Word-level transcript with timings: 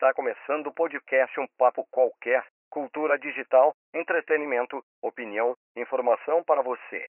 Está 0.00 0.14
começando 0.14 0.68
o 0.68 0.72
podcast 0.72 1.38
Um 1.38 1.46
Papo 1.58 1.86
Qualquer, 1.90 2.42
cultura 2.70 3.18
digital, 3.18 3.76
entretenimento, 3.92 4.82
opinião, 5.02 5.54
informação 5.76 6.42
para 6.42 6.62
você. 6.62 7.06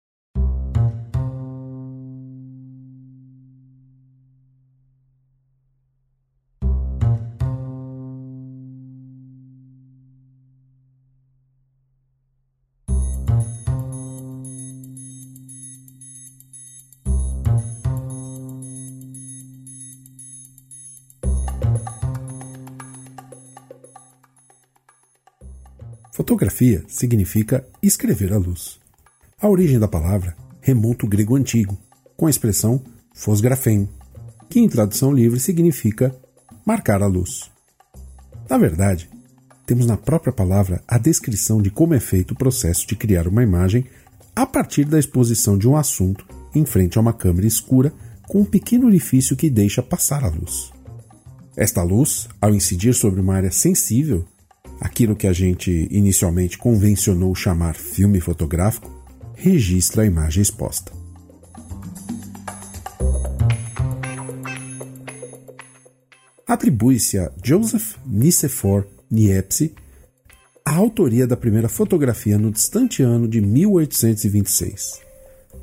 Fotografia 26.41 26.83
significa 26.87 27.63
escrever 27.83 28.33
à 28.33 28.37
luz. 28.37 28.79
A 29.39 29.47
origem 29.47 29.77
da 29.77 29.87
palavra 29.87 30.35
remonta 30.59 31.05
ao 31.05 31.09
grego 31.09 31.35
antigo, 31.35 31.77
com 32.17 32.25
a 32.25 32.31
expressão 32.31 32.81
fosgrafem, 33.13 33.87
que 34.49 34.59
em 34.59 34.67
tradução 34.67 35.13
livre 35.13 35.39
significa 35.39 36.15
marcar 36.65 37.03
a 37.03 37.05
luz. 37.05 37.51
Na 38.49 38.57
verdade, 38.57 39.07
temos 39.67 39.85
na 39.85 39.95
própria 39.95 40.33
palavra 40.33 40.81
a 40.87 40.97
descrição 40.97 41.61
de 41.61 41.69
como 41.69 41.93
é 41.93 41.99
feito 41.99 42.31
o 42.31 42.37
processo 42.37 42.87
de 42.87 42.95
criar 42.95 43.27
uma 43.27 43.43
imagem 43.43 43.85
a 44.35 44.43
partir 44.43 44.85
da 44.85 44.97
exposição 44.97 45.55
de 45.55 45.67
um 45.67 45.77
assunto 45.77 46.25
em 46.55 46.65
frente 46.65 46.97
a 46.97 47.01
uma 47.01 47.13
câmera 47.13 47.45
escura 47.45 47.93
com 48.27 48.39
um 48.39 48.45
pequeno 48.45 48.87
orifício 48.87 49.37
que 49.37 49.47
deixa 49.47 49.83
passar 49.83 50.23
a 50.23 50.29
luz. 50.29 50.73
Esta 51.55 51.83
luz, 51.83 52.27
ao 52.41 52.51
incidir 52.51 52.95
sobre 52.95 53.21
uma 53.21 53.35
área 53.35 53.51
sensível, 53.51 54.25
aquilo 54.81 55.15
que 55.15 55.27
a 55.27 55.33
gente 55.33 55.87
inicialmente 55.91 56.57
convencionou 56.57 57.35
chamar 57.35 57.75
filme 57.75 58.19
fotográfico, 58.19 58.89
registra 59.35 60.01
a 60.01 60.05
imagem 60.07 60.41
exposta. 60.41 60.91
Atribui-se 66.47 67.19
a 67.19 67.31
Joseph 67.43 67.95
Nicephore 68.05 68.87
Niepce 69.09 69.73
a 70.65 70.75
autoria 70.75 71.27
da 71.27 71.37
primeira 71.37 71.69
fotografia 71.69 72.37
no 72.37 72.51
distante 72.51 73.03
ano 73.03 73.27
de 73.27 73.39
1826. 73.39 74.99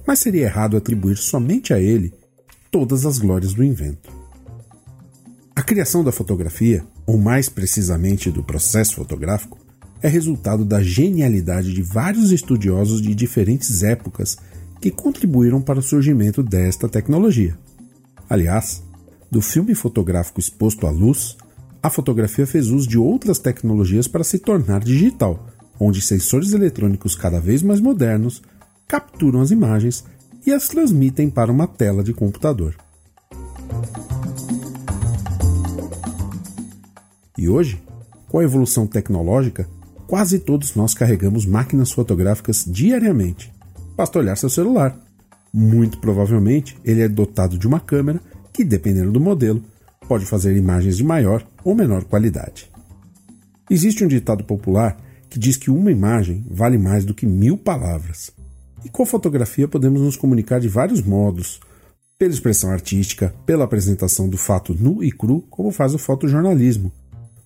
Mas 0.06 0.20
seria 0.20 0.44
errado 0.44 0.76
atribuir 0.76 1.16
somente 1.16 1.74
a 1.74 1.80
ele 1.80 2.14
todas 2.70 3.04
as 3.04 3.18
glórias 3.18 3.52
do 3.52 3.64
invento. 3.64 4.10
A 5.56 5.62
criação 5.62 6.04
da 6.04 6.12
fotografia 6.12 6.84
ou 7.08 7.16
mais 7.16 7.48
precisamente 7.48 8.30
do 8.30 8.42
processo 8.42 8.96
fotográfico, 8.96 9.56
é 10.02 10.08
resultado 10.08 10.62
da 10.62 10.82
genialidade 10.82 11.72
de 11.72 11.80
vários 11.80 12.30
estudiosos 12.30 13.00
de 13.00 13.14
diferentes 13.14 13.82
épocas 13.82 14.36
que 14.78 14.90
contribuíram 14.90 15.58
para 15.58 15.78
o 15.78 15.82
surgimento 15.82 16.42
desta 16.42 16.86
tecnologia. 16.86 17.58
Aliás, 18.28 18.82
do 19.30 19.40
filme 19.40 19.74
fotográfico 19.74 20.38
exposto 20.38 20.86
à 20.86 20.90
luz, 20.90 21.38
a 21.82 21.88
fotografia 21.88 22.46
fez 22.46 22.68
uso 22.68 22.86
de 22.86 22.98
outras 22.98 23.38
tecnologias 23.38 24.06
para 24.06 24.22
se 24.22 24.38
tornar 24.38 24.84
digital, 24.84 25.48
onde 25.80 26.02
sensores 26.02 26.52
eletrônicos 26.52 27.16
cada 27.16 27.40
vez 27.40 27.62
mais 27.62 27.80
modernos 27.80 28.42
capturam 28.86 29.40
as 29.40 29.50
imagens 29.50 30.04
e 30.46 30.52
as 30.52 30.68
transmitem 30.68 31.30
para 31.30 31.50
uma 31.50 31.66
tela 31.66 32.04
de 32.04 32.12
computador. 32.12 32.76
E 37.38 37.48
hoje, 37.48 37.80
com 38.28 38.40
a 38.40 38.44
evolução 38.44 38.84
tecnológica, 38.84 39.68
quase 40.08 40.40
todos 40.40 40.74
nós 40.74 40.92
carregamos 40.92 41.46
máquinas 41.46 41.92
fotográficas 41.92 42.64
diariamente. 42.66 43.52
Basta 43.96 44.18
olhar 44.18 44.36
seu 44.36 44.50
celular. 44.50 44.98
Muito 45.54 45.98
provavelmente 45.98 46.76
ele 46.84 47.00
é 47.00 47.08
dotado 47.08 47.56
de 47.56 47.66
uma 47.66 47.78
câmera 47.78 48.20
que, 48.52 48.64
dependendo 48.64 49.12
do 49.12 49.20
modelo, 49.20 49.62
pode 50.08 50.26
fazer 50.26 50.56
imagens 50.56 50.96
de 50.96 51.04
maior 51.04 51.46
ou 51.62 51.76
menor 51.76 52.04
qualidade. 52.04 52.68
Existe 53.70 54.04
um 54.04 54.08
ditado 54.08 54.42
popular 54.42 54.96
que 55.30 55.38
diz 55.38 55.56
que 55.56 55.70
uma 55.70 55.92
imagem 55.92 56.44
vale 56.50 56.76
mais 56.76 57.04
do 57.04 57.14
que 57.14 57.24
mil 57.24 57.56
palavras. 57.56 58.32
E 58.84 58.88
com 58.88 59.04
a 59.04 59.06
fotografia 59.06 59.68
podemos 59.68 60.00
nos 60.00 60.16
comunicar 60.16 60.58
de 60.58 60.68
vários 60.68 61.02
modos, 61.02 61.60
pela 62.18 62.32
expressão 62.32 62.70
artística, 62.70 63.32
pela 63.46 63.64
apresentação 63.64 64.28
do 64.28 64.36
fato 64.36 64.74
nu 64.74 65.04
e 65.04 65.12
cru, 65.12 65.42
como 65.48 65.70
faz 65.70 65.94
o 65.94 65.98
fotojornalismo, 65.98 66.90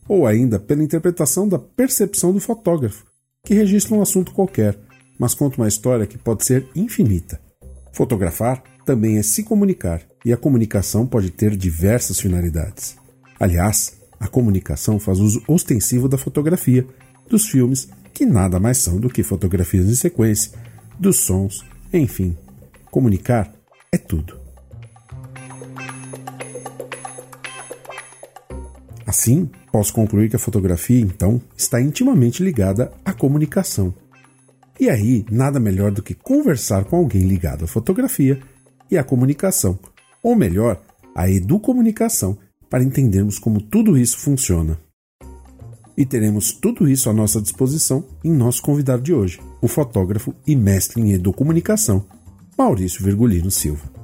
ou 0.09 0.27
ainda 0.27 0.59
pela 0.59 0.83
interpretação 0.83 1.49
da 1.49 1.59
percepção 1.59 2.33
do 2.33 2.41
fotógrafo, 2.41 3.05
que 3.45 3.55
registra 3.55 3.95
um 3.95 4.03
assunto 4.03 4.33
qualquer, 4.33 4.79
mas 5.19 5.35
conta 5.35 5.59
uma 5.59 5.69
história 5.69 6.07
que 6.07 6.19
pode 6.19 6.45
ser 6.45 6.67
infinita. 6.75 7.41
Fotografar 7.93 8.63
também 8.85 9.19
é 9.19 9.23
se 9.23 9.43
comunicar, 9.43 10.03
e 10.25 10.33
a 10.33 10.37
comunicação 10.37 11.07
pode 11.07 11.31
ter 11.31 11.57
diversas 11.57 12.21
finalidades. 12.21 12.97
Aliás, 13.39 13.97
a 14.19 14.29
comunicação 14.29 14.99
faz 14.99 15.19
uso 15.19 15.43
ostensivo 15.49 16.09
da 16.09 16.19
fotografia, 16.19 16.87
dos 17.29 17.47
filmes, 17.47 17.89
que 18.15 18.25
nada 18.25 18.61
mais 18.61 18.79
são 18.79 18.99
do 18.99 19.09
que 19.09 19.23
fotografias 19.23 19.87
em 19.87 19.95
sequência, 19.95 20.53
dos 20.99 21.21
sons, 21.21 21.65
enfim. 21.93 22.37
Comunicar 22.91 23.53
é 23.91 23.99
tudo. 23.99 24.42
Assim, 29.13 29.51
posso 29.71 29.93
concluir 29.93 30.31
que 30.31 30.37
a 30.37 30.39
fotografia, 30.39 30.99
então, 30.99 31.39
está 31.55 31.79
intimamente 31.79 32.43
ligada 32.43 32.91
à 33.05 33.13
comunicação. 33.13 33.93
E 34.81 34.89
aí, 34.89 35.27
nada 35.31 35.61
melhor 35.61 35.91
do 35.91 36.03
que 36.03 36.15
conversar 36.15 36.87
com 36.87 36.97
alguém 36.97 37.21
ligado 37.21 37.67
à 37.67 37.69
fotografia 37.69 38.41
e 38.91 38.97
à 38.97 39.05
comunicação, 39.05 39.79
ou 40.23 40.35
melhor, 40.35 40.81
à 41.15 41.29
educomunicação, 41.29 42.39
para 42.71 42.83
entendermos 42.83 43.39
como 43.39 43.61
tudo 43.61 43.99
isso 43.99 44.19
funciona. 44.19 44.81
E 45.95 46.07
teremos 46.07 46.51
tudo 46.51 46.89
isso 46.89 47.11
à 47.11 47.13
nossa 47.13 47.39
disposição 47.39 48.03
em 48.25 48.33
nosso 48.33 48.63
convidado 48.63 49.03
de 49.03 49.13
hoje, 49.13 49.39
o 49.61 49.69
fotógrafo 49.69 50.35
e 50.47 50.57
mestre 50.57 51.03
em 51.03 51.13
educomunicação, 51.13 52.07
Maurício 52.57 53.05
Virgulino 53.05 53.51
Silva. 53.51 54.02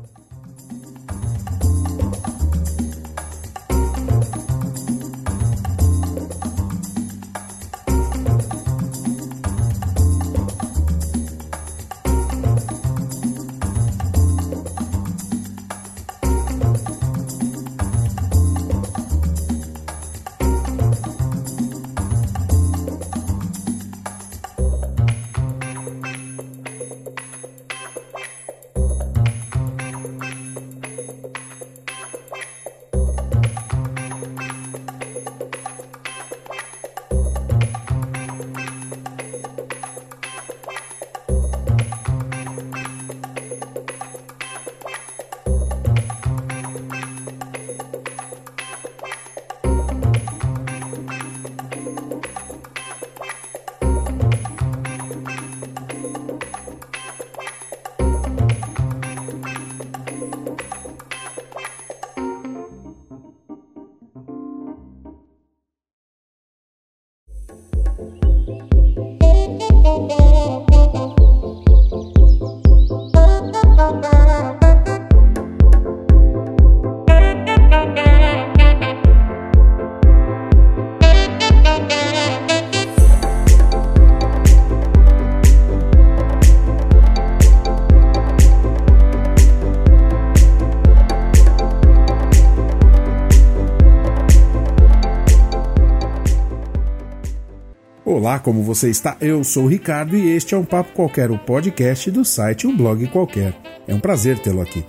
Olá, 98.39 98.45
como 98.45 98.63
você 98.63 98.89
está? 98.89 99.17
Eu 99.21 99.43
sou 99.43 99.65
o 99.65 99.67
Ricardo 99.67 100.17
e 100.17 100.31
este 100.31 100.55
é 100.55 100.57
um 100.57 100.65
Papo 100.65 100.93
Qualquer, 100.93 101.29
o 101.29 101.37
podcast 101.37 102.09
do 102.09 102.25
site 102.25 102.69
Um 102.69 102.77
Blog 102.77 103.05
Qualquer. 103.09 103.53
É 103.85 103.93
um 103.93 103.99
prazer 103.99 104.39
tê-lo 104.39 104.61
aqui. 104.61 104.85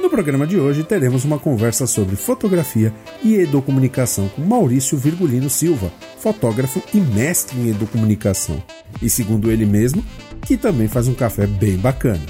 No 0.00 0.08
programa 0.08 0.46
de 0.46 0.58
hoje 0.58 0.82
teremos 0.82 1.22
uma 1.22 1.38
conversa 1.38 1.86
sobre 1.86 2.16
fotografia 2.16 2.90
e 3.22 3.34
educomunicação 3.34 4.26
com 4.30 4.40
Maurício 4.40 4.96
Virgulino 4.96 5.50
Silva, 5.50 5.92
fotógrafo 6.18 6.82
e 6.94 6.98
mestre 6.98 7.58
em 7.58 7.68
educomunicação. 7.68 8.62
E 9.02 9.10
segundo 9.10 9.50
ele 9.50 9.66
mesmo, 9.66 10.02
que 10.40 10.56
também 10.56 10.88
faz 10.88 11.08
um 11.08 11.14
café 11.14 11.46
bem 11.46 11.76
bacana. 11.76 12.24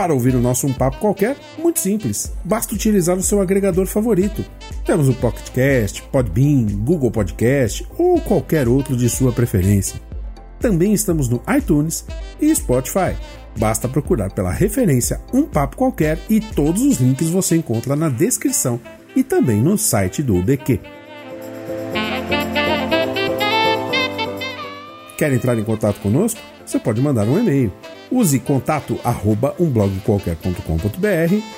Para 0.00 0.14
ouvir 0.14 0.34
o 0.34 0.40
nosso 0.40 0.66
Um 0.66 0.72
Papo 0.72 0.96
Qualquer, 0.96 1.36
muito 1.58 1.78
simples, 1.78 2.32
basta 2.42 2.74
utilizar 2.74 3.18
o 3.18 3.22
seu 3.22 3.38
agregador 3.38 3.84
favorito. 3.84 4.42
Temos 4.82 5.10
o 5.10 5.12
Pocket 5.12 5.50
Cast, 5.50 6.02
Podbean, 6.04 6.68
Google 6.78 7.10
Podcast 7.10 7.86
ou 7.98 8.18
qualquer 8.18 8.66
outro 8.66 8.96
de 8.96 9.10
sua 9.10 9.30
preferência. 9.30 10.00
Também 10.58 10.94
estamos 10.94 11.28
no 11.28 11.42
iTunes 11.54 12.06
e 12.40 12.54
Spotify. 12.56 13.14
Basta 13.58 13.90
procurar 13.90 14.32
pela 14.32 14.50
referência 14.50 15.20
Um 15.34 15.42
Papo 15.42 15.76
Qualquer 15.76 16.18
e 16.30 16.40
todos 16.40 16.80
os 16.80 16.96
links 16.96 17.28
você 17.28 17.56
encontra 17.56 17.94
na 17.94 18.08
descrição 18.08 18.80
e 19.14 19.22
também 19.22 19.60
no 19.60 19.76
site 19.76 20.22
do 20.22 20.34
UBQ. 20.34 20.80
Quer 25.18 25.30
entrar 25.34 25.58
em 25.58 25.64
contato 25.64 26.00
conosco? 26.00 26.40
Você 26.64 26.78
pode 26.78 27.02
mandar 27.02 27.28
um 27.28 27.38
e-mail 27.38 27.70
Use 28.10 28.38
contato 28.40 28.98
arroba 29.04 29.54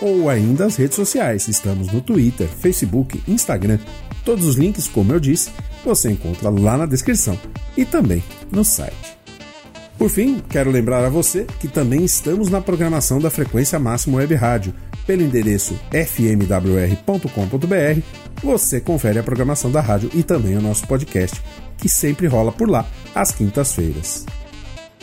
ou 0.00 0.28
ainda 0.28 0.66
as 0.66 0.76
redes 0.76 0.96
sociais. 0.96 1.48
Estamos 1.48 1.90
no 1.90 2.00
Twitter, 2.00 2.46
Facebook, 2.46 3.22
Instagram. 3.26 3.78
Todos 4.24 4.44
os 4.46 4.56
links, 4.56 4.86
como 4.86 5.12
eu 5.12 5.20
disse, 5.20 5.50
você 5.84 6.10
encontra 6.10 6.50
lá 6.50 6.76
na 6.76 6.86
descrição 6.86 7.38
e 7.76 7.84
também 7.84 8.22
no 8.50 8.64
site. 8.64 9.16
Por 9.96 10.10
fim, 10.10 10.42
quero 10.48 10.70
lembrar 10.70 11.04
a 11.04 11.08
você 11.08 11.46
que 11.60 11.68
também 11.68 12.04
estamos 12.04 12.48
na 12.48 12.60
programação 12.60 13.20
da 13.20 13.30
Frequência 13.30 13.78
Máxima 13.78 14.18
Web 14.18 14.34
Rádio. 14.34 14.74
Pelo 15.06 15.22
endereço 15.22 15.78
fmwr.com.br, 15.90 17.26
você 18.42 18.80
confere 18.80 19.18
a 19.18 19.22
programação 19.22 19.70
da 19.70 19.80
rádio 19.80 20.10
e 20.14 20.22
também 20.22 20.56
o 20.56 20.62
nosso 20.62 20.86
podcast, 20.86 21.40
que 21.76 21.88
sempre 21.88 22.26
rola 22.26 22.52
por 22.52 22.68
lá 22.68 22.86
às 23.14 23.32
quintas-feiras. 23.32 24.26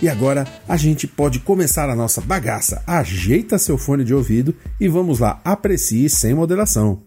E 0.02 0.08
agora 0.08 0.46
a 0.68 0.78
gente 0.78 1.08
pode 1.08 1.40
começar 1.40 1.90
a 1.90 1.96
nossa 1.96 2.22
bagaça. 2.22 2.82
Ajeita 2.88 3.58
seu 3.58 3.78
fone 3.78 4.04
de 4.04 4.14
ouvido 4.14 4.56
e 4.80 4.88
vamos 4.88 5.20
lá, 5.20 5.42
aprecie 5.44 6.10
sem 6.10 6.34
moderação. 6.34 7.04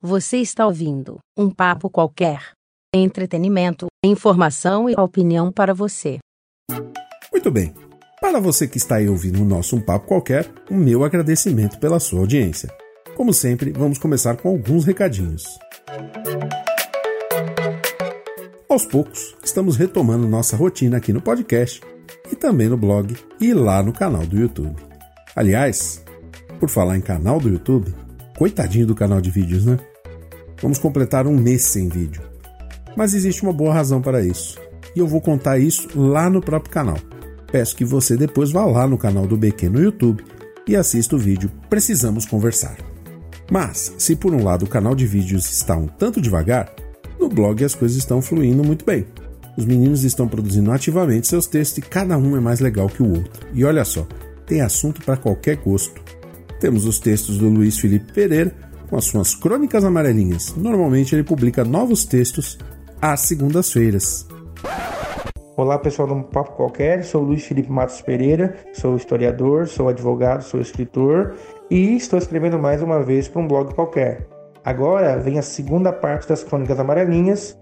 Você 0.00 0.38
está 0.38 0.66
ouvindo 0.66 1.18
um 1.38 1.48
papo 1.48 1.88
qualquer. 1.88 2.52
Entretenimento, 2.94 3.86
informação 4.04 4.90
e 4.90 4.94
opinião 4.94 5.50
para 5.50 5.72
você. 5.72 6.18
Muito 7.32 7.50
bem. 7.50 7.72
Para 8.20 8.38
você 8.40 8.68
que 8.68 8.76
está 8.76 8.96
aí 8.96 9.08
ouvindo 9.08 9.40
o 9.40 9.44
nosso 9.44 9.76
Um 9.76 9.80
Papo 9.80 10.06
Qualquer, 10.06 10.48
o 10.70 10.74
meu 10.74 11.02
agradecimento 11.02 11.78
pela 11.78 11.98
sua 11.98 12.20
audiência. 12.20 12.68
Como 13.16 13.32
sempre, 13.32 13.70
vamos 13.72 13.98
começar 13.98 14.36
com 14.36 14.48
alguns 14.48 14.84
recadinhos. 14.84 15.44
Aos 18.68 18.86
poucos, 18.86 19.36
estamos 19.44 19.76
retomando 19.76 20.26
nossa 20.26 20.56
rotina 20.56 20.96
aqui 20.96 21.12
no 21.12 21.20
podcast 21.20 21.80
e 22.30 22.34
também 22.34 22.68
no 22.68 22.76
blog 22.76 23.14
e 23.38 23.52
lá 23.52 23.82
no 23.82 23.92
canal 23.92 24.26
do 24.26 24.38
YouTube. 24.38 24.76
Aliás, 25.36 26.02
por 26.58 26.70
falar 26.70 26.96
em 26.96 27.02
canal 27.02 27.38
do 27.38 27.50
YouTube, 27.50 27.94
coitadinho 28.36 28.86
do 28.86 28.94
canal 28.94 29.20
de 29.20 29.30
vídeos, 29.30 29.66
né? 29.66 29.78
Vamos 30.62 30.78
completar 30.78 31.26
um 31.26 31.36
mês 31.36 31.62
sem 31.64 31.88
vídeo. 31.88 32.22
Mas 32.96 33.12
existe 33.12 33.42
uma 33.42 33.52
boa 33.52 33.74
razão 33.74 34.00
para 34.00 34.24
isso. 34.24 34.58
E 34.96 34.98
eu 34.98 35.06
vou 35.06 35.20
contar 35.20 35.58
isso 35.58 35.88
lá 35.94 36.30
no 36.30 36.40
próprio 36.40 36.72
canal. 36.72 36.98
Peço 37.50 37.76
que 37.76 37.84
você 37.84 38.16
depois 38.16 38.50
vá 38.50 38.64
lá 38.64 38.86
no 38.86 38.96
canal 38.96 39.26
do 39.26 39.36
BQ 39.36 39.68
no 39.68 39.82
YouTube 39.82 40.24
e 40.66 40.74
assista 40.74 41.16
o 41.16 41.18
vídeo 41.18 41.50
Precisamos 41.68 42.24
Conversar. 42.24 42.91
Mas, 43.52 43.94
se 43.98 44.16
por 44.16 44.32
um 44.32 44.42
lado 44.42 44.64
o 44.64 44.66
canal 44.66 44.94
de 44.94 45.06
vídeos 45.06 45.44
está 45.52 45.76
um 45.76 45.86
tanto 45.86 46.22
devagar, 46.22 46.72
no 47.20 47.28
blog 47.28 47.62
as 47.62 47.74
coisas 47.74 47.98
estão 47.98 48.22
fluindo 48.22 48.64
muito 48.64 48.82
bem. 48.82 49.04
Os 49.58 49.66
meninos 49.66 50.04
estão 50.04 50.26
produzindo 50.26 50.72
ativamente 50.72 51.28
seus 51.28 51.46
textos 51.46 51.76
e 51.76 51.82
cada 51.82 52.16
um 52.16 52.34
é 52.34 52.40
mais 52.40 52.60
legal 52.60 52.88
que 52.88 53.02
o 53.02 53.10
outro. 53.10 53.46
E 53.52 53.62
olha 53.62 53.84
só, 53.84 54.06
tem 54.46 54.62
assunto 54.62 55.04
para 55.04 55.18
qualquer 55.18 55.56
gosto. 55.56 56.00
Temos 56.60 56.86
os 56.86 56.98
textos 56.98 57.36
do 57.36 57.50
Luiz 57.50 57.78
Felipe 57.78 58.10
Pereira 58.14 58.54
com 58.88 58.96
as 58.96 59.04
suas 59.04 59.34
crônicas 59.34 59.84
amarelinhas. 59.84 60.54
Normalmente 60.56 61.14
ele 61.14 61.22
publica 61.22 61.62
novos 61.62 62.06
textos 62.06 62.56
às 63.02 63.20
segundas-feiras. 63.20 64.26
Olá 65.58 65.78
pessoal 65.78 66.08
do 66.08 66.22
Papo 66.22 66.56
Qualquer, 66.56 67.04
sou 67.04 67.22
Luiz 67.22 67.44
Felipe 67.44 67.70
Matos 67.70 68.00
Pereira, 68.00 68.56
sou 68.72 68.96
historiador, 68.96 69.68
sou 69.68 69.90
advogado, 69.90 70.42
sou 70.42 70.58
escritor 70.58 71.34
e 71.72 71.96
estou 71.96 72.18
escrevendo 72.18 72.58
mais 72.58 72.82
uma 72.82 73.02
vez 73.02 73.28
para 73.28 73.40
um 73.40 73.48
blog 73.48 73.72
qualquer. 73.72 74.26
Agora 74.62 75.18
vem 75.18 75.38
a 75.38 75.42
segunda 75.42 75.90
parte 75.90 76.28
das 76.28 76.44
Crônicas 76.44 76.78
Amarelinhas, 76.78 77.56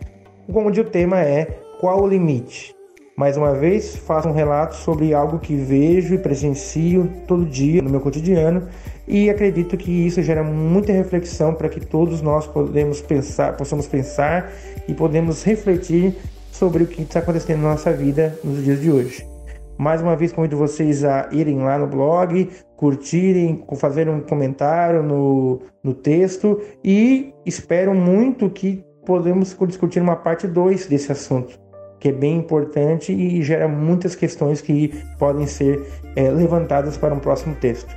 onde 0.53 0.81
o 0.81 0.85
tema 0.85 1.21
é 1.21 1.45
Qual 1.81 2.03
o 2.03 2.09
Limite? 2.09 2.75
Mais 3.17 3.37
uma 3.37 3.55
vez, 3.55 3.95
faço 3.95 4.29
um 4.29 4.33
relato 4.33 4.75
sobre 4.75 5.15
algo 5.15 5.39
que 5.39 5.55
vejo 5.55 6.13
e 6.13 6.19
presencio 6.19 7.09
todo 7.29 7.47
dia 7.47 7.81
no 7.83 7.89
meu 7.89 8.01
cotidiano 8.01 8.67
e 9.07 9.31
acredito 9.31 9.77
que 9.77 9.93
isso 10.09 10.21
gera 10.25 10.43
muita 10.43 10.93
reflexão 10.93 11.55
para 11.55 11.69
que 11.69 11.79
todos 11.79 12.21
nós 12.21 12.49
podemos 12.49 13.01
pensar, 13.01 13.57
possamos 13.57 13.87
pensar 13.87 14.51
e 14.89 14.93
podemos 14.93 15.45
refletir 15.45 16.17
sobre 16.51 16.83
o 16.83 16.87
que 16.89 17.03
está 17.03 17.21
acontecendo 17.21 17.63
na 17.63 17.71
nossa 17.71 17.93
vida 17.93 18.37
nos 18.43 18.65
dias 18.65 18.81
de 18.81 18.91
hoje. 18.91 19.40
Mais 19.81 20.03
uma 20.03 20.15
vez 20.15 20.31
convido 20.31 20.59
vocês 20.59 21.05
a 21.05 21.27
irem 21.33 21.61
lá 21.61 21.79
no 21.79 21.87
blog, 21.87 22.51
curtirem, 22.77 23.65
fazer 23.77 24.11
um 24.11 24.21
comentário 24.21 25.03
no, 25.03 25.63
no 25.83 25.95
texto 25.95 26.61
e 26.85 27.33
espero 27.47 27.95
muito 27.95 28.51
que 28.51 28.85
podemos 29.07 29.57
discutir 29.67 30.03
uma 30.03 30.17
parte 30.17 30.47
2 30.47 30.87
desse 30.87 31.11
assunto, 31.11 31.59
que 31.99 32.11
é 32.11 32.13
bem 32.13 32.37
importante 32.37 33.11
e 33.11 33.43
gera 33.43 33.67
muitas 33.67 34.15
questões 34.15 34.61
que 34.61 34.93
podem 35.19 35.47
ser 35.47 35.83
é, 36.15 36.29
levantadas 36.29 36.99
para 36.99 37.15
um 37.15 37.19
próximo 37.19 37.55
texto. 37.55 37.89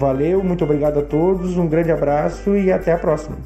Valeu, 0.00 0.42
muito 0.42 0.64
obrigado 0.64 0.98
a 0.98 1.02
todos, 1.02 1.56
um 1.56 1.68
grande 1.68 1.92
abraço 1.92 2.56
e 2.56 2.72
até 2.72 2.90
a 2.90 2.98
próxima. 2.98 3.36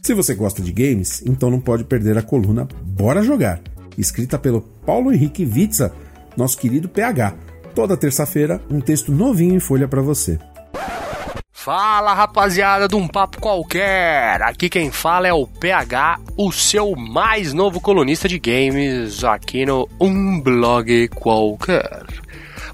Se 0.00 0.14
você 0.14 0.32
gosta 0.32 0.62
de 0.62 0.70
games, 0.70 1.24
então 1.26 1.50
não 1.50 1.58
pode 1.58 1.82
perder 1.82 2.16
a 2.16 2.22
coluna 2.22 2.68
Bora 2.84 3.20
Jogar, 3.20 3.60
escrita 3.98 4.38
pelo 4.38 4.60
Paulo 4.60 5.12
Henrique 5.12 5.44
Witza 5.44 5.92
nosso 6.36 6.58
querido 6.58 6.88
PH. 6.88 7.34
Toda 7.74 7.96
terça-feira, 7.96 8.60
um 8.70 8.80
texto 8.80 9.10
novinho 9.10 9.54
em 9.54 9.60
folha 9.60 9.88
para 9.88 10.02
você. 10.02 10.38
Fala 11.64 12.12
rapaziada 12.12 12.88
de 12.88 12.96
um 12.96 13.06
papo 13.06 13.40
qualquer! 13.40 14.42
Aqui 14.42 14.68
quem 14.68 14.90
fala 14.90 15.28
é 15.28 15.32
o 15.32 15.46
PH, 15.46 16.18
o 16.36 16.50
seu 16.50 16.96
mais 16.96 17.52
novo 17.52 17.80
colunista 17.80 18.26
de 18.26 18.36
games 18.36 19.22
aqui 19.22 19.64
no 19.64 19.88
Um 20.00 20.40
Blog 20.40 21.06
Qualquer. 21.10 22.04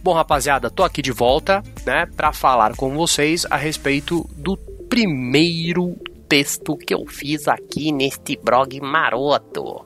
Bom, 0.02 0.14
rapaziada, 0.14 0.70
tô 0.70 0.84
aqui 0.84 1.02
de 1.02 1.12
volta, 1.12 1.62
né, 1.84 2.06
para 2.16 2.32
falar 2.32 2.74
com 2.76 2.96
vocês 2.96 3.44
a 3.50 3.56
respeito 3.56 4.26
do 4.34 4.56
primeiro 4.88 5.94
texto 6.26 6.74
que 6.74 6.94
eu 6.94 7.04
fiz 7.06 7.46
aqui 7.46 7.92
neste 7.92 8.38
blog 8.42 8.80
maroto. 8.80 9.84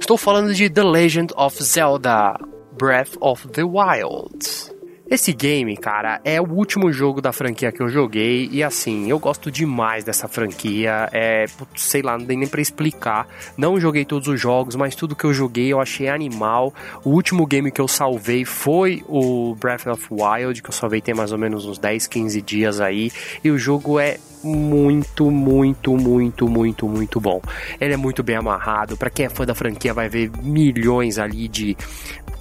Estou 0.00 0.16
falando 0.16 0.52
de 0.52 0.68
The 0.68 0.82
Legend 0.82 1.32
of 1.36 1.62
Zelda, 1.62 2.36
Breath 2.78 3.16
of 3.20 3.48
the 3.48 3.64
Wild. 3.64 4.76
Esse 5.08 5.32
game, 5.32 5.76
cara, 5.76 6.20
é 6.24 6.40
o 6.40 6.50
último 6.50 6.92
jogo 6.92 7.20
da 7.20 7.32
franquia 7.32 7.70
que 7.70 7.80
eu 7.80 7.88
joguei 7.88 8.48
e 8.50 8.60
assim, 8.60 9.08
eu 9.08 9.20
gosto 9.20 9.52
demais 9.52 10.02
dessa 10.02 10.26
franquia. 10.26 11.08
É, 11.12 11.44
sei 11.76 12.02
lá, 12.02 12.18
não 12.18 12.26
tem 12.26 12.36
nem 12.36 12.48
pra 12.48 12.60
explicar. 12.60 13.28
Não 13.56 13.78
joguei 13.78 14.04
todos 14.04 14.26
os 14.26 14.40
jogos, 14.40 14.74
mas 14.74 14.96
tudo 14.96 15.14
que 15.14 15.24
eu 15.24 15.32
joguei 15.32 15.72
eu 15.72 15.80
achei 15.80 16.08
animal. 16.08 16.74
O 17.04 17.10
último 17.10 17.46
game 17.46 17.70
que 17.70 17.80
eu 17.80 17.86
salvei 17.86 18.44
foi 18.44 19.04
o 19.06 19.54
Breath 19.54 19.86
of 19.86 20.08
Wild, 20.10 20.60
que 20.60 20.70
eu 20.70 20.74
salvei 20.74 21.00
tem 21.00 21.14
mais 21.14 21.30
ou 21.30 21.38
menos 21.38 21.64
uns 21.66 21.78
10, 21.78 22.08
15 22.08 22.42
dias 22.42 22.80
aí. 22.80 23.12
E 23.44 23.50
o 23.52 23.56
jogo 23.56 24.00
é 24.00 24.18
muito, 24.42 25.30
muito, 25.30 25.96
muito, 25.96 26.48
muito, 26.48 26.88
muito 26.88 27.20
bom. 27.20 27.40
Ele 27.80 27.94
é 27.94 27.96
muito 27.96 28.22
bem 28.22 28.36
amarrado. 28.36 28.96
Para 28.96 29.10
quem 29.10 29.26
é 29.26 29.28
fã 29.28 29.44
da 29.44 29.54
franquia, 29.54 29.94
vai 29.94 30.08
ver 30.08 30.30
milhões 30.42 31.18
ali 31.18 31.48
de 31.48 31.76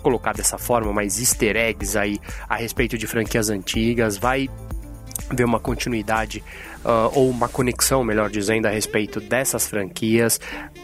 colocar 0.06 0.34
dessa 0.34 0.60
forma, 0.60 0.94
mas 0.94 1.20
easter 1.20 1.56
eggs 1.56 1.98
aí 1.98 2.20
a 2.48 2.56
respeito 2.56 2.96
de 2.96 3.08
franquias 3.08 3.50
antigas, 3.50 4.18
vai 4.18 4.48
ver 5.34 5.44
uma 5.44 5.60
continuidade 5.60 6.44
uh, 6.84 7.10
ou 7.16 7.28
uma 7.28 7.50
conexão, 7.50 8.04
melhor 8.04 8.30
dizendo, 8.30 8.68
a 8.68 8.70
respeito 8.70 9.20
dessas 9.20 9.68
franquias. 9.68 10.40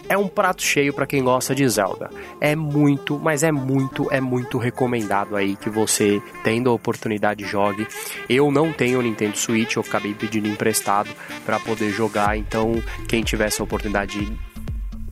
É 0.10 0.18
um 0.18 0.28
prato 0.28 0.64
cheio 0.64 0.92
para 0.92 1.06
quem 1.06 1.24
gosta 1.24 1.54
de 1.54 1.70
Zelda. 1.70 2.10
É 2.40 2.56
muito, 2.56 3.20
mas 3.20 3.44
é 3.44 3.52
muito, 3.52 4.08
é 4.12 4.20
muito 4.20 4.58
recomendado 4.58 5.36
aí 5.36 5.56
que 5.56 5.70
você, 5.70 6.20
tendo 6.44 6.72
a 6.72 6.74
oportunidade, 6.74 7.46
jogue. 7.46 7.86
Eu 8.28 8.50
não 8.50 8.74
tenho 8.74 9.04
Nintendo 9.04 9.38
Switch, 9.38 9.76
eu 9.76 9.84
acabei 9.84 10.16
pedindo 10.16 10.48
emprestado 10.48 11.12
para 11.46 11.60
poder 11.60 11.92
jogar, 11.92 12.36
então 12.36 12.82
quem 13.08 13.22
tiver 13.22 13.46
essa 13.46 13.62
oportunidade 13.62 14.36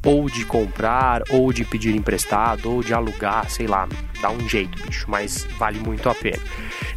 ou 0.06 0.30
de 0.30 0.46
comprar, 0.46 1.24
ou 1.30 1.52
de 1.52 1.66
pedir 1.66 1.96
emprestado, 1.96 2.72
ou 2.72 2.84
de 2.84 2.94
alugar, 2.94 3.50
sei 3.50 3.68
lá, 3.68 3.88
dá 4.22 4.30
um 4.32 4.48
jeito, 4.48 4.82
bicho, 4.84 5.06
mas 5.08 5.48
vale 5.58 5.80
muito 5.80 6.10
a 6.10 6.16
pena. 6.16 6.40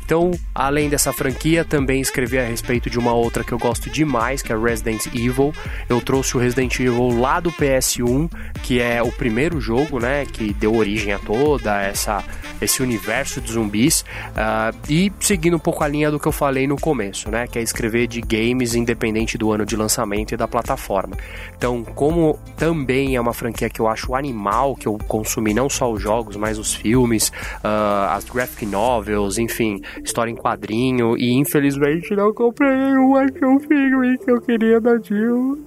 Então, 0.05 0.31
além 0.55 0.89
dessa 0.89 1.13
franquia, 1.13 1.65
também 1.65 2.01
escrevi 2.01 2.39
a 2.39 2.45
respeito 2.45 2.91
de 2.91 2.99
uma 2.99 3.13
outra 3.13 3.43
que 3.43 3.53
eu 3.53 3.59
gosto 3.59 3.89
demais, 3.89 4.43
que 4.43 4.53
é 4.53 4.57
Resident 4.57 5.07
Evil. 5.07 5.53
Eu 5.89 6.01
trouxe 6.01 6.37
o 6.37 6.41
Resident 6.41 6.79
Evil 6.79 7.19
lá 7.19 7.41
do 7.41 7.51
PS1, 7.53 8.31
que 8.63 8.81
é 8.81 9.03
o 9.03 9.11
primeiro 9.11 9.61
jogo, 9.61 9.99
né, 9.99 10.27
que 10.27 10.53
deu 10.53 10.75
origem 10.75 11.13
a 11.13 11.19
toda 11.19 11.81
essa 11.81 12.23
esse 12.63 12.83
universo 12.83 13.41
de 13.41 13.53
zumbis 13.53 14.05
uh, 14.31 14.77
e 14.89 15.13
seguindo 15.21 15.57
um 15.57 15.61
pouco 15.61 15.83
a 15.83 15.89
linha 15.89 16.11
do 16.11 16.19
que 16.19 16.27
eu 16.27 16.33
falei 16.33 16.67
no 16.67 16.77
começo, 16.77 17.31
né, 17.31 17.47
que 17.47 17.59
é 17.59 17.63
escrever 17.63 18.07
de 18.07 18.21
games 18.21 18.75
independente 18.75 19.37
do 19.37 19.53
ano 19.53 19.67
de 19.67 19.77
lançamento 19.77 20.33
e 20.33 20.37
da 20.37 20.47
plataforma. 20.47 21.17
Então, 21.57 21.85
como 21.85 22.39
também 22.57 23.17
é 23.17 23.21
uma 23.21 23.33
franquia 23.33 23.69
que 23.69 23.81
eu 23.81 23.89
acho 23.89 24.15
animal, 24.15 24.77
que 24.77 24.87
eu 24.87 24.97
consumi 25.09 25.53
não 25.53 25.69
só 25.69 25.91
os 25.91 26.01
jogos, 26.01 26.37
mas 26.37 26.59
os 26.59 26.75
filmes, 26.75 27.29
uh, 27.65 28.11
as 28.11 28.25
graphic 28.25 28.67
novels, 28.67 29.39
enfim, 29.39 29.81
história 30.05 30.31
em 30.31 30.37
quadrinho 30.37 31.17
e 31.17 31.33
infelizmente 31.33 32.15
não 32.15 32.33
comprei 32.33 32.97
o 32.97 33.17
action 33.17 33.59
figure 33.59 34.19
que 34.19 34.31
eu 34.31 34.41
queria 34.41 34.81
da 34.81 34.99
Jill. 34.99 35.65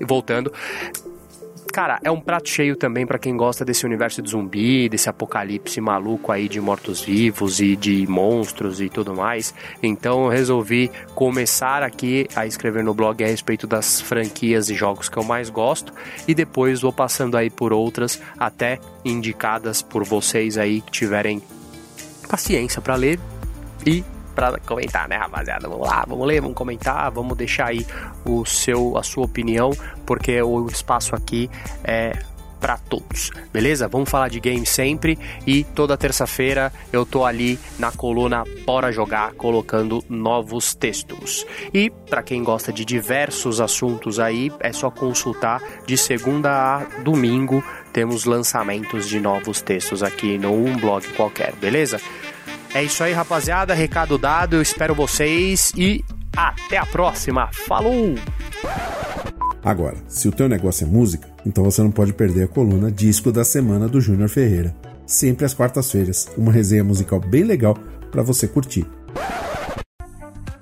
Voltando, 0.00 0.52
cara, 1.74 1.98
é 2.04 2.10
um 2.10 2.20
prato 2.20 2.48
cheio 2.48 2.76
também 2.76 3.04
para 3.04 3.18
quem 3.18 3.36
gosta 3.36 3.64
desse 3.64 3.84
universo 3.84 4.22
de 4.22 4.30
zumbi, 4.30 4.88
desse 4.88 5.08
apocalipse 5.08 5.80
maluco 5.80 6.30
aí 6.30 6.48
de 6.48 6.60
mortos-vivos 6.60 7.58
e 7.58 7.74
de 7.74 8.06
monstros 8.06 8.80
e 8.80 8.88
tudo 8.88 9.12
mais. 9.12 9.52
Então 9.82 10.22
eu 10.22 10.30
resolvi 10.30 10.88
começar 11.16 11.82
aqui 11.82 12.28
a 12.36 12.46
escrever 12.46 12.84
no 12.84 12.94
blog 12.94 13.24
a 13.24 13.26
respeito 13.26 13.66
das 13.66 14.00
franquias 14.00 14.70
e 14.70 14.74
jogos 14.76 15.08
que 15.08 15.16
eu 15.16 15.24
mais 15.24 15.50
gosto 15.50 15.92
e 16.28 16.32
depois 16.32 16.80
vou 16.80 16.92
passando 16.92 17.36
aí 17.36 17.50
por 17.50 17.72
outras 17.72 18.22
até 18.38 18.78
indicadas 19.04 19.82
por 19.82 20.04
vocês 20.04 20.56
aí 20.56 20.80
que 20.80 20.92
tiverem 20.92 21.42
paciência 22.28 22.80
para 22.80 22.94
ler 22.94 23.18
e 23.84 24.04
para 24.34 24.58
comentar, 24.60 25.08
né, 25.08 25.16
rapaziada? 25.16 25.68
Vamos 25.68 25.86
lá, 25.86 26.04
vamos 26.06 26.26
ler, 26.26 26.40
vamos 26.40 26.56
comentar, 26.56 27.10
vamos 27.10 27.36
deixar 27.36 27.68
aí 27.68 27.86
o 28.24 28.44
seu, 28.44 28.96
a 28.96 29.02
sua 29.02 29.24
opinião, 29.24 29.70
porque 30.04 30.40
o 30.42 30.66
espaço 30.66 31.14
aqui 31.14 31.50
é 31.82 32.18
para 32.64 32.78
todos, 32.78 33.30
beleza? 33.52 33.86
Vamos 33.88 34.08
falar 34.08 34.28
de 34.28 34.40
game 34.40 34.64
sempre 34.64 35.18
e 35.46 35.64
toda 35.64 35.98
terça-feira 35.98 36.72
eu 36.90 37.04
tô 37.04 37.22
ali 37.22 37.58
na 37.78 37.92
coluna 37.92 38.42
Bora 38.64 38.90
Jogar 38.90 39.34
colocando 39.34 40.02
novos 40.08 40.74
textos. 40.74 41.44
E 41.74 41.90
para 41.90 42.22
quem 42.22 42.42
gosta 42.42 42.72
de 42.72 42.82
diversos 42.82 43.60
assuntos 43.60 44.18
aí, 44.18 44.50
é 44.60 44.72
só 44.72 44.90
consultar 44.90 45.62
de 45.86 45.98
segunda 45.98 46.78
a 46.78 47.02
domingo 47.02 47.62
temos 47.94 48.24
lançamentos 48.24 49.08
de 49.08 49.20
novos 49.20 49.60
textos 49.60 50.02
aqui 50.02 50.36
no 50.36 50.52
um 50.52 50.76
blog 50.76 51.06
qualquer, 51.14 51.54
beleza? 51.56 52.00
É 52.74 52.82
isso 52.82 53.04
aí, 53.04 53.12
rapaziada. 53.12 53.72
Recado 53.72 54.18
dado. 54.18 54.56
Eu 54.56 54.62
espero 54.62 54.96
vocês 54.96 55.72
e 55.76 56.04
até 56.36 56.76
a 56.76 56.84
próxima. 56.84 57.48
Falou! 57.52 58.16
Agora, 59.62 59.96
se 60.08 60.28
o 60.28 60.32
teu 60.32 60.48
negócio 60.48 60.84
é 60.84 60.90
música, 60.90 61.28
então 61.46 61.62
você 61.62 61.80
não 61.82 61.92
pode 61.92 62.12
perder 62.12 62.42
a 62.42 62.48
coluna 62.48 62.90
Disco 62.90 63.30
da 63.30 63.44
Semana 63.44 63.88
do 63.88 64.00
Júnior 64.00 64.28
Ferreira. 64.28 64.74
Sempre 65.06 65.46
às 65.46 65.54
quartas-feiras, 65.54 66.28
uma 66.36 66.50
resenha 66.50 66.82
musical 66.82 67.20
bem 67.20 67.44
legal 67.44 67.78
para 68.10 68.22
você 68.22 68.48
curtir. 68.48 68.84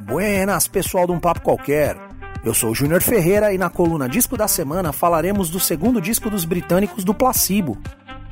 Buenas, 0.01 0.69
pessoal 0.69 1.07
de 1.07 1.13
um 1.13 1.19
papo 1.19 1.41
qualquer. 1.41 1.97
Eu 2.45 2.53
sou 2.53 2.73
o 2.73 2.75
Júnior 2.75 3.01
Ferreira 3.01 3.55
e 3.55 3.59
na 3.59 3.71
coluna 3.71 4.09
Disco 4.09 4.37
da 4.37 4.47
Semana 4.47 4.93
falaremos 4.93 5.49
do 5.49 5.59
segundo 5.59 6.01
disco 6.01 6.29
dos 6.29 6.45
britânicos 6.45 7.05
do 7.05 7.15
Placebo, 7.15 7.79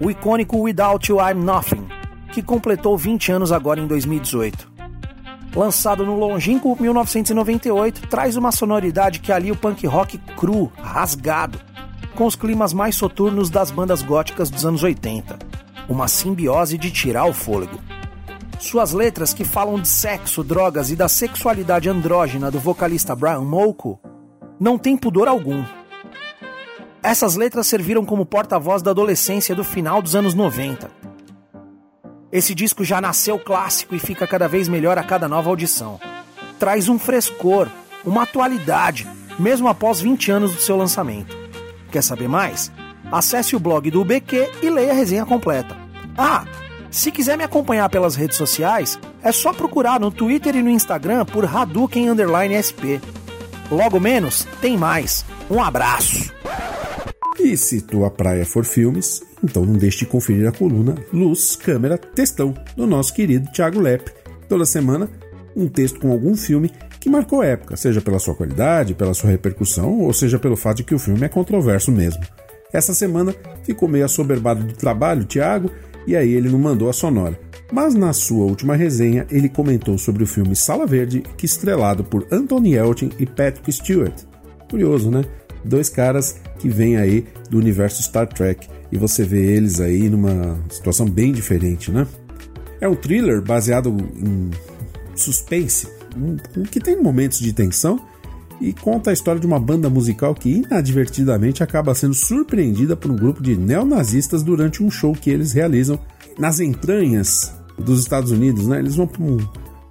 o 0.00 0.10
icônico 0.10 0.60
Without 0.60 1.10
You 1.10 1.18
I'm 1.20 1.42
Nothing, 1.42 1.86
que 2.32 2.42
completou 2.42 2.96
20 2.96 3.32
anos 3.32 3.52
agora 3.52 3.80
em 3.80 3.86
2018. 3.86 4.70
Lançado 5.54 6.06
no 6.06 6.16
longínquo 6.16 6.76
1998, 6.80 8.06
traz 8.08 8.36
uma 8.36 8.52
sonoridade 8.52 9.18
que 9.18 9.32
alia 9.32 9.52
o 9.52 9.56
punk 9.56 9.84
rock 9.86 10.16
cru, 10.36 10.70
rasgado, 10.80 11.58
com 12.14 12.24
os 12.24 12.36
climas 12.36 12.72
mais 12.72 12.94
soturnos 12.94 13.50
das 13.50 13.70
bandas 13.70 14.00
góticas 14.00 14.48
dos 14.48 14.64
anos 14.64 14.82
80. 14.82 15.38
Uma 15.88 16.06
simbiose 16.06 16.78
de 16.78 16.90
tirar 16.90 17.24
o 17.24 17.32
fôlego. 17.32 17.80
Suas 18.60 18.92
letras, 18.92 19.34
que 19.34 19.42
falam 19.42 19.80
de 19.80 19.88
sexo, 19.88 20.44
drogas 20.44 20.90
e 20.90 20.96
da 20.96 21.08
sexualidade 21.08 21.88
andrógena 21.88 22.50
do 22.50 22.60
vocalista 22.60 23.16
Brian 23.16 23.40
Molko, 23.40 23.98
não 24.60 24.78
têm 24.78 24.96
pudor 24.96 25.26
algum. 25.26 25.64
Essas 27.02 27.34
letras 27.34 27.66
serviram 27.66 28.04
como 28.04 28.26
porta-voz 28.26 28.82
da 28.82 28.90
adolescência 28.90 29.54
do 29.54 29.64
final 29.64 30.00
dos 30.00 30.14
anos 30.14 30.34
90 30.34 31.09
esse 32.32 32.54
disco 32.54 32.84
já 32.84 33.00
nasceu 33.00 33.38
clássico 33.38 33.94
e 33.94 33.98
fica 33.98 34.26
cada 34.26 34.46
vez 34.46 34.68
melhor 34.68 34.96
a 34.98 35.02
cada 35.02 35.28
nova 35.28 35.50
audição. 35.50 36.00
Traz 36.58 36.88
um 36.88 36.98
frescor, 36.98 37.68
uma 38.04 38.22
atualidade, 38.22 39.08
mesmo 39.38 39.68
após 39.68 40.00
20 40.00 40.30
anos 40.30 40.54
do 40.54 40.60
seu 40.60 40.76
lançamento. 40.76 41.36
Quer 41.90 42.02
saber 42.02 42.28
mais? 42.28 42.70
Acesse 43.10 43.56
o 43.56 43.60
blog 43.60 43.90
do 43.90 44.02
UBQ 44.02 44.50
e 44.62 44.70
leia 44.70 44.92
a 44.92 44.94
resenha 44.94 45.26
completa. 45.26 45.76
Ah, 46.16 46.44
se 46.90 47.10
quiser 47.10 47.36
me 47.36 47.44
acompanhar 47.44 47.88
pelas 47.88 48.14
redes 48.14 48.36
sociais, 48.36 48.98
é 49.22 49.32
só 49.32 49.52
procurar 49.52 49.98
no 49.98 50.10
Twitter 50.10 50.54
e 50.54 50.62
no 50.62 50.70
Instagram 50.70 51.24
por 51.24 51.44
Hadouken 51.44 52.06
SP. 52.62 53.00
Logo 53.70 53.98
menos, 53.98 54.46
tem 54.60 54.76
mais. 54.76 55.24
Um 55.50 55.62
abraço! 55.62 56.39
E 57.42 57.56
se 57.56 57.80
tua 57.80 58.10
praia 58.10 58.44
for 58.44 58.64
filmes, 58.64 59.22
então 59.42 59.64
não 59.64 59.72
deixe 59.72 60.00
de 60.00 60.06
conferir 60.06 60.46
a 60.46 60.52
coluna 60.52 60.94
Luz, 61.10 61.56
Câmera, 61.56 61.96
Textão 61.96 62.54
do 62.76 62.86
nosso 62.86 63.14
querido 63.14 63.50
Thiago 63.50 63.80
Lepe. 63.80 64.12
Toda 64.46 64.66
semana, 64.66 65.08
um 65.56 65.66
texto 65.66 65.98
com 65.98 66.12
algum 66.12 66.36
filme 66.36 66.70
que 67.00 67.08
marcou 67.08 67.42
época, 67.42 67.78
seja 67.78 68.02
pela 68.02 68.18
sua 68.18 68.34
qualidade, 68.34 68.94
pela 68.94 69.14
sua 69.14 69.30
repercussão, 69.30 70.00
ou 70.00 70.12
seja 70.12 70.38
pelo 70.38 70.54
fato 70.54 70.78
de 70.78 70.84
que 70.84 70.94
o 70.94 70.98
filme 70.98 71.24
é 71.24 71.28
controverso 71.28 71.90
mesmo. 71.90 72.22
Essa 72.72 72.94
semana 72.94 73.34
ficou 73.64 73.88
meio 73.88 74.04
assoberbado 74.04 74.62
de 74.62 74.74
trabalho, 74.74 75.24
Thiago, 75.24 75.70
e 76.06 76.14
aí 76.14 76.32
ele 76.32 76.50
não 76.50 76.58
mandou 76.58 76.90
a 76.90 76.92
sonora. 76.92 77.40
Mas 77.72 77.94
na 77.94 78.12
sua 78.12 78.44
última 78.44 78.76
resenha, 78.76 79.26
ele 79.30 79.48
comentou 79.48 79.96
sobre 79.96 80.24
o 80.24 80.26
filme 80.26 80.54
Sala 80.54 80.86
Verde, 80.86 81.22
que 81.38 81.46
estrelado 81.46 82.04
por 82.04 82.26
Anthony 82.30 82.74
Elton 82.74 83.08
e 83.18 83.24
Patrick 83.24 83.72
Stewart. 83.72 84.24
Curioso, 84.68 85.10
né? 85.10 85.24
Dois 85.64 85.88
caras 85.88 86.36
que 86.58 86.68
vêm 86.68 86.96
aí 86.96 87.26
do 87.50 87.58
universo 87.58 88.02
Star 88.02 88.26
Trek 88.26 88.68
e 88.90 88.98
você 88.98 89.24
vê 89.24 89.54
eles 89.54 89.80
aí 89.80 90.08
numa 90.08 90.58
situação 90.68 91.06
bem 91.06 91.32
diferente, 91.32 91.90
né? 91.90 92.06
É 92.80 92.88
um 92.88 92.94
thriller 92.94 93.42
baseado 93.42 93.90
em 94.16 94.50
suspense, 95.14 95.88
que 96.70 96.80
tem 96.80 97.00
momentos 97.00 97.38
de 97.38 97.52
tensão 97.52 98.00
e 98.60 98.72
conta 98.72 99.10
a 99.10 99.12
história 99.12 99.40
de 99.40 99.46
uma 99.46 99.58
banda 99.58 99.88
musical 99.88 100.34
que 100.34 100.50
inadvertidamente 100.50 101.62
acaba 101.62 101.94
sendo 101.94 102.14
surpreendida 102.14 102.96
por 102.96 103.10
um 103.10 103.16
grupo 103.16 103.42
de 103.42 103.56
neonazistas 103.56 104.42
durante 104.42 104.82
um 104.82 104.90
show 104.90 105.12
que 105.12 105.30
eles 105.30 105.52
realizam 105.52 105.98
nas 106.38 106.60
entranhas 106.60 107.54
dos 107.78 108.00
Estados 108.00 108.30
Unidos, 108.30 108.66
né? 108.66 108.78
Eles 108.78 108.96
vão 108.96 109.06
para 109.06 109.22
um, 109.22 109.38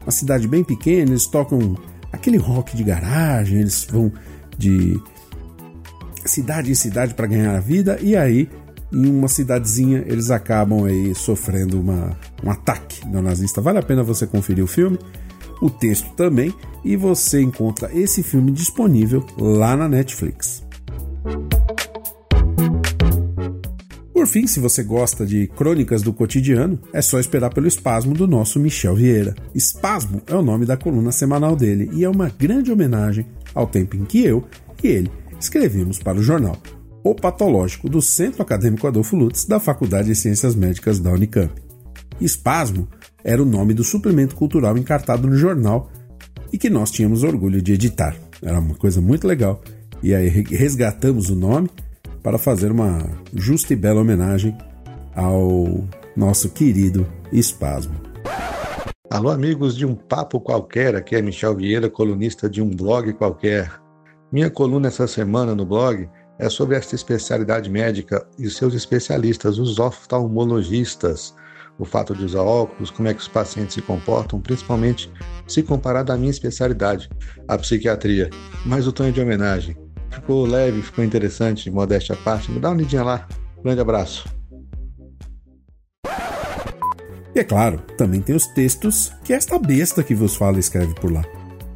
uma 0.01 0.11
cidade 0.11 0.47
bem 0.47 0.63
pequena, 0.63 1.11
eles 1.11 1.25
tocam 1.25 1.75
aquele 2.11 2.37
rock 2.37 2.77
de 2.77 2.83
garagem, 2.83 3.59
eles 3.59 3.87
vão 3.89 4.11
de 4.57 4.99
cidade 6.29 6.71
em 6.71 6.75
cidade 6.75 7.13
para 7.13 7.27
ganhar 7.27 7.55
a 7.55 7.59
vida, 7.59 7.97
e 8.01 8.15
aí 8.15 8.47
em 8.91 9.09
uma 9.09 9.27
cidadezinha 9.27 10.03
eles 10.07 10.31
acabam 10.31 10.85
aí 10.85 11.13
sofrendo 11.13 11.79
uma, 11.79 12.17
um 12.43 12.49
ataque 12.49 13.07
neonazista. 13.07 13.61
Vale 13.61 13.79
a 13.79 13.83
pena 13.83 14.03
você 14.03 14.25
conferir 14.25 14.63
o 14.63 14.67
filme, 14.67 14.97
o 15.61 15.69
texto 15.69 16.09
também, 16.15 16.53
e 16.83 16.95
você 16.95 17.41
encontra 17.41 17.89
esse 17.93 18.23
filme 18.23 18.51
disponível 18.51 19.25
lá 19.37 19.75
na 19.75 19.87
Netflix. 19.87 20.63
Por 24.13 24.27
fim, 24.27 24.47
se 24.47 24.59
você 24.59 24.83
gosta 24.83 25.25
de 25.25 25.47
crônicas 25.47 26.01
do 26.01 26.11
cotidiano, 26.11 26.79
é 26.93 27.01
só 27.01 27.19
esperar 27.19 27.53
pelo 27.53 27.67
Espasmo 27.67 28.13
do 28.13 28.27
nosso 28.27 28.59
Michel 28.59 28.95
Vieira. 28.95 29.33
Espasmo 29.55 30.21
é 30.27 30.35
o 30.35 30.41
nome 30.41 30.65
da 30.65 30.75
coluna 30.75 31.11
semanal 31.11 31.55
dele 31.55 31.89
e 31.93 32.03
é 32.03 32.09
uma 32.09 32.29
grande 32.29 32.71
homenagem 32.71 33.25
ao 33.55 33.65
tempo 33.65 33.95
em 33.95 34.03
que 34.03 34.23
eu 34.23 34.43
e 34.83 34.87
ele 34.87 35.11
escrevemos 35.39 35.99
para 35.99 36.19
o 36.19 36.23
jornal 36.23 36.57
O 37.03 37.15
Patológico 37.15 37.89
do 37.89 38.01
Centro 38.01 38.41
Acadêmico 38.41 38.85
Adolfo 38.85 39.15
Lutz 39.15 39.45
da 39.45 39.59
Faculdade 39.59 40.09
de 40.09 40.15
Ciências 40.15 40.53
Médicas 40.53 40.99
da 40.99 41.11
Unicamp. 41.11 41.53
Espasmo 42.19 42.87
era 43.23 43.41
o 43.41 43.45
nome 43.45 43.73
do 43.73 43.83
suplemento 43.83 44.35
cultural 44.35 44.77
encartado 44.77 45.27
no 45.27 45.35
jornal 45.35 45.89
e 46.51 46.57
que 46.57 46.69
nós 46.69 46.91
tínhamos 46.91 47.23
orgulho 47.23 47.61
de 47.61 47.73
editar. 47.73 48.15
Era 48.41 48.59
uma 48.59 48.75
coisa 48.75 48.99
muito 49.01 49.27
legal. 49.27 49.61
E 50.01 50.13
aí 50.13 50.27
resgatamos 50.27 51.29
o 51.29 51.35
nome 51.35 51.69
para 52.21 52.37
fazer 52.37 52.71
uma 52.71 52.99
justa 53.33 53.73
e 53.73 53.75
bela 53.75 54.01
homenagem 54.01 54.57
ao 55.15 55.87
nosso 56.15 56.49
querido 56.49 57.07
Espasmo. 57.31 57.95
Alô, 59.09 59.29
amigos 59.29 59.75
de 59.75 59.85
um 59.85 59.95
papo 59.95 60.39
qualquer, 60.39 60.95
aqui 60.95 61.15
é 61.15 61.21
Michel 61.21 61.55
Vieira, 61.55 61.89
colunista 61.89 62.49
de 62.49 62.61
um 62.61 62.69
blog 62.69 63.13
qualquer. 63.13 63.71
Minha 64.31 64.49
coluna 64.49 64.89
essa 64.89 65.07
semana 65.07 65.55
no 65.55 65.65
blog 65.65 66.07
é 66.37 66.47
sobre 66.49 66.75
esta 66.75 66.93
especialidade 66.93 67.69
médica 67.69 68.25
e 68.37 68.47
seus 68.49 68.75
especialistas, 68.75 69.57
os 69.57 69.79
oftalmologistas. 69.79 71.33
O 71.79 71.85
fato 71.85 72.13
de 72.13 72.25
usar 72.25 72.43
óculos, 72.43 72.91
como 72.91 73.07
é 73.07 73.13
que 73.13 73.21
os 73.21 73.27
pacientes 73.27 73.73
se 73.73 73.81
comportam, 73.81 74.39
principalmente 74.39 75.11
se 75.47 75.63
comparado 75.63 76.11
à 76.11 76.17
minha 76.17 76.29
especialidade, 76.29 77.09
a 77.47 77.57
psiquiatria. 77.57 78.29
Mas 78.65 78.85
o 78.85 78.91
tom 78.91 79.05
é 79.05 79.11
de 79.11 79.19
homenagem. 79.19 79.75
Ficou 80.11 80.45
leve, 80.45 80.81
ficou 80.81 81.03
interessante, 81.03 81.71
modéstia 81.71 82.13
à 82.13 82.17
parte. 82.17 82.51
Me 82.51 82.59
dá 82.59 82.69
uma 82.69 82.77
lidinha 82.77 83.03
lá. 83.03 83.27
Grande 83.63 83.81
abraço. 83.81 84.27
E 87.35 87.39
é 87.39 87.43
claro, 87.43 87.79
também 87.97 88.21
tem 88.21 88.35
os 88.35 88.45
textos 88.47 89.11
que 89.23 89.33
esta 89.33 89.57
besta 89.57 90.03
que 90.03 90.13
vos 90.13 90.35
fala 90.35 90.59
escreve 90.59 90.93
por 90.95 91.11
lá. 91.11 91.23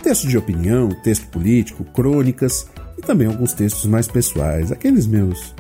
Texto 0.04 0.28
de 0.28 0.38
opinião, 0.38 0.90
texto 0.90 1.28
político, 1.28 1.86
crônicas 1.86 2.68
e 2.98 3.02
também 3.02 3.26
alguns 3.26 3.54
textos 3.54 3.86
mais 3.86 4.06
pessoais, 4.06 4.70
aqueles 4.70 5.08
meus 5.08 5.56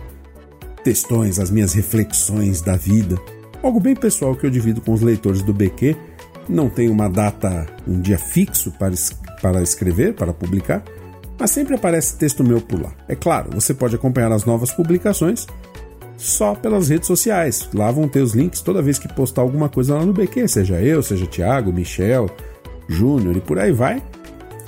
textões, 0.83 1.39
as 1.39 1.49
minhas 1.49 1.71
reflexões 1.71 2.61
da 2.61 2.75
vida. 2.75 3.17
Algo 3.63 3.79
bem 3.79 3.95
pessoal 3.95 4.35
que 4.35 4.45
eu 4.45 4.49
divido 4.49 4.81
com 4.81 4.91
os 4.91 5.01
leitores 5.01 5.41
do 5.41 5.53
BQ. 5.53 5.95
Não 6.49 6.69
tem 6.69 6.89
uma 6.89 7.09
data, 7.09 7.65
um 7.87 8.01
dia 8.01 8.17
fixo 8.17 8.69
para, 8.71 8.93
para 9.41 9.63
escrever, 9.63 10.13
para 10.13 10.33
publicar, 10.33 10.83
mas 11.39 11.51
sempre 11.51 11.75
aparece 11.75 12.17
texto 12.17 12.43
meu 12.43 12.59
por 12.59 12.81
lá. 12.81 12.91
É 13.07 13.15
claro, 13.15 13.49
você 13.53 13.73
pode 13.73 13.95
acompanhar 13.95 14.33
as 14.33 14.43
novas 14.43 14.73
publicações 14.73 15.47
só 16.17 16.53
pelas 16.53 16.89
redes 16.89 17.07
sociais. 17.07 17.69
Lá 17.73 17.89
vão 17.91 18.09
ter 18.09 18.19
os 18.19 18.33
links 18.33 18.59
toda 18.59 18.81
vez 18.81 18.99
que 18.99 19.07
postar 19.07 19.41
alguma 19.41 19.69
coisa 19.69 19.95
lá 19.95 20.05
no 20.05 20.11
BQ, 20.11 20.49
seja 20.49 20.81
eu, 20.81 21.01
seja 21.01 21.25
Thiago, 21.25 21.71
Michel, 21.71 22.29
Júnior 22.89 23.37
e 23.37 23.41
por 23.41 23.57
aí 23.57 23.71
vai. 23.71 24.03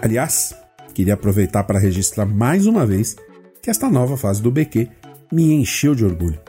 Aliás, 0.02 0.56
queria 0.94 1.14
aproveitar 1.14 1.64
para 1.64 1.80
registrar 1.80 2.26
mais 2.26 2.66
uma 2.66 2.86
vez 2.86 3.16
que 3.62 3.70
esta 3.70 3.90
nova 3.90 4.18
fase 4.18 4.42
do 4.42 4.52
BQ 4.52 4.88
me 5.32 5.54
encheu 5.54 5.96
de 5.96 6.06
orgulho. 6.06 6.40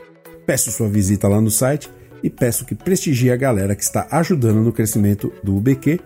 Peço 0.45 0.71
sua 0.71 0.87
visita 0.87 1.27
lá 1.27 1.41
no 1.41 1.51
site 1.51 1.89
e 2.23 2.29
peço 2.29 2.65
que 2.65 2.75
prestigie 2.75 3.31
a 3.31 3.35
galera 3.35 3.75
que 3.75 3.83
está 3.83 4.07
ajudando 4.11 4.61
no 4.61 4.71
crescimento 4.71 5.31
do 5.43 5.59
BQ. 5.59 5.99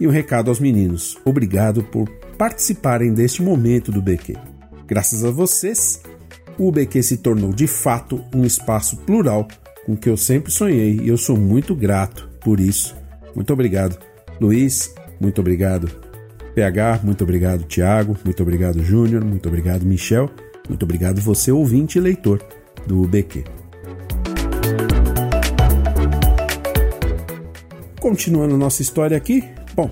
E 0.00 0.06
um 0.06 0.10
recado 0.10 0.48
aos 0.48 0.60
meninos: 0.60 1.18
obrigado 1.24 1.82
por 1.82 2.08
participarem 2.38 3.12
deste 3.12 3.42
momento 3.42 3.92
do 3.92 4.02
BQ. 4.02 4.36
Graças 4.86 5.24
a 5.24 5.30
vocês, 5.30 6.00
o 6.58 6.70
BQ 6.70 7.02
se 7.02 7.16
tornou 7.18 7.52
de 7.52 7.66
fato 7.66 8.24
um 8.34 8.44
espaço 8.44 8.96
plural 8.98 9.46
com 9.84 9.96
que 9.96 10.08
eu 10.08 10.16
sempre 10.16 10.52
sonhei 10.52 11.00
e 11.02 11.08
eu 11.08 11.16
sou 11.16 11.36
muito 11.36 11.74
grato 11.74 12.28
por 12.40 12.60
isso. 12.60 12.96
Muito 13.34 13.52
obrigado, 13.52 13.98
Luiz, 14.40 14.94
muito 15.20 15.40
obrigado, 15.40 15.90
PH, 16.54 17.00
muito 17.02 17.24
obrigado, 17.24 17.64
Tiago, 17.64 18.16
muito 18.24 18.42
obrigado, 18.42 18.82
Júnior, 18.82 19.24
muito 19.24 19.48
obrigado, 19.48 19.84
Michel, 19.84 20.30
muito 20.68 20.82
obrigado 20.82 21.20
você, 21.20 21.50
ouvinte 21.50 21.98
e 21.98 22.00
leitor 22.00 22.40
do 22.86 23.02
BQ. 23.06 23.44
Continuando 28.00 28.56
nossa 28.56 28.82
história 28.82 29.16
aqui, 29.16 29.44
bom, 29.74 29.90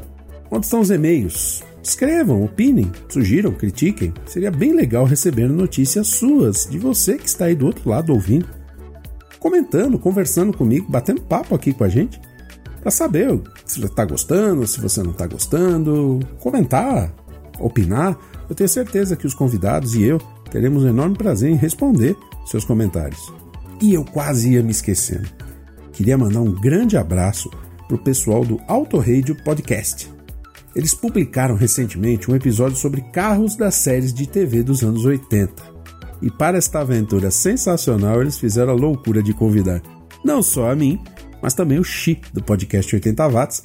onde 0.51 0.67
estão 0.67 0.81
os 0.81 0.91
e-mails? 0.91 1.63
Escrevam, 1.83 2.45
opinem, 2.45 2.91
sugiram, 3.09 3.53
critiquem. 3.53 4.13
Seria 4.27 4.51
bem 4.51 4.75
legal 4.75 5.05
receber 5.05 5.49
notícias 5.49 6.09
suas, 6.09 6.67
de 6.71 6.79
você 6.79 7.17
que 7.17 7.27
está 7.27 7.47
aí 7.47 7.55
do 7.55 7.67
outro 7.67 7.89
lado 7.89 8.13
ouvindo. 8.13 8.47
Comentando, 9.39 9.99
conversando 9.99 10.55
comigo, 10.55 10.91
batendo 10.91 11.23
papo 11.23 11.55
aqui 11.55 11.73
com 11.73 11.85
a 11.85 11.89
gente. 11.89 12.21
Para 12.81 12.91
saber 12.91 13.41
se 13.65 13.81
você 13.81 13.87
está 13.87 14.05
gostando, 14.05 14.67
se 14.67 14.81
você 14.81 15.03
não 15.03 15.11
está 15.11 15.27
gostando. 15.27 16.21
Comentar, 16.41 17.13
opinar. 17.59 18.19
Eu 18.49 18.55
tenho 18.55 18.69
certeza 18.69 19.17
que 19.17 19.27
os 19.27 19.35
convidados 19.35 19.95
e 19.95 20.03
eu 20.03 20.19
teremos 20.51 20.85
um 20.85 20.89
enorme 20.89 21.17
prazer 21.17 21.51
em 21.51 21.57
responder 21.57 22.17
seus 22.47 22.65
comentários. 22.65 23.33
E 23.81 23.95
eu 23.95 24.05
quase 24.05 24.53
ia 24.53 24.63
me 24.63 24.71
esquecendo. 24.71 25.29
Queria 25.93 26.19
mandar 26.19 26.41
um 26.41 26.53
grande 26.53 26.97
abraço 26.97 27.51
para 27.87 27.97
o 27.97 28.03
pessoal 28.03 28.45
do 28.45 28.61
Auto 28.67 28.99
Radio 28.99 29.37
Podcast 29.45 30.11
eles 30.75 30.95
publicaram 30.95 31.55
recentemente 31.55 32.31
um 32.31 32.37
episódio 32.37 32.77
sobre 32.77 33.01
carros 33.01 33.57
das 33.57 33.75
séries 33.75 34.13
de 34.13 34.27
TV 34.27 34.63
dos 34.63 34.83
anos 34.83 35.05
80. 35.05 35.53
E 36.23 36.31
para 36.31 36.59
esta 36.59 36.81
aventura 36.81 37.31
sensacional, 37.31 38.21
eles 38.21 38.39
fizeram 38.39 38.73
a 38.73 38.77
loucura 38.77 39.23
de 39.23 39.33
convidar 39.33 39.83
não 40.23 40.43
só 40.43 40.71
a 40.71 40.77
mim, 40.77 41.03
mas 41.43 41.55
também 41.55 41.79
o 41.79 41.85
Xi, 41.85 42.21
do 42.33 42.43
podcast 42.43 42.95
80 42.95 43.29
Watts, 43.29 43.63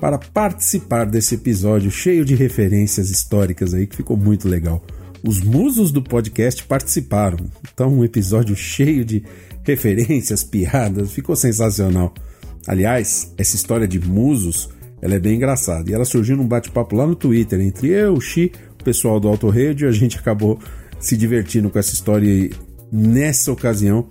para 0.00 0.18
participar 0.18 1.06
desse 1.06 1.34
episódio 1.34 1.90
cheio 1.90 2.24
de 2.24 2.34
referências 2.34 3.10
históricas 3.10 3.72
aí, 3.72 3.86
que 3.86 3.96
ficou 3.96 4.16
muito 4.16 4.48
legal. 4.48 4.84
Os 5.26 5.40
musos 5.40 5.90
do 5.90 6.02
podcast 6.02 6.62
participaram, 6.64 7.38
então 7.72 7.92
um 7.92 8.04
episódio 8.04 8.54
cheio 8.54 9.04
de 9.04 9.24
referências, 9.64 10.44
piadas, 10.44 11.12
ficou 11.12 11.34
sensacional. 11.34 12.14
Aliás, 12.66 13.32
essa 13.38 13.56
história 13.56 13.88
de 13.88 13.98
musos 13.98 14.68
ela 15.00 15.14
é 15.14 15.18
bem 15.18 15.36
engraçada. 15.36 15.90
E 15.90 15.94
ela 15.94 16.04
surgiu 16.04 16.36
num 16.36 16.46
bate-papo 16.46 16.96
lá 16.96 17.06
no 17.06 17.14
Twitter 17.14 17.60
entre 17.60 17.88
eu, 17.88 18.14
o 18.14 18.20
Xi, 18.20 18.52
o 18.80 18.84
pessoal 18.84 19.20
do 19.20 19.28
Auto 19.28 19.48
Radio, 19.48 19.88
a 19.88 19.92
gente 19.92 20.18
acabou 20.18 20.58
se 20.98 21.16
divertindo 21.16 21.70
com 21.70 21.78
essa 21.78 21.94
história 21.94 22.26
e 22.26 22.50
nessa 22.90 23.52
ocasião 23.52 24.08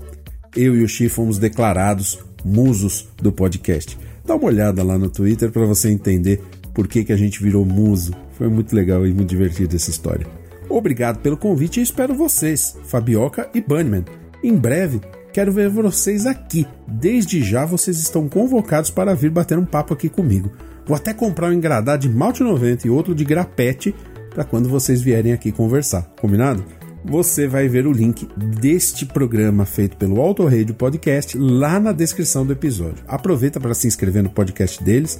eu 0.56 0.76
e 0.76 0.84
o 0.84 0.88
Xi 0.88 1.10
fomos 1.10 1.38
declarados 1.38 2.20
musos 2.46 3.10
do 3.18 3.32
podcast. 3.32 3.98
Dá 4.24 4.36
uma 4.36 4.46
olhada 4.46 4.84
lá 4.84 4.98
no 4.98 5.10
Twitter 5.10 5.52
para 5.52 5.66
você 5.66 5.90
entender 5.90 6.42
por 6.74 6.88
que, 6.88 7.04
que 7.04 7.12
a 7.12 7.18
gente 7.18 7.42
virou 7.42 7.66
muso. 7.66 8.14
Foi 8.38 8.48
muito 8.48 8.76
legal 8.76 9.06
e 9.06 9.14
muito 9.14 9.30
divertido 9.30 9.76
essa 9.76 9.90
história. 9.90 10.28
Obrigado 10.70 11.20
pelo 11.20 11.38
convite 11.38 11.80
e 11.80 11.84
espero 11.84 12.14
vocês, 12.14 12.78
Fabioca 12.86 13.50
e 13.54 13.62
Bunnyman. 13.62 14.06
Em 14.44 14.56
breve 14.56 15.02
Quero 15.36 15.52
ver 15.52 15.68
vocês 15.68 16.26
aqui. 16.26 16.66
Desde 16.88 17.44
já 17.44 17.66
vocês 17.66 18.00
estão 18.00 18.30
convocados 18.30 18.90
para 18.90 19.14
vir 19.14 19.30
bater 19.30 19.60
um 19.60 19.66
papo 19.66 19.94
aqui 19.94 20.08
comigo. 20.08 20.50
Vou 20.88 20.96
até 20.96 21.14
comprar 21.14 21.50
um 21.50 21.52
engradado 21.52 22.08
de 22.08 22.10
malte 22.10 22.42
90 22.42 22.88
e 22.88 22.90
outro 22.90 23.14
de 23.14 23.26
grapete 23.26 23.94
para 24.30 24.46
quando 24.46 24.70
vocês 24.70 25.02
vierem 25.02 25.34
aqui 25.34 25.52
conversar, 25.52 26.04
combinado? 26.22 26.64
Você 27.08 27.48
vai 27.48 27.68
ver 27.68 27.86
o 27.86 27.92
link 27.92 28.28
deste 28.60 29.06
programa 29.06 29.64
feito 29.64 29.96
pelo 29.96 30.20
Auto 30.20 30.44
Radio 30.44 30.74
Podcast 30.74 31.38
lá 31.38 31.80
na 31.80 31.92
descrição 31.92 32.44
do 32.44 32.52
episódio. 32.52 33.04
Aproveita 33.08 33.60
para 33.60 33.76
se 33.76 33.86
inscrever 33.86 34.24
no 34.24 34.30
podcast 34.32 34.84
deles, 34.84 35.20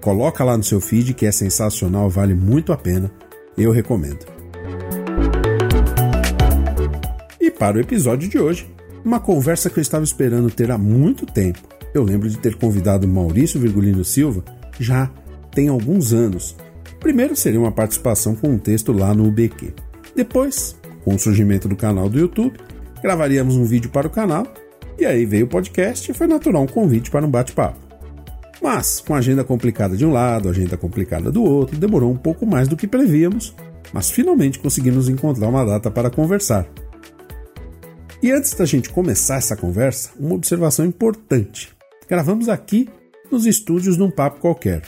coloca 0.00 0.44
lá 0.44 0.56
no 0.56 0.62
seu 0.62 0.80
feed 0.80 1.12
que 1.12 1.26
é 1.26 1.32
sensacional, 1.32 2.08
vale 2.08 2.34
muito 2.34 2.72
a 2.72 2.76
pena. 2.76 3.10
Eu 3.58 3.72
recomendo. 3.72 4.24
E 7.40 7.50
para 7.50 7.78
o 7.78 7.80
episódio 7.80 8.28
de 8.28 8.38
hoje, 8.38 8.72
uma 9.04 9.18
conversa 9.18 9.68
que 9.68 9.80
eu 9.80 9.82
estava 9.82 10.04
esperando 10.04 10.52
ter 10.52 10.70
há 10.70 10.78
muito 10.78 11.26
tempo. 11.26 11.58
Eu 11.92 12.04
lembro 12.04 12.30
de 12.30 12.38
ter 12.38 12.54
convidado 12.54 13.08
Maurício 13.08 13.58
Virgulino 13.58 14.04
Silva 14.04 14.44
já 14.78 15.10
tem 15.50 15.66
alguns 15.66 16.12
anos. 16.12 16.56
Primeiro 17.00 17.34
seria 17.34 17.58
uma 17.58 17.72
participação 17.72 18.36
com 18.36 18.50
um 18.50 18.58
texto 18.58 18.92
lá 18.92 19.12
no 19.12 19.26
UBQ. 19.26 19.74
Depois, 20.14 20.76
com 21.04 21.14
o 21.14 21.18
surgimento 21.18 21.68
do 21.68 21.76
canal 21.76 22.08
do 22.08 22.18
YouTube, 22.18 22.58
gravaríamos 23.02 23.56
um 23.56 23.64
vídeo 23.64 23.90
para 23.90 24.06
o 24.06 24.10
canal 24.10 24.46
e 24.98 25.04
aí 25.04 25.26
veio 25.26 25.46
o 25.46 25.48
podcast 25.48 26.10
e 26.10 26.14
foi 26.14 26.26
natural 26.26 26.62
um 26.62 26.66
convite 26.66 27.10
para 27.10 27.26
um 27.26 27.30
bate-papo. 27.30 27.78
Mas, 28.62 29.00
com 29.00 29.14
a 29.14 29.18
agenda 29.18 29.44
complicada 29.44 29.96
de 29.96 30.06
um 30.06 30.12
lado, 30.12 30.48
agenda 30.48 30.76
complicada 30.76 31.30
do 31.30 31.42
outro, 31.42 31.76
demorou 31.76 32.10
um 32.10 32.16
pouco 32.16 32.46
mais 32.46 32.66
do 32.66 32.76
que 32.76 32.86
prevíamos, 32.86 33.54
mas 33.92 34.10
finalmente 34.10 34.58
conseguimos 34.58 35.08
encontrar 35.08 35.48
uma 35.48 35.64
data 35.64 35.90
para 35.90 36.08
conversar. 36.08 36.66
E 38.22 38.32
antes 38.32 38.54
da 38.54 38.64
gente 38.64 38.88
começar 38.88 39.36
essa 39.36 39.54
conversa, 39.54 40.10
uma 40.18 40.34
observação 40.34 40.86
importante. 40.86 41.76
Gravamos 42.08 42.48
aqui 42.48 42.88
nos 43.30 43.44
estúdios 43.44 43.96
de 43.96 44.02
um 44.02 44.10
papo 44.10 44.40
qualquer, 44.40 44.82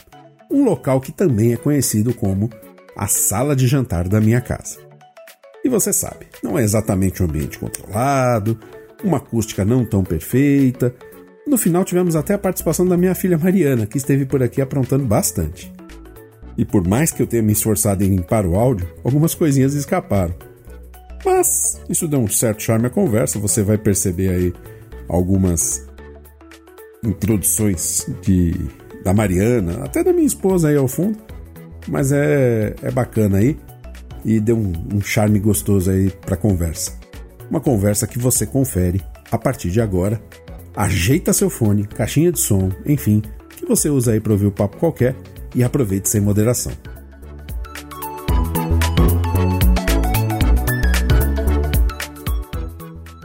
um 0.49 0.63
local 0.63 0.99
que 0.99 1.11
também 1.11 1.53
é 1.53 1.57
conhecido 1.57 2.13
como 2.13 2.49
a 2.95 3.05
sala 3.05 3.55
de 3.55 3.67
jantar 3.67 4.07
da 4.07 4.19
minha 4.19 4.41
casa. 4.41 4.86
E 5.67 5.69
você 5.69 5.91
sabe, 5.91 6.27
não 6.41 6.57
é 6.57 6.63
exatamente 6.63 7.21
um 7.21 7.25
ambiente 7.25 7.59
controlado, 7.59 8.57
uma 9.03 9.17
acústica 9.17 9.65
não 9.65 9.83
tão 9.83 10.01
perfeita. 10.01 10.95
No 11.45 11.57
final 11.57 11.83
tivemos 11.83 12.15
até 12.15 12.35
a 12.35 12.37
participação 12.37 12.87
da 12.87 12.95
minha 12.95 13.13
filha 13.13 13.37
Mariana, 13.37 13.85
que 13.85 13.97
esteve 13.97 14.25
por 14.25 14.41
aqui 14.41 14.61
aprontando 14.61 15.03
bastante. 15.03 15.69
E 16.57 16.63
por 16.63 16.87
mais 16.87 17.11
que 17.11 17.21
eu 17.21 17.27
tenha 17.27 17.43
me 17.43 17.51
esforçado 17.51 18.01
em 18.01 18.15
limpar 18.15 18.45
o 18.45 18.55
áudio, 18.55 18.87
algumas 19.03 19.35
coisinhas 19.35 19.73
escaparam. 19.73 20.33
Mas 21.25 21.81
isso 21.89 22.07
deu 22.07 22.21
um 22.21 22.29
certo 22.29 22.63
charme 22.63 22.87
à 22.87 22.89
conversa, 22.89 23.37
você 23.37 23.61
vai 23.61 23.77
perceber 23.77 24.29
aí 24.29 24.53
algumas 25.09 25.85
introduções 27.03 28.09
de 28.21 28.53
da 29.03 29.13
Mariana, 29.13 29.83
até 29.83 30.01
da 30.01 30.13
minha 30.13 30.27
esposa 30.27 30.69
aí 30.69 30.77
ao 30.77 30.87
fundo. 30.87 31.19
Mas 31.89 32.13
é, 32.13 32.73
é 32.81 32.89
bacana 32.89 33.39
aí 33.39 33.57
e 34.23 34.39
deu 34.39 34.57
um, 34.57 34.73
um 34.95 35.01
charme 35.01 35.39
gostoso 35.39 35.91
aí 35.91 36.09
para 36.09 36.35
conversa. 36.35 36.97
Uma 37.49 37.59
conversa 37.59 38.07
que 38.07 38.19
você 38.19 38.45
confere 38.45 39.01
a 39.31 39.37
partir 39.37 39.69
de 39.69 39.81
agora. 39.81 40.21
Ajeita 40.75 41.33
seu 41.33 41.49
fone, 41.49 41.87
caixinha 41.87 42.31
de 42.31 42.39
som, 42.39 42.71
enfim, 42.85 43.21
que 43.49 43.65
você 43.65 43.89
usa 43.89 44.11
aí 44.11 44.19
para 44.19 44.33
ouvir 44.33 44.45
o 44.45 44.51
papo 44.51 44.77
qualquer 44.77 45.15
e 45.55 45.63
aproveite 45.63 46.07
sem 46.07 46.21
moderação. 46.21 46.71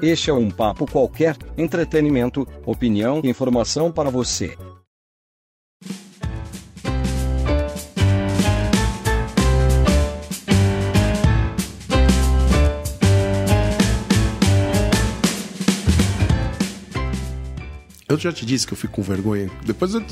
Este 0.03 0.31
é 0.31 0.35
um 0.35 0.51
papo 0.51 0.85
qualquer, 0.91 1.37
entretenimento, 1.57 2.47
opinião 2.67 3.21
e 3.23 3.29
informação 3.29 3.93
para 3.93 4.11
você. 4.11 4.57
Eu 18.13 18.19
já 18.19 18.33
te 18.33 18.45
disse 18.45 18.67
que 18.67 18.75
eu 18.75 18.77
fico 18.77 18.93
com 18.93 19.03
vergonha. 19.03 19.51
Depois 19.65 19.95
eu, 19.95 20.05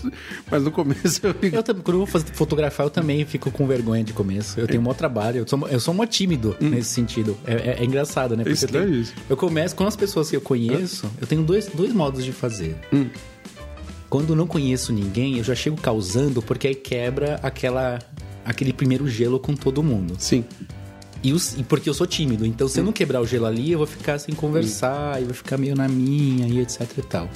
Mas 0.51 0.63
no 0.63 0.71
começo 0.71 1.21
eu 1.23 1.35
fico. 1.35 1.55
Eu, 1.55 1.63
quando 1.63 2.01
eu 2.01 2.07
vou 2.07 2.21
fotografar, 2.33 2.87
eu 2.87 2.91
também 2.91 3.25
fico 3.27 3.51
com 3.51 3.67
vergonha 3.67 4.03
de 4.03 4.13
começo. 4.13 4.59
Eu 4.59 4.67
tenho 4.67 4.81
um 4.81 4.95
trabalho. 4.95 5.39
Eu 5.39 5.49
sou, 5.49 5.69
eu 5.69 5.79
sou 5.79 5.95
um 5.95 6.07
tímido 6.07 6.57
hum. 6.61 6.71
nesse 6.71 6.91
sentido. 6.91 7.37
É, 7.47 7.53
é, 7.53 7.77
é, 7.81 7.85
engraçado, 7.85 8.37
né? 8.37 8.43
Porque 8.43 8.55
isso 8.55 8.65
eu, 8.65 8.71
tenho, 8.71 8.85
é 8.85 8.89
isso. 8.89 9.15
eu 9.29 9.37
começo 9.37 9.77
com 9.77 9.87
as 9.87 9.97
pessoas 9.97 10.31
que 10.31 10.37
eu 10.37 10.41
conheço, 10.41 11.11
eu 11.21 11.27
tenho 11.27 11.43
dois, 11.43 11.67
dois 11.67 11.93
modos 11.93 12.25
de 12.25 12.33
fazer. 12.33 12.75
Hum. 12.93 13.09
Quando 14.09 14.31
eu 14.31 14.37
não 14.37 14.47
conheço 14.47 14.93
ninguém, 14.93 15.39
eu 15.39 15.45
já 15.45 15.55
chego 15.55 15.77
causando, 15.77 16.43
porque 16.43 16.69
aí 16.69 16.75
quebra 16.75 17.39
aquela, 17.43 17.99
aquele 18.45 18.73
primeiro 18.73 19.07
gelo 19.07 19.39
com 19.39 19.55
todo 19.55 19.83
mundo. 19.83 20.17
Sim. 20.19 20.45
E, 21.23 21.33
os, 21.33 21.57
e, 21.59 21.63
porque 21.63 21.89
eu 21.89 21.95
sou 21.95 22.07
tímido, 22.07 22.47
então 22.47 22.67
se 22.67 22.81
eu 22.81 22.85
não 22.85 22.93
quebrar 22.93 23.21
o 23.21 23.27
gelo 23.27 23.45
ali, 23.45 23.73
eu 23.73 23.79
vou 23.79 23.87
ficar 23.87 24.19
sem 24.19 24.35
conversar, 24.35 25.19
hum. 25.19 25.23
e 25.23 25.25
vou 25.25 25.35
ficar 25.35 25.59
meio 25.59 25.77
na 25.77 25.87
minha 25.87 26.49
e 26.49 26.61
etc 26.61 26.81
e 26.97 27.03
tal. 27.03 27.29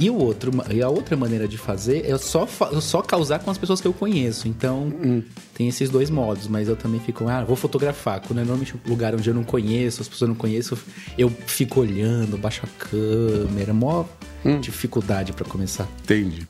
E, 0.00 0.08
o 0.08 0.16
outro, 0.16 0.50
e 0.70 0.80
a 0.80 0.88
outra 0.88 1.14
maneira 1.14 1.46
de 1.46 1.58
fazer 1.58 2.10
é 2.10 2.16
só, 2.16 2.48
só 2.80 3.02
causar 3.02 3.38
com 3.40 3.50
as 3.50 3.58
pessoas 3.58 3.82
que 3.82 3.86
eu 3.86 3.92
conheço. 3.92 4.48
Então, 4.48 4.84
hum. 4.84 5.22
tem 5.52 5.68
esses 5.68 5.90
dois 5.90 6.08
modos. 6.08 6.48
Mas 6.48 6.68
eu 6.68 6.74
também 6.74 6.98
fico, 6.98 7.28
ah, 7.28 7.44
vou 7.44 7.54
fotografar. 7.54 8.22
Quando 8.22 8.38
é 8.38 8.42
normalmente 8.42 8.74
um 8.74 8.88
lugar 8.88 9.14
onde 9.14 9.28
eu 9.28 9.34
não 9.34 9.44
conheço, 9.44 10.00
as 10.00 10.08
pessoas 10.08 10.30
não 10.30 10.34
conheço, 10.34 10.78
eu 11.18 11.28
fico 11.28 11.80
olhando, 11.80 12.38
baixo 12.38 12.62
a 12.64 12.84
câmera. 12.84 13.74
Mó 13.74 14.06
hum. 14.42 14.58
dificuldade 14.58 15.34
para 15.34 15.44
começar. 15.44 15.86
Entendi. 16.02 16.48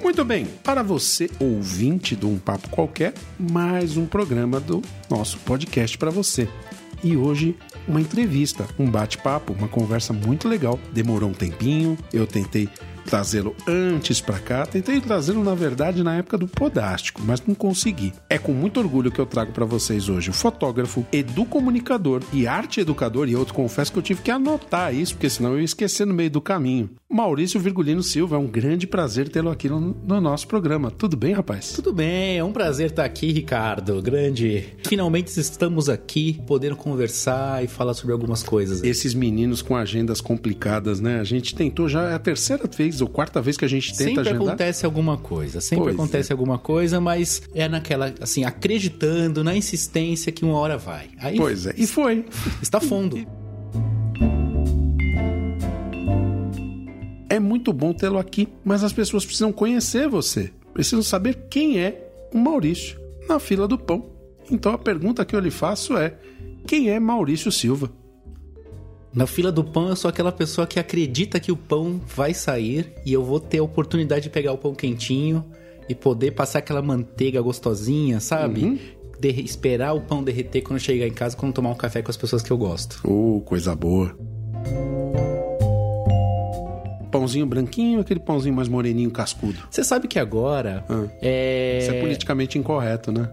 Muito 0.00 0.24
bem, 0.24 0.46
para 0.62 0.84
você, 0.84 1.28
ouvinte 1.40 2.14
de 2.14 2.26
um 2.26 2.38
papo 2.38 2.68
qualquer, 2.68 3.14
mais 3.38 3.96
um 3.96 4.06
programa 4.06 4.60
do 4.60 4.82
nosso 5.10 5.38
podcast 5.38 5.98
para 5.98 6.10
você. 6.10 6.46
E 7.02 7.16
hoje 7.16 7.56
uma 7.88 8.00
entrevista, 8.00 8.66
um 8.78 8.90
bate-papo, 8.90 9.52
uma 9.52 9.68
conversa 9.68 10.12
muito 10.12 10.48
legal. 10.48 10.78
Demorou 10.92 11.30
um 11.30 11.34
tempinho, 11.34 11.98
eu 12.12 12.26
tentei 12.26 12.68
trazê-lo 13.04 13.54
antes 13.66 14.20
para 14.20 14.38
cá. 14.38 14.66
Tentei 14.66 15.00
trazê-lo, 15.00 15.42
na 15.42 15.54
verdade, 15.54 16.02
na 16.02 16.16
época 16.16 16.38
do 16.38 16.46
Podástico, 16.46 17.20
mas 17.24 17.42
não 17.46 17.54
consegui. 17.54 18.12
É 18.28 18.38
com 18.38 18.52
muito 18.52 18.80
orgulho 18.80 19.10
que 19.10 19.20
eu 19.20 19.26
trago 19.26 19.52
para 19.52 19.64
vocês 19.64 20.08
hoje 20.08 20.30
o 20.30 20.32
fotógrafo, 20.32 21.04
educomunicador 21.12 22.22
e 22.32 22.46
arte 22.46 22.80
educador, 22.80 23.28
e 23.28 23.32
eu 23.32 23.44
confesso 23.46 23.92
que 23.92 23.98
eu 23.98 24.02
tive 24.02 24.22
que 24.22 24.30
anotar 24.30 24.94
isso, 24.94 25.14
porque 25.14 25.28
senão 25.28 25.52
eu 25.52 25.58
ia 25.58 25.64
esquecer 25.64 26.06
no 26.06 26.14
meio 26.14 26.30
do 26.30 26.40
caminho. 26.40 26.90
Maurício 27.12 27.60
Virgulino 27.60 28.02
Silva, 28.02 28.36
é 28.36 28.38
um 28.38 28.46
grande 28.46 28.86
prazer 28.86 29.28
tê-lo 29.28 29.50
aqui 29.50 29.68
no, 29.68 29.94
no, 30.02 30.18
nosso 30.18 30.48
programa. 30.48 30.90
Tudo 30.90 31.14
bem, 31.14 31.34
rapaz? 31.34 31.72
Tudo 31.72 31.92
bem, 31.92 32.38
é 32.38 32.42
um 32.44 32.52
prazer 32.52 32.88
estar 32.88 33.04
aqui, 33.04 33.30
Ricardo. 33.30 34.00
Grande. 34.00 34.64
Finalmente 34.86 35.28
estamos 35.38 35.90
aqui, 35.90 36.40
podendo 36.46 36.74
conversar 36.74 37.62
e 37.62 37.68
falar 37.68 37.92
sobre 37.92 38.14
algumas 38.14 38.42
coisas. 38.42 38.82
Esses 38.82 39.12
meninos 39.12 39.60
com 39.60 39.76
agendas 39.76 40.22
complicadas, 40.22 41.00
né? 41.00 41.20
A 41.20 41.24
gente 41.24 41.54
tentou 41.54 41.86
já, 41.86 42.08
é 42.08 42.14
a 42.14 42.18
terceira 42.18 42.66
vez 42.66 43.02
ou 43.02 43.08
quarta 43.08 43.42
vez 43.42 43.58
que 43.58 43.66
a 43.66 43.68
gente 43.68 43.90
tenta 43.90 44.04
sempre 44.04 44.20
agendar. 44.20 44.32
Sempre 44.32 44.48
acontece 44.48 44.86
alguma 44.86 45.18
coisa, 45.18 45.60
sempre 45.60 45.84
pois 45.84 45.94
acontece 45.94 46.32
é. 46.32 46.32
alguma 46.32 46.58
coisa, 46.58 46.98
mas 46.98 47.42
é 47.54 47.68
naquela, 47.68 48.14
assim, 48.22 48.44
acreditando 48.44 49.44
na 49.44 49.54
insistência 49.54 50.32
que 50.32 50.46
uma 50.46 50.56
hora 50.56 50.78
vai. 50.78 51.10
Aí, 51.18 51.36
pois 51.36 51.66
é, 51.66 51.74
e 51.76 51.86
foi. 51.86 52.24
Está 52.62 52.80
fundo. 52.80 53.41
É 57.32 57.40
muito 57.40 57.72
bom 57.72 57.94
tê-lo 57.94 58.18
aqui, 58.18 58.46
mas 58.62 58.84
as 58.84 58.92
pessoas 58.92 59.24
precisam 59.24 59.50
conhecer 59.50 60.06
você. 60.06 60.52
Precisam 60.74 61.02
saber 61.02 61.46
quem 61.48 61.80
é 61.80 62.12
o 62.30 62.36
Maurício 62.36 63.00
na 63.26 63.40
fila 63.40 63.66
do 63.66 63.78
pão. 63.78 64.04
Então 64.50 64.70
a 64.70 64.76
pergunta 64.76 65.24
que 65.24 65.34
eu 65.34 65.40
lhe 65.40 65.50
faço 65.50 65.96
é: 65.96 66.14
quem 66.66 66.90
é 66.90 67.00
Maurício 67.00 67.50
Silva? 67.50 67.90
Na 69.14 69.26
fila 69.26 69.50
do 69.50 69.64
pão, 69.64 69.88
eu 69.88 69.96
sou 69.96 70.10
aquela 70.10 70.30
pessoa 70.30 70.66
que 70.66 70.78
acredita 70.78 71.40
que 71.40 71.50
o 71.50 71.56
pão 71.56 72.02
vai 72.06 72.34
sair 72.34 72.92
e 73.06 73.14
eu 73.14 73.24
vou 73.24 73.40
ter 73.40 73.60
a 73.60 73.62
oportunidade 73.62 74.24
de 74.24 74.30
pegar 74.30 74.52
o 74.52 74.58
pão 74.58 74.74
quentinho 74.74 75.42
e 75.88 75.94
poder 75.94 76.32
passar 76.32 76.58
aquela 76.58 76.82
manteiga 76.82 77.40
gostosinha, 77.40 78.20
sabe? 78.20 78.62
Uhum. 78.62 78.78
De 79.18 79.40
esperar 79.40 79.94
o 79.94 80.02
pão 80.02 80.22
derreter 80.22 80.60
quando 80.60 80.80
chegar 80.80 81.06
em 81.06 81.14
casa, 81.14 81.34
quando 81.34 81.54
tomar 81.54 81.70
um 81.70 81.76
café 81.76 82.02
com 82.02 82.10
as 82.10 82.16
pessoas 82.18 82.42
que 82.42 82.50
eu 82.50 82.58
gosto. 82.58 83.00
Oh, 83.08 83.40
coisa 83.40 83.74
boa 83.74 84.14
pãozinho 87.12 87.46
branquinho 87.46 88.00
aquele 88.00 88.18
pãozinho 88.18 88.54
mais 88.54 88.66
moreninho, 88.66 89.10
cascudo? 89.10 89.58
Você 89.70 89.84
sabe 89.84 90.08
que 90.08 90.18
agora. 90.18 90.82
Ah. 90.88 91.04
É... 91.20 91.78
Isso 91.82 91.90
é 91.92 92.00
politicamente 92.00 92.58
incorreto, 92.58 93.12
né? 93.12 93.28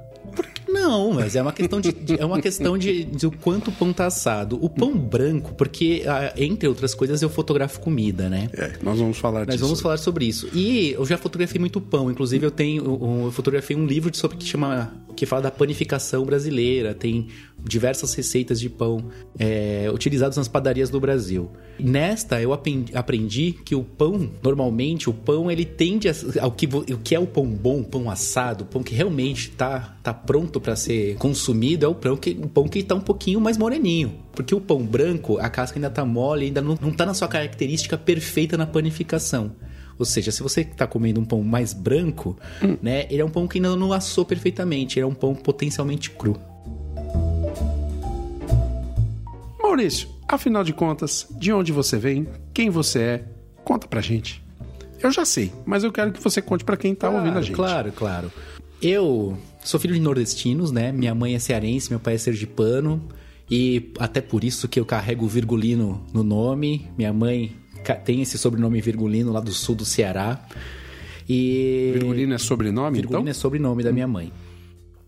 Não, 0.68 1.12
mas 1.13 1.36
é 1.36 1.42
uma 1.42 1.52
questão 1.52 1.82
de, 1.82 1.96
é 2.18 2.24
uma 2.24 2.39
questão 2.39 2.78
de, 2.78 3.04
de 3.04 3.26
o 3.26 3.32
quanto 3.32 3.70
o 3.70 3.72
pão 3.72 3.92
tá 3.92 4.06
assado. 4.06 4.63
O 4.63 4.70
pão 4.70 4.96
branco, 4.96 5.54
porque 5.56 6.04
ah, 6.08 6.32
entre 6.38 6.68
outras 6.68 6.94
coisas 6.94 7.22
eu 7.22 7.30
fotografo 7.30 7.80
comida, 7.80 8.30
né? 8.30 8.50
É, 8.54 8.74
nós 8.82 9.00
vamos 9.00 9.18
falar 9.18 9.39
nós 9.39 9.48
disso. 9.48 9.60
Nós 9.62 9.70
vamos 9.70 9.82
falar 9.82 9.98
sobre 9.98 10.26
isso. 10.26 10.48
E 10.54 10.92
eu 10.92 11.06
já 11.06 11.18
fotografei 11.18 11.60
muito 11.60 11.82
pão, 11.82 12.12
inclusive 12.12 12.46
eu 12.46 12.52
tenho 12.52 12.84
eu 12.86 13.32
fotografei 13.32 13.76
um 13.76 13.86
livro 13.86 14.15
sobre 14.15 14.38
que 14.38 14.46
chama 14.46 14.94
que 15.15 15.26
fala 15.26 15.42
da 15.42 15.52
panificação 15.52 16.24
brasileira, 16.24 16.94
tem 16.94 17.28
diversas 17.63 18.13
receitas 18.13 18.60
de 18.60 18.69
pão 18.69 19.06
é, 19.38 19.89
utilizados 19.93 20.38
nas 20.38 20.48
padarias 20.48 20.89
do 20.89 21.00
Brasil. 21.00 21.50
Nesta 21.80 22.41
eu 22.41 22.52
aprendi 22.54 23.54
que 23.63 23.76
o 23.76 23.84
pão, 23.84 24.30
normalmente 24.43 25.10
o 25.10 25.13
pão 25.13 25.50
ele 25.50 25.65
tende 25.65 26.10
a, 26.10 26.13
ao 26.41 26.52
que, 26.52 26.65
o 26.65 26.98
que 26.98 27.15
é 27.15 27.19
o 27.19 27.28
pão 27.28 27.45
bom, 27.45 27.84
pão 27.84 28.10
assado, 28.10 28.65
pão 28.65 28.84
que 28.84 28.93
realmente 28.93 29.52
tá, 29.52 29.98
tá 30.04 30.13
pronto 30.13 30.60
para 30.60 30.76
ser 30.76 31.15
consumido 31.15 31.86
é 31.86 31.88
o 31.88 31.95
pão 31.95 32.17
que 32.17 32.32
o 32.32 32.50
pão 32.50 32.67
que 32.67 32.84
tá 32.84 32.95
um 32.95 33.02
pouquinho 33.02 33.39
mais 33.39 33.58
moreninho. 33.58 34.13
Porque 34.34 34.54
o 34.54 34.62
pão 34.62 34.86
branco, 34.86 35.38
a 35.38 35.50
casca 35.50 35.78
ainda 35.78 35.89
tá 35.89 36.06
mole, 36.06 36.45
ainda 36.45 36.62
não, 36.62 36.78
não 36.82 36.91
tá 36.91 37.06
na 37.06 37.13
sua 37.13 37.28
característica 37.28 37.98
perfeita 37.98 38.58
na 38.58 38.65
panificação. 38.65 39.52
Ou 39.98 40.06
seja, 40.06 40.32
se 40.32 40.41
você 40.41 40.62
está 40.62 40.88
comendo 40.88 41.19
um 41.19 41.26
pão 41.26 41.43
mais 41.43 41.74
branco, 41.74 42.38
hum. 42.63 42.78
né, 42.82 43.06
ele 43.10 43.22
é 43.22 43.26
um 43.26 43.30
pão 43.30 43.45
que 43.45 43.58
ainda 43.58 43.76
não 43.76 43.91
assou 43.91 44.24
perfeitamente, 44.24 44.98
ele 44.98 45.04
é 45.04 45.08
um 45.08 45.13
pão 45.13 45.36
potencialmente 45.36 46.10
cru. 46.12 46.39
Maurício, 49.70 50.10
afinal 50.28 50.64
de 50.64 50.74
contas, 50.74 51.28
de 51.38 51.54
onde 51.54 51.72
você 51.72 51.96
vem, 51.96 52.28
quem 52.52 52.72
você 52.72 53.00
é, 53.00 53.26
conta 53.64 53.88
pra 53.88 54.02
gente. 54.02 54.44
Eu 55.00 55.12
já 55.12 55.24
sei, 55.24 55.54
mas 55.64 55.84
eu 55.84 55.92
quero 55.92 56.12
que 56.12 56.20
você 56.20 56.42
conte 56.42 56.64
para 56.64 56.76
quem 56.76 56.96
tá 56.96 57.08
claro, 57.08 57.18
ouvindo 57.18 57.38
a 57.38 57.42
gente. 57.44 57.56
Claro, 57.56 57.92
claro. 57.92 58.32
Eu 58.82 59.38
sou 59.64 59.80
filho 59.80 59.94
de 59.94 60.00
nordestinos, 60.00 60.72
né? 60.72 60.92
Minha 60.92 61.14
mãe 61.14 61.36
é 61.36 61.40
cearense, 61.40 61.92
meu 61.92 62.00
pai 62.00 62.16
é 62.16 62.18
sergipano. 62.18 63.08
E 63.50 63.94
até 64.00 64.22
por 64.22 64.44
isso 64.44 64.68
que 64.68 64.80
eu 64.80 64.86
carrego 64.86 65.26
o 65.26 65.28
virgulino 65.28 66.04
no 66.12 66.24
nome. 66.24 66.88
Minha 66.98 67.14
mãe 67.14 67.56
tem 68.04 68.22
esse 68.24 68.40
sobrenome 68.40 68.82
Virgulino 68.82 69.32
lá 69.32 69.40
do 69.40 69.52
sul 69.52 69.76
do 69.76 69.86
Ceará. 69.86 70.46
E 71.28 71.92
Virgulino 71.94 72.34
é 72.34 72.40
sobrenome, 72.40 72.98
Virgulino 72.98 73.22
então? 73.22 73.32
é 73.32 73.34
sobrenome 73.34 73.84
da 73.84 73.92
minha 73.92 74.08
mãe. 74.08 74.34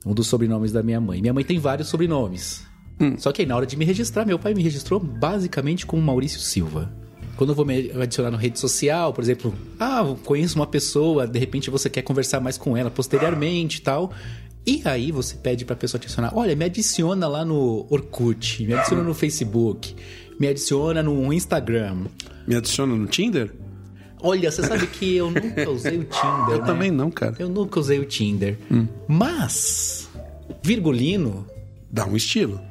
Um 0.05 0.13
dos 0.13 0.27
sobrenomes 0.27 0.71
da 0.71 0.83
minha 0.83 1.01
mãe. 1.01 1.19
Minha 1.19 1.33
mãe 1.33 1.43
tem 1.43 1.57
vários 1.57 1.87
sobrenomes. 1.87 2.69
Só 3.17 3.31
que 3.31 3.41
aí, 3.41 3.47
na 3.47 3.55
hora 3.55 3.65
de 3.65 3.75
me 3.77 3.85
registrar, 3.85 4.25
meu 4.25 4.37
pai 4.39 4.53
me 4.53 4.61
registrou 4.63 4.99
basicamente 4.99 5.85
como 5.85 6.01
Maurício 6.01 6.39
Silva. 6.39 6.91
Quando 7.35 7.51
eu 7.51 7.55
vou 7.55 7.65
me 7.65 7.91
adicionar 7.99 8.29
na 8.29 8.37
rede 8.37 8.59
social, 8.59 9.13
por 9.13 9.23
exemplo, 9.23 9.53
ah, 9.79 10.03
eu 10.05 10.15
conheço 10.15 10.55
uma 10.57 10.67
pessoa, 10.67 11.25
de 11.25 11.39
repente 11.39 11.69
você 11.69 11.89
quer 11.89 12.03
conversar 12.03 12.39
mais 12.39 12.57
com 12.57 12.77
ela 12.77 12.91
posteriormente 12.91 13.79
e 13.79 13.81
tal. 13.81 14.11
E 14.65 14.81
aí 14.85 15.11
você 15.11 15.35
pede 15.35 15.65
pra 15.65 15.75
pessoa 15.75 15.99
te 15.99 16.05
adicionar, 16.05 16.31
olha, 16.35 16.55
me 16.55 16.65
adiciona 16.65 17.27
lá 17.27 17.43
no 17.43 17.87
Orkut, 17.89 18.63
me 18.63 18.73
adiciona 18.75 19.01
no 19.01 19.13
Facebook, 19.13 19.95
me 20.39 20.47
adiciona 20.47 21.01
no 21.01 21.33
Instagram. 21.33 22.05
Me 22.45 22.55
adiciona 22.55 22.95
no 22.95 23.07
Tinder? 23.07 23.51
Olha, 24.21 24.51
você 24.51 24.61
sabe 24.61 24.85
que 24.85 25.15
eu 25.15 25.31
nunca 25.31 25.67
usei 25.71 25.97
o 25.97 26.03
Tinder, 26.03 26.51
Eu 26.51 26.59
né? 26.59 26.65
também 26.67 26.91
não, 26.91 27.09
cara. 27.09 27.35
Eu 27.39 27.49
nunca 27.49 27.79
usei 27.79 27.97
o 27.97 28.05
Tinder. 28.05 28.55
Mas, 29.07 30.07
virgulino, 30.63 31.47
Dá 31.93 32.05
um 32.05 32.15
estilo. 32.15 32.61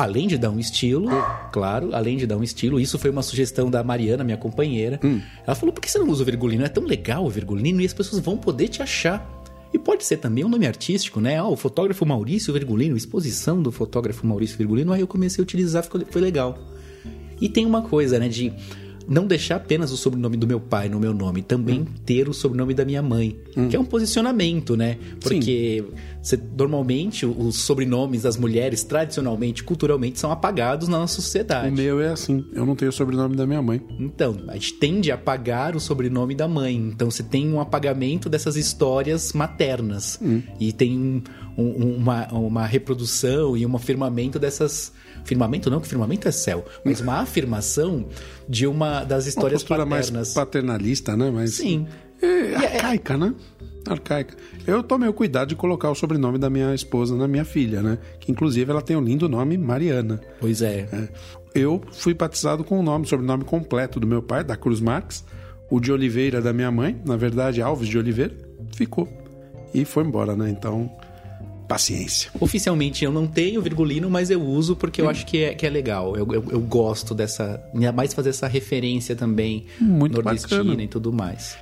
Além 0.00 0.26
de 0.26 0.38
dar 0.38 0.50
um 0.50 0.58
estilo, 0.58 1.08
claro, 1.52 1.94
além 1.94 2.16
de 2.16 2.26
dar 2.26 2.36
um 2.36 2.42
estilo, 2.42 2.80
isso 2.80 2.98
foi 2.98 3.10
uma 3.10 3.22
sugestão 3.22 3.70
da 3.70 3.82
Mariana, 3.82 4.24
minha 4.24 4.36
companheira. 4.36 4.98
Ela 5.46 5.54
falou: 5.54 5.72
por 5.72 5.80
que 5.80 5.90
você 5.90 5.98
não 5.98 6.08
usa 6.08 6.22
o 6.22 6.26
virgulino? 6.26 6.64
É 6.64 6.68
tão 6.68 6.84
legal 6.84 7.24
o 7.24 7.30
virgulino 7.30 7.80
e 7.80 7.86
as 7.86 7.92
pessoas 7.92 8.22
vão 8.22 8.36
poder 8.36 8.68
te 8.68 8.82
achar. 8.82 9.28
E 9.72 9.78
pode 9.78 10.04
ser 10.04 10.16
também 10.16 10.44
um 10.44 10.48
nome 10.48 10.66
artístico, 10.66 11.20
né? 11.20 11.40
Ó, 11.40 11.52
o 11.52 11.56
fotógrafo 11.56 12.04
Maurício 12.04 12.52
Virgulino, 12.52 12.96
exposição 12.96 13.62
do 13.62 13.70
fotógrafo 13.70 14.26
Maurício 14.26 14.58
Virgulino. 14.58 14.92
Aí 14.92 15.00
eu 15.00 15.06
comecei 15.06 15.40
a 15.40 15.44
utilizar, 15.44 15.84
ficou, 15.84 16.00
foi 16.10 16.20
legal. 16.20 16.58
E 17.40 17.48
tem 17.48 17.64
uma 17.64 17.82
coisa, 17.82 18.18
né, 18.18 18.28
de 18.28 18.52
não 19.10 19.26
deixar 19.26 19.56
apenas 19.56 19.90
o 19.90 19.96
sobrenome 19.96 20.36
do 20.36 20.46
meu 20.46 20.60
pai 20.60 20.88
no 20.88 21.00
meu 21.00 21.12
nome, 21.12 21.42
também 21.42 21.84
ter 22.06 22.28
o 22.28 22.32
sobrenome 22.32 22.72
da 22.72 22.84
minha 22.84 23.02
mãe, 23.02 23.36
que 23.68 23.74
é 23.74 23.80
um 23.80 23.84
posicionamento, 23.84 24.76
né? 24.76 24.96
Porque 25.20 25.84
você- 26.22 26.38
normalmente 26.56 27.26
os 27.26 27.56
sobrenomes 27.56 28.22
das 28.22 28.36
mulheres, 28.36 28.84
tradicionalmente, 28.84 29.64
culturalmente, 29.64 30.20
são 30.20 30.30
apagados 30.30 30.86
na 30.86 30.98
nossa 31.00 31.18
O 31.18 31.22
sociedade. 31.22 31.74
meu 31.74 32.00
é 32.00 32.10
assim. 32.10 32.44
Eu 32.52 32.64
não 32.64 32.76
tenho 32.76 32.88
o 32.90 32.92
sobrenome 32.92 33.34
da 33.34 33.46
minha 33.46 33.60
mãe. 33.60 33.80
Então, 33.98 34.36
a 34.46 34.54
gente 34.54 34.74
tende 34.74 35.10
a 35.10 35.16
apagar 35.16 35.74
o 35.74 35.80
sobrenome 35.80 36.34
da 36.34 36.46
mãe. 36.46 36.76
Então, 36.76 37.10
você 37.10 37.22
tem 37.24 37.52
um 37.52 37.60
apagamento 37.60 38.28
dessas 38.28 38.54
histórias 38.56 39.32
maternas. 39.32 40.20
E 40.60 40.72
tem 40.72 40.96
um- 40.96 41.22
um- 41.58 41.96
uma, 41.96 42.28
uma 42.32 42.64
reprodução 42.66 43.56
e 43.56 43.66
um 43.66 43.74
afirmamento 43.74 44.38
dessas. 44.38 44.92
Firmamento 45.24 45.70
não, 45.70 45.80
que 45.80 45.88
firmamento 45.88 46.28
é 46.28 46.32
céu. 46.32 46.64
Mas 46.84 47.00
uma 47.00 47.16
afirmação 47.20 48.06
de 48.48 48.66
uma 48.66 49.04
das 49.04 49.24
Uma 49.24 49.28
histórias 49.28 49.64
mais 49.64 50.06
paternas. 50.06 50.34
paternalista, 50.34 51.16
né? 51.16 51.30
Mas, 51.30 51.54
Sim. 51.54 51.86
É, 52.22 52.54
arcaica, 52.56 53.16
né? 53.16 53.34
Arcaica. 53.88 54.36
Eu 54.66 54.82
tomei 54.82 55.08
o 55.08 55.12
cuidado 55.12 55.48
de 55.48 55.56
colocar 55.56 55.90
o 55.90 55.94
sobrenome 55.94 56.38
da 56.38 56.50
minha 56.50 56.74
esposa 56.74 57.16
na 57.16 57.26
minha 57.26 57.44
filha, 57.44 57.82
né? 57.82 57.98
Que 58.18 58.30
inclusive 58.30 58.70
ela 58.70 58.82
tem 58.82 58.96
o 58.96 59.00
lindo 59.00 59.28
nome 59.28 59.56
Mariana. 59.56 60.20
Pois 60.38 60.60
é. 60.60 60.88
É. 60.92 61.08
Eu 61.54 61.80
fui 61.92 62.14
batizado 62.14 62.62
com 62.62 62.78
o 62.78 62.82
nome, 62.82 63.06
sobrenome 63.06 63.44
completo 63.44 63.98
do 63.98 64.06
meu 64.06 64.22
pai, 64.22 64.44
da 64.44 64.56
Cruz 64.56 64.80
Marques, 64.80 65.24
o 65.70 65.80
de 65.80 65.90
Oliveira 65.90 66.40
da 66.42 66.52
minha 66.52 66.70
mãe, 66.70 67.00
na 67.06 67.16
verdade 67.16 67.62
Alves 67.62 67.88
de 67.88 67.98
Oliveira, 67.98 68.36
ficou. 68.74 69.08
E 69.72 69.84
foi 69.84 70.04
embora, 70.04 70.36
né? 70.36 70.50
Então, 70.50 70.90
paciência. 71.70 72.32
Oficialmente 72.40 73.04
eu 73.04 73.12
não 73.12 73.28
tenho 73.28 73.62
virgulino, 73.62 74.10
mas 74.10 74.28
eu 74.28 74.42
uso 74.42 74.74
porque 74.74 75.00
eu 75.00 75.08
acho 75.08 75.24
que 75.24 75.38
é, 75.38 75.54
que 75.54 75.64
é 75.64 75.70
legal. 75.70 76.16
Eu, 76.16 76.26
eu, 76.32 76.44
eu 76.50 76.60
gosto 76.60 77.14
dessa. 77.14 77.62
Ainda 77.72 77.92
mais 77.92 78.12
fazer 78.12 78.30
essa 78.30 78.48
referência 78.48 79.14
também 79.14 79.66
Muito 79.80 80.14
nordestina 80.14 80.64
bacana. 80.64 80.82
e 80.82 80.88
tudo 80.88 81.12
mais. 81.12 81.56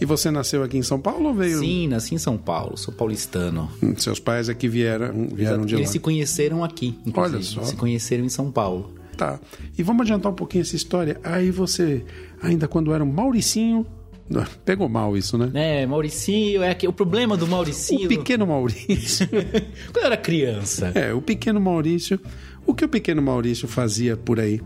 E 0.00 0.04
você 0.04 0.30
nasceu 0.30 0.62
aqui 0.62 0.78
em 0.78 0.82
São 0.82 1.00
Paulo 1.00 1.30
ou 1.30 1.34
veio? 1.34 1.58
Sim, 1.58 1.88
nasci 1.88 2.14
em 2.14 2.18
São 2.18 2.38
Paulo, 2.38 2.76
sou 2.76 2.94
paulistano. 2.94 3.68
Hum, 3.82 3.94
Seus 3.96 4.20
pais 4.20 4.48
aqui 4.48 4.68
vieram, 4.68 5.26
vieram 5.32 5.66
de 5.66 5.74
lá. 5.74 5.80
Eles 5.80 5.90
se 5.90 5.98
conheceram 5.98 6.62
aqui, 6.62 6.96
inclusive. 7.04 7.36
Olha 7.36 7.44
só. 7.44 7.62
Se 7.64 7.74
conheceram 7.74 8.24
em 8.24 8.28
São 8.28 8.52
Paulo. 8.52 8.94
Tá. 9.16 9.40
E 9.76 9.82
vamos 9.82 10.02
adiantar 10.02 10.30
um 10.30 10.34
pouquinho 10.36 10.62
essa 10.62 10.76
história. 10.76 11.20
Aí 11.24 11.50
você, 11.50 12.04
ainda 12.40 12.68
quando 12.68 12.94
era 12.94 13.02
um 13.02 13.12
Mauricinho, 13.12 13.84
pegou 14.64 14.88
mal 14.88 15.16
isso, 15.16 15.36
né? 15.38 15.50
É, 15.54 15.86
Mauricinho, 15.86 16.62
é 16.62 16.74
que 16.74 16.86
o 16.86 16.92
problema 16.92 17.36
do 17.36 17.46
Mauricinho. 17.46 18.06
O 18.06 18.08
pequeno 18.08 18.46
Maurício. 18.46 19.26
Quando 19.92 19.96
eu 19.96 20.04
era 20.04 20.16
criança. 20.16 20.92
é, 20.94 21.12
o 21.14 21.20
pequeno 21.22 21.60
Maurício. 21.60 22.20
O 22.66 22.74
que 22.74 22.84
o 22.84 22.88
pequeno 22.88 23.22
Maurício 23.22 23.66
fazia 23.66 24.16
por 24.16 24.38
aí? 24.38 24.60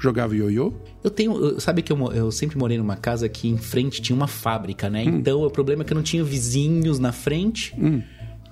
Jogava 0.00 0.34
ioiô? 0.36 0.72
Eu 1.02 1.10
tenho. 1.10 1.32
eu- 1.36 1.60
Sabe 1.60 1.82
que 1.82 1.92
eu, 1.92 2.12
eu 2.12 2.30
sempre 2.30 2.56
morei 2.58 2.78
numa 2.78 2.96
casa 2.96 3.28
que 3.28 3.48
em 3.48 3.56
frente 3.56 4.00
tinha 4.02 4.14
uma 4.14 4.28
fábrica, 4.28 4.88
né? 4.88 5.02
Então 5.04 5.42
o 5.42 5.50
problema 5.50 5.82
é 5.82 5.84
que 5.84 5.92
eu 5.92 5.96
não 5.96 6.02
tinha 6.02 6.22
vizinhos 6.22 6.98
na 7.00 7.10
frente 7.12 7.74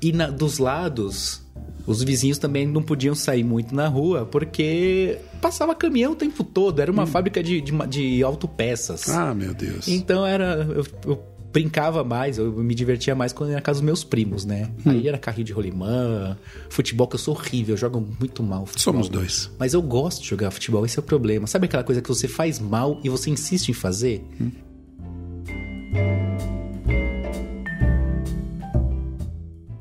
e 0.03 0.13
na- 0.13 0.29
dos 0.31 0.59
lados. 0.59 1.46
Os 1.87 2.03
vizinhos 2.03 2.39
também 2.39 2.67
não 2.67 2.83
podiam 2.83 3.15
sair 3.15 3.45
muito 3.45 3.75
na 3.75 3.87
rua 3.89 4.27
porque 4.27 5.19
passava 5.41 5.75
caminhão 5.75 6.13
o 6.13 6.17
tempo 6.17 6.43
todo. 6.43 6.81
Era 6.81 6.91
uma 6.91 7.07
fábrica 7.07 7.43
de, 7.43 7.61
de, 7.61 7.73
de 7.87 8.23
autopeças. 8.23 9.09
Ah, 9.09 9.35
meu 9.35 9.55
Deus. 9.55 9.87
Então 9.89 10.27
era. 10.27 10.67
Eu, 10.69 10.87
eu 11.07 11.37
brincava 11.53 12.05
mais, 12.05 12.37
eu 12.37 12.53
me 12.53 12.75
divertia 12.75 13.15
mais 13.15 13.33
quando 13.33 13.49
era 13.49 13.57
na 13.57 13.63
casa 13.63 13.81
dos 13.81 13.87
meus 13.87 14.05
primos, 14.05 14.45
né? 14.45 14.71
Hum. 14.85 14.91
Aí 14.91 15.09
era 15.09 15.17
carrinho 15.17 15.47
de 15.47 15.55
rolimã, 15.55 16.37
futebol, 16.69 17.07
que 17.09 17.15
eu 17.15 17.19
sou 17.19 17.35
horrível, 17.35 17.73
eu 17.73 17.79
jogo 17.79 18.07
muito 18.21 18.43
mal. 18.43 18.67
Futebol. 18.67 18.93
Somos 18.93 19.09
dois. 19.09 19.51
Mas 19.59 19.73
eu 19.73 19.81
gosto 19.81 20.21
de 20.21 20.29
jogar 20.29 20.51
futebol, 20.51 20.85
esse 20.85 20.99
é 20.99 21.01
o 21.01 21.03
problema. 21.03 21.47
Sabe 21.47 21.65
aquela 21.65 21.83
coisa 21.83 22.03
que 22.03 22.09
você 22.09 22.29
faz 22.29 22.59
mal 22.59 23.01
e 23.03 23.09
você 23.09 23.31
insiste 23.31 23.71
em 23.71 23.73
fazer? 23.73 24.23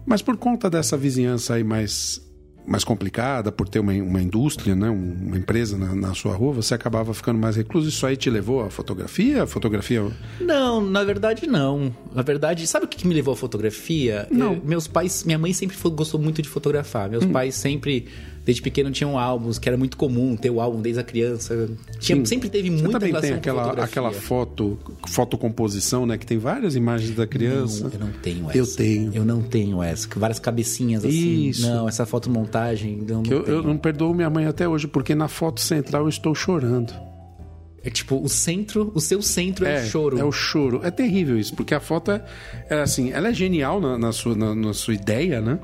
Mas 0.06 0.22
por 0.22 0.38
conta 0.38 0.70
dessa 0.70 0.96
vizinhança 0.96 1.56
aí 1.56 1.64
mais, 1.64 2.22
mais 2.68 2.84
complicada, 2.84 3.52
por 3.52 3.68
ter 3.68 3.80
uma, 3.80 3.92
uma 3.94 4.22
indústria, 4.22 4.76
né, 4.76 4.90
um- 4.90 5.14
uma 5.28 5.38
empresa 5.38 5.78
na, 5.78 5.96
na 5.96 6.14
sua 6.14 6.34
rua, 6.36 6.54
você 6.54 6.74
acabava 6.74 7.14
ficando 7.14 7.40
mais 7.40 7.56
recluso. 7.56 7.90
Isso 7.90 8.06
aí 8.06 8.16
te 8.16 8.30
levou 8.30 8.62
à 8.64 8.70
fotografia? 8.70 9.44
A 9.44 9.48
fotografia. 9.48 10.04
Não, 10.40 10.82
na 10.82 11.04
verdade 11.04 11.48
não. 11.48 11.94
Na 12.14 12.22
verdade, 12.22 12.66
sabe 12.68 12.86
o 12.86 12.88
que 12.88 13.08
me 13.08 13.14
levou 13.14 13.34
à 13.34 13.38
fotografia? 13.38 14.28
Não. 14.32 14.54
Eu- 14.54 14.62
meus 14.64 14.88
pais, 14.88 15.24
minha 15.24 15.38
mãe 15.40 15.54
sempre 15.54 15.76
gostou 15.92 16.20
muito 16.20 16.42
de 16.42 16.50
fotografar. 16.50 17.10
Meus 17.10 17.26
pais 17.26 17.56
sempre, 17.56 18.06
desde 18.46 18.62
pequeno, 18.62 18.92
tinham 18.92 19.18
álbuns, 19.18 19.58
que 19.58 19.68
era 19.68 19.78
muito 19.78 19.98
comum 19.98 20.38
ter 20.38 20.52
o 20.52 20.62
álbum 20.62 20.80
desde 20.80 21.02
a 21.02 21.04
criança. 21.04 21.68
Tinha, 22.00 22.18
Sim. 22.20 22.26
sempre 22.26 22.48
teve 22.48 22.70
Você 22.70 22.84
muita 22.84 23.00
também 23.00 23.10
relação 23.10 23.30
tem 23.30 23.38
aquela, 23.38 23.72
aquela 23.72 24.12
foto, 24.12 24.78
fotocomposição, 25.08 26.06
né? 26.06 26.18
Que 26.18 26.26
tem 26.26 26.38
várias 26.38 26.76
imagens 26.76 27.16
da 27.16 27.26
criança. 27.26 27.86
Não, 27.86 27.92
eu 27.92 28.00
não 28.00 28.12
tenho 28.22 28.50
essa. 28.50 28.58
Eu 28.58 28.68
tenho. 28.68 29.14
Eu 29.16 29.26
não 29.26 29.42
tenho 29.42 29.82
essa. 29.82 30.08
Várias 30.16 30.40
cabecinhas 30.40 31.04
assim. 31.04 31.50
Isso. 31.50 31.68
Não, 31.68 31.90
essa 31.90 32.06
fotomontagem. 32.06 33.04
Eu 33.08 33.22
não 33.22 33.32
eu, 33.32 33.44
eu 33.46 33.64
não 33.64 33.78
perdoo 33.78 34.14
minha 34.14 34.30
mãe 34.30 34.46
até 34.46 34.68
hoje, 34.70 34.88
porque 34.88 35.16
na 35.16 35.28
foto 35.28 35.60
central 35.60 36.04
eu 36.04 36.10
estou 36.10 36.36
chorando. 36.36 36.94
É 37.84 37.90
tipo, 37.90 38.20
o 38.20 38.28
centro, 38.28 38.92
o 38.96 39.00
seu 39.00 39.22
centro 39.22 39.66
é, 39.66 39.84
o 39.84 39.86
choro. 39.86 40.20
É 40.20 40.24
o 40.24 40.32
choro. 40.32 40.82
É 40.84 40.90
terrível 40.90 41.38
isso, 41.38 41.56
porque 41.56 41.74
a 41.74 41.80
foto 41.80 42.12
é, 42.12 42.26
é 42.68 42.82
assim, 42.82 43.12
ela 43.12 43.30
é 43.30 43.34
genial 43.34 43.80
na, 43.80 43.96
na 43.96 44.12
sua, 44.12 44.36
na, 44.36 44.56
na 44.56 44.74
sua 44.74 44.96
ideia, 44.96 45.40
né? 45.40 45.60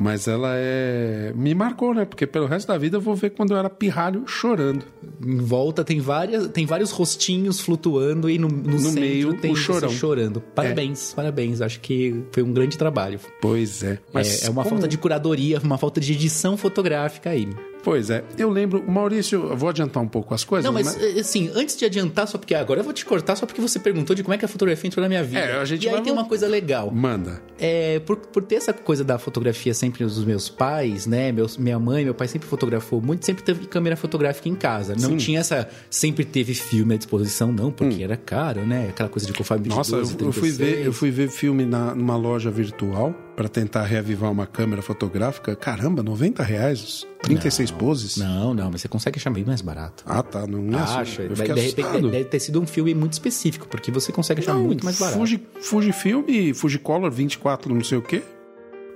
Mas 0.00 0.26
ela 0.26 0.52
é. 0.54 1.30
Me 1.36 1.54
marcou, 1.54 1.92
né? 1.92 2.06
Porque 2.06 2.26
pelo 2.26 2.46
resto 2.46 2.68
da 2.68 2.78
vida 2.78 2.96
eu 2.96 3.00
vou 3.02 3.14
ver 3.14 3.30
quando 3.30 3.50
eu 3.50 3.58
era 3.58 3.68
pirralho 3.68 4.26
chorando. 4.26 4.86
Em 5.22 5.36
volta 5.36 5.84
tem, 5.84 6.00
várias, 6.00 6.48
tem 6.48 6.64
vários 6.64 6.90
rostinhos 6.90 7.60
flutuando 7.60 8.30
e 8.30 8.38
no, 8.38 8.48
no, 8.48 8.78
centro 8.78 9.00
meio, 9.00 9.34
tem 9.34 9.52
o 9.52 9.56
chorão. 9.56 9.90
chorando. 9.90 10.40
Parabéns, 10.54 11.12
parabéns. 11.12 11.60
Acho 11.60 11.80
que 11.80 12.24
foi 12.32 12.42
um 12.42 12.50
grande 12.50 12.78
trabalho. 12.78 13.20
Pois 13.42 13.82
é. 13.82 13.98
Mas 14.10 14.42
é, 14.42 14.46
é 14.46 14.50
uma 14.50 14.62
como- 14.62 14.76
falta 14.76 14.88
de 14.88 14.96
curadoria, 14.96 15.60
uma 15.62 15.76
falta 15.76 16.00
de 16.00 16.14
edição 16.14 16.56
fotográfica 16.56 17.28
aí. 17.28 17.46
Pois 17.82 18.10
é. 18.10 18.24
Eu 18.36 18.50
lembro, 18.50 18.82
Maurício, 18.86 19.48
eu 19.50 19.56
vou 19.56 19.68
adiantar 19.68 20.02
um 20.02 20.08
pouco 20.08 20.34
as 20.34 20.44
coisas. 20.44 20.64
Não, 20.64 20.72
mas 20.72 20.96
eh, 21.00 21.20
assim, 21.20 21.50
antes 21.54 21.76
de 21.76 21.84
adiantar, 21.84 22.26
só 22.26 22.38
porque 22.38 22.54
agora 22.54 22.80
eu 22.80 22.84
vou 22.84 22.92
te 22.92 23.04
cortar, 23.04 23.36
só 23.36 23.46
porque 23.46 23.60
você 23.60 23.78
perguntou 23.78 24.14
de 24.14 24.22
como 24.22 24.34
é 24.34 24.38
que 24.38 24.44
a 24.44 24.48
fotografia 24.48 24.88
entrou 24.88 25.02
na 25.02 25.08
minha 25.08 25.24
vida. 25.24 25.40
É, 25.40 25.58
a 25.58 25.64
gente 25.64 25.84
e 25.84 25.88
aí 25.88 26.00
tem 26.02 26.12
uma 26.12 26.24
coisa 26.24 26.46
legal. 26.46 26.90
Manda. 26.90 27.42
É, 27.58 28.00
por, 28.00 28.16
por 28.16 28.42
ter 28.42 28.56
essa 28.56 28.72
coisa 28.72 29.02
da 29.02 29.18
fotografia 29.18 29.72
sempre 29.74 30.04
dos 30.04 30.24
meus 30.24 30.48
pais, 30.48 31.06
né? 31.06 31.32
Meus, 31.32 31.56
minha 31.56 31.78
mãe, 31.78 32.04
meu 32.04 32.14
pai 32.14 32.28
sempre 32.28 32.48
fotografou 32.48 33.00
muito, 33.00 33.24
sempre 33.24 33.42
teve 33.42 33.66
câmera 33.66 33.96
fotográfica 33.96 34.48
em 34.48 34.54
casa. 34.54 34.94
Não 34.94 35.00
Sim. 35.00 35.14
Hum. 35.14 35.16
tinha 35.16 35.40
essa. 35.40 35.68
Sempre 35.88 36.24
teve 36.24 36.54
filme 36.54 36.94
à 36.94 36.96
disposição, 36.96 37.52
não, 37.52 37.70
porque 37.70 38.02
era 38.02 38.16
caro, 38.16 38.66
né? 38.66 38.88
Aquela 38.90 39.08
coisa 39.08 39.26
de 39.26 39.32
conforme 39.32 39.68
Nossa, 39.68 39.96
eu, 39.96 40.06
eu 40.20 40.32
fui 40.32 40.50
ver, 40.50 40.84
eu 40.84 40.92
fui 40.92 41.10
ver 41.10 41.28
filme 41.28 41.64
na, 41.64 41.94
numa 41.94 42.16
loja 42.16 42.50
virtual 42.50 43.14
para 43.40 43.48
tentar 43.48 43.84
reavivar 43.84 44.30
uma 44.30 44.46
câmera 44.46 44.82
fotográfica. 44.82 45.56
Caramba, 45.56 46.02
90 46.02 46.42
reais, 46.42 47.06
36 47.22 47.70
poses. 47.70 48.18
Não, 48.18 48.52
não, 48.52 48.70
mas 48.70 48.82
você 48.82 48.88
consegue 48.88 49.18
achar 49.18 49.30
bem 49.30 49.46
mais 49.46 49.62
barato. 49.62 50.04
Ah, 50.06 50.22
tá. 50.22 50.46
Não 50.46 50.78
é 50.78 50.82
Acho. 50.82 51.22
Eu 51.22 51.30
De, 51.30 51.36
fiquei 51.36 51.54
de 51.54 51.60
repente 51.62 52.10
deve 52.10 52.24
ter 52.26 52.38
sido 52.38 52.60
um 52.60 52.66
filme 52.66 52.94
muito 52.94 53.14
específico, 53.14 53.66
porque 53.66 53.90
você 53.90 54.12
consegue 54.12 54.42
achar 54.42 54.52
Não, 54.52 54.64
muito 54.64 54.84
mais 54.84 54.98
barato. 54.98 55.16
Fuji, 55.16 55.42
Fujifilm, 55.58 56.22
Fujicolor 56.54 57.10
24, 57.10 57.74
não 57.74 57.82
sei 57.82 57.96
o 57.96 58.02
quê. 58.02 58.22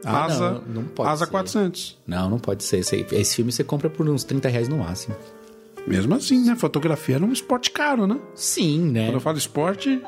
Ah, 0.04 0.26
Asa, 0.26 0.62
não, 0.66 0.82
não 0.82 0.84
pode 0.84 1.08
Asa 1.08 1.24
ser. 1.24 1.30
400. 1.30 1.98
Não, 2.06 2.28
não 2.28 2.38
pode 2.38 2.64
ser. 2.64 2.80
Esse, 2.80 3.06
esse 3.12 3.36
filme 3.36 3.50
você 3.50 3.64
compra 3.64 3.88
por 3.88 4.06
uns 4.06 4.24
30 4.24 4.46
reais 4.50 4.68
no 4.68 4.76
máximo. 4.76 5.16
Mesmo 5.86 6.14
assim, 6.16 6.44
né? 6.44 6.54
Fotografia 6.54 7.14
era 7.14 7.24
um 7.24 7.32
esporte 7.32 7.70
caro, 7.70 8.06
né? 8.06 8.18
Sim, 8.34 8.90
né? 8.90 9.06
Quando 9.06 9.14
eu 9.14 9.20
falo 9.20 9.38
esporte, 9.38 10.02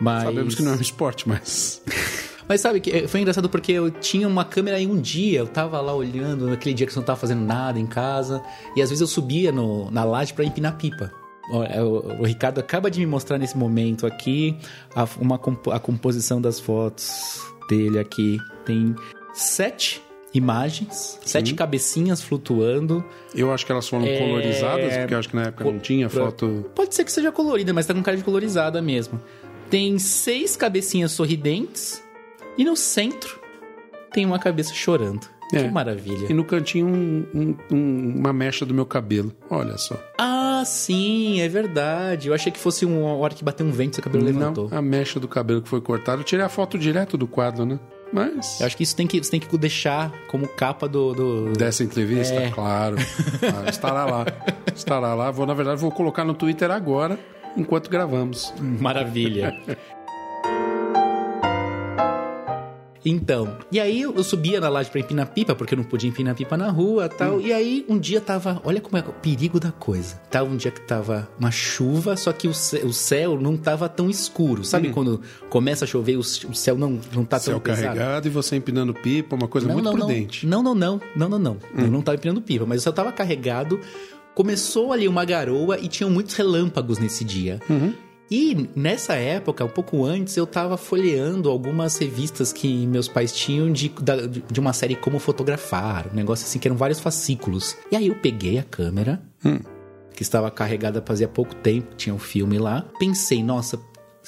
Mas... 0.00 0.24
Sabemos 0.24 0.56
que 0.56 0.62
não 0.64 0.72
é 0.72 0.74
um 0.74 0.80
esporte, 0.80 1.28
mas. 1.28 1.80
Mas 2.48 2.60
sabe 2.62 2.80
que 2.80 3.06
foi 3.06 3.20
engraçado 3.20 3.48
porque 3.48 3.72
eu 3.72 3.90
tinha 3.90 4.26
uma 4.26 4.44
câmera 4.44 4.78
aí 4.78 4.86
um 4.86 4.98
dia, 4.98 5.40
eu 5.40 5.46
tava 5.46 5.80
lá 5.80 5.94
olhando, 5.94 6.48
naquele 6.48 6.74
dia 6.74 6.86
que 6.86 6.92
você 6.92 6.98
não 6.98 7.04
tava 7.04 7.20
fazendo 7.20 7.42
nada 7.44 7.78
em 7.78 7.86
casa, 7.86 8.42
e 8.74 8.80
às 8.80 8.88
vezes 8.88 9.02
eu 9.02 9.06
subia 9.06 9.52
no, 9.52 9.90
na 9.90 10.02
laje 10.02 10.32
para 10.32 10.44
empinar 10.44 10.76
pipa. 10.76 11.12
O, 11.50 11.58
o, 11.58 12.20
o, 12.20 12.24
Ricardo 12.24 12.58
acaba 12.58 12.90
de 12.90 13.00
me 13.00 13.06
mostrar 13.06 13.38
nesse 13.38 13.56
momento 13.56 14.06
aqui 14.06 14.56
a, 14.94 15.06
uma, 15.18 15.40
a 15.72 15.78
composição 15.78 16.40
das 16.40 16.60
fotos 16.60 17.42
dele 17.68 17.98
aqui. 17.98 18.38
Tem 18.64 18.94
sete 19.32 20.02
imagens, 20.34 21.18
Sim. 21.20 21.28
sete 21.28 21.54
cabecinhas 21.54 22.22
flutuando. 22.22 23.04
Eu 23.34 23.52
acho 23.52 23.64
que 23.64 23.72
elas 23.72 23.88
foram 23.88 24.04
é... 24.04 24.18
colorizadas, 24.18 24.96
porque 24.98 25.14
eu 25.14 25.18
acho 25.18 25.28
que 25.28 25.36
na 25.36 25.44
época 25.44 25.64
não 25.64 25.78
tinha 25.78 26.08
foto. 26.08 26.66
Pode 26.74 26.94
ser 26.94 27.04
que 27.04 27.12
seja 27.12 27.32
colorida, 27.32 27.72
mas 27.72 27.86
tá 27.86 27.94
com 27.94 28.02
cara 28.02 28.16
de 28.16 28.24
colorizada 28.24 28.82
mesmo. 28.82 29.20
Tem 29.70 29.98
seis 29.98 30.56
cabecinhas 30.56 31.12
sorridentes 31.12 32.02
e 32.58 32.64
no 32.64 32.76
centro 32.76 33.40
tem 34.12 34.26
uma 34.26 34.38
cabeça 34.38 34.74
chorando. 34.74 35.26
É. 35.52 35.62
Que 35.62 35.70
maravilha. 35.70 36.26
E 36.28 36.34
no 36.34 36.44
cantinho 36.44 36.86
um, 36.86 37.26
um, 37.34 37.56
um, 37.72 38.14
uma 38.18 38.32
mecha 38.34 38.66
do 38.66 38.74
meu 38.74 38.84
cabelo. 38.84 39.32
Olha 39.48 39.78
só. 39.78 39.98
Ah, 40.18 40.62
sim, 40.66 41.40
é 41.40 41.48
verdade. 41.48 42.28
Eu 42.28 42.34
achei 42.34 42.52
que 42.52 42.58
fosse 42.58 42.84
uma 42.84 43.14
hora 43.14 43.34
que 43.34 43.42
bateu 43.42 43.64
um 43.66 43.70
vento 43.70 43.92
e 43.92 43.94
seu 43.94 44.04
cabelo 44.04 44.24
Não, 44.24 44.32
levantou. 44.38 44.68
a 44.70 44.82
mecha 44.82 45.18
do 45.18 45.26
cabelo 45.26 45.62
que 45.62 45.68
foi 45.68 45.80
cortado. 45.80 46.20
Eu 46.20 46.24
tirei 46.24 46.44
a 46.44 46.48
foto 46.50 46.78
direto 46.78 47.16
do 47.16 47.26
quadro, 47.26 47.64
né? 47.64 47.80
Mas. 48.12 48.60
Eu 48.60 48.66
acho 48.66 48.76
que 48.76 48.82
isso 48.82 48.94
tem 48.94 49.06
que, 49.06 49.22
você 49.22 49.30
tem 49.30 49.40
que 49.40 49.56
deixar 49.56 50.12
como 50.28 50.46
capa 50.46 50.86
do. 50.86 51.14
do... 51.14 51.52
Dessa 51.52 51.82
entrevista? 51.82 52.34
É. 52.34 52.50
Claro. 52.50 52.96
Ah, 53.42 53.68
estará 53.70 54.04
lá. 54.04 54.26
Estará 54.74 55.14
lá. 55.14 55.30
Vou, 55.30 55.46
na 55.46 55.54
verdade, 55.54 55.80
vou 55.80 55.90
colocar 55.90 56.24
no 56.24 56.34
Twitter 56.34 56.70
agora, 56.70 57.18
enquanto 57.56 57.88
gravamos. 57.88 58.52
Maravilha. 58.58 59.54
Então, 63.04 63.56
e 63.70 63.78
aí 63.78 64.02
eu 64.02 64.24
subia 64.24 64.60
na 64.60 64.68
laje 64.68 64.90
pra 64.90 65.00
empinar 65.00 65.28
pipa, 65.28 65.54
porque 65.54 65.74
eu 65.74 65.76
não 65.76 65.84
podia 65.84 66.08
empinar 66.08 66.34
pipa 66.34 66.56
na 66.56 66.70
rua 66.70 67.08
tal. 67.08 67.36
Hum. 67.36 67.40
E 67.40 67.52
aí 67.52 67.84
um 67.88 67.98
dia 67.98 68.20
tava. 68.20 68.60
Olha 68.64 68.80
como 68.80 68.96
é 68.96 69.00
o 69.00 69.12
perigo 69.12 69.60
da 69.60 69.70
coisa. 69.70 70.20
Tava 70.30 70.48
um 70.48 70.56
dia 70.56 70.70
que 70.70 70.80
tava 70.80 71.28
uma 71.38 71.50
chuva, 71.50 72.16
só 72.16 72.32
que 72.32 72.48
o 72.48 72.54
céu, 72.54 72.86
o 72.86 72.92
céu 72.92 73.40
não 73.40 73.56
tava 73.56 73.88
tão 73.88 74.10
escuro. 74.10 74.64
Sabe 74.64 74.88
hum. 74.88 74.92
quando 74.92 75.20
começa 75.48 75.84
a 75.84 75.88
chover 75.88 76.16
o, 76.16 76.20
o 76.20 76.54
céu 76.54 76.76
não, 76.76 77.00
não 77.14 77.24
tá 77.24 77.38
céu 77.38 77.54
tão 77.54 77.60
pesado? 77.60 77.96
carregado 77.96 78.26
e 78.26 78.30
você 78.30 78.56
empinando 78.56 78.92
pipa, 78.92 79.36
uma 79.36 79.48
coisa 79.48 79.66
não, 79.66 79.74
muito 79.74 79.84
não, 79.84 79.92
prudente. 79.92 80.46
Não, 80.46 80.62
não, 80.62 80.74
não. 80.74 81.00
Não, 81.14 81.28
não, 81.28 81.38
não. 81.38 81.52
Hum. 81.52 81.80
Eu 81.82 81.90
não 81.90 82.02
tava 82.02 82.16
empinando 82.16 82.42
pipa, 82.42 82.66
mas 82.66 82.80
o 82.80 82.84
céu 82.84 82.92
tava 82.92 83.12
carregado. 83.12 83.80
Começou 84.34 84.92
ali 84.92 85.08
uma 85.08 85.24
garoa 85.24 85.78
e 85.80 85.88
tinham 85.88 86.10
muitos 86.10 86.34
relâmpagos 86.36 86.98
nesse 86.98 87.24
dia. 87.24 87.58
Uhum. 87.68 87.92
E 88.30 88.68
nessa 88.76 89.14
época, 89.14 89.64
um 89.64 89.68
pouco 89.68 90.04
antes, 90.04 90.36
eu 90.36 90.46
tava 90.46 90.76
folheando 90.76 91.48
algumas 91.48 91.96
revistas 91.96 92.52
que 92.52 92.86
meus 92.86 93.08
pais 93.08 93.32
tinham 93.32 93.72
de, 93.72 93.90
de 94.50 94.60
uma 94.60 94.72
série 94.72 94.94
Como 94.94 95.18
Fotografar, 95.18 96.08
um 96.12 96.14
negócio 96.14 96.44
assim, 96.46 96.58
que 96.58 96.68
eram 96.68 96.76
vários 96.76 97.00
fascículos. 97.00 97.76
E 97.90 97.96
aí 97.96 98.08
eu 98.08 98.14
peguei 98.14 98.58
a 98.58 98.62
câmera, 98.62 99.22
hum. 99.44 99.60
que 100.14 100.22
estava 100.22 100.50
carregada 100.50 101.02
fazia 101.04 101.26
pouco 101.26 101.54
tempo, 101.54 101.94
tinha 101.96 102.14
um 102.14 102.18
filme 102.18 102.58
lá. 102.58 102.84
Pensei, 102.98 103.42
nossa, 103.42 103.80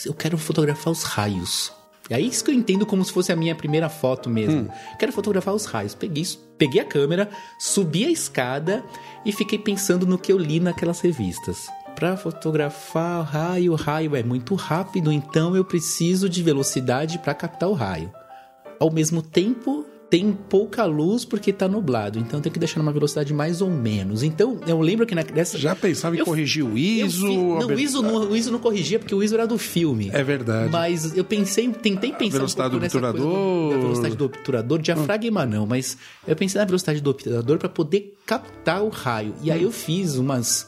eu 0.07 0.15
quero 0.15 0.39
fotografar 0.39 0.91
os 0.91 1.03
raios. 1.03 1.71
É 2.09 2.19
isso 2.19 2.43
que 2.43 2.51
eu 2.51 2.55
entendo 2.55 2.87
como 2.87 3.05
se 3.05 3.13
fosse 3.13 3.31
a 3.31 3.37
minha 3.37 3.55
primeira 3.55 3.89
foto 3.89 4.31
mesmo. 4.31 4.63
Hum. 4.63 4.69
Quero 4.99 5.13
fotografar 5.13 5.55
os 5.55 5.67
raios. 5.67 5.95
Peguei, 5.95 6.25
peguei 6.57 6.81
a 6.81 6.85
câmera, 6.87 7.29
subi 7.59 8.07
a 8.07 8.11
escada 8.11 8.83
e 9.27 9.31
fiquei 9.31 9.59
pensando 9.59 10.07
no 10.07 10.19
que 10.19 10.33
eu 10.33 10.39
li 10.39 10.59
naquelas 10.59 11.01
revistas 11.01 11.69
para 12.01 12.17
fotografar 12.17 13.23
raio, 13.23 13.73
o 13.73 13.77
raio 13.77 14.17
é 14.17 14.23
muito 14.23 14.55
rápido, 14.55 15.13
então 15.13 15.55
eu 15.55 15.63
preciso 15.63 16.31
de 16.31 16.43
velocidade 16.43 17.19
para 17.19 17.35
captar 17.35 17.69
o 17.69 17.75
raio. 17.75 18.11
Ao 18.81 18.91
mesmo 18.91 19.21
tempo, 19.21 19.85
tem 20.09 20.33
pouca 20.33 20.87
luz 20.87 21.27
porque 21.27 21.53
tá 21.53 21.69
nublado, 21.69 22.19
então 22.19 22.41
tem 22.41 22.51
que 22.51 22.59
deixar 22.59 22.79
numa 22.79 22.91
velocidade 22.91 23.35
mais 23.35 23.61
ou 23.61 23.69
menos. 23.69 24.23
Então, 24.23 24.59
eu 24.67 24.81
lembro 24.81 25.05
que 25.05 25.15
nessa. 25.15 25.59
Já 25.59 25.77
pensava 25.77 26.17
em 26.17 26.21
eu, 26.21 26.25
corrigir 26.25 26.65
o 26.65 26.77
ISO? 26.77 27.27
Não, 27.27 27.67
o 27.67 27.79
ISO 27.79 28.01
não, 28.01 28.31
o 28.31 28.37
ISO 28.37 28.51
não 28.51 28.59
corrigia 28.59 28.99
porque 28.99 29.15
o 29.15 29.23
ISO 29.23 29.35
era 29.35 29.47
do 29.47 29.59
filme. 29.59 30.09
É 30.11 30.25
verdade. 30.25 30.73
Mas 30.73 31.15
eu 31.15 31.23
pensei, 31.23 31.69
tentei 31.69 32.13
pensar. 32.15 32.37
A 32.37 32.39
velocidade 32.39 32.77
um 32.77 32.79
do 32.79 32.85
obturador. 32.87 33.21
Do, 33.21 33.79
velocidade 33.79 34.17
do 34.17 34.25
obturador, 34.25 34.79
diafragma 34.79 35.45
hum. 35.45 35.47
não, 35.47 35.67
mas 35.67 35.99
eu 36.27 36.35
pensei 36.35 36.59
na 36.59 36.65
velocidade 36.65 37.03
do 37.03 37.11
obturador 37.11 37.59
para 37.59 37.69
poder 37.69 38.15
captar 38.25 38.83
o 38.83 38.89
raio. 38.89 39.35
E 39.43 39.51
aí 39.51 39.61
hum. 39.61 39.65
eu 39.65 39.71
fiz 39.71 40.17
umas 40.17 40.67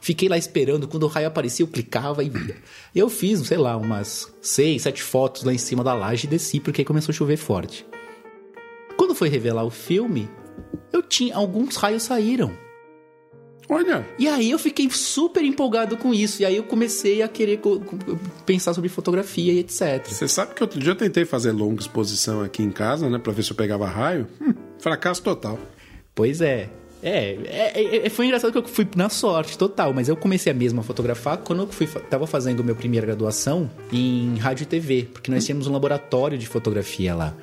Fiquei 0.00 0.28
lá 0.28 0.38
esperando, 0.38 0.86
quando 0.86 1.02
o 1.02 1.08
raio 1.08 1.26
aparecia, 1.26 1.64
eu 1.64 1.68
clicava 1.68 2.22
e 2.22 2.28
via. 2.28 2.56
Eu 2.94 3.08
fiz, 3.08 3.40
sei 3.40 3.58
lá, 3.58 3.76
umas 3.76 4.32
seis, 4.40 4.82
sete 4.82 5.02
fotos 5.02 5.42
lá 5.42 5.52
em 5.52 5.58
cima 5.58 5.82
da 5.82 5.94
laje 5.94 6.26
e 6.26 6.30
desci 6.30 6.60
porque 6.60 6.84
começou 6.84 7.12
a 7.12 7.16
chover 7.16 7.36
forte. 7.36 7.86
Quando 8.96 9.14
foi 9.14 9.28
revelar 9.28 9.64
o 9.64 9.70
filme, 9.70 10.28
eu 10.92 11.02
tinha. 11.02 11.34
Alguns 11.34 11.76
raios 11.76 12.02
saíram. 12.02 12.52
Olha! 13.68 14.08
E 14.18 14.26
aí 14.26 14.50
eu 14.50 14.58
fiquei 14.58 14.88
super 14.90 15.44
empolgado 15.44 15.96
com 15.96 16.14
isso. 16.14 16.40
E 16.40 16.44
aí 16.44 16.56
eu 16.56 16.64
comecei 16.64 17.20
a 17.20 17.28
querer 17.28 17.60
pensar 18.46 18.72
sobre 18.72 18.88
fotografia 18.88 19.52
e 19.52 19.58
etc. 19.58 20.06
Você 20.06 20.26
sabe 20.26 20.54
que 20.54 20.62
outro 20.62 20.80
dia 20.80 20.92
eu 20.92 20.96
tentei 20.96 21.24
fazer 21.26 21.52
longa 21.52 21.80
exposição 21.80 22.42
aqui 22.42 22.62
em 22.62 22.70
casa, 22.70 23.10
né? 23.10 23.18
Pra 23.18 23.32
ver 23.32 23.42
se 23.42 23.50
eu 23.50 23.56
pegava 23.56 23.86
raio. 23.86 24.26
Hum, 24.40 24.54
fracasso 24.78 25.22
total. 25.22 25.58
Pois 26.14 26.40
é. 26.40 26.70
É, 27.02 27.36
é, 27.44 28.06
é, 28.06 28.10
foi 28.10 28.26
engraçado 28.26 28.50
que 28.50 28.58
eu 28.58 28.64
fui 28.64 28.86
na 28.96 29.08
sorte 29.08 29.56
total, 29.56 29.92
mas 29.92 30.08
eu 30.08 30.16
comecei 30.16 30.50
a 30.50 30.54
mesma 30.54 30.82
fotografar 30.82 31.38
quando 31.38 31.62
eu 31.62 31.68
fui, 31.68 31.86
tava 31.86 32.26
fazendo 32.26 32.64
minha 32.64 32.74
primeira 32.74 33.06
graduação 33.06 33.70
em 33.92 34.36
rádio 34.36 34.64
e 34.64 34.66
TV, 34.66 35.08
porque 35.12 35.30
nós 35.30 35.44
tínhamos 35.44 35.66
um 35.66 35.72
laboratório 35.72 36.36
de 36.36 36.46
fotografia 36.46 37.14
lá 37.14 37.34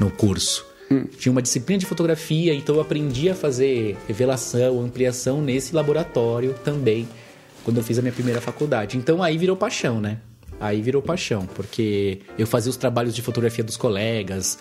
no 0.00 0.10
curso. 0.10 0.64
Hum. 0.90 1.04
Tinha 1.18 1.32
uma 1.32 1.42
disciplina 1.42 1.78
de 1.78 1.86
fotografia, 1.86 2.54
então 2.54 2.76
eu 2.76 2.80
aprendi 2.80 3.28
a 3.28 3.34
fazer 3.34 3.96
revelação, 4.06 4.80
ampliação 4.80 5.42
nesse 5.42 5.74
laboratório 5.74 6.54
também, 6.64 7.08
quando 7.64 7.78
eu 7.78 7.82
fiz 7.82 7.98
a 7.98 8.02
minha 8.02 8.14
primeira 8.14 8.40
faculdade. 8.40 8.96
Então 8.96 9.22
aí 9.22 9.36
virou 9.36 9.56
paixão, 9.56 10.00
né? 10.00 10.18
Aí 10.58 10.80
virou 10.80 11.02
paixão, 11.02 11.46
porque 11.54 12.20
eu 12.38 12.46
fazia 12.46 12.70
os 12.70 12.76
trabalhos 12.76 13.14
de 13.14 13.20
fotografia 13.20 13.62
dos 13.62 13.76
colegas, 13.76 14.58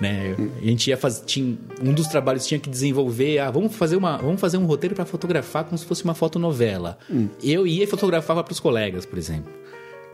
né? 0.00 0.36
A 0.60 0.64
gente 0.64 0.88
ia 0.88 0.96
fazer, 0.96 1.24
tinha, 1.24 1.58
um 1.82 1.92
dos 1.92 2.06
trabalhos 2.06 2.46
tinha 2.46 2.58
que 2.60 2.68
desenvolver, 2.68 3.38
ah, 3.38 3.50
vamos 3.50 3.74
fazer 3.74 3.96
uma, 3.96 4.16
vamos 4.18 4.40
fazer 4.40 4.56
um 4.56 4.64
roteiro 4.64 4.94
para 4.94 5.04
fotografar 5.04 5.64
como 5.64 5.76
se 5.76 5.84
fosse 5.84 6.04
uma 6.04 6.14
fotonovela. 6.14 6.98
Hum. 7.10 7.28
Eu 7.42 7.66
ia 7.66 7.84
e 7.84 7.86
fotografava 7.86 8.42
para 8.44 8.52
os 8.52 8.60
colegas, 8.60 9.04
por 9.04 9.18
exemplo. 9.18 9.52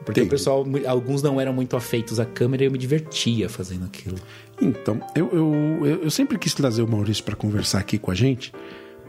Porque 0.04 0.20
Entendi. 0.20 0.34
o 0.34 0.38
pessoal, 0.38 0.66
alguns 0.86 1.22
não 1.22 1.40
eram 1.40 1.52
muito 1.52 1.76
afeitos 1.76 2.20
à 2.20 2.26
câmera 2.26 2.64
e 2.64 2.66
eu 2.66 2.70
me 2.70 2.78
divertia 2.78 3.48
fazendo 3.48 3.84
aquilo. 3.86 4.16
Então, 4.60 5.00
eu, 5.14 5.30
eu, 5.32 6.00
eu 6.02 6.10
sempre 6.10 6.38
quis 6.38 6.52
trazer 6.52 6.82
o 6.82 6.88
Maurício 6.88 7.24
para 7.24 7.34
conversar 7.34 7.78
aqui 7.78 7.96
com 7.96 8.10
a 8.10 8.14
gente, 8.14 8.52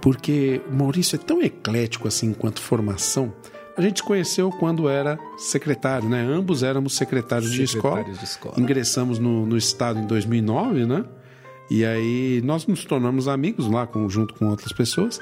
porque 0.02 0.62
o 0.70 0.74
Maurício 0.74 1.16
é 1.16 1.20
tão 1.20 1.42
eclético 1.42 2.08
assim 2.08 2.28
enquanto 2.28 2.62
formação 2.62 3.34
a 3.78 3.82
gente 3.82 3.98
se 3.98 4.04
conheceu 4.04 4.50
quando 4.52 4.88
era 4.88 5.20
secretário, 5.38 6.08
né? 6.08 6.22
Ambos 6.22 6.64
éramos 6.64 6.96
secretários, 6.96 7.52
secretários 7.52 7.72
de, 7.72 7.78
escola. 7.78 8.04
de 8.04 8.24
escola. 8.24 8.56
Ingressamos 8.58 9.20
no, 9.20 9.46
no 9.46 9.58
Estado 9.58 10.00
em 10.00 10.08
2009, 10.08 10.86
né? 10.86 11.04
E 11.70 11.84
aí 11.84 12.42
nós 12.44 12.66
nos 12.68 12.86
tornamos 12.86 13.28
amigos 13.28 13.70
lá, 13.70 13.86
com, 13.86 14.08
junto 14.10 14.34
com 14.36 14.48
outras 14.48 14.72
pessoas. 14.72 15.20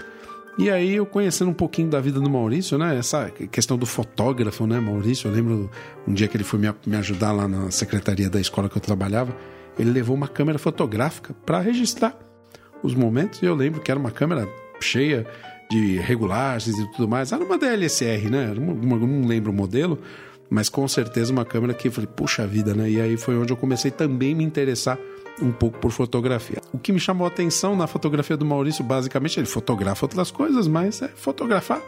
E 0.57 0.69
aí 0.69 0.93
eu 0.93 1.05
conhecendo 1.05 1.49
um 1.49 1.53
pouquinho 1.53 1.89
da 1.89 1.99
vida 1.99 2.19
do 2.19 2.29
Maurício, 2.29 2.77
né? 2.77 2.95
Essa 2.95 3.31
questão 3.31 3.75
do 3.75 3.87
fotógrafo, 3.87 4.67
né, 4.67 4.79
Maurício? 4.79 5.27
Eu 5.27 5.33
lembro 5.33 5.71
um 6.07 6.13
dia 6.13 6.27
que 6.27 6.37
ele 6.37 6.43
foi 6.43 6.59
me, 6.59 6.71
me 6.85 6.95
ajudar 6.97 7.31
lá 7.31 7.47
na 7.47 7.71
secretaria 7.71 8.29
da 8.29 8.39
escola 8.39 8.69
que 8.69 8.77
eu 8.77 8.81
trabalhava. 8.81 9.35
Ele 9.79 9.89
levou 9.89 10.15
uma 10.15 10.27
câmera 10.27 10.59
fotográfica 10.59 11.33
para 11.43 11.59
registrar 11.59 12.15
os 12.83 12.93
momentos. 12.93 13.41
E 13.41 13.45
eu 13.45 13.55
lembro 13.55 13.81
que 13.81 13.89
era 13.89 13.99
uma 13.99 14.11
câmera 14.11 14.47
cheia 14.79 15.25
de 15.73 15.97
regulagens 15.97 16.77
e 16.77 16.91
tudo 16.91 17.07
mais. 17.07 17.31
Era 17.31 17.43
uma 17.43 17.57
DLSR, 17.57 18.29
né? 18.29 18.53
Uma, 18.55 18.97
não 18.97 19.25
lembro 19.25 19.51
o 19.51 19.53
modelo, 19.53 19.97
mas 20.49 20.69
com 20.69 20.87
certeza 20.87 21.31
uma 21.31 21.43
câmera 21.43 21.73
que 21.73 21.87
eu 21.87 21.91
falei, 21.91 22.07
puxa 22.15 22.45
vida, 22.45 22.75
né? 22.75 22.89
E 22.89 23.01
aí 23.01 23.17
foi 23.17 23.35
onde 23.37 23.51
eu 23.51 23.57
comecei 23.57 23.89
também 23.89 24.33
a 24.33 24.35
me 24.35 24.43
interessar 24.43 24.99
um 25.41 25.51
pouco 25.51 25.79
por 25.79 25.91
fotografia. 25.91 26.61
O 26.71 26.77
que 26.77 26.91
me 26.91 26.99
chamou 26.99 27.25
a 27.25 27.27
atenção 27.27 27.75
na 27.75 27.87
fotografia 27.87 28.37
do 28.37 28.45
Maurício, 28.45 28.83
basicamente, 28.83 29.39
ele 29.39 29.47
fotografa 29.47 30.05
outras 30.05 30.29
coisas, 30.29 30.67
mas 30.67 31.01
é 31.01 31.07
fotografar 31.07 31.81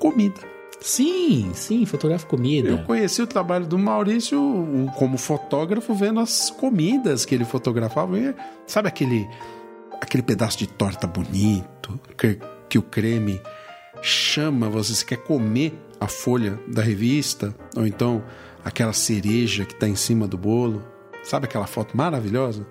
comida. 0.00 0.40
Sim, 0.80 1.50
sim, 1.54 1.86
fotografa 1.86 2.26
comida. 2.26 2.68
Eu 2.68 2.78
conheci 2.78 3.22
o 3.22 3.26
trabalho 3.26 3.66
do 3.66 3.78
Maurício 3.78 4.40
como 4.96 5.16
fotógrafo 5.16 5.94
vendo 5.94 6.18
as 6.18 6.50
comidas 6.50 7.24
que 7.24 7.34
ele 7.34 7.44
fotografava. 7.44 8.18
E, 8.18 8.34
sabe 8.66 8.88
aquele 8.88 9.28
aquele 10.00 10.22
pedaço 10.22 10.58
de 10.58 10.66
torta 10.68 11.06
bonito, 11.06 11.98
que 12.68 12.78
o 12.78 12.82
creme 12.82 13.40
chama 14.02 14.68
você, 14.68 14.94
você 14.94 15.04
quer 15.04 15.18
comer 15.18 15.78
a 16.00 16.06
folha 16.06 16.58
da 16.68 16.82
revista, 16.82 17.54
ou 17.76 17.86
então 17.86 18.24
aquela 18.64 18.92
cereja 18.92 19.64
que 19.64 19.74
está 19.74 19.88
em 19.88 19.96
cima 19.96 20.26
do 20.26 20.36
bolo. 20.36 20.84
Sabe 21.22 21.46
aquela 21.46 21.66
foto 21.66 21.96
maravilhosa? 21.96 22.66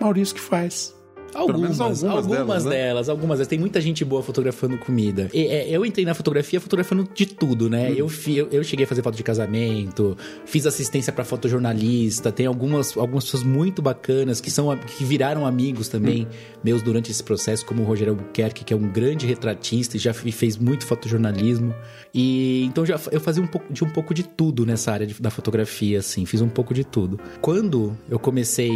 Maurício 0.00 0.34
que 0.34 0.40
faz. 0.40 0.95
Algumas, 1.34 1.80
algumas 1.80 2.04
algumas, 2.04 2.26
delas, 2.26 2.64
né? 2.64 2.70
delas, 2.70 3.08
algumas 3.08 3.38
delas. 3.38 3.48
Tem 3.48 3.58
muita 3.58 3.80
gente 3.80 4.04
boa 4.04 4.22
fotografando 4.22 4.78
comida. 4.78 5.28
E, 5.34 5.40
é, 5.46 5.68
eu 5.70 5.84
entrei 5.84 6.04
na 6.04 6.14
fotografia 6.14 6.60
fotografando 6.60 7.06
de 7.14 7.26
tudo, 7.26 7.68
né? 7.68 7.92
Eu, 7.94 8.08
fi- 8.08 8.38
eu, 8.38 8.48
eu 8.50 8.64
cheguei 8.64 8.84
a 8.84 8.88
fazer 8.88 9.02
foto 9.02 9.16
de 9.16 9.22
casamento, 9.22 10.16
fiz 10.46 10.66
assistência 10.66 11.12
pra 11.12 11.24
fotojornalista, 11.24 12.30
tem 12.32 12.46
algumas, 12.46 12.96
algumas 12.96 13.24
pessoas 13.24 13.42
muito 13.42 13.82
bacanas 13.82 14.40
que 14.40 14.50
são 14.50 14.74
que 14.76 15.04
viraram 15.04 15.46
amigos 15.46 15.88
também 15.88 16.26
meus 16.64 16.82
durante 16.82 17.10
esse 17.10 17.22
processo, 17.22 17.64
como 17.66 17.82
o 17.82 17.84
Rogério 17.84 18.12
Albuquerque, 18.14 18.64
que 18.64 18.72
é 18.72 18.76
um 18.76 18.88
grande 18.90 19.26
retratista 19.26 19.96
e 19.96 20.00
já 20.00 20.12
fez 20.14 20.56
muito 20.56 20.84
fotojornalismo. 20.86 21.74
E 22.14 22.64
então 22.64 22.84
já, 22.86 22.98
eu 23.12 23.20
fazia 23.20 23.42
um 23.42 23.46
pouco 23.46 23.72
de 23.72 23.84
um 23.84 23.90
pouco 23.90 24.14
de 24.14 24.22
tudo 24.22 24.64
nessa 24.64 24.90
área 24.92 25.06
de- 25.06 25.20
da 25.20 25.30
fotografia, 25.30 25.98
assim, 25.98 26.24
fiz 26.24 26.40
um 26.40 26.48
pouco 26.48 26.72
de 26.72 26.84
tudo. 26.84 27.18
Quando 27.40 27.96
eu 28.08 28.18
comecei 28.18 28.70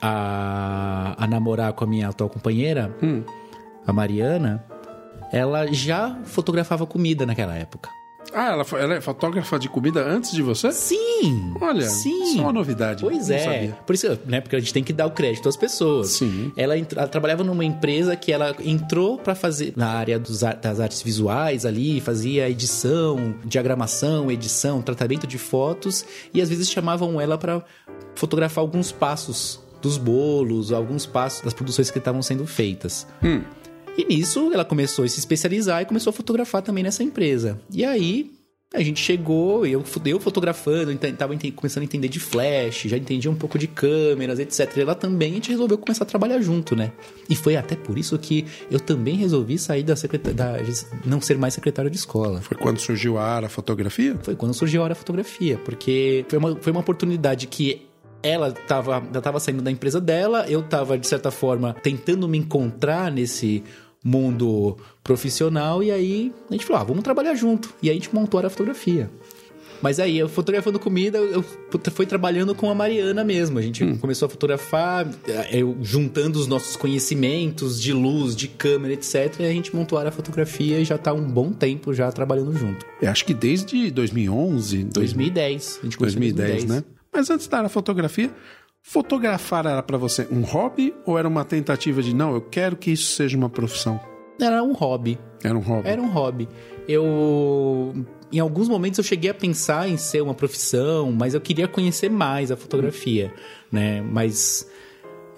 a, 0.00 1.14
a 1.18 1.26
namorar 1.26 1.72
com 1.72 1.84
a 1.84 1.86
minha 1.86 2.08
atual 2.08 2.28
companheira, 2.30 2.94
a 3.86 3.92
Mariana, 3.92 4.64
ela 5.32 5.66
já 5.72 6.18
fotografava 6.24 6.86
comida 6.86 7.26
naquela 7.26 7.54
época. 7.54 7.90
Ah, 8.34 8.52
ela, 8.52 8.66
ela 8.78 8.94
é 8.94 9.00
fotógrafa 9.00 9.58
de 9.58 9.68
comida 9.68 10.04
antes 10.06 10.32
de 10.32 10.42
você? 10.42 10.72
Sim! 10.72 11.54
Olha, 11.60 11.88
sim. 11.88 12.34
só 12.34 12.42
uma 12.42 12.52
novidade. 12.52 13.02
Pois 13.02 13.30
é. 13.30 13.38
sabia. 13.38 13.78
Por 13.86 13.94
isso, 13.94 14.18
né? 14.26 14.40
Porque 14.40 14.56
a 14.56 14.58
gente 14.58 14.72
tem 14.72 14.84
que 14.84 14.92
dar 14.92 15.06
o 15.06 15.10
crédito 15.10 15.48
às 15.48 15.56
pessoas. 15.56 16.10
Sim. 16.10 16.52
Ela, 16.56 16.76
ela 16.76 17.08
trabalhava 17.08 17.44
numa 17.44 17.64
empresa 17.64 18.16
que 18.16 18.32
ela 18.32 18.54
entrou 18.62 19.16
pra 19.18 19.34
fazer 19.34 19.72
na 19.76 19.88
área 19.88 20.18
dos 20.18 20.40
das 20.40 20.80
artes 20.80 21.02
visuais 21.02 21.64
ali, 21.64 22.00
fazia 22.00 22.48
edição, 22.48 23.34
diagramação, 23.44 24.30
edição, 24.30 24.82
tratamento 24.82 25.26
de 25.26 25.38
fotos 25.38 26.04
e 26.34 26.42
às 26.42 26.48
vezes 26.48 26.68
chamavam 26.68 27.20
ela 27.20 27.38
pra 27.38 27.64
fotografar 28.14 28.62
alguns 28.62 28.92
passos 28.92 29.65
dos 29.80 29.96
bolos, 29.98 30.72
alguns 30.72 31.06
passos 31.06 31.42
das 31.42 31.52
produções 31.54 31.90
que 31.90 31.98
estavam 31.98 32.22
sendo 32.22 32.46
feitas. 32.46 33.06
E 33.98 34.04
nisso 34.04 34.50
ela 34.52 34.64
começou 34.64 35.04
a 35.04 35.08
se 35.08 35.18
especializar 35.18 35.82
e 35.82 35.86
começou 35.86 36.10
a 36.10 36.12
fotografar 36.14 36.62
também 36.62 36.84
nessa 36.84 37.02
empresa. 37.02 37.58
E 37.72 37.84
aí 37.84 38.32
a 38.74 38.82
gente 38.82 39.00
chegou, 39.00 39.64
eu, 39.64 39.82
eu 40.04 40.20
fotografando, 40.20 40.90
ente- 40.92 41.12
tava 41.12 41.32
ente- 41.34 41.50
começando 41.52 41.82
a 41.82 41.84
entender 41.84 42.08
de 42.08 42.18
flash, 42.20 42.82
já 42.86 42.96
entendia 42.98 43.30
um 43.30 43.34
pouco 43.34 43.58
de 43.58 43.66
câmeras, 43.66 44.38
etc. 44.38 44.76
E 44.76 44.80
ela 44.80 44.94
também, 44.94 45.30
a 45.30 45.34
gente 45.36 45.50
resolveu 45.50 45.78
começar 45.78 46.02
a 46.04 46.06
trabalhar 46.06 46.40
junto, 46.42 46.74
né? 46.76 46.92
E 47.30 47.34
foi 47.36 47.56
até 47.56 47.74
por 47.76 47.96
isso 47.96 48.18
que 48.18 48.44
eu 48.70 48.78
também 48.80 49.14
resolvi 49.16 49.56
sair 49.56 49.82
da 49.84 49.94
não 51.04 51.20
ser 51.20 51.38
mais 51.38 51.54
secretário 51.54 51.90
de 51.90 51.96
escola. 51.96 52.42
Foi 52.42 52.56
quando 52.56 52.78
surgiu 52.78 53.16
a 53.16 53.22
Ara 53.24 53.48
Fotografia? 53.48 54.18
Foi 54.22 54.34
quando 54.34 54.52
surgiu 54.52 54.82
a 54.82 54.84
hora 54.84 54.94
fotografia, 54.94 55.56
porque 55.64 56.26
foi 56.28 56.38
uma, 56.38 56.56
foi 56.56 56.72
uma 56.72 56.80
oportunidade 56.80 57.46
que 57.46 57.85
ela 58.26 58.48
estava 58.48 59.02
ela 59.12 59.22
tava 59.22 59.40
saindo 59.40 59.62
da 59.62 59.70
empresa 59.70 60.00
dela, 60.00 60.44
eu 60.48 60.60
estava 60.60 60.98
de 60.98 61.06
certa 61.06 61.30
forma 61.30 61.74
tentando 61.82 62.28
me 62.28 62.38
encontrar 62.38 63.10
nesse 63.10 63.62
mundo 64.04 64.76
profissional 65.02 65.82
e 65.82 65.90
aí 65.90 66.32
a 66.48 66.52
gente 66.52 66.64
falou, 66.64 66.82
ah, 66.82 66.84
vamos 66.84 67.02
trabalhar 67.02 67.34
junto. 67.34 67.74
E 67.82 67.88
aí 67.88 67.96
a 67.96 67.98
gente 67.98 68.14
montou 68.14 68.38
a 68.38 68.50
fotografia. 68.50 69.10
Mas 69.82 70.00
aí, 70.00 70.18
eu 70.18 70.28
fotografando 70.28 70.78
comida, 70.78 71.18
eu 71.18 71.44
fui 71.92 72.06
trabalhando 72.06 72.54
com 72.54 72.70
a 72.70 72.74
Mariana 72.74 73.22
mesmo. 73.22 73.58
A 73.58 73.62
gente 73.62 73.84
começou 73.98 74.26
a 74.26 74.28
fotografar, 74.28 75.06
eu 75.50 75.76
juntando 75.82 76.38
os 76.38 76.46
nossos 76.46 76.76
conhecimentos 76.76 77.80
de 77.80 77.92
luz, 77.92 78.34
de 78.34 78.48
câmera, 78.48 78.94
etc. 78.94 79.34
E 79.40 79.44
a 79.44 79.50
gente 79.50 79.74
montou 79.74 79.98
a 79.98 80.02
área 80.02 80.12
fotografia 80.12 80.78
e 80.78 80.84
já 80.84 80.96
tá 80.96 81.10
há 81.10 81.14
um 81.14 81.28
bom 81.28 81.52
tempo 81.52 81.92
já 81.92 82.10
trabalhando 82.10 82.56
junto. 82.56 82.86
Eu 83.00 83.10
acho 83.10 83.24
que 83.24 83.34
desde 83.34 83.90
2011, 83.90 84.84
2010. 84.84 85.80
A 85.80 85.84
gente 85.84 85.98
começou 85.98 86.22
em 86.22 86.32
2010, 86.32 86.64
né? 86.64 86.84
Mas 87.16 87.30
antes 87.30 87.48
da 87.48 87.66
Fotografia, 87.66 88.30
fotografar 88.82 89.64
era 89.64 89.82
pra 89.82 89.96
você 89.96 90.28
um 90.30 90.42
hobby 90.42 90.94
ou 91.06 91.18
era 91.18 91.26
uma 91.26 91.46
tentativa 91.46 92.02
de, 92.02 92.14
não, 92.14 92.34
eu 92.34 92.42
quero 92.42 92.76
que 92.76 92.90
isso 92.90 93.14
seja 93.14 93.38
uma 93.38 93.48
profissão? 93.48 93.98
Era 94.38 94.62
um 94.62 94.74
hobby. 94.74 95.18
Era 95.42 95.56
um 95.56 95.62
hobby. 95.62 95.88
Era 95.88 96.02
um 96.02 96.10
hobby. 96.10 96.46
Eu. 96.86 97.94
Em 98.30 98.38
alguns 98.38 98.68
momentos 98.68 98.98
eu 98.98 99.04
cheguei 99.04 99.30
a 99.30 99.34
pensar 99.34 99.88
em 99.88 99.96
ser 99.96 100.20
uma 100.20 100.34
profissão, 100.34 101.10
mas 101.10 101.32
eu 101.32 101.40
queria 101.40 101.66
conhecer 101.66 102.10
mais 102.10 102.52
a 102.52 102.56
fotografia, 102.56 103.32
né? 103.72 104.02
Mas. 104.02 104.70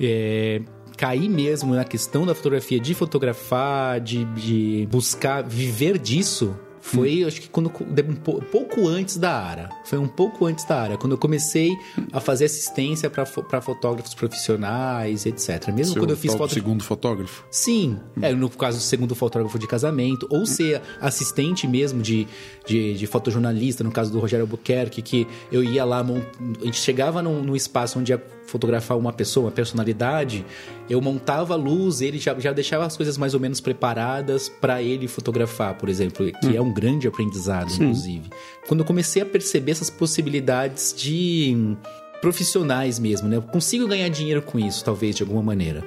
É, 0.01 0.61
cair 0.97 1.29
mesmo 1.29 1.77
na 1.77 1.85
questão 1.85 2.27
da 2.27 2.35
fotografia, 2.35 2.81
de 2.81 2.93
fotografar, 2.93 4.01
de, 4.01 4.25
de 4.25 4.89
buscar 4.91 5.45
viver 5.45 5.97
disso, 5.97 6.59
foi, 6.89 7.25
acho 7.25 7.41
que 7.41 7.49
quando 7.49 7.71
um 8.09 8.15
pou- 8.15 8.41
pouco 8.43 8.87
antes 8.89 9.17
da 9.17 9.31
Ara. 9.33 9.69
Foi 9.85 9.99
um 9.99 10.09
pouco 10.09 10.47
antes 10.47 10.65
da 10.65 10.81
Ara, 10.81 10.97
quando 10.97 11.13
eu 11.13 11.19
comecei 11.19 11.71
a 12.13 12.21
fazer 12.21 12.47
assistência 12.47 13.11
para 13.11 13.61
fotógrafos 13.61 14.15
profissionais, 14.15 15.27
etc. 15.27 15.69
Mesmo 15.69 15.95
Seu 15.95 16.03
quando 16.03 16.11
eu 16.11 16.17
fiz 16.17 16.35
foto 16.35 16.53
segundo 16.53 16.83
fotógrafo? 16.83 17.45
Sim, 17.51 17.99
é, 18.21 18.33
no 18.33 18.49
caso, 18.51 18.81
segundo 18.81 19.15
fotógrafo 19.15 19.59
de 19.59 19.67
casamento, 19.67 20.27
ou 20.31 20.47
ser 20.47 20.81
assistente 21.01 21.67
mesmo 21.67 22.03
de, 22.03 22.27
de, 22.67 22.95
de 22.95 23.07
fotojornalista, 23.07 23.85
no 23.85 23.91
caso 23.91 24.11
do 24.11 24.19
Rogério 24.19 24.45
Albuquerque, 24.45 25.03
que 25.03 25.27
eu 25.53 25.63
ia 25.63 25.85
lá, 25.85 26.01
a 26.01 26.65
gente 26.65 26.81
chegava 26.81 27.23
num, 27.23 27.43
num 27.43 27.57
espaço 27.57 27.99
onde 27.99 28.13
ia 28.13 28.23
fotografar 28.49 28.97
uma 28.97 29.13
pessoa, 29.13 29.47
uma 29.47 29.53
personalidade, 29.53 30.45
eu 30.89 31.01
montava 31.01 31.55
a 31.55 31.57
luz, 31.57 32.01
ele 32.01 32.19
já, 32.19 32.37
já 32.39 32.53
deixava 32.53 32.87
as 32.87 32.97
coisas 32.97 33.19
mais 33.19 33.35
ou 33.35 33.41
menos 33.41 33.61
preparadas 33.61 34.49
para 34.49 34.83
ele 34.83 35.07
fotografar, 35.07 35.75
por 35.75 35.89
exemplo, 35.89 36.27
que 36.41 36.57
é 36.57 36.61
um 36.61 36.73
grande 36.73 37.07
aprendizado, 37.07 37.71
inclusive. 37.73 38.31
Quando 38.67 38.81
eu 38.81 38.87
comecei 38.87 39.23
a 39.23 39.27
perceber 39.27 39.73
essas 39.73 39.91
possibilidades 39.91 40.95
de 40.97 41.55
hum, 41.57 41.77
profissionais 42.21 42.99
mesmo, 42.99 43.29
né? 43.29 43.37
Eu 43.37 43.43
consigo 43.43 43.87
ganhar 43.87 44.09
dinheiro 44.09 44.43
com 44.43 44.59
isso, 44.59 44.85
talvez, 44.85 45.15
de 45.15 45.23
alguma 45.23 45.43
maneira. 45.43 45.85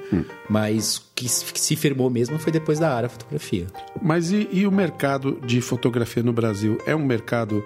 Mas 0.49 0.97
o 0.97 1.03
que 1.15 1.27
se 1.27 1.51
que 1.51 1.59
se 1.59 1.75
firmou 1.75 2.09
mesmo 2.09 2.37
foi 2.39 2.51
depois 2.51 2.79
da 2.79 2.93
área 2.93 3.09
fotografia. 3.09 3.67
Mas 4.01 4.31
e, 4.31 4.47
e 4.51 4.67
o 4.67 4.71
mercado 4.71 5.39
de 5.45 5.61
fotografia 5.61 6.23
no 6.23 6.33
Brasil? 6.33 6.77
É 6.85 6.95
um 6.95 7.05
mercado 7.05 7.63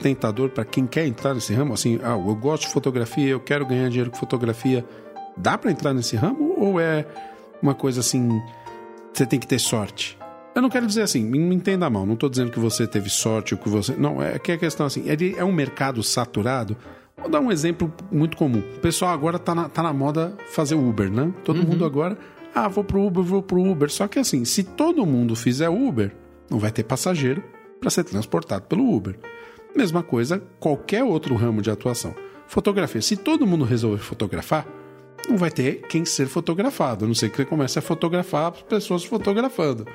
tentador 0.00 0.50
para 0.50 0.64
quem 0.64 0.86
quer 0.86 1.06
entrar 1.06 1.34
nesse 1.34 1.52
ramo? 1.52 1.74
Assim, 1.74 1.98
ah, 2.02 2.10
eu 2.10 2.34
gosto 2.34 2.66
de 2.66 2.72
fotografia, 2.72 3.28
eu 3.28 3.40
quero 3.40 3.66
ganhar 3.66 3.88
dinheiro 3.88 4.10
com 4.10 4.16
fotografia. 4.16 4.84
Dá 5.36 5.56
para 5.56 5.70
entrar 5.70 5.94
nesse 5.94 6.16
ramo 6.16 6.54
ou 6.56 6.80
é 6.80 7.06
uma 7.62 7.74
coisa 7.74 8.00
assim, 8.00 8.40
você 9.12 9.26
tem 9.26 9.38
que 9.38 9.46
ter 9.46 9.58
sorte? 9.58 10.18
Eu 10.54 10.62
não 10.62 10.68
quero 10.68 10.86
dizer 10.86 11.02
assim, 11.02 11.22
me 11.22 11.54
entenda 11.54 11.88
mal, 11.88 12.04
não 12.04 12.16
tô 12.16 12.28
dizendo 12.28 12.50
que 12.50 12.58
você 12.58 12.86
teve 12.86 13.08
sorte 13.08 13.54
ou 13.54 13.60
que 13.60 13.68
você. 13.68 13.94
Não, 13.96 14.20
é 14.20 14.38
que 14.38 14.50
a 14.50 14.58
questão 14.58 14.86
assim, 14.86 15.08
ele 15.08 15.34
é 15.36 15.44
um 15.44 15.52
mercado 15.52 16.02
saturado. 16.02 16.76
Vou 17.16 17.28
dar 17.28 17.40
um 17.40 17.50
exemplo 17.50 17.92
muito 18.10 18.36
comum. 18.36 18.58
O 18.76 18.80
pessoal 18.80 19.12
agora 19.12 19.38
tá 19.38 19.54
na, 19.54 19.68
tá 19.68 19.82
na 19.82 19.92
moda 19.92 20.36
fazer 20.50 20.74
Uber, 20.74 21.10
né? 21.10 21.32
Todo 21.44 21.64
mundo 21.64 21.84
agora, 21.84 22.18
ah, 22.54 22.68
vou 22.68 22.82
pro 22.82 23.04
Uber, 23.04 23.22
vou 23.22 23.42
pro 23.42 23.62
Uber. 23.62 23.90
Só 23.90 24.08
que 24.08 24.18
assim, 24.18 24.44
se 24.44 24.62
todo 24.62 25.04
mundo 25.04 25.36
fizer 25.36 25.68
Uber, 25.68 26.14
não 26.50 26.58
vai 26.58 26.70
ter 26.72 26.84
passageiro 26.84 27.42
para 27.80 27.90
ser 27.90 28.04
transportado 28.04 28.66
pelo 28.66 28.92
Uber. 28.92 29.18
Mesma 29.78 30.02
coisa, 30.02 30.42
qualquer 30.58 31.04
outro 31.04 31.36
ramo 31.36 31.62
de 31.62 31.70
atuação. 31.70 32.12
Fotografia. 32.48 33.00
Se 33.00 33.16
todo 33.16 33.46
mundo 33.46 33.64
resolver 33.64 34.02
fotografar, 34.02 34.66
não 35.28 35.36
vai 35.36 35.52
ter 35.52 35.82
quem 35.82 36.04
ser 36.04 36.26
fotografado, 36.26 37.04
a 37.04 37.06
não 37.06 37.14
ser 37.14 37.30
que 37.30 37.36
você 37.36 37.44
comece 37.44 37.78
a 37.78 37.82
fotografar 37.82 38.50
as 38.50 38.62
pessoas 38.62 39.04
fotografando. 39.04 39.86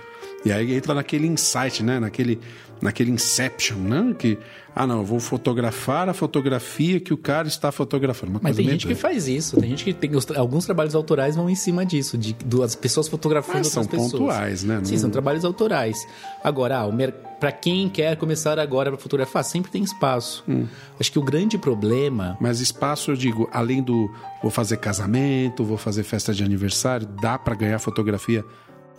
E 0.45 0.53
aí 0.53 0.73
entra 0.73 0.93
naquele 0.93 1.27
insight, 1.27 1.83
né? 1.83 1.99
Naquele, 1.99 2.39
naquele 2.83 3.09
inception, 3.11 3.77
né? 3.77 4.13
Que, 4.19 4.37
ah, 4.75 4.85
não, 4.85 4.99
eu 4.99 5.05
vou 5.05 5.19
fotografar 5.19 6.09
a 6.09 6.13
fotografia 6.13 6.99
que 6.99 7.13
o 7.13 7.17
cara 7.17 7.47
está 7.47 7.71
fotografando. 7.71 8.31
Uma 8.33 8.39
Mas 8.43 8.57
tem 8.57 8.67
gente 8.67 8.81
que 8.81 8.93
doida. 8.93 8.99
faz 8.99 9.27
isso, 9.27 9.59
tem 9.59 9.69
gente 9.69 9.83
que 9.85 9.93
tem 9.93 10.11
alguns 10.35 10.65
trabalhos 10.65 10.93
autorais 10.93 11.35
vão 11.35 11.49
em 11.49 11.55
cima 11.55 11.85
disso, 11.85 12.17
de 12.17 12.33
duas 12.45 12.75
pessoas 12.75 13.07
fotografando 13.07 13.59
Mas 13.59 13.67
são 13.67 13.83
outras 13.83 14.01
pessoas. 14.03 14.21
pontuais, 14.21 14.63
né? 14.63 14.81
Sim, 14.83 14.93
Não- 14.93 14.99
são 14.99 15.09
trabalhos 15.09 15.45
autorais. 15.45 15.97
Agora, 16.43 16.79
ah, 16.79 16.91
mer... 16.91 17.13
para 17.39 17.51
quem 17.51 17.87
quer 17.89 18.17
começar 18.17 18.59
agora 18.59 18.91
para 18.91 18.99
fotografar, 18.99 19.43
sempre 19.43 19.71
tem 19.71 19.81
espaço. 19.83 20.43
Hum. 20.47 20.65
Acho 20.99 21.11
que 21.11 21.19
o 21.19 21.23
grande 21.23 21.57
problema 21.57 22.37
Mas 22.41 22.59
espaço, 22.59 23.11
eu 23.11 23.15
digo, 23.15 23.49
além 23.51 23.81
do 23.81 24.09
vou 24.41 24.51
fazer 24.51 24.77
casamento, 24.77 25.63
vou 25.63 25.77
fazer 25.77 26.03
festa 26.03 26.33
de 26.33 26.43
aniversário, 26.43 27.07
dá 27.21 27.37
pra 27.37 27.55
ganhar 27.55 27.79
fotografia 27.79 28.43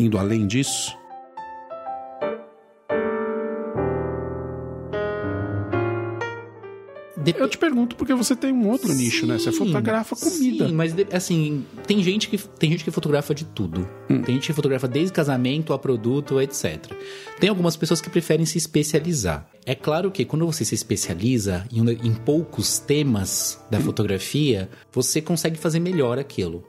indo 0.01 0.19
além 0.19 0.47
disso? 0.47 0.97
Dep- 7.25 7.39
Eu 7.41 7.49
te 7.49 7.57
pergunto 7.59 7.97
porque 7.97 8.13
você 8.15 8.37
tem 8.37 8.53
um 8.53 8.69
outro 8.69 8.93
nicho, 8.93 9.27
né? 9.27 9.39
Você 9.39 9.51
Sim, 9.51 9.59
fotografa 9.59 10.15
comida. 10.15 10.69
Sim, 10.69 10.75
mas 10.75 10.95
assim, 11.13 11.65
tem 11.87 12.03
gente 12.03 12.29
que 12.29 12.37
tem 12.39 12.71
gente 12.71 12.85
que 12.85 12.91
fotografa 12.91 13.35
de 13.35 13.45
tudo. 13.45 13.89
Hum. 14.11 14.23
Tem 14.23 14.35
gente 14.35 14.47
que 14.49 14.53
fotografa 14.53 14.87
desde 14.87 15.13
casamento 15.13 15.73
a 15.73 15.79
produto, 15.79 16.41
etc. 16.41 16.93
Tem 17.41 17.49
algumas 17.49 17.77
pessoas 17.77 18.01
que 18.01 18.11
preferem 18.11 18.45
se 18.47 18.59
especializar. 18.59 19.49
É 19.67 19.75
claro 19.75 20.11
que 20.11 20.25
quando 20.25 20.45
você 20.47 20.65
se 20.65 20.75
especializa 20.75 21.65
em, 21.73 21.81
em 22.07 22.15
poucos 22.15 22.79
temas 22.79 23.59
da 23.71 23.79
Hum. 23.79 23.83
fotografia, 23.83 24.69
você 24.93 25.21
consegue 25.21 25.59
fazer 25.59 25.81
melhor 25.81 26.19
aquilo. 26.19 26.63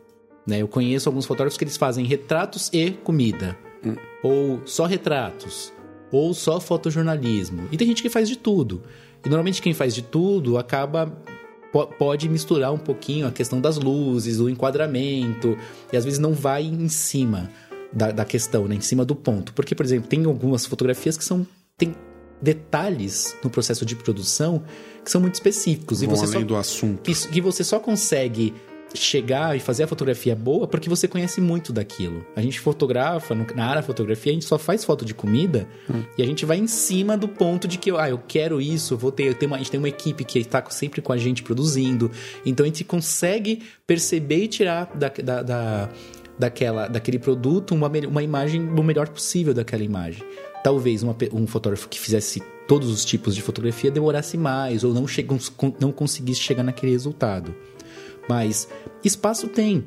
Né? 0.47 0.61
Eu 0.61 0.67
conheço 0.67 1.09
alguns 1.09 1.25
fotógrafos 1.25 1.57
que 1.57 1.63
eles 1.63 1.75
fazem 1.77 2.05
retratos 2.05 2.69
e 2.71 2.91
comida. 2.91 3.57
Hum. 3.85 3.95
Ou 4.23 4.61
só 4.65 4.85
retratos. 4.85 5.73
Ou 6.11 6.33
só 6.33 6.59
fotojornalismo. 6.59 7.67
E 7.71 7.77
tem 7.77 7.87
gente 7.87 8.01
que 8.01 8.09
faz 8.09 8.29
de 8.29 8.37
tudo. 8.37 8.83
E 9.25 9.29
normalmente 9.29 9.61
quem 9.61 9.73
faz 9.73 9.93
de 9.93 10.01
tudo 10.01 10.57
acaba 10.57 11.11
pode 11.97 12.29
misturar 12.29 12.71
um 12.71 12.77
pouquinho 12.77 13.27
a 13.27 13.31
questão 13.31 13.59
das 13.59 13.77
luzes, 13.77 14.37
do 14.37 14.49
enquadramento, 14.49 15.57
e 15.91 15.97
às 15.97 16.05
vezes 16.05 16.19
não 16.19 16.33
vai 16.33 16.63
em 16.63 16.87
cima 16.87 17.49
da, 17.91 18.11
da 18.11 18.23
questão, 18.23 18.67
né? 18.67 18.75
em 18.75 18.81
cima 18.81 19.03
do 19.03 19.15
ponto. 19.15 19.53
Porque, 19.53 19.75
por 19.75 19.85
exemplo, 19.85 20.07
tem 20.07 20.23
algumas 20.25 20.65
fotografias 20.65 21.17
que 21.17 21.23
são. 21.23 21.45
Tem 21.77 21.93
detalhes 22.41 23.35
no 23.43 23.49
processo 23.49 23.85
de 23.85 23.95
produção 23.95 24.63
que 25.03 25.11
são 25.11 25.19
muito 25.19 25.35
específicos. 25.35 26.01
Vão 26.01 26.13
e 26.13 26.15
você 26.15 26.25
além 26.25 26.41
só, 26.41 26.45
do 26.45 26.55
assunto. 26.55 27.01
Que, 27.01 27.13
que 27.27 27.41
você 27.41 27.63
só 27.63 27.79
consegue 27.79 28.53
chegar 28.95 29.55
e 29.55 29.59
fazer 29.59 29.83
a 29.83 29.87
fotografia 29.87 30.35
boa 30.35 30.67
porque 30.67 30.89
você 30.89 31.07
conhece 31.07 31.41
muito 31.41 31.71
daquilo. 31.73 32.25
A 32.35 32.41
gente 32.41 32.59
fotografa, 32.59 33.35
na 33.55 33.65
área 33.65 33.81
da 33.81 33.83
fotografia, 33.83 34.31
a 34.31 34.33
gente 34.33 34.45
só 34.45 34.57
faz 34.57 34.83
foto 34.83 35.05
de 35.05 35.13
comida 35.13 35.67
hum. 35.89 36.03
e 36.17 36.23
a 36.23 36.25
gente 36.25 36.45
vai 36.45 36.57
em 36.57 36.67
cima 36.67 37.17
do 37.17 37.27
ponto 37.27 37.67
de 37.67 37.77
que, 37.77 37.91
ah, 37.91 38.09
eu 38.09 38.17
quero 38.17 38.61
isso, 38.61 38.97
vou 38.97 39.11
ter, 39.11 39.33
ter 39.35 39.45
uma, 39.45 39.55
a 39.55 39.59
gente 39.59 39.71
tem 39.71 39.79
uma 39.79 39.89
equipe 39.89 40.23
que 40.23 40.39
está 40.39 40.63
sempre 40.69 41.01
com 41.01 41.11
a 41.11 41.17
gente 41.17 41.43
produzindo. 41.43 42.11
Então 42.45 42.63
a 42.63 42.67
gente 42.67 42.83
consegue 42.83 43.63
perceber 43.85 44.43
e 44.43 44.47
tirar 44.47 44.91
da, 44.95 45.09
da, 45.09 45.43
da 45.43 45.89
daquela, 46.37 46.87
daquele 46.87 47.17
produto 47.17 47.73
uma, 47.73 47.89
uma 48.09 48.21
imagem 48.21 48.67
o 48.67 48.83
melhor 48.83 49.07
possível 49.09 49.53
daquela 49.53 49.83
imagem. 49.83 50.23
Talvez 50.63 51.03
uma, 51.03 51.15
um 51.31 51.47
fotógrafo 51.47 51.87
que 51.87 51.99
fizesse 51.99 52.41
todos 52.67 52.89
os 52.89 53.05
tipos 53.05 53.35
de 53.35 53.41
fotografia 53.41 53.91
demorasse 53.91 54.37
mais 54.37 54.83
ou 54.83 54.93
não, 54.93 55.07
chega, 55.07 55.35
não 55.79 55.91
conseguisse 55.91 56.41
chegar 56.41 56.63
naquele 56.63 56.91
resultado. 56.91 57.55
Mas 58.29 58.67
espaço 59.03 59.47
tem. 59.47 59.85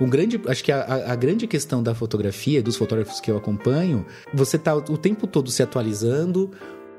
Um 0.00 0.08
grande, 0.08 0.40
acho 0.46 0.64
que 0.64 0.72
a, 0.72 1.12
a, 1.12 1.14
grande 1.14 1.46
questão 1.46 1.82
da 1.82 1.94
fotografia, 1.94 2.62
dos 2.62 2.76
fotógrafos 2.76 3.20
que 3.20 3.30
eu 3.30 3.36
acompanho, 3.36 4.04
você 4.34 4.56
está 4.56 4.74
o 4.74 4.98
tempo 4.98 5.26
todo 5.26 5.50
se 5.50 5.62
atualizando, 5.62 6.50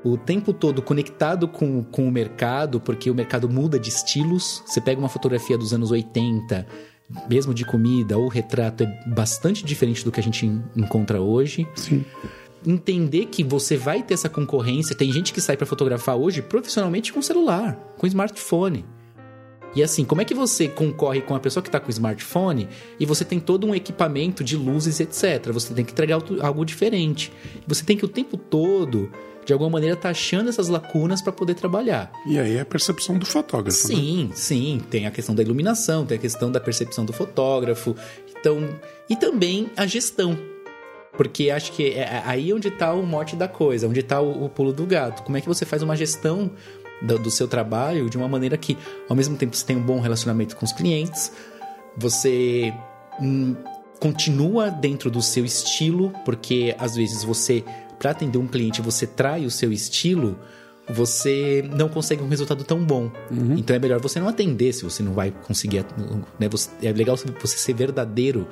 o 0.02 0.16
tempo 0.16 0.52
todo 0.52 0.80
conectado 0.80 1.46
com, 1.46 1.82
com 1.84 2.08
o 2.08 2.10
mercado, 2.10 2.80
porque 2.80 3.10
o 3.10 3.14
mercado 3.14 3.48
muda 3.48 3.78
de 3.78 3.88
estilos. 3.88 4.62
Você 4.66 4.80
pega 4.80 4.98
uma 4.98 5.08
fotografia 5.08 5.58
dos 5.58 5.74
anos 5.74 5.90
80, 5.90 6.66
mesmo 7.28 7.52
de 7.52 7.64
comida 7.64 8.16
ou 8.16 8.28
retrato, 8.28 8.84
é 8.84 9.04
bastante 9.06 9.64
diferente 9.64 10.04
do 10.04 10.12
que 10.12 10.20
a 10.20 10.22
gente 10.22 10.46
encontra 10.76 11.20
hoje. 11.20 11.66
Sim. 11.74 12.04
Entender 12.66 13.26
que 13.26 13.42
você 13.42 13.76
vai 13.76 14.02
ter 14.02 14.14
essa 14.14 14.28
concorrência. 14.28 14.94
Tem 14.94 15.10
gente 15.12 15.32
que 15.32 15.40
sai 15.40 15.56
para 15.56 15.66
fotografar 15.66 16.16
hoje 16.16 16.42
profissionalmente 16.42 17.12
com 17.12 17.22
celular, 17.22 17.74
com 17.96 18.06
smartphone. 18.06 18.84
E 19.74 19.82
assim, 19.82 20.04
como 20.04 20.20
é 20.20 20.24
que 20.24 20.34
você 20.34 20.68
concorre 20.68 21.20
com 21.20 21.34
a 21.34 21.40
pessoa 21.40 21.62
que 21.62 21.68
está 21.68 21.78
com 21.78 21.90
smartphone 21.90 22.68
e 22.98 23.06
você 23.06 23.24
tem 23.24 23.38
todo 23.38 23.66
um 23.66 23.74
equipamento 23.74 24.42
de 24.42 24.56
luzes, 24.56 24.98
etc. 25.00 25.52
Você 25.52 25.72
tem 25.72 25.84
que 25.84 25.92
entregar 25.92 26.20
algo 26.40 26.64
diferente. 26.64 27.32
Você 27.66 27.84
tem 27.84 27.96
que 27.96 28.04
o 28.04 28.08
tempo 28.08 28.36
todo, 28.36 29.10
de 29.44 29.52
alguma 29.52 29.70
maneira, 29.70 29.94
estar 29.94 30.08
tá 30.08 30.10
achando 30.10 30.48
essas 30.48 30.68
lacunas 30.68 31.22
para 31.22 31.32
poder 31.32 31.54
trabalhar. 31.54 32.10
E 32.26 32.38
aí 32.38 32.56
é 32.56 32.60
a 32.60 32.64
percepção 32.64 33.16
do 33.16 33.26
fotógrafo. 33.26 33.88
Né? 33.88 33.94
Sim, 33.94 34.24
né? 34.24 34.30
sim. 34.34 34.82
Tem 34.90 35.06
a 35.06 35.10
questão 35.10 35.34
da 35.34 35.42
iluminação, 35.42 36.04
tem 36.04 36.18
a 36.18 36.20
questão 36.20 36.50
da 36.50 36.60
percepção 36.60 37.04
do 37.04 37.12
fotógrafo. 37.12 37.94
Então, 38.38 38.68
e 39.08 39.14
também 39.14 39.70
a 39.76 39.86
gestão. 39.86 40.36
Porque 41.12 41.50
acho 41.50 41.72
que 41.72 41.90
é 41.90 42.22
aí 42.24 42.52
onde 42.52 42.68
está 42.68 42.94
o 42.94 43.04
mote 43.04 43.36
da 43.36 43.46
coisa, 43.46 43.86
onde 43.86 44.00
está 44.00 44.20
o, 44.20 44.44
o 44.44 44.48
pulo 44.48 44.72
do 44.72 44.86
gato. 44.86 45.22
Como 45.22 45.36
é 45.36 45.40
que 45.40 45.48
você 45.48 45.66
faz 45.66 45.82
uma 45.82 45.94
gestão 45.94 46.50
do, 47.00 47.18
do 47.18 47.30
seu 47.30 47.48
trabalho 47.48 48.08
de 48.10 48.16
uma 48.16 48.28
maneira 48.28 48.56
que, 48.56 48.76
ao 49.08 49.16
mesmo 49.16 49.36
tempo, 49.36 49.56
você 49.56 49.64
tem 49.64 49.76
um 49.76 49.82
bom 49.82 50.00
relacionamento 50.00 50.56
com 50.56 50.64
os 50.64 50.72
clientes, 50.72 51.32
você 51.96 52.72
hum, 53.20 53.54
continua 53.98 54.70
dentro 54.70 55.10
do 55.10 55.22
seu 55.22 55.44
estilo, 55.44 56.12
porque 56.24 56.74
às 56.78 56.96
vezes 56.96 57.22
você, 57.22 57.64
para 57.98 58.10
atender 58.10 58.38
um 58.38 58.46
cliente, 58.46 58.80
você 58.80 59.06
trai 59.06 59.44
o 59.44 59.50
seu 59.50 59.72
estilo, 59.72 60.38
você 60.88 61.68
não 61.72 61.88
consegue 61.88 62.22
um 62.22 62.28
resultado 62.28 62.64
tão 62.64 62.84
bom. 62.84 63.10
Uhum. 63.30 63.56
Então 63.56 63.76
é 63.76 63.78
melhor 63.78 64.00
você 64.00 64.18
não 64.18 64.28
atender 64.28 64.72
se 64.72 64.82
você 64.82 65.02
não 65.02 65.12
vai 65.12 65.30
conseguir. 65.30 65.84
Né? 66.38 66.48
Você, 66.48 66.70
é 66.82 66.92
legal 66.92 67.16
você 67.16 67.58
ser 67.58 67.74
verdadeiro 67.74 68.48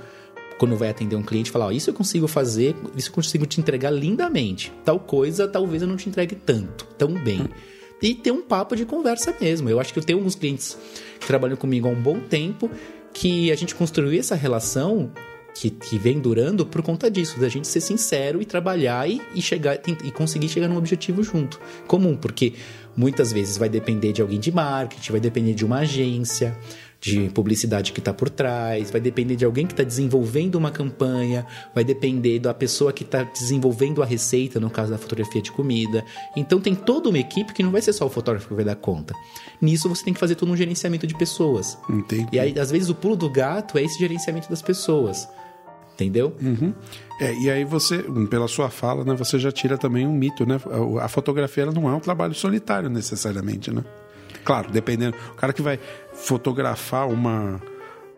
quando 0.58 0.76
vai 0.76 0.90
atender 0.90 1.16
um 1.16 1.22
cliente 1.22 1.50
falar: 1.50 1.66
oh, 1.66 1.72
Isso 1.72 1.90
eu 1.90 1.94
consigo 1.94 2.28
fazer, 2.28 2.76
isso 2.94 3.08
eu 3.08 3.14
consigo 3.14 3.46
te 3.46 3.60
entregar 3.60 3.90
lindamente. 3.90 4.72
Tal 4.84 5.00
coisa, 5.00 5.48
talvez 5.48 5.82
eu 5.82 5.88
não 5.88 5.96
te 5.96 6.08
entregue 6.08 6.36
tanto, 6.36 6.84
tão 6.96 7.12
bem. 7.12 7.40
Uhum 7.40 7.77
e 8.02 8.14
ter 8.14 8.30
um 8.30 8.42
papo 8.42 8.76
de 8.76 8.84
conversa 8.84 9.34
mesmo. 9.40 9.68
Eu 9.68 9.80
acho 9.80 9.92
que 9.92 9.98
eu 9.98 10.04
tenho 10.04 10.18
alguns 10.18 10.34
clientes 10.34 10.76
que 11.18 11.26
trabalham 11.26 11.56
comigo 11.56 11.88
há 11.88 11.90
um 11.90 12.00
bom 12.00 12.20
tempo 12.20 12.70
que 13.12 13.50
a 13.50 13.56
gente 13.56 13.74
construiu 13.74 14.18
essa 14.18 14.34
relação 14.34 15.10
que, 15.54 15.70
que 15.70 15.98
vem 15.98 16.20
durando 16.20 16.64
por 16.64 16.82
conta 16.82 17.10
disso, 17.10 17.40
da 17.40 17.48
gente 17.48 17.66
ser 17.66 17.80
sincero 17.80 18.40
e 18.40 18.44
trabalhar 18.44 19.08
e, 19.08 19.20
e 19.34 19.42
chegar 19.42 19.80
e 20.04 20.10
conseguir 20.10 20.48
chegar 20.48 20.68
num 20.68 20.76
objetivo 20.76 21.22
junto. 21.22 21.60
Comum, 21.86 22.16
porque 22.16 22.54
muitas 22.96 23.32
vezes 23.32 23.56
vai 23.56 23.68
depender 23.68 24.12
de 24.12 24.22
alguém 24.22 24.38
de 24.38 24.52
marketing, 24.52 25.12
vai 25.12 25.20
depender 25.20 25.54
de 25.54 25.64
uma 25.64 25.78
agência, 25.78 26.56
de 27.00 27.30
publicidade 27.30 27.92
que 27.92 28.00
está 28.00 28.12
por 28.12 28.28
trás, 28.28 28.90
vai 28.90 29.00
depender 29.00 29.36
de 29.36 29.44
alguém 29.44 29.66
que 29.66 29.72
está 29.72 29.84
desenvolvendo 29.84 30.56
uma 30.56 30.70
campanha, 30.70 31.46
vai 31.74 31.84
depender 31.84 32.40
da 32.40 32.52
pessoa 32.52 32.92
que 32.92 33.04
está 33.04 33.22
desenvolvendo 33.22 34.02
a 34.02 34.06
receita, 34.06 34.58
no 34.58 34.68
caso 34.68 34.90
da 34.90 34.98
fotografia 34.98 35.40
de 35.40 35.52
comida. 35.52 36.04
Então 36.36 36.60
tem 36.60 36.74
toda 36.74 37.08
uma 37.08 37.18
equipe 37.18 37.52
que 37.52 37.62
não 37.62 37.70
vai 37.70 37.80
ser 37.80 37.92
só 37.92 38.06
o 38.06 38.10
fotógrafo 38.10 38.48
que 38.48 38.54
vai 38.54 38.64
dar 38.64 38.74
conta. 38.76 39.14
Nisso 39.60 39.88
você 39.88 40.04
tem 40.04 40.14
que 40.14 40.20
fazer 40.20 40.34
todo 40.34 40.50
um 40.50 40.56
gerenciamento 40.56 41.06
de 41.06 41.16
pessoas. 41.16 41.78
Entendi. 41.88 42.28
E 42.32 42.38
aí, 42.38 42.58
às 42.58 42.70
vezes, 42.70 42.88
o 42.88 42.94
pulo 42.94 43.16
do 43.16 43.30
gato 43.30 43.78
é 43.78 43.82
esse 43.82 43.98
gerenciamento 43.98 44.48
das 44.50 44.62
pessoas. 44.62 45.28
Entendeu? 45.94 46.32
Uhum. 46.40 46.72
É, 47.20 47.34
e 47.34 47.50
aí 47.50 47.64
você, 47.64 48.04
pela 48.30 48.46
sua 48.46 48.70
fala, 48.70 49.04
né, 49.04 49.14
você 49.14 49.36
já 49.36 49.50
tira 49.50 49.76
também 49.76 50.06
um 50.06 50.12
mito, 50.12 50.46
né? 50.46 50.60
A 51.00 51.08
fotografia 51.08 51.64
ela 51.64 51.72
não 51.72 51.88
é 51.88 51.92
um 51.92 51.98
trabalho 51.98 52.34
solitário 52.34 52.88
necessariamente, 52.88 53.72
né? 53.72 53.82
Claro, 54.44 54.70
dependendo. 54.70 55.16
O 55.32 55.34
cara 55.34 55.52
que 55.52 55.62
vai 55.62 55.78
fotografar 56.12 57.08
uma 57.08 57.60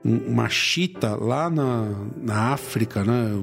uma 0.02 0.48
chita 0.48 1.14
lá 1.14 1.50
na, 1.50 1.92
na 2.16 2.52
África, 2.52 3.04
né? 3.04 3.42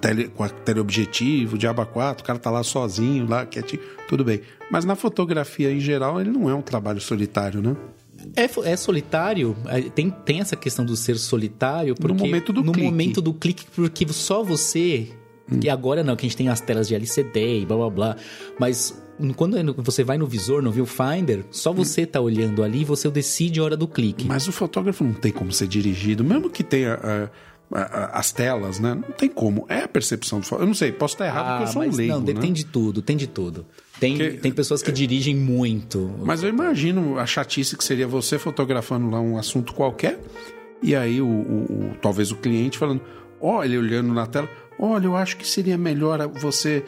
Tele, 0.00 0.28
com 0.28 0.44
a 0.44 0.48
teleobjetivo, 0.48 1.58
Diaba 1.58 1.84
4, 1.84 2.22
o 2.22 2.26
cara 2.26 2.38
tá 2.38 2.50
lá 2.50 2.62
sozinho, 2.62 3.28
lá 3.28 3.44
quietinho, 3.44 3.82
tudo 4.06 4.24
bem. 4.24 4.40
Mas 4.70 4.84
na 4.84 4.94
fotografia 4.94 5.72
em 5.72 5.80
geral, 5.80 6.20
ele 6.20 6.30
não 6.30 6.48
é 6.48 6.54
um 6.54 6.62
trabalho 6.62 7.00
solitário, 7.00 7.60
né? 7.60 7.76
É, 8.36 8.70
é 8.70 8.76
solitário, 8.76 9.56
é, 9.66 9.82
tem, 9.82 10.10
tem 10.10 10.40
essa 10.40 10.56
questão 10.56 10.84
do 10.84 10.96
ser 10.96 11.16
solitário, 11.16 11.94
porque 11.94 12.12
no 12.12 12.18
momento 12.18 12.52
do 12.52 12.62
no 12.62 12.72
clique. 12.72 12.88
momento 12.88 13.20
do 13.20 13.34
clique, 13.34 13.66
porque 13.74 14.06
só 14.08 14.42
você. 14.42 15.08
Hum. 15.50 15.60
E 15.62 15.70
agora 15.70 16.04
não, 16.04 16.14
que 16.14 16.26
a 16.26 16.28
gente 16.28 16.36
tem 16.36 16.48
as 16.48 16.60
telas 16.60 16.88
de 16.88 16.94
LCD 16.94 17.60
e 17.60 17.66
blá 17.66 17.76
blá 17.76 17.90
blá. 17.90 18.16
Mas 18.58 19.02
quando 19.36 19.58
é 19.58 19.62
você 19.78 20.04
vai 20.04 20.18
no 20.18 20.26
visor, 20.26 20.62
no 20.62 20.70
viewfinder, 20.70 21.44
só 21.50 21.72
você 21.72 22.02
está 22.02 22.20
olhando 22.20 22.62
ali 22.62 22.82
e 22.82 22.84
você 22.84 23.10
decide 23.10 23.60
a 23.60 23.64
hora 23.64 23.76
do 23.76 23.88
clique. 23.88 24.26
Mas 24.26 24.46
o 24.48 24.52
fotógrafo 24.52 25.04
não 25.04 25.12
tem 25.12 25.32
como 25.32 25.52
ser 25.52 25.66
dirigido, 25.66 26.24
mesmo 26.24 26.48
que 26.48 26.62
tenha 26.62 26.94
uh, 26.96 27.30
as 28.12 28.32
telas, 28.32 28.78
né? 28.78 28.94
Não 28.94 29.14
tem 29.14 29.28
como. 29.28 29.66
É 29.68 29.80
a 29.80 29.88
percepção 29.88 30.40
do 30.40 30.44
fotógrafo. 30.44 30.64
Eu 30.64 30.68
não 30.68 30.74
sei, 30.74 30.92
posso 30.92 31.14
estar 31.14 31.26
errado 31.26 31.46
ah, 31.46 31.50
porque 31.50 31.68
eu 31.68 31.72
sou 31.72 31.82
um 31.82 31.96
leigo, 31.96 32.14
Não, 32.14 32.20
né? 32.20 32.40
tem 32.40 32.52
de 32.52 32.64
tudo, 32.64 33.02
tem 33.02 33.16
de 33.16 33.26
tudo. 33.26 33.66
Tem, 33.98 34.16
porque, 34.16 34.36
tem 34.38 34.52
pessoas 34.52 34.82
que 34.82 34.90
é, 34.90 34.94
dirigem 34.94 35.34
muito. 35.34 36.14
Mas 36.24 36.42
eu 36.42 36.48
imagino 36.48 37.18
a 37.18 37.26
chatice 37.26 37.76
que 37.76 37.84
seria 37.84 38.06
você 38.06 38.38
fotografando 38.38 39.10
lá 39.10 39.20
um 39.20 39.36
assunto 39.36 39.74
qualquer 39.74 40.20
e 40.82 40.94
aí 40.94 41.20
o, 41.20 41.26
o, 41.26 41.30
o 41.30 41.96
talvez 42.00 42.30
o 42.30 42.36
cliente 42.36 42.78
falando, 42.78 43.02
olha, 43.40 43.78
olhando 43.78 44.12
na 44.12 44.26
tela, 44.26 44.48
olha, 44.78 45.06
eu 45.06 45.16
acho 45.16 45.36
que 45.36 45.46
seria 45.46 45.76
melhor 45.76 46.26
você 46.28 46.84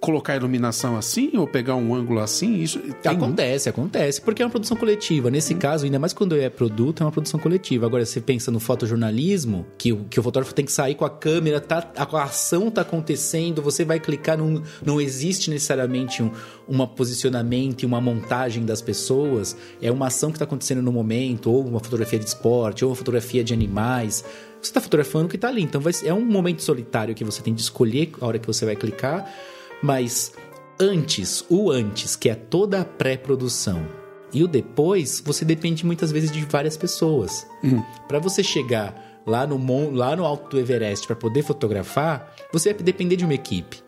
colocar 0.00 0.32
a 0.32 0.36
iluminação 0.36 0.96
assim 0.96 1.36
ou 1.36 1.46
pegar 1.46 1.74
um 1.74 1.94
ângulo 1.94 2.20
assim? 2.20 2.62
Isso 2.62 2.80
acontece, 3.04 3.68
acontece, 3.68 4.20
porque 4.20 4.42
é 4.42 4.44
uma 4.44 4.50
produção 4.50 4.76
coletiva. 4.76 5.30
Nesse 5.30 5.54
hum. 5.54 5.58
caso, 5.58 5.84
ainda 5.84 5.98
mais 5.98 6.12
quando 6.12 6.36
é 6.36 6.48
produto, 6.48 7.02
é 7.02 7.06
uma 7.06 7.12
produção 7.12 7.38
coletiva. 7.38 7.86
Agora, 7.86 8.04
você 8.04 8.20
pensa 8.20 8.50
no 8.50 8.60
fotojornalismo, 8.60 9.66
que, 9.76 9.94
que 9.94 10.20
o 10.20 10.22
fotógrafo 10.22 10.54
tem 10.54 10.64
que 10.64 10.72
sair 10.72 10.94
com 10.94 11.04
a 11.04 11.10
câmera, 11.10 11.60
tá, 11.60 11.90
a 11.96 12.22
ação 12.22 12.70
tá 12.70 12.82
acontecendo, 12.82 13.62
você 13.62 13.84
vai 13.84 13.98
clicar, 13.98 14.38
não, 14.38 14.62
não 14.84 15.00
existe 15.00 15.50
necessariamente 15.50 16.22
um 16.22 16.30
uma 16.68 16.86
posicionamento 16.86 17.82
e 17.82 17.86
uma 17.86 18.00
montagem 18.00 18.64
das 18.64 18.82
pessoas. 18.82 19.56
É 19.80 19.90
uma 19.90 20.08
ação 20.08 20.30
que 20.30 20.36
está 20.36 20.44
acontecendo 20.44 20.82
no 20.82 20.92
momento, 20.92 21.50
ou 21.50 21.66
uma 21.66 21.80
fotografia 21.80 22.18
de 22.18 22.26
esporte, 22.26 22.84
ou 22.84 22.90
uma 22.90 22.96
fotografia 22.96 23.42
de 23.42 23.54
animais. 23.54 24.22
Você 24.60 24.70
está 24.70 24.80
fotografando 24.80 25.26
o 25.26 25.28
que 25.28 25.36
está 25.36 25.48
ali. 25.48 25.62
Então, 25.62 25.80
vai, 25.80 25.92
é 26.04 26.12
um 26.12 26.24
momento 26.24 26.62
solitário 26.62 27.14
que 27.14 27.24
você 27.24 27.40
tem 27.40 27.54
de 27.54 27.62
escolher 27.62 28.12
a 28.20 28.26
hora 28.26 28.38
que 28.38 28.46
você 28.46 28.66
vai 28.66 28.76
clicar 28.76 29.32
mas 29.82 30.32
antes, 30.80 31.44
o 31.48 31.70
antes, 31.70 32.16
que 32.16 32.28
é 32.28 32.34
toda 32.34 32.80
a 32.80 32.84
pré-produção, 32.84 33.86
e 34.32 34.44
o 34.44 34.48
depois, 34.48 35.22
você 35.24 35.44
depende 35.44 35.86
muitas 35.86 36.12
vezes 36.12 36.30
de 36.30 36.44
várias 36.44 36.76
pessoas. 36.76 37.46
Hum. 37.64 37.82
Para 38.06 38.18
você 38.18 38.42
chegar 38.42 39.22
lá 39.26 39.46
no, 39.46 39.90
lá 39.90 40.14
no 40.14 40.24
alto 40.24 40.50
do 40.50 40.60
Everest 40.60 41.06
para 41.06 41.16
poder 41.16 41.42
fotografar, 41.42 42.34
você 42.52 42.72
vai 42.72 42.82
depender 42.82 43.16
de 43.16 43.24
uma 43.24 43.34
equipe. 43.34 43.82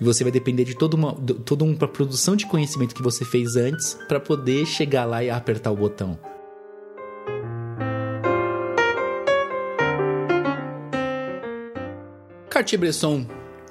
E 0.00 0.04
você 0.04 0.24
vai 0.24 0.32
depender 0.32 0.64
de 0.64 0.76
toda 0.76 0.96
uma, 0.96 1.12
toda 1.12 1.64
uma 1.64 1.76
produção 1.88 2.34
de 2.34 2.46
conhecimento 2.46 2.94
que 2.94 3.02
você 3.02 3.24
fez 3.24 3.56
antes 3.56 3.96
para 4.08 4.18
poder 4.18 4.66
chegar 4.66 5.04
lá 5.04 5.22
e 5.22 5.30
apertar 5.30 5.70
o 5.70 5.76
botão. 5.76 6.18
Cartier-Bresson, 12.48 13.26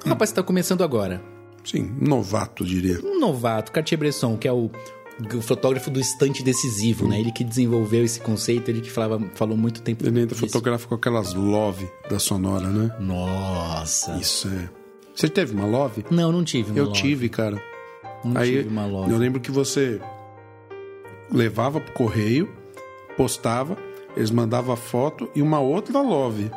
o 0.06 0.10
rapaz 0.10 0.30
está 0.30 0.42
começando 0.42 0.84
agora. 0.84 1.31
Sim, 1.64 1.92
novato, 2.00 2.66
diria. 2.66 3.00
Um 3.04 3.20
novato, 3.20 3.72
Cartier-Bresson, 3.72 4.38
que 4.38 4.48
é 4.48 4.52
o 4.52 4.70
o 5.36 5.42
fotógrafo 5.42 5.92
do 5.92 6.00
estante 6.00 6.42
decisivo, 6.42 7.08
né? 7.08 7.20
Ele 7.20 7.32
que 7.32 7.44
desenvolveu 7.44 8.04
esse 8.04 8.20
conceito, 8.20 8.70
ele 8.70 8.82
que 8.82 8.90
falava, 8.90 9.22
falou 9.36 9.56
muito 9.56 9.80
tempo. 9.84 10.04
Ele 10.08 10.22
ainda 10.22 10.34
fotografa 10.34 10.88
com 10.88 10.96
aquelas 10.96 11.36
love 11.36 11.88
da 12.10 12.18
Sonora, 12.18 12.68
né? 12.68 12.96
Nossa. 13.00 14.14
Isso 14.18 14.48
é. 14.48 14.68
Você 15.16 15.30
teve 15.30 15.54
uma 15.54 15.68
love? 15.68 16.04
Não, 16.10 16.32
não 16.32 16.44
tive. 16.44 16.72
Uma 16.72 16.80
Eu 16.80 16.86
love. 16.86 17.00
tive, 17.00 17.30
cara. 17.30 17.62
Não 18.26 18.42
Aí 18.42 18.50
tive 18.64 18.70
uma 18.70 18.86
love. 18.88 19.12
eu 19.12 19.18
lembro 19.18 19.40
que 19.40 19.52
você 19.52 20.02
levava 21.32 21.80
pro 21.80 21.94
correio, 21.94 22.50
postava, 23.16 23.78
eles 24.16 24.32
mandavam 24.32 24.74
a 24.74 24.78
foto 24.78 25.30
e 25.36 25.42
uma 25.42 25.60
outra 25.60 26.02
love. 26.02 26.50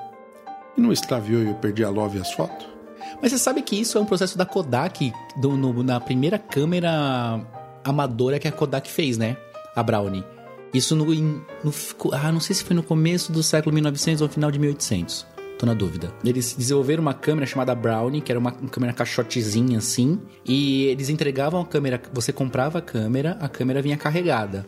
E 0.76 0.80
não 0.80 0.90
extraviou 0.92 1.42
e 1.42 1.48
eu 1.48 1.54
perdi 1.54 1.84
a 1.84 1.90
love 1.90 2.16
e 2.16 2.20
as 2.20 2.32
fotos? 2.32 2.66
Mas 3.22 3.32
você 3.32 3.38
sabe 3.38 3.62
que 3.62 3.76
isso 3.80 3.96
é 3.98 4.00
um 4.00 4.04
processo 4.06 4.36
da 4.38 4.44
Kodak, 4.46 5.12
do- 5.36 5.56
no- 5.56 5.82
na 5.82 6.00
primeira 6.00 6.38
câmera 6.38 7.40
amadora 7.84 8.38
que 8.38 8.48
a 8.48 8.52
Kodak 8.52 8.90
fez, 8.90 9.18
né? 9.18 9.36
A 9.74 9.82
Brownie. 9.82 10.24
Isso 10.72 10.96
no, 10.96 11.04
no- 11.14 11.72
Ah, 12.12 12.32
não 12.32 12.40
sei 12.40 12.54
se 12.56 12.64
foi 12.64 12.74
no 12.74 12.82
começo 12.82 13.30
do 13.32 13.42
século 13.42 13.72
1900 13.74 14.20
ou 14.22 14.28
no 14.28 14.32
final 14.34 14.50
de 14.50 14.58
1800. 14.58 15.26
Tô 15.56 15.66
na 15.66 15.72
dúvida. 15.74 16.12
Eles 16.24 16.52
desenvolveram 16.58 17.00
uma 17.00 17.14
câmera 17.14 17.46
chamada 17.46 17.72
Brownie, 17.76 18.20
que 18.20 18.32
era 18.32 18.38
uma, 18.40 18.52
uma 18.52 18.68
câmera 18.68 18.92
caixotezinha 18.92 19.78
assim. 19.78 20.18
E 20.44 20.84
eles 20.86 21.08
entregavam 21.08 21.60
a 21.60 21.64
câmera. 21.64 22.02
Você 22.12 22.32
comprava 22.32 22.78
a 22.78 22.82
câmera, 22.82 23.36
a 23.40 23.48
câmera 23.48 23.80
vinha 23.80 23.96
carregada. 23.96 24.66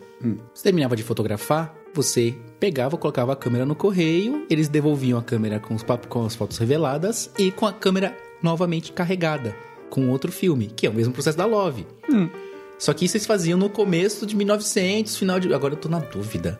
Você 0.53 0.63
terminava 0.63 0.95
de 0.95 1.03
fotografar, 1.03 1.75
você 1.93 2.33
pegava, 2.57 2.97
colocava 2.97 3.33
a 3.33 3.35
câmera 3.35 3.65
no 3.65 3.75
correio, 3.75 4.45
eles 4.49 4.69
devolviam 4.69 5.19
a 5.19 5.21
câmera 5.21 5.59
com, 5.59 5.75
os 5.75 5.83
com 6.07 6.25
as 6.25 6.35
fotos 6.35 6.57
reveladas 6.57 7.29
e 7.37 7.51
com 7.51 7.65
a 7.65 7.73
câmera 7.73 8.15
novamente 8.41 8.91
carregada 8.91 9.55
com 9.89 10.09
outro 10.09 10.31
filme, 10.31 10.67
que 10.67 10.85
é 10.85 10.89
o 10.89 10.93
mesmo 10.93 11.13
processo 11.13 11.37
da 11.37 11.45
Love. 11.45 11.85
Só 12.77 12.93
que 12.93 13.05
isso 13.05 13.17
eles 13.17 13.25
faziam 13.27 13.57
no 13.57 13.69
começo 13.69 14.25
de 14.25 14.35
1900, 14.35 15.15
final 15.17 15.39
de. 15.39 15.53
Agora 15.53 15.73
eu 15.73 15.77
tô 15.79 15.89
na 15.89 15.99
dúvida. 15.99 16.59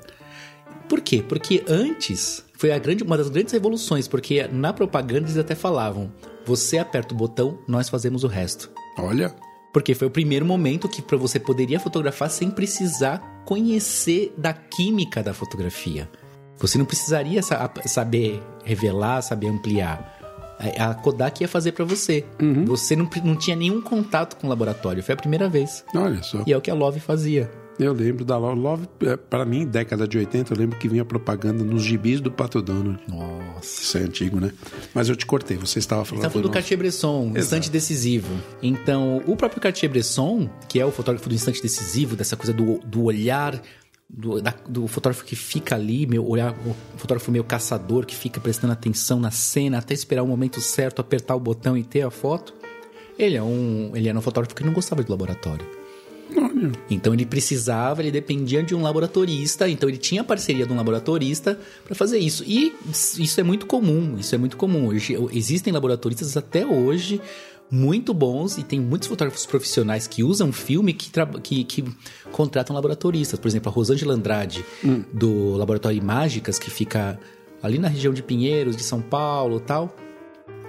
Por 0.89 1.01
quê? 1.01 1.23
Porque 1.27 1.63
antes 1.67 2.43
foi 2.57 2.71
a 2.71 2.79
grande, 2.79 3.03
uma 3.03 3.17
das 3.17 3.29
grandes 3.29 3.53
revoluções, 3.53 4.07
porque 4.07 4.47
na 4.47 4.73
propaganda 4.73 5.25
eles 5.27 5.37
até 5.37 5.53
falavam: 5.53 6.11
você 6.45 6.77
aperta 6.77 7.13
o 7.13 7.17
botão, 7.17 7.59
nós 7.67 7.89
fazemos 7.89 8.23
o 8.23 8.27
resto. 8.27 8.71
Olha, 8.97 9.35
Porque 9.73 9.93
foi 9.93 10.07
o 10.07 10.11
primeiro 10.11 10.43
momento 10.45 10.89
que 10.89 11.03
você 11.17 11.39
poderia 11.39 11.79
fotografar 11.79 12.31
sem 12.31 12.49
precisar 12.49 13.43
conhecer 13.45 14.33
da 14.37 14.51
química 14.53 15.21
da 15.21 15.33
fotografia. 15.35 16.09
Você 16.57 16.79
não 16.79 16.85
precisaria 16.85 17.43
sa- 17.43 17.71
saber 17.85 18.41
revelar, 18.63 19.21
saber 19.21 19.47
ampliar. 19.49 20.16
A 20.59 20.93
Kodak 20.93 21.41
ia 21.41 21.47
fazer 21.47 21.71
pra 21.71 21.85
você. 21.85 22.25
Você 22.65 22.95
não, 22.95 23.09
não 23.23 23.35
tinha 23.35 23.55
nenhum 23.55 23.81
contato 23.81 24.37
com 24.37 24.47
o 24.47 24.49
laboratório. 24.49 25.03
Foi 25.03 25.13
a 25.13 25.17
primeira 25.17 25.47
vez. 25.47 25.83
olha 25.93 26.21
só. 26.23 26.43
E 26.45 26.53
é 26.53 26.57
o 26.57 26.61
que 26.61 26.71
a 26.71 26.73
Love 26.73 26.99
fazia. 26.99 27.49
Eu 27.79 27.93
lembro 27.93 28.25
da 28.25 28.37
Love. 28.37 28.59
Love, 28.59 28.87
é, 29.01 29.15
pra 29.15 29.45
mim, 29.45 29.65
década 29.65 30.07
de 30.07 30.17
80, 30.17 30.53
eu 30.53 30.57
lembro 30.57 30.79
que 30.79 30.87
vinha 30.87 31.05
propaganda 31.05 31.63
nos 31.63 31.83
gibis 31.83 32.19
do 32.19 32.31
Pato 32.31 32.59
Donald. 32.61 32.99
Nossa. 33.07 33.81
Isso 33.81 33.97
é 33.97 34.01
antigo, 34.01 34.39
né? 34.39 34.51
Mas 34.95 35.09
eu 35.09 35.15
te 35.15 35.25
cortei, 35.27 35.57
você 35.57 35.77
estava 35.77 36.03
falando. 36.03 36.23
Está 36.23 36.29
falando 36.31 36.47
do 36.47 36.51
Cartier-Bresson, 36.51 37.33
instante 37.35 37.69
decisivo. 37.69 38.33
Então, 38.63 39.21
o 39.27 39.35
próprio 39.35 39.61
Cartier-Bresson, 39.61 40.49
que 40.67 40.79
é 40.79 40.85
o 40.85 40.91
fotógrafo 40.91 41.29
do 41.29 41.35
instante 41.35 41.61
decisivo, 41.61 42.15
dessa 42.15 42.35
coisa 42.35 42.51
do, 42.51 42.79
do 42.79 43.03
olhar, 43.03 43.61
do, 44.09 44.41
da- 44.41 44.55
do 44.67 44.87
fotógrafo 44.87 45.23
que 45.25 45.35
fica 45.35 45.75
ali, 45.75 46.05
meu 46.07 46.27
olhar, 46.27 46.53
o 46.65 46.97
fotógrafo 46.97 47.31
meio 47.31 47.43
caçador, 47.43 48.05
que 48.05 48.15
fica 48.15 48.39
prestando 48.39 48.73
atenção 48.73 49.19
na 49.19 49.31
cena, 49.31 49.77
até 49.79 49.93
esperar 49.93 50.23
o 50.23 50.27
momento 50.27 50.61
certo, 50.61 50.99
apertar 50.99 51.35
o 51.35 51.39
botão 51.39 51.77
e 51.77 51.83
ter 51.83 52.01
a 52.01 52.09
foto. 52.09 52.53
Ele 53.17 53.35
é 53.35 53.43
um, 53.43 53.91
ele 53.95 54.07
era 54.07 54.17
um 54.17 54.21
fotógrafo 54.21 54.55
que 54.55 54.63
não 54.63 54.73
gostava 54.73 55.03
de 55.03 55.09
laboratório. 55.09 55.65
Olha, 56.35 56.71
Então 56.89 57.13
ele 57.13 57.25
precisava, 57.25 58.01
ele 58.01 58.11
dependia 58.11 58.61
de 58.61 58.75
um 58.75 58.81
laboratorista, 58.81 59.67
então 59.69 59.87
ele 59.89 59.97
tinha 59.97 60.21
a 60.21 60.23
parceria 60.23 60.65
de 60.65 60.73
um 60.73 60.75
laboratorista 60.75 61.59
para 61.85 61.95
fazer 61.95 62.19
isso. 62.19 62.43
E 62.45 62.73
isso 62.91 63.39
é 63.39 63.43
muito 63.43 63.65
comum, 63.65 64.17
isso 64.19 64.35
é 64.35 64.37
muito 64.37 64.57
comum. 64.57 64.87
Hoje, 64.87 65.17
existem 65.31 65.71
laboratoristas 65.73 66.35
até 66.35 66.65
hoje 66.65 67.21
muito 67.69 68.13
bons 68.13 68.57
e 68.57 68.63
tem 68.63 68.79
muitos 68.79 69.07
fotógrafos 69.07 69.45
profissionais 69.45 70.07
que 70.07 70.23
usam 70.23 70.51
filme 70.51 70.93
que, 70.93 71.11
que, 71.41 71.63
que 71.63 71.85
contratam 72.31 72.75
laboratoristas. 72.75 73.39
Por 73.39 73.47
exemplo, 73.47 73.69
a 73.69 73.73
Rosângela 73.73 74.13
Andrade, 74.13 74.63
do 75.11 75.55
Laboratório 75.55 76.01
Mágicas, 76.03 76.57
que 76.57 76.69
fica 76.69 77.19
ali 77.61 77.77
na 77.77 77.87
região 77.87 78.13
de 78.13 78.23
Pinheiros, 78.23 78.75
de 78.75 78.83
São 78.83 79.01
Paulo 79.01 79.59
tal. 79.59 79.95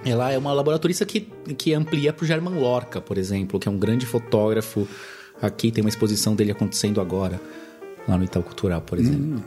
Ela 0.03 0.31
é 0.31 0.37
uma 0.37 0.53
laboratorista 0.53 1.05
que, 1.05 1.21
que 1.57 1.73
amplia 1.73 2.13
para 2.13 2.23
o 2.23 2.27
German 2.27 2.57
Lorca, 2.57 3.01
por 3.01 3.17
exemplo, 3.17 3.59
que 3.59 3.67
é 3.67 3.71
um 3.71 3.77
grande 3.77 4.05
fotógrafo. 4.05 4.87
Aqui 5.41 5.71
tem 5.71 5.83
uma 5.83 5.89
exposição 5.89 6.35
dele 6.35 6.51
acontecendo 6.51 7.01
agora, 7.01 7.39
lá 8.07 8.17
no 8.17 8.23
Itaú 8.23 8.43
Cultural, 8.43 8.81
por 8.81 8.97
exemplo. 8.97 9.43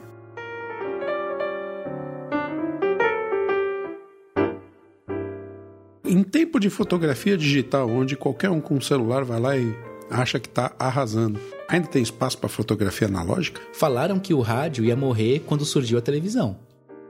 Em 6.04 6.22
tempo 6.24 6.58
de 6.58 6.68
fotografia 6.68 7.36
digital, 7.36 7.88
onde 7.88 8.16
qualquer 8.16 8.50
um 8.50 8.60
com 8.60 8.74
um 8.74 8.80
celular 8.80 9.24
vai 9.24 9.40
lá 9.40 9.56
e 9.56 9.72
acha 10.10 10.40
que 10.40 10.48
tá 10.48 10.72
arrasando, 10.76 11.38
ainda 11.68 11.86
tem 11.86 12.02
espaço 12.02 12.36
para 12.38 12.48
fotografia 12.48 13.06
analógica? 13.06 13.60
Falaram 13.72 14.18
que 14.18 14.34
o 14.34 14.40
rádio 14.40 14.84
ia 14.84 14.96
morrer 14.96 15.44
quando 15.46 15.64
surgiu 15.64 15.98
a 15.98 16.02
televisão. 16.02 16.56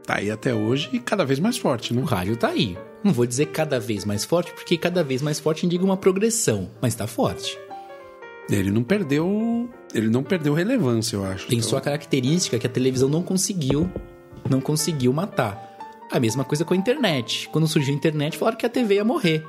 Tá 0.05 0.17
aí 0.17 0.31
até 0.31 0.55
hoje 0.55 0.91
e 0.93 0.99
cada 0.99 1.25
vez 1.25 1.39
mais 1.41 1.57
forte, 1.57 1.95
né? 1.95 2.03
O 2.03 2.05
rádio 2.05 2.37
tá 2.37 2.49
aí. 2.49 2.77
Não 3.03 3.13
vou 3.13 3.25
dizer 3.25 3.47
cada 3.47 3.81
vez 3.81 4.05
mais 4.05 4.25
forte, 4.25 4.53
porque 4.53 4.77
cada 4.77 5.03
vez 5.03 5.23
mais 5.23 5.41
forte 5.41 5.65
indica 5.65 5.85
uma 5.85 5.97
progressão, 5.97 6.69
mas 6.81 6.95
tá 6.95 7.07
forte. 7.07 7.59
Ele 8.51 8.71
não 8.71 8.83
perdeu, 8.83 9.71
ele 9.95 10.11
não 10.11 10.23
perdeu 10.23 10.53
relevância, 10.53 11.17
eu 11.17 11.25
acho. 11.25 11.47
Tem 11.47 11.59
Então, 11.59 11.71
sua 11.71 11.81
característica 11.81 12.59
que 12.59 12.67
a 12.67 12.71
televisão 12.71 13.09
não 13.09 13.23
conseguiu, 13.23 13.91
não 14.51 14.61
conseguiu 14.61 15.13
matar. 15.13 15.72
A 16.13 16.21
mesma 16.21 16.45
coisa 16.45 16.63
com 16.63 16.75
a 16.75 16.77
internet. 16.77 17.49
Quando 17.51 17.67
surgiu 17.67 17.95
a 17.95 17.97
internet, 17.97 18.37
falaram 18.37 18.59
que 18.59 18.67
a 18.67 18.69
TV 18.69 18.97
ia 18.97 19.05
morrer. 19.05 19.43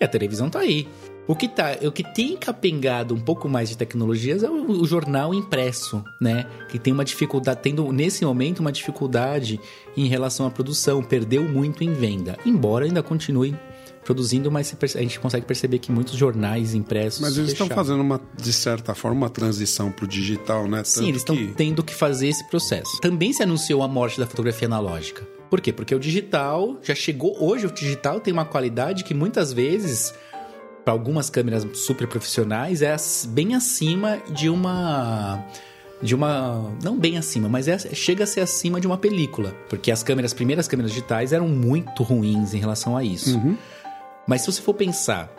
E 0.00 0.04
a 0.04 0.08
televisão 0.08 0.48
tá 0.48 0.60
aí. 0.60 0.86
O 1.26 1.34
que, 1.34 1.48
tá, 1.48 1.76
o 1.82 1.90
que 1.90 2.04
tem 2.14 2.36
capengado 2.36 3.12
um 3.12 3.18
pouco 3.18 3.48
mais 3.48 3.70
de 3.70 3.76
tecnologias 3.76 4.44
é 4.44 4.48
o, 4.48 4.70
o 4.70 4.86
jornal 4.86 5.34
impresso, 5.34 6.04
né? 6.20 6.46
Que 6.68 6.78
tem 6.78 6.92
uma 6.92 7.04
dificuldade, 7.04 7.60
tendo 7.60 7.90
nesse 7.92 8.24
momento 8.24 8.60
uma 8.60 8.70
dificuldade 8.70 9.58
em 9.96 10.06
relação 10.06 10.46
à 10.46 10.50
produção, 10.50 11.02
perdeu 11.02 11.42
muito 11.42 11.82
em 11.82 11.92
venda. 11.92 12.38
Embora 12.46 12.84
ainda 12.84 13.02
continue 13.02 13.56
produzindo, 14.04 14.50
mas 14.50 14.74
a 14.94 15.00
gente 15.00 15.18
consegue 15.18 15.46
perceber 15.46 15.78
que 15.78 15.90
muitos 15.90 16.14
jornais 16.14 16.74
impressos. 16.74 17.20
Mas 17.20 17.36
eles 17.38 17.52
estão 17.52 17.66
fazendo 17.68 18.00
uma, 18.00 18.20
de 18.36 18.52
certa 18.52 18.94
forma, 18.94 19.16
uma 19.16 19.30
transição 19.30 19.90
pro 19.90 20.06
digital, 20.06 20.68
né? 20.68 20.82
Sim, 20.84 20.94
Tanto 21.00 21.08
eles 21.08 21.20
estão 21.22 21.36
que- 21.36 21.46
tendo 21.54 21.82
que 21.82 21.94
fazer 21.94 22.28
esse 22.28 22.44
processo. 22.48 23.00
Também 23.00 23.32
se 23.32 23.42
anunciou 23.42 23.82
a 23.82 23.88
morte 23.88 24.18
da 24.20 24.26
fotografia 24.26 24.66
analógica. 24.68 25.26
Por 25.50 25.60
quê? 25.60 25.72
Porque 25.72 25.94
o 25.94 25.98
digital 26.00 26.78
já 26.82 26.94
chegou. 26.94 27.36
Hoje 27.42 27.66
o 27.66 27.70
digital 27.70 28.20
tem 28.20 28.32
uma 28.32 28.44
qualidade 28.44 29.04
que 29.04 29.14
muitas 29.14 29.52
vezes, 29.52 30.12
para 30.84 30.92
algumas 30.92 31.30
câmeras 31.30 31.66
super 31.74 32.08
profissionais, 32.08 32.82
é 32.82 32.94
bem 33.28 33.54
acima 33.54 34.18
de 34.30 34.48
uma. 34.48 35.44
De 36.02 36.14
uma. 36.14 36.70
Não 36.82 36.98
bem 36.98 37.16
acima, 37.16 37.48
mas 37.48 37.68
é- 37.68 37.78
chega 37.78 38.24
a 38.24 38.26
ser 38.26 38.40
acima 38.40 38.80
de 38.80 38.86
uma 38.86 38.98
película. 38.98 39.54
Porque 39.70 39.90
as 39.92 40.02
câmeras, 40.02 40.32
as 40.32 40.34
primeiras 40.34 40.66
câmeras 40.66 40.90
digitais 40.92 41.32
eram 41.32 41.48
muito 41.48 42.02
ruins 42.02 42.52
em 42.52 42.58
relação 42.58 42.96
a 42.96 43.04
isso. 43.04 43.40
Mas 44.26 44.40
se 44.42 44.50
você 44.52 44.62
for 44.62 44.74
pensar, 44.74 45.30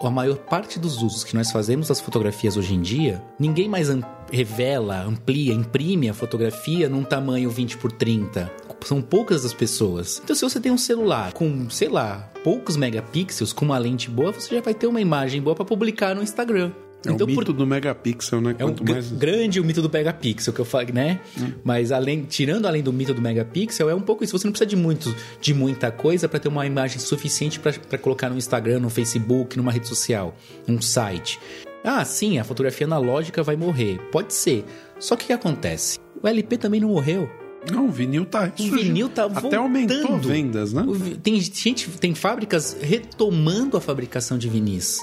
a 0.00 0.10
maior 0.10 0.36
parte 0.36 0.78
dos 0.78 1.00
usos 1.02 1.24
que 1.24 1.34
nós 1.34 1.50
fazemos 1.50 1.88
das 1.88 2.00
fotografias 2.00 2.56
hoje 2.56 2.74
em 2.74 2.82
dia, 2.82 3.22
ninguém 3.38 3.68
mais 3.68 3.88
am- 3.88 4.02
revela, 4.30 5.00
amplia, 5.02 5.54
imprime 5.54 6.08
a 6.10 6.14
fotografia 6.14 6.88
num 6.88 7.04
tamanho 7.04 7.48
20 7.48 7.78
por 7.78 7.90
30. 7.92 8.52
São 8.84 9.00
poucas 9.00 9.46
as 9.46 9.54
pessoas. 9.54 10.20
Então, 10.22 10.36
se 10.36 10.42
você 10.42 10.60
tem 10.60 10.70
um 10.70 10.76
celular 10.76 11.32
com, 11.32 11.70
sei 11.70 11.88
lá, 11.88 12.30
poucos 12.42 12.76
megapixels, 12.76 13.50
com 13.50 13.64
uma 13.64 13.78
lente 13.78 14.10
boa, 14.10 14.30
você 14.30 14.54
já 14.56 14.60
vai 14.60 14.74
ter 14.74 14.86
uma 14.86 15.00
imagem 15.00 15.40
boa 15.40 15.56
para 15.56 15.64
publicar 15.64 16.14
no 16.14 16.22
Instagram. 16.22 16.70
É 17.06 17.12
então, 17.12 17.26
o 17.26 17.30
mito 17.30 17.52
do 17.52 17.66
megapixel, 17.66 18.40
né? 18.40 18.54
é 18.58 18.64
um 18.64 18.68
Quanto 18.68 18.84
mais... 18.84 19.10
grande 19.12 19.60
o 19.60 19.64
mito 19.64 19.82
do 19.82 19.90
megapixel 19.90 20.52
que 20.52 20.60
eu 20.60 20.64
falo, 20.64 20.92
né? 20.92 21.20
Mas 21.62 21.92
além, 21.92 22.24
tirando 22.24 22.66
além 22.66 22.82
do 22.82 22.92
mito 22.92 23.12
do 23.14 23.20
megapixel, 23.20 23.88
é 23.90 23.94
um 23.94 24.00
pouco 24.00 24.24
isso. 24.24 24.36
Você 24.36 24.46
não 24.46 24.52
precisa 24.52 24.68
de 24.68 24.76
muito, 24.76 25.14
de 25.40 25.54
muita 25.54 25.90
coisa 25.90 26.28
para 26.28 26.38
ter 26.38 26.48
uma 26.48 26.66
imagem 26.66 26.98
suficiente 26.98 27.60
para 27.60 27.98
colocar 27.98 28.28
no 28.28 28.36
Instagram, 28.36 28.80
no 28.80 28.90
Facebook, 28.90 29.56
numa 29.56 29.72
rede 29.72 29.88
social, 29.88 30.34
um 30.66 30.80
site. 30.80 31.38
Ah, 31.82 32.04
sim, 32.04 32.38
a 32.38 32.44
fotografia 32.44 32.86
analógica 32.86 33.42
vai 33.42 33.56
morrer. 33.56 33.98
Pode 34.10 34.32
ser. 34.32 34.64
Só 34.98 35.16
que 35.16 35.24
o 35.24 35.26
que 35.26 35.32
acontece? 35.34 35.98
O 36.22 36.26
LP 36.26 36.56
também 36.56 36.80
não 36.80 36.88
morreu. 36.88 37.28
Não, 37.70 37.86
o 37.86 37.90
vinil 37.90 38.24
tá... 38.24 38.50
O 38.58 38.70
vinil 38.70 39.08
tá 39.08 39.24
Até 39.24 39.56
aumentou 39.56 40.18
vendas, 40.18 40.72
né? 40.72 40.84
Tem 41.22 41.40
gente, 41.40 41.88
tem 41.90 42.14
fábricas 42.14 42.76
retomando 42.80 43.76
a 43.76 43.80
fabricação 43.80 44.38
de 44.38 44.48
vinis. 44.48 45.00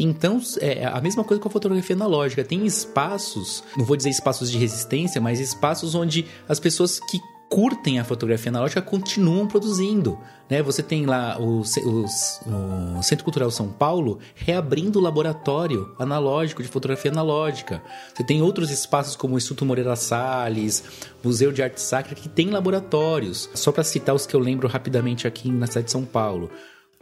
Então, 0.00 0.40
é 0.60 0.86
a 0.86 1.00
mesma 1.00 1.24
coisa 1.24 1.42
com 1.42 1.48
a 1.48 1.52
fotografia 1.52 1.96
analógica. 1.96 2.44
Tem 2.44 2.64
espaços, 2.64 3.64
não 3.76 3.84
vou 3.84 3.96
dizer 3.96 4.10
espaços 4.10 4.50
de 4.50 4.56
resistência, 4.56 5.20
mas 5.20 5.40
espaços 5.40 5.94
onde 5.94 6.24
as 6.48 6.60
pessoas 6.60 7.00
que 7.00 7.18
curtem 7.48 7.98
a 7.98 8.04
fotografia 8.04 8.50
analógica 8.50 8.82
continuam 8.82 9.46
produzindo. 9.46 10.18
Né? 10.48 10.62
Você 10.62 10.82
tem 10.82 11.06
lá 11.06 11.38
o, 11.40 11.62
o, 11.62 12.04
o, 12.98 13.02
Centro 13.02 13.24
Cultural 13.24 13.50
São 13.50 13.68
Paulo 13.68 14.18
reabrindo 14.34 14.98
o 14.98 15.02
laboratório 15.02 15.94
analógico 15.98 16.62
de 16.62 16.68
fotografia 16.68 17.10
analógica. 17.10 17.82
Você 18.14 18.22
tem 18.22 18.42
outros 18.42 18.70
espaços 18.70 19.16
como 19.16 19.34
o 19.34 19.38
Instituto 19.38 19.64
Moreira 19.64 19.96
Salles, 19.96 20.84
Museu 21.24 21.50
de 21.50 21.62
Arte 21.62 21.80
Sacra, 21.80 22.14
que 22.14 22.28
tem 22.28 22.50
laboratórios. 22.50 23.48
Só 23.54 23.72
para 23.72 23.82
citar 23.82 24.14
os 24.14 24.26
que 24.26 24.36
eu 24.36 24.40
lembro 24.40 24.68
rapidamente 24.68 25.26
aqui 25.26 25.50
na 25.50 25.66
cidade 25.66 25.86
de 25.86 25.92
São 25.92 26.04
Paulo. 26.04 26.50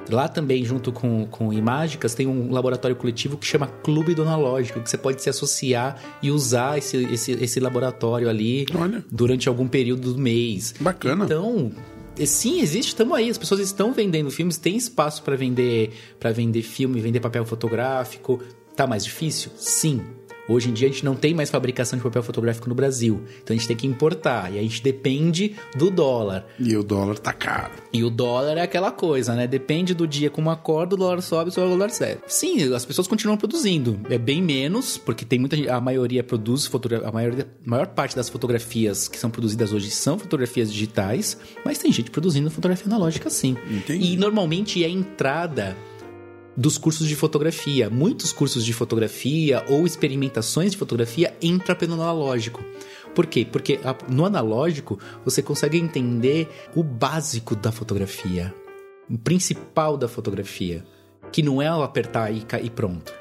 Lá 0.08 0.28
também, 0.28 0.64
junto 0.64 0.92
com, 0.92 1.26
com 1.26 1.52
Imágicas, 1.52 2.14
tem 2.14 2.26
um 2.26 2.52
laboratório 2.52 2.96
coletivo 2.96 3.36
que 3.36 3.46
chama 3.46 3.66
Clube 3.66 4.14
do 4.14 4.22
Analógico, 4.22 4.80
que 4.80 4.88
você 4.88 4.96
pode 4.96 5.20
se 5.20 5.28
associar 5.28 6.00
e 6.22 6.30
usar 6.30 6.78
esse, 6.78 6.96
esse, 7.12 7.32
esse 7.32 7.58
laboratório 7.58 8.28
ali 8.28 8.66
Olha. 8.74 9.04
durante 9.10 9.48
algum 9.48 9.66
período 9.66 10.12
do 10.12 10.20
mês. 10.20 10.74
Bacana. 10.78 11.24
Então, 11.24 11.72
sim, 12.24 12.60
existe, 12.60 12.90
estamos 12.90 13.16
aí. 13.16 13.28
As 13.28 13.38
pessoas 13.38 13.60
estão 13.60 13.92
vendendo 13.92 14.30
filmes, 14.30 14.56
tem 14.56 14.76
espaço 14.76 15.22
para 15.22 15.34
vender 15.36 15.92
para 16.20 16.30
vender 16.30 16.62
filme, 16.62 17.00
vender 17.00 17.20
papel 17.20 17.44
fotográfico. 17.44 18.40
Tá 18.76 18.86
mais 18.86 19.04
difícil? 19.04 19.50
Sim. 19.56 20.02
Hoje 20.48 20.70
em 20.70 20.72
dia 20.72 20.88
a 20.88 20.90
gente 20.90 21.04
não 21.04 21.14
tem 21.14 21.34
mais 21.34 21.50
fabricação 21.50 21.96
de 21.98 22.02
papel 22.02 22.22
fotográfico 22.22 22.68
no 22.68 22.74
Brasil. 22.74 23.22
Então 23.42 23.54
a 23.54 23.58
gente 23.58 23.66
tem 23.66 23.76
que 23.76 23.86
importar. 23.86 24.52
E 24.52 24.58
a 24.58 24.62
gente 24.62 24.82
depende 24.82 25.56
do 25.76 25.90
dólar. 25.90 26.46
E 26.58 26.76
o 26.76 26.82
dólar 26.82 27.18
tá 27.18 27.32
caro. 27.32 27.72
E 27.92 28.04
o 28.04 28.10
dólar 28.10 28.56
é 28.56 28.62
aquela 28.62 28.92
coisa, 28.92 29.34
né? 29.34 29.46
Depende 29.46 29.94
do 29.94 30.06
dia 30.06 30.30
como 30.30 30.50
acorda, 30.50 30.94
o 30.94 30.98
dólar 30.98 31.20
sobe, 31.22 31.50
o 31.50 31.54
dólar 31.54 31.90
sobe. 31.90 32.18
Sim, 32.26 32.72
as 32.74 32.84
pessoas 32.84 33.08
continuam 33.08 33.36
produzindo. 33.36 33.98
É 34.08 34.18
bem 34.18 34.42
menos, 34.42 34.98
porque 34.98 35.24
tem 35.24 35.38
muita 35.38 35.56
gente. 35.56 35.68
A 35.68 35.80
maioria 35.80 36.22
produz 36.22 36.66
fotografia. 36.66 37.08
A 37.08 37.12
maioria, 37.12 37.48
a 37.66 37.70
maior 37.70 37.86
parte 37.88 38.14
das 38.14 38.28
fotografias 38.28 39.08
que 39.08 39.18
são 39.18 39.30
produzidas 39.30 39.72
hoje 39.72 39.90
são 39.90 40.18
fotografias 40.18 40.72
digitais, 40.72 41.38
mas 41.64 41.78
tem 41.78 41.90
gente 41.90 42.10
produzindo 42.10 42.50
fotografia 42.50 42.86
analógica 42.86 43.28
sim. 43.30 43.56
Entendi. 43.70 44.12
E 44.12 44.16
normalmente 44.16 44.82
é 44.82 44.86
a 44.86 44.90
entrada 44.90 45.76
dos 46.56 46.78
cursos 46.78 47.06
de 47.06 47.14
fotografia. 47.14 47.90
Muitos 47.90 48.32
cursos 48.32 48.64
de 48.64 48.72
fotografia 48.72 49.64
ou 49.68 49.86
experimentações 49.86 50.72
de 50.72 50.78
fotografia 50.78 51.36
entra 51.42 51.74
pelo 51.74 51.94
analógico. 51.94 52.64
Por 53.14 53.26
quê? 53.26 53.46
Porque 53.50 53.78
no 54.08 54.24
analógico 54.24 54.98
você 55.24 55.42
consegue 55.42 55.78
entender 55.78 56.48
o 56.74 56.82
básico 56.82 57.54
da 57.54 57.70
fotografia, 57.70 58.54
o 59.10 59.18
principal 59.18 59.96
da 59.96 60.08
fotografia, 60.08 60.84
que 61.30 61.42
não 61.42 61.60
é 61.60 61.74
o 61.74 61.82
apertar 61.82 62.32
e, 62.32 62.44
e 62.62 62.70
pronto. 62.70 63.12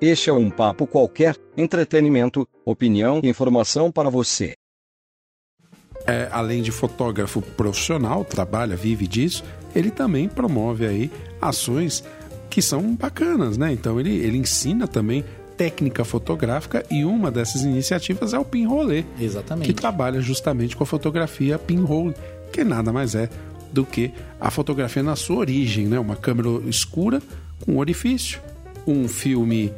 Este 0.00 0.30
é 0.30 0.32
um 0.32 0.50
papo 0.50 0.84
qualquer, 0.84 1.36
entretenimento, 1.56 2.48
opinião 2.64 3.20
e 3.22 3.28
informação 3.28 3.92
para 3.92 4.10
você 4.10 4.56
é, 6.06 6.28
além 6.30 6.62
de 6.62 6.70
fotógrafo 6.70 7.40
profissional, 7.40 8.24
trabalha, 8.24 8.76
vive 8.76 9.06
disso, 9.06 9.44
ele 9.74 9.90
também 9.90 10.28
promove 10.28 10.86
aí 10.86 11.10
ações 11.40 12.04
que 12.50 12.60
são 12.60 12.94
bacanas, 12.94 13.56
né? 13.56 13.72
Então 13.72 13.98
ele, 13.98 14.14
ele 14.16 14.36
ensina 14.36 14.86
também 14.86 15.24
técnica 15.56 16.04
fotográfica 16.04 16.84
e 16.90 17.04
uma 17.04 17.30
dessas 17.30 17.62
iniciativas 17.62 18.34
é 18.34 18.38
o 18.38 18.44
Pinrolê. 18.44 19.04
Exatamente. 19.18 19.66
Que 19.66 19.72
trabalha 19.72 20.20
justamente 20.20 20.76
com 20.76 20.82
a 20.82 20.86
fotografia 20.86 21.58
pinhole, 21.58 22.14
que 22.52 22.64
nada 22.64 22.92
mais 22.92 23.14
é 23.14 23.28
do 23.72 23.84
que 23.84 24.12
a 24.40 24.50
fotografia 24.50 25.02
na 25.02 25.16
sua 25.16 25.36
origem, 25.36 25.86
né? 25.86 25.98
Uma 25.98 26.16
câmera 26.16 26.48
escura 26.66 27.22
com 27.64 27.72
um 27.72 27.78
orifício, 27.78 28.40
um 28.86 29.08
filme 29.08 29.72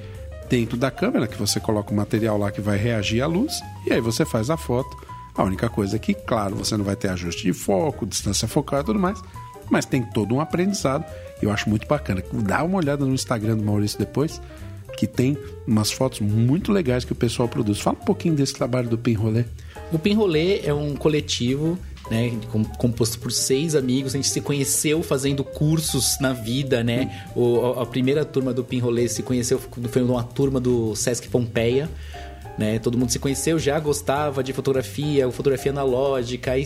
dentro 0.49 0.77
da 0.77 0.91
câmera 0.91 1.27
que 1.27 1.39
você 1.39 1.61
coloca 1.61 1.93
o 1.93 1.95
material 1.95 2.39
lá 2.39 2.51
que 2.51 2.61
vai 2.61 2.77
reagir 2.77 3.23
à 3.23 3.27
luz 3.27 3.61
e 3.87 3.93
aí 3.93 4.01
você 4.01 4.25
faz 4.25 4.51
a 4.51 4.57
foto 4.57 5.04
a 5.35 5.43
única 5.43 5.69
coisa 5.69 5.97
é 5.97 5.99
que, 5.99 6.15
claro, 6.15 6.55
você 6.55 6.77
não 6.77 6.85
vai 6.85 6.95
ter 6.95 7.09
ajuste 7.09 7.43
de 7.43 7.53
foco, 7.53 8.07
distância 8.07 8.47
focal 8.47 8.81
e 8.81 8.85
tudo 8.85 8.99
mais, 8.99 9.21
mas 9.71 9.85
tem 9.85 10.03
todo 10.03 10.35
um 10.35 10.41
aprendizado. 10.41 11.05
Eu 11.43 11.51
acho 11.51 11.69
muito 11.69 11.87
bacana. 11.87 12.23
Dá 12.33 12.63
uma 12.63 12.79
olhada 12.79 13.05
no 13.05 13.13
Instagram 13.13 13.57
do 13.57 13.65
Maurício 13.65 13.99
depois, 13.99 14.41
que 14.97 15.07
tem 15.07 15.37
umas 15.67 15.91
fotos 15.91 16.21
muito 16.21 16.71
legais 16.71 17.05
que 17.05 17.13
o 17.13 17.17
pessoal 17.17 17.49
produz. 17.49 17.81
Fala 17.81 17.97
um 18.01 18.05
pouquinho 18.05 18.35
desse 18.35 18.55
trabalho 18.55 18.89
do 18.89 18.97
Pinrolê. 18.97 19.45
O 19.93 19.99
Pinrolê 19.99 20.61
é 20.61 20.73
um 20.73 20.95
coletivo 20.95 21.77
né, 22.11 22.33
composto 22.79 23.19
por 23.19 23.33
seis 23.33 23.75
amigos. 23.75 24.15
A 24.15 24.19
gente 24.19 24.29
se 24.29 24.41
conheceu 24.41 25.03
fazendo 25.03 25.43
cursos 25.43 26.19
na 26.21 26.33
vida, 26.33 26.85
né? 26.85 27.27
O, 27.35 27.81
a 27.81 27.87
primeira 27.87 28.25
turma 28.25 28.53
do 28.53 28.63
Pinrolê 28.63 29.09
se 29.09 29.23
conheceu 29.23 29.59
foi 29.59 30.03
uma 30.03 30.23
turma 30.23 30.61
do 30.61 30.95
Sesc 30.95 31.29
Pompeia 31.29 31.91
né? 32.59 32.79
Todo 32.79 32.97
mundo 32.97 33.11
se 33.11 33.19
conheceu, 33.19 33.59
já 33.59 33.79
gostava 33.79 34.43
de 34.43 34.53
fotografia, 34.53 35.31
fotografia 35.31 35.73
analógica, 35.73 36.53
aí 36.53 36.65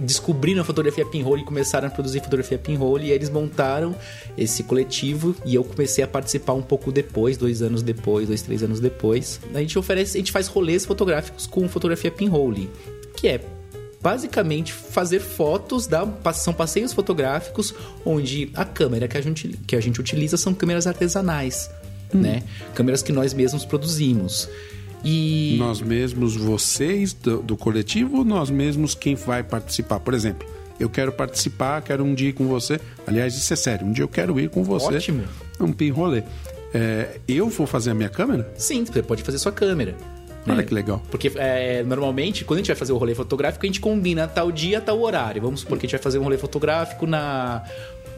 descobriram 0.00 0.62
a 0.62 0.64
fotografia 0.64 1.06
pinhole 1.06 1.42
e 1.42 1.44
começaram 1.44 1.88
a 1.88 1.90
produzir 1.90 2.20
fotografia 2.20 2.58
pinhole 2.58 3.06
e 3.06 3.10
eles 3.10 3.30
montaram 3.30 3.94
esse 4.36 4.62
coletivo 4.64 5.34
e 5.44 5.54
eu 5.54 5.64
comecei 5.64 6.02
a 6.02 6.08
participar 6.08 6.54
um 6.54 6.62
pouco 6.62 6.90
depois, 6.90 7.36
dois 7.36 7.62
anos 7.62 7.82
depois, 7.82 8.28
dois, 8.28 8.42
três 8.42 8.62
anos 8.62 8.80
depois. 8.80 9.40
A 9.54 9.60
gente 9.60 9.78
oferece, 9.78 10.16
a 10.16 10.20
gente 10.20 10.32
faz 10.32 10.48
rolês 10.48 10.84
fotográficos 10.84 11.46
com 11.46 11.68
fotografia 11.68 12.10
pinhole, 12.10 12.68
que 13.16 13.28
é 13.28 13.40
basicamente 14.00 14.72
fazer 14.72 15.20
fotos 15.20 15.86
da 15.86 16.06
são 16.32 16.54
passeios 16.54 16.92
fotográficos 16.92 17.74
onde 18.04 18.50
a 18.54 18.64
câmera 18.64 19.08
que 19.08 19.16
a 19.16 19.20
gente, 19.20 19.48
que 19.66 19.74
a 19.74 19.80
gente 19.80 20.00
utiliza 20.00 20.36
são 20.36 20.54
câmeras 20.54 20.86
artesanais, 20.86 21.70
hum. 22.14 22.20
né? 22.20 22.42
Câmeras 22.74 23.02
que 23.02 23.12
nós 23.12 23.34
mesmos 23.34 23.64
produzimos. 23.64 24.48
E... 25.04 25.56
Nós 25.58 25.80
mesmos, 25.80 26.36
vocês 26.36 27.12
do, 27.12 27.42
do 27.42 27.56
coletivo, 27.56 28.18
ou 28.18 28.24
nós 28.24 28.50
mesmos 28.50 28.94
quem 28.94 29.14
vai 29.14 29.42
participar? 29.42 30.00
Por 30.00 30.14
exemplo, 30.14 30.48
eu 30.78 30.88
quero 30.88 31.12
participar, 31.12 31.82
quero 31.82 32.04
um 32.04 32.14
dia 32.14 32.30
ir 32.30 32.32
com 32.32 32.46
você. 32.46 32.80
Aliás, 33.06 33.34
isso 33.36 33.52
é 33.52 33.56
sério, 33.56 33.86
um 33.86 33.92
dia 33.92 34.04
eu 34.04 34.08
quero 34.08 34.38
ir 34.38 34.50
com 34.50 34.62
você. 34.62 34.96
Ótimo. 34.96 35.24
Um 35.60 35.72
pinrolê. 35.72 36.22
É, 36.72 37.18
eu 37.26 37.48
vou 37.48 37.66
fazer 37.66 37.90
a 37.90 37.94
minha 37.94 38.08
câmera? 38.08 38.52
Sim, 38.56 38.84
você 38.84 39.02
pode 39.02 39.22
fazer 39.22 39.38
sua 39.38 39.52
câmera. 39.52 39.96
Olha 40.46 40.58
né? 40.58 40.62
que 40.62 40.72
legal. 40.72 41.02
Porque 41.10 41.30
é, 41.36 41.82
normalmente, 41.82 42.44
quando 42.44 42.58
a 42.58 42.60
gente 42.60 42.68
vai 42.68 42.76
fazer 42.76 42.92
o 42.92 42.96
rolê 42.96 43.14
fotográfico, 43.14 43.64
a 43.64 43.68
gente 43.68 43.80
combina 43.80 44.26
tal 44.26 44.50
dia, 44.50 44.80
tal 44.80 45.00
horário. 45.00 45.42
Vamos 45.42 45.60
supor 45.60 45.78
que 45.78 45.84
a 45.84 45.86
gente 45.86 45.96
vai 45.96 46.02
fazer 46.02 46.18
um 46.18 46.22
rolê 46.22 46.38
fotográfico 46.38 47.06
na 47.06 47.62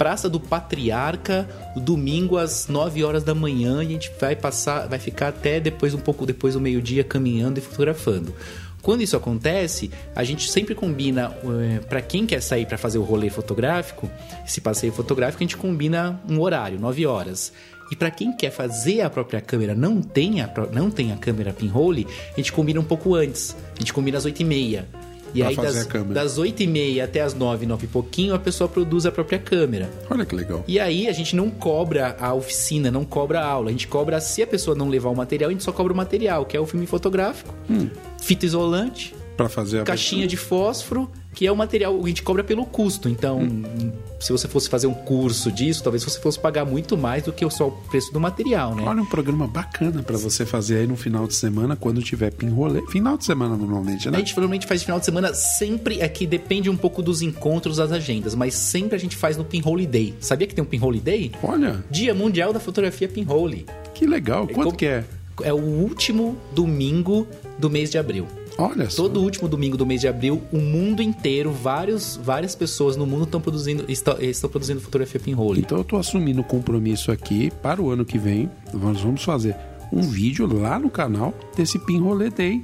Praça 0.01 0.31
do 0.31 0.41
Patriarca, 0.41 1.47
domingo 1.77 2.39
às 2.39 2.69
9 2.69 3.05
horas 3.05 3.23
da 3.23 3.35
manhã, 3.35 3.83
e 3.83 3.89
a 3.89 3.91
gente 3.91 4.11
vai 4.19 4.35
passar, 4.35 4.89
vai 4.89 4.99
ficar 4.99 5.29
até 5.29 5.61
depois 5.61 5.93
um 5.93 5.99
pouco 5.99 6.25
depois 6.25 6.55
do 6.55 6.61
meio-dia 6.61 7.05
caminhando 7.05 7.59
e 7.59 7.61
fotografando. 7.61 8.35
Quando 8.81 9.03
isso 9.03 9.15
acontece, 9.15 9.91
a 10.17 10.25
gente 10.25 10.51
sempre 10.51 10.75
combina 10.75 11.37
eh, 11.45 11.81
para 11.81 12.01
quem 12.01 12.25
quer 12.25 12.41
sair 12.41 12.65
para 12.65 12.79
fazer 12.79 12.97
o 12.97 13.03
rolê 13.03 13.29
fotográfico, 13.29 14.09
esse 14.43 14.63
passeio 14.63 14.91
fotográfico, 14.91 15.43
a 15.43 15.47
gente 15.47 15.59
combina 15.59 16.19
um 16.27 16.41
horário, 16.41 16.81
9 16.81 17.05
horas. 17.05 17.53
E 17.93 17.95
para 17.95 18.11
quem 18.11 18.35
quer 18.35 18.51
fazer 18.51 19.03
a 19.03 19.11
própria 19.11 19.43
câmera, 19.43 19.75
não 19.75 20.01
tem 20.01 20.41
a, 20.41 20.51
não 20.73 20.91
tem 20.91 21.13
a 21.13 21.17
câmera 21.19 21.53
pinhole, 21.53 22.07
a 22.33 22.37
gente 22.37 22.53
combina 22.53 22.81
um 22.81 22.85
pouco 22.85 23.15
antes. 23.15 23.55
A 23.77 23.81
gente 23.81 23.93
combina 23.93 24.17
às 24.17 24.25
8 24.25 24.41
e 24.41 24.45
meia. 24.47 24.89
E 25.35 25.43
aí, 25.43 25.57
das, 25.57 25.87
das 25.87 26.39
8 26.39 26.63
e 26.63 26.67
meia 26.67 27.05
até 27.05 27.21
as 27.21 27.35
9, 27.35 27.67
9 27.67 27.85
e 27.85 27.89
pouquinho, 27.89 28.35
a 28.35 28.39
pessoa 28.39 28.69
produz 28.69 29.07
a 29.07 29.13
própria 29.13 29.39
câmera. 29.39 29.91
Olha 30.11 30.25
que 30.25 30.35
legal. 30.35 30.65
E 30.67 30.79
aí, 30.79 31.09
a 31.09 31.13
gente 31.13 31.37
não 31.37 31.51
cobra 31.51 32.17
a 32.21 32.35
oficina, 32.35 32.91
não 32.91 33.05
cobra 33.05 33.41
a 33.41 33.47
aula. 33.47 33.69
A 33.69 33.73
gente 33.73 33.89
cobra, 33.89 34.21
se 34.21 34.43
a 34.43 34.47
pessoa 34.47 34.77
não 34.77 34.89
levar 34.89 35.11
o 35.11 35.17
material, 35.17 35.51
a 35.51 35.53
gente 35.53 35.65
só 35.65 35.73
cobra 35.73 35.93
o 35.93 35.97
material, 35.97 36.45
que 36.45 36.57
é 36.57 36.61
o 36.61 36.67
filme 36.67 36.87
fotográfico, 36.87 37.55
hum. 37.69 37.89
fita 38.21 38.47
isolante, 38.47 39.15
para 39.37 39.49
fazer 39.49 39.81
a 39.81 39.85
caixinha 39.85 40.27
de 40.27 40.37
fósforo 40.37 41.11
que 41.35 41.47
é 41.47 41.53
o 41.53 41.57
material, 41.57 41.99
a 42.03 42.09
gente 42.09 42.23
cobra 42.23 42.43
pelo 42.43 42.67
custo. 42.67 43.09
Então, 43.09 43.41
hum. 43.41 43.93
se 44.19 44.33
você 44.33 44.49
fosse 44.49 44.69
fazer 44.69 44.87
um 44.87 44.95
curso 44.95 45.51
disso, 45.51 45.83
talvez 45.83 46.03
você 46.03 46.21
fosse 46.21 46.39
pagar 46.39 46.65
muito 46.65 46.97
mais 46.97 47.23
do 47.23 47.33
que 47.33 47.49
só 47.51 47.69
o 47.69 47.73
preço 47.73 48.13
do 48.13 48.21
material, 48.21 48.75
né? 48.75 48.83
Olha, 48.85 49.03
um 49.03 49.07
programa 49.07 49.47
bacana 49.47 50.03
para 50.03 50.17
você 50.17 50.45
fazer 50.45 50.79
aí 50.79 50.87
no 50.87 50.97
final 50.97 51.27
de 51.27 51.35
semana, 51.35 51.77
quando 51.77 52.03
tiver 52.03 52.33
pinrolê. 52.33 52.83
Final 52.89 53.17
de 53.17 53.25
semana, 53.25 53.57
normalmente, 53.57 54.11
né? 54.11 54.17
A 54.17 54.21
gente 54.21 54.37
normalmente 54.37 54.67
faz 54.67 54.83
final 54.83 54.99
de 54.99 55.05
semana 55.05 55.33
sempre, 55.35 56.03
aqui 56.03 56.25
é 56.25 56.27
depende 56.27 56.69
um 56.69 56.77
pouco 56.77 57.03
dos 57.03 57.23
encontros, 57.23 57.77
das 57.77 57.93
agendas, 57.93 58.35
mas 58.35 58.55
sempre 58.55 58.97
a 58.97 58.99
gente 58.99 59.17
faz 59.17 59.37
no 59.37 59.45
Pinhole 59.45 59.87
Day. 59.87 60.15
Sabia 60.21 60.47
que 60.47 60.55
tem 60.55 60.63
um 60.63 60.67
Pinhole 60.67 61.01
Day? 61.01 61.33
Olha! 61.43 61.85
Dia 61.91 62.15
Mundial 62.15 62.53
da 62.53 62.61
Fotografia 62.61 63.09
Pinhole. 63.09 63.67
Que 63.95 64.07
legal! 64.07 64.47
É 64.49 64.53
Quanto 64.53 64.75
é, 64.75 64.77
que 64.77 64.87
é? 64.87 65.05
É 65.43 65.53
o 65.53 65.61
último 65.61 66.37
domingo 66.53 67.27
do 67.59 67.71
mês 67.71 67.91
de 67.91 67.99
abril. 67.99 68.27
Olha 68.61 68.91
só. 68.91 69.03
Todo 69.03 69.23
último 69.23 69.49
domingo 69.49 69.77
do 69.77 69.87
mês 69.87 70.01
de 70.01 70.09
abril, 70.09 70.43
o 70.53 70.59
mundo 70.59 71.03
inteiro, 71.03 71.51
vários, 71.51 72.17
várias 72.23 72.55
pessoas 72.55 72.97
no 72.97 73.07
mundo 73.07 73.25
estão 73.25 73.41
produzindo, 73.41 73.85
estão, 73.89 74.17
estão 74.21 74.51
produzindo 74.51 74.81
fotografia 74.81 75.21
pinhole. 75.21 75.61
Então 75.61 75.79
eu 75.79 75.83
estou 75.83 75.99
assumindo 75.99 76.41
o 76.41 76.45
compromisso 76.45 77.11
aqui 77.11 77.51
para 77.63 77.81
o 77.81 77.91
ano 77.91 78.05
que 78.05 78.19
vem. 78.19 78.51
Nós 78.73 79.01
vamos 79.01 79.25
fazer 79.25 79.57
um 79.93 80.03
vídeo 80.03 80.47
lá 80.47 80.79
no 80.79 80.91
canal 80.91 81.35
desse 81.57 81.79
Pinrole 81.79 82.31
Day 82.31 82.63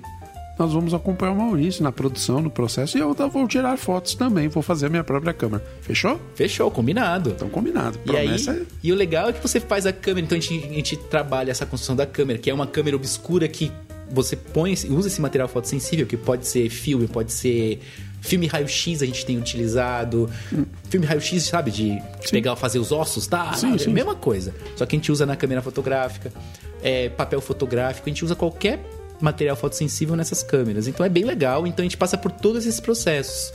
nós 0.59 0.73
vamos 0.73 0.95
acompanhar 0.95 1.33
o 1.33 1.37
Maurício 1.37 1.83
na 1.83 1.93
produção, 1.93 2.41
no 2.41 2.51
processo, 2.51 2.97
e 2.97 3.01
eu 3.01 3.15
vou 3.15 3.47
tirar 3.47 3.77
fotos 3.77 4.15
também, 4.15 4.49
vou 4.49 4.63
fazer 4.63 4.87
a 4.87 4.89
minha 4.89 5.05
própria 5.05 5.33
câmera. 5.33 5.63
Fechou? 5.83 6.19
Fechou, 6.35 6.71
combinado. 6.71 7.31
Então, 7.31 7.49
combinado. 7.49 7.99
E, 8.07 8.17
aí, 8.17 8.25
Promessa 8.25 8.53
é... 8.53 8.63
e 8.83 8.91
o 8.91 8.95
legal 8.95 9.29
é 9.29 9.33
que 9.35 9.43
você 9.43 9.61
faz 9.61 9.85
a 9.87 9.93
câmera, 9.93 10.25
então 10.25 10.39
a 10.39 10.41
gente, 10.41 10.67
a 10.67 10.73
gente 10.73 10.97
trabalha 10.97 11.51
essa 11.51 11.67
construção 11.67 11.95
da 11.95 12.07
câmera, 12.07 12.39
que 12.39 12.49
é 12.49 12.55
uma 12.55 12.67
câmera 12.67 12.97
obscura 12.97 13.47
que 13.49 13.71
você 14.11 14.37
põe, 14.37 14.73
usa 14.89 15.09
esse 15.09 15.21
material 15.21 15.49
fotossensível, 15.49 16.07
que 16.07 16.17
pode 16.17 16.47
ser 16.47 16.69
filme, 16.71 17.07
pode 17.09 17.33
ser 17.33 17.81
filme 18.27 18.47
raio-x 18.47 19.03
a 19.03 19.07
gente 19.07 19.25
tem 19.25 19.39
utilizado. 19.39 20.29
Filme 20.89 21.07
raio-x, 21.07 21.45
sabe? 21.45 21.71
De, 21.71 21.97
de 21.97 22.31
pegar, 22.31 22.57
fazer 22.57 22.79
os 22.79 22.93
ossos, 22.93 23.27
tá? 23.27 23.53
Sim, 23.55 23.75
é 23.75 23.79
sim. 23.79 23.93
mesma 23.93 24.15
coisa. 24.15 24.55
Só 24.75 24.85
que 24.85 24.97
a 24.97 24.99
gente 24.99 25.11
usa 25.11 25.25
na 25.25 25.37
câmera 25.37 25.63
fotográfica, 25.63 26.33
é, 26.83 27.09
papel 27.09 27.41
fotográfico, 27.41 28.09
a 28.09 28.11
gente 28.11 28.25
usa 28.25 28.35
qualquer 28.35 28.81
material 29.21 29.57
fotossensível 29.57 30.17
nessas 30.17 30.43
câmeras. 30.43 30.87
Então 30.87 31.05
é 31.07 31.09
bem 31.09 31.25
legal. 31.25 31.67
Então 31.67 31.83
a 31.83 31.87
gente 31.87 31.97
passa 31.97 32.19
por 32.19 32.31
todos 32.31 32.67
esses 32.67 32.81
processos. 32.81 33.53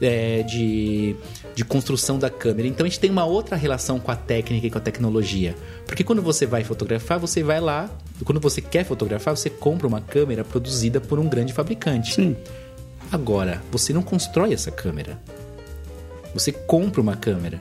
É, 0.00 0.42
de, 0.42 1.14
de 1.54 1.64
construção 1.64 2.18
da 2.18 2.28
câmera. 2.30 2.66
Então 2.68 2.84
a 2.84 2.88
gente 2.88 3.00
tem 3.00 3.10
uma 3.10 3.24
outra 3.24 3.56
relação 3.56 3.98
com 4.00 4.10
a 4.10 4.16
técnica 4.16 4.66
e 4.66 4.70
com 4.70 4.78
a 4.78 4.80
tecnologia. 4.80 5.54
Porque 5.86 6.02
quando 6.04 6.20
você 6.22 6.46
vai 6.46 6.64
fotografar, 6.64 7.18
você 7.18 7.42
vai 7.42 7.60
lá. 7.60 7.88
Quando 8.24 8.40
você 8.40 8.60
quer 8.60 8.84
fotografar, 8.84 9.36
você 9.36 9.48
compra 9.50 9.86
uma 9.86 10.00
câmera 10.00 10.44
produzida 10.44 11.00
por 11.00 11.18
um 11.18 11.28
grande 11.28 11.52
fabricante. 11.52 12.14
Sim. 12.14 12.36
Agora, 13.12 13.62
você 13.70 13.92
não 13.92 14.02
constrói 14.02 14.52
essa 14.52 14.70
câmera. 14.70 15.18
Você 16.32 16.50
compra 16.50 17.00
uma 17.00 17.14
câmera 17.16 17.60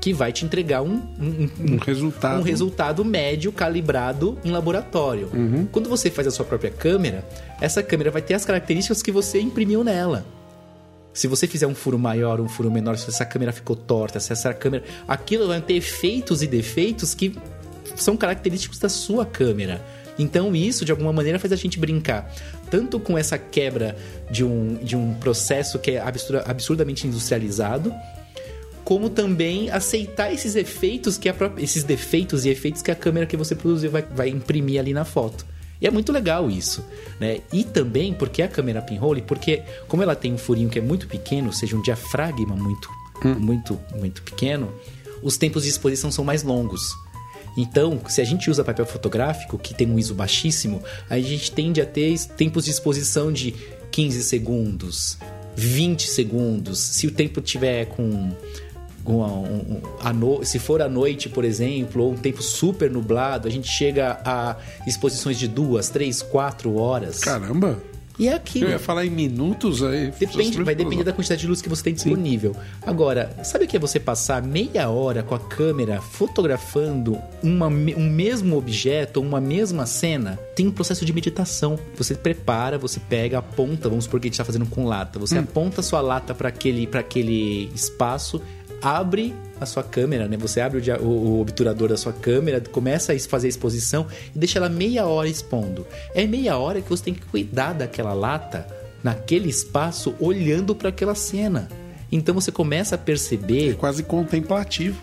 que 0.00 0.12
vai 0.12 0.32
te 0.32 0.44
entregar 0.44 0.80
um, 0.82 0.94
um, 1.20 1.48
um- 1.60 1.74
Um 1.74 1.76
resultado. 1.78 2.40
um 2.40 2.42
resultado 2.42 3.04
médio 3.04 3.50
calibrado 3.52 4.38
em 4.44 4.50
laboratório. 4.50 5.28
Quando 5.72 5.88
você 5.88 6.10
faz 6.10 6.26
a 6.26 6.30
sua 6.30 6.44
própria 6.44 6.70
câmera, 6.70 7.24
essa 7.60 7.82
câmera 7.82 8.10
vai 8.10 8.22
ter 8.22 8.34
as 8.34 8.44
características 8.44 9.02
que 9.02 9.10
você 9.12 9.40
imprimiu 9.40 9.82
nela. 9.84 10.24
Se 11.12 11.26
você 11.26 11.46
fizer 11.46 11.66
um 11.66 11.74
furo 11.74 11.98
maior, 11.98 12.40
um 12.40 12.48
furo 12.48 12.70
menor, 12.70 12.96
se 12.96 13.08
essa 13.08 13.24
câmera 13.24 13.52
ficou 13.52 13.74
torta, 13.74 14.20
se 14.20 14.32
essa 14.32 14.54
câmera. 14.54 14.84
Aquilo 15.06 15.48
vai 15.48 15.60
ter 15.60 15.74
efeitos 15.74 16.42
e 16.42 16.46
defeitos 16.46 17.14
que 17.14 17.36
são 17.96 18.16
característicos 18.16 18.78
da 18.78 18.88
sua 18.88 19.26
câmera. 19.26 19.84
Então 20.18 20.54
isso, 20.54 20.84
de 20.84 20.92
alguma 20.92 21.12
maneira, 21.12 21.38
faz 21.38 21.52
a 21.52 21.56
gente 21.56 21.78
brincar. 21.78 22.32
Tanto 22.70 23.00
com 23.00 23.16
essa 23.16 23.38
quebra 23.38 23.96
de 24.30 24.44
um, 24.44 24.74
de 24.76 24.96
um 24.96 25.14
processo 25.14 25.78
que 25.78 25.92
é 25.92 26.00
absurda- 26.00 26.44
absurdamente 26.46 27.06
industrializado, 27.06 27.92
como 28.84 29.10
também 29.10 29.70
aceitar 29.70 30.32
esses 30.32 30.56
efeitos 30.56 31.18
que 31.18 31.28
a 31.28 31.34
própria, 31.34 31.62
esses 31.62 31.84
defeitos 31.84 32.44
e 32.44 32.48
efeitos 32.48 32.82
que 32.82 32.90
a 32.90 32.94
câmera 32.94 33.26
que 33.26 33.36
você 33.36 33.54
produziu 33.54 33.90
vai, 33.90 34.02
vai 34.02 34.28
imprimir 34.28 34.80
ali 34.80 34.92
na 34.92 35.04
foto. 35.04 35.44
E 35.80 35.86
é 35.86 35.90
muito 35.90 36.12
legal 36.12 36.50
isso, 36.50 36.84
né? 37.20 37.40
E 37.52 37.64
também 37.64 38.12
porque 38.12 38.42
a 38.42 38.48
câmera 38.48 38.82
pinhole, 38.82 39.22
porque 39.22 39.62
como 39.86 40.02
ela 40.02 40.16
tem 40.16 40.32
um 40.32 40.38
furinho 40.38 40.68
que 40.68 40.78
é 40.78 40.82
muito 40.82 41.06
pequeno, 41.06 41.48
ou 41.48 41.52
seja, 41.52 41.76
um 41.76 41.82
diafragma 41.82 42.56
muito, 42.56 42.90
muito, 43.38 43.78
muito 43.96 44.22
pequeno, 44.22 44.72
os 45.22 45.36
tempos 45.36 45.62
de 45.62 45.68
exposição 45.68 46.10
são 46.10 46.24
mais 46.24 46.42
longos. 46.42 46.96
Então, 47.56 48.00
se 48.08 48.20
a 48.20 48.24
gente 48.24 48.50
usa 48.50 48.62
papel 48.62 48.86
fotográfico, 48.86 49.58
que 49.58 49.74
tem 49.74 49.90
um 49.90 49.98
ISO 49.98 50.14
baixíssimo, 50.14 50.82
a 51.10 51.18
gente 51.18 51.50
tende 51.50 51.80
a 51.80 51.86
ter 51.86 52.16
tempos 52.36 52.64
de 52.64 52.70
exposição 52.70 53.32
de 53.32 53.52
15 53.90 54.22
segundos, 54.22 55.18
20 55.56 56.08
segundos. 56.08 56.78
Se 56.78 57.06
o 57.06 57.10
tempo 57.10 57.40
tiver 57.40 57.86
com. 57.86 58.30
Um- 59.12 59.80
um- 60.08 60.12
no- 60.12 60.44
se 60.44 60.58
for 60.58 60.80
à 60.82 60.88
noite, 60.88 61.28
por 61.28 61.44
exemplo, 61.44 62.02
ou 62.04 62.12
um 62.12 62.16
tempo 62.16 62.42
super 62.42 62.90
nublado, 62.90 63.48
a 63.48 63.50
gente 63.50 63.68
chega 63.68 64.20
a 64.24 64.56
exposições 64.86 65.38
de 65.38 65.48
duas, 65.48 65.88
três, 65.88 66.22
quatro 66.22 66.76
horas. 66.76 67.18
Caramba! 67.20 67.78
E 68.20 68.26
é 68.26 68.34
aquilo. 68.34 68.64
Eu 68.66 68.70
ia 68.72 68.78
falar 68.80 69.06
em 69.06 69.10
minutos 69.10 69.80
aí. 69.80 70.10
Depende, 70.18 70.60
vai 70.64 70.74
depender 70.74 71.04
da 71.04 71.12
quantidade 71.12 71.40
de 71.40 71.46
luz 71.46 71.62
que 71.62 71.68
você 71.68 71.84
tem 71.84 71.94
disponível. 71.94 72.52
Agora, 72.84 73.30
sabe 73.44 73.64
o 73.64 73.68
que 73.68 73.76
é 73.76 73.78
você 73.78 74.00
passar 74.00 74.42
meia 74.42 74.88
hora 74.88 75.22
com 75.22 75.36
a 75.36 75.38
câmera 75.38 76.00
fotografando 76.00 77.16
uma 77.42 77.68
um 77.68 78.10
mesmo 78.10 78.56
objeto, 78.56 79.20
uma 79.20 79.40
mesma 79.40 79.86
cena? 79.86 80.36
Tem 80.56 80.66
um 80.66 80.72
processo 80.72 81.04
de 81.04 81.12
meditação. 81.12 81.78
Você 81.96 82.12
prepara, 82.16 82.76
você 82.76 82.98
pega, 82.98 83.38
aponta, 83.38 83.88
vamos 83.88 84.04
supor 84.06 84.18
que 84.18 84.26
a 84.26 84.28
gente 84.28 84.34
está 84.34 84.44
fazendo 84.44 84.66
com 84.66 84.84
lata. 84.84 85.18
Você 85.20 85.38
aponta 85.38 85.80
a 85.80 85.84
sua 85.84 86.00
lata 86.00 86.34
para 86.34 86.48
aquele, 86.48 86.88
pra 86.88 86.98
aquele 87.00 87.70
espaço, 87.72 88.40
abre 88.82 89.34
a 89.60 89.66
sua 89.66 89.82
câmera, 89.82 90.28
né? 90.28 90.36
Você 90.36 90.60
abre 90.60 90.78
o, 91.00 91.04
o- 91.04 91.40
obturador 91.40 91.88
da 91.88 91.96
sua 91.96 92.12
câmera, 92.12 92.60
começa 92.60 93.12
a 93.12 93.18
fazer 93.18 93.48
a 93.48 93.50
exposição 93.50 94.06
e 94.34 94.38
deixa 94.38 94.58
ela 94.58 94.68
meia 94.68 95.06
hora 95.06 95.28
expondo. 95.28 95.86
É 96.14 96.26
meia 96.26 96.56
hora 96.56 96.80
que 96.80 96.88
você 96.88 97.04
tem 97.04 97.14
que 97.14 97.22
cuidar 97.26 97.72
daquela 97.74 98.12
lata 98.12 98.66
naquele 99.02 99.48
espaço, 99.48 100.14
olhando 100.18 100.74
para 100.74 100.88
aquela 100.88 101.14
cena. 101.14 101.68
Então 102.10 102.34
você 102.34 102.50
começa 102.50 102.94
a 102.94 102.98
perceber 102.98 103.70
É 103.72 103.74
quase 103.74 104.02
contemplativo. 104.02 104.98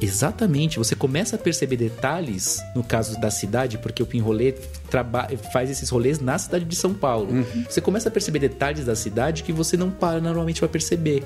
Exatamente, 0.00 0.78
você 0.78 0.94
começa 0.94 1.36
a 1.36 1.38
perceber 1.38 1.76
detalhes, 1.76 2.60
no 2.74 2.82
caso 2.82 3.18
da 3.20 3.30
cidade, 3.30 3.78
porque 3.78 4.02
o 4.02 4.06
Pinrolê 4.06 4.52
traba- 4.90 5.28
faz 5.52 5.70
esses 5.70 5.88
rolês 5.88 6.18
na 6.20 6.36
cidade 6.38 6.64
de 6.64 6.76
São 6.76 6.92
Paulo. 6.92 7.28
Você 7.68 7.80
começa 7.80 8.08
a 8.08 8.12
perceber 8.12 8.38
detalhes 8.40 8.84
da 8.84 8.94
cidade 8.96 9.42
que 9.42 9.52
você 9.52 9.76
não 9.76 9.90
para 9.90 10.20
normalmente 10.20 10.60
para 10.60 10.68
perceber. 10.68 11.22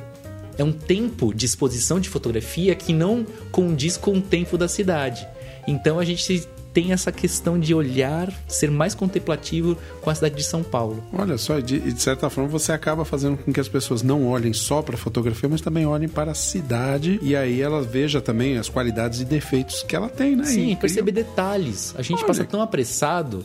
É 0.58 0.64
um 0.64 0.72
tempo 0.72 1.34
de 1.34 1.46
exposição 1.46 1.98
de 2.00 2.08
fotografia 2.08 2.74
que 2.74 2.92
não 2.92 3.26
condiz 3.50 3.96
com 3.96 4.12
o 4.18 4.20
tempo 4.20 4.56
da 4.58 4.68
cidade. 4.68 5.26
Então 5.66 5.98
a 5.98 6.04
gente 6.04 6.46
tem 6.72 6.92
essa 6.92 7.12
questão 7.12 7.58
de 7.58 7.72
olhar, 7.72 8.32
ser 8.48 8.68
mais 8.68 8.96
contemplativo 8.96 9.78
com 10.00 10.10
a 10.10 10.14
cidade 10.14 10.34
de 10.34 10.42
São 10.42 10.60
Paulo. 10.64 11.04
Olha 11.12 11.38
só, 11.38 11.60
de, 11.60 11.78
de 11.78 12.02
certa 12.02 12.28
forma 12.28 12.50
você 12.50 12.72
acaba 12.72 13.04
fazendo 13.04 13.36
com 13.36 13.52
que 13.52 13.60
as 13.60 13.68
pessoas 13.68 14.02
não 14.02 14.26
olhem 14.26 14.52
só 14.52 14.82
para 14.82 14.96
a 14.96 14.98
fotografia, 14.98 15.48
mas 15.48 15.60
também 15.60 15.86
olhem 15.86 16.08
para 16.08 16.32
a 16.32 16.34
cidade 16.34 17.20
e 17.22 17.36
aí 17.36 17.60
ela 17.60 17.80
veja 17.80 18.20
também 18.20 18.58
as 18.58 18.68
qualidades 18.68 19.20
e 19.20 19.24
defeitos 19.24 19.84
que 19.84 19.94
ela 19.94 20.08
tem, 20.08 20.34
né? 20.34 20.44
Sim, 20.46 20.72
E- 20.72 20.76
perceber 20.76 21.12
detalhes. 21.12 21.94
A 21.96 22.02
gente 22.02 22.18
Olha. 22.18 22.26
passa 22.26 22.44
tão 22.44 22.60
apressado 22.60 23.40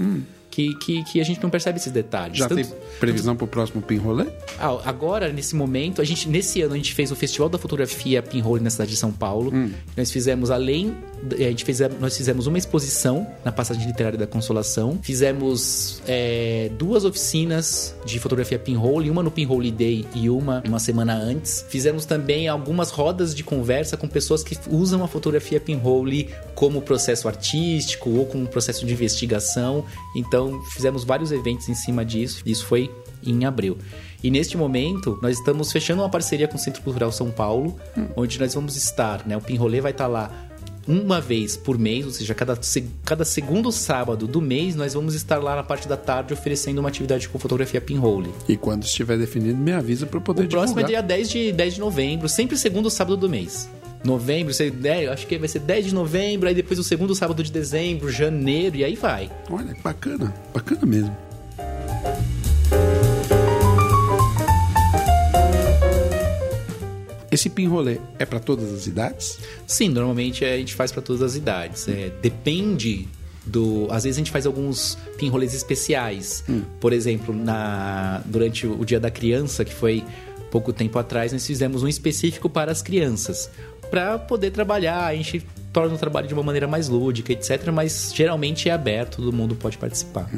que, 0.50 0.74
que, 0.76 1.04
que 1.04 1.22
a 1.22 1.24
gente 1.24 1.42
não 1.42 1.50
percebe 1.50 1.78
esses 1.80 1.92
detalhes. 1.92 2.38
Já 2.38 2.48
Tanto- 2.48 2.64
tem 2.64 2.74
previsão 3.00 3.36
para 3.36 3.46
o 3.46 3.48
próximo 3.48 3.82
Pinrolê? 3.82 4.26
Ah, 4.60 4.78
agora, 4.86 5.32
nesse 5.32 5.56
momento, 5.56 6.02
a 6.02 6.06
gente, 6.06 6.28
nesse 6.28 6.62
ano, 6.62 6.74
a 6.74 6.78
gente 6.78 6.94
fez 6.94 7.12
o 7.12 7.16
Festival 7.16 7.50
da 7.50 7.58
Fotografia 7.58 8.22
Pinhole 8.22 8.62
na 8.64 8.70
cidade 8.70 8.92
de 8.92 8.98
São 8.98 9.12
Paulo. 9.12 9.52
Nós 9.96 10.12
fizemos, 10.12 10.52
além. 10.52 10.96
A 11.34 11.38
gente 11.50 11.66
fez, 11.66 11.80
nós 12.00 12.16
fizemos 12.16 12.48
uma 12.48 12.58
exposição 12.58 13.28
na 13.44 13.52
Passagem 13.52 13.86
Literária 13.86 14.18
da 14.18 14.26
Consolação. 14.28 15.00
Fizemos 15.02 16.02
é, 16.08 16.72
duas 16.78 17.04
oficinas 17.04 17.94
de 18.06 18.20
fotografia 18.20 18.58
Pinhole, 18.58 19.10
uma 19.10 19.22
no 19.22 19.30
Pinhole 19.30 19.70
Day 19.72 20.06
e 20.16 20.30
uma 20.30 20.64
uma 20.66 20.80
semana 20.80 21.14
antes. 21.14 21.66
Fizemos 21.68 22.06
também 22.06 22.48
algumas 22.48 22.90
rodas 22.90 23.36
de 23.36 23.44
conversa 23.44 23.98
com 23.98 24.08
pessoas 24.08 24.44
que 24.44 24.58
usam 24.70 25.04
a 25.04 25.08
fotografia 25.08 25.60
Pinhole 25.60 26.30
como 26.56 26.82
processo 26.82 27.28
artístico 27.28 28.10
ou 28.12 28.26
como 28.26 28.48
processo 28.48 28.86
de 28.86 28.94
investigação. 28.94 29.84
Então, 30.16 30.39
fizemos 30.72 31.04
vários 31.04 31.32
eventos 31.32 31.70
em 31.70 31.76
cima 31.76 32.06
disso. 32.06 32.42
Isso 32.46 32.66
foi 32.66 32.92
em 33.26 33.46
abril. 33.46 33.78
E 34.24 34.30
neste 34.30 34.58
momento, 34.58 35.18
nós 35.22 35.38
estamos 35.38 35.72
fechando 35.72 36.02
uma 36.02 36.10
parceria 36.10 36.48
com 36.48 36.56
o 36.56 36.60
Centro 36.60 36.82
Cultural 36.82 37.12
São 37.12 37.32
Paulo, 37.32 37.76
onde 38.16 38.40
nós 38.40 38.54
vamos 38.54 38.76
estar, 38.76 39.26
né? 39.26 39.38
O 39.38 39.42
Pinrolê 39.42 39.80
vai 39.80 39.92
estar 39.92 40.08
lá 40.08 40.50
uma 40.88 41.22
vez 41.22 41.56
por 41.56 41.78
mês, 41.78 42.06
ou 42.06 42.12
seja, 42.12 42.34
cada, 42.34 42.60
cada 43.06 43.24
segundo 43.24 43.72
sábado 43.72 44.26
do 44.26 44.42
mês, 44.42 44.76
nós 44.76 44.96
vamos 44.96 45.14
estar 45.14 45.38
lá 45.38 45.56
na 45.56 45.64
parte 45.64 45.88
da 45.88 45.96
tarde 45.96 46.34
oferecendo 46.34 46.80
uma 46.80 46.90
atividade 46.90 47.30
com 47.30 47.38
fotografia 47.38 47.80
pinhole. 47.80 48.34
E 48.48 48.58
quando 48.58 48.84
estiver 48.84 49.18
definido, 49.18 49.58
me 49.58 49.72
avisa 49.72 50.08
para 50.08 50.18
eu 50.18 50.22
poder 50.22 50.46
O 50.46 50.50
próximo 50.50 50.80
é 50.80 50.84
divulgar. 50.84 51.04
dia 51.04 51.16
10 51.18 51.30
de, 51.30 51.52
10 51.52 51.74
de 51.76 51.80
novembro, 51.80 52.28
sempre 52.28 52.58
segundo 52.58 52.90
sábado 52.90 53.16
do 53.16 53.30
mês. 53.30 53.70
Novembro, 54.04 54.54
sei- 54.54 54.74
é, 54.84 55.08
acho 55.08 55.28
que 55.28 55.38
vai 55.38 55.48
ser 55.48 55.60
10 55.60 55.88
de 55.88 55.94
novembro, 55.94 56.48
aí 56.48 56.56
depois 56.56 56.80
o 56.80 56.84
segundo 56.84 57.14
sábado 57.14 57.44
de 57.44 57.52
dezembro, 57.52 58.10
janeiro, 58.10 58.78
e 58.78 58.84
aí 58.84 58.96
vai. 58.96 59.30
Olha, 59.50 59.74
que 59.74 59.82
bacana, 59.82 60.34
bacana 60.54 60.86
mesmo. 60.86 61.16
Esse 67.32 67.48
pinrolê 67.50 68.00
é 68.18 68.26
para 68.26 68.40
todas 68.40 68.74
as 68.74 68.88
idades? 68.88 69.38
Sim, 69.68 69.90
normalmente 69.90 70.44
a 70.44 70.58
gente 70.58 70.74
faz 70.74 70.92
para 70.92 71.02
todas 71.02 71.22
as 71.22 71.36
idades. 71.36 71.88
É, 71.88 72.12
depende 72.22 73.08
do. 73.46 73.88
Às 73.92 74.04
vezes 74.04 74.18
a 74.18 74.20
gente 74.20 74.32
faz 74.32 74.48
alguns 74.48 74.98
pinrolês 75.18 75.54
especiais. 75.54 76.44
Por 76.80 76.92
exemplo, 76.92 77.34
na 77.36 78.22
durante 78.26 78.66
o 78.66 78.84
Dia 78.84 79.00
da 79.00 79.12
Criança, 79.12 79.64
que 79.64 79.74
foi 79.74 80.04
pouco 80.50 80.74
tempo 80.74 80.98
atrás, 80.98 81.32
nós 81.32 81.46
fizemos 81.46 81.84
um 81.84 81.88
específico 81.88 82.50
para 82.50 82.72
as 82.72 82.82
crianças. 82.82 83.52
Para 83.90 84.18
poder 84.20 84.52
trabalhar, 84.52 85.06
a 85.06 85.16
gente 85.16 85.46
torna 85.72 85.94
o 85.94 85.98
trabalho 85.98 86.28
de 86.28 86.34
uma 86.34 86.44
maneira 86.44 86.68
mais 86.68 86.90
lúdica, 86.90 87.32
etc. 87.32 87.72
Mas 87.72 88.12
geralmente 88.14 88.70
é 88.70 88.72
aberto, 88.72 89.18
todo 89.18 89.34
mundo 89.34 89.56
pode 89.56 89.78
participar. 89.78 90.30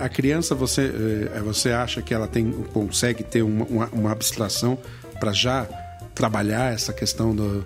A 0.00 0.08
criança, 0.08 0.54
você, 0.54 0.92
eh, 1.34 1.40
você 1.40 1.70
acha 1.70 2.02
que 2.02 2.12
ela 2.12 2.26
tem, 2.26 2.50
consegue 2.72 3.22
ter 3.22 3.42
uma, 3.42 3.64
uma, 3.64 3.86
uma 3.92 4.12
abstração 4.12 4.78
para 5.20 5.32
já 5.32 5.66
trabalhar 6.14 6.72
essa 6.72 6.92
questão 6.92 7.34
do, 7.34 7.64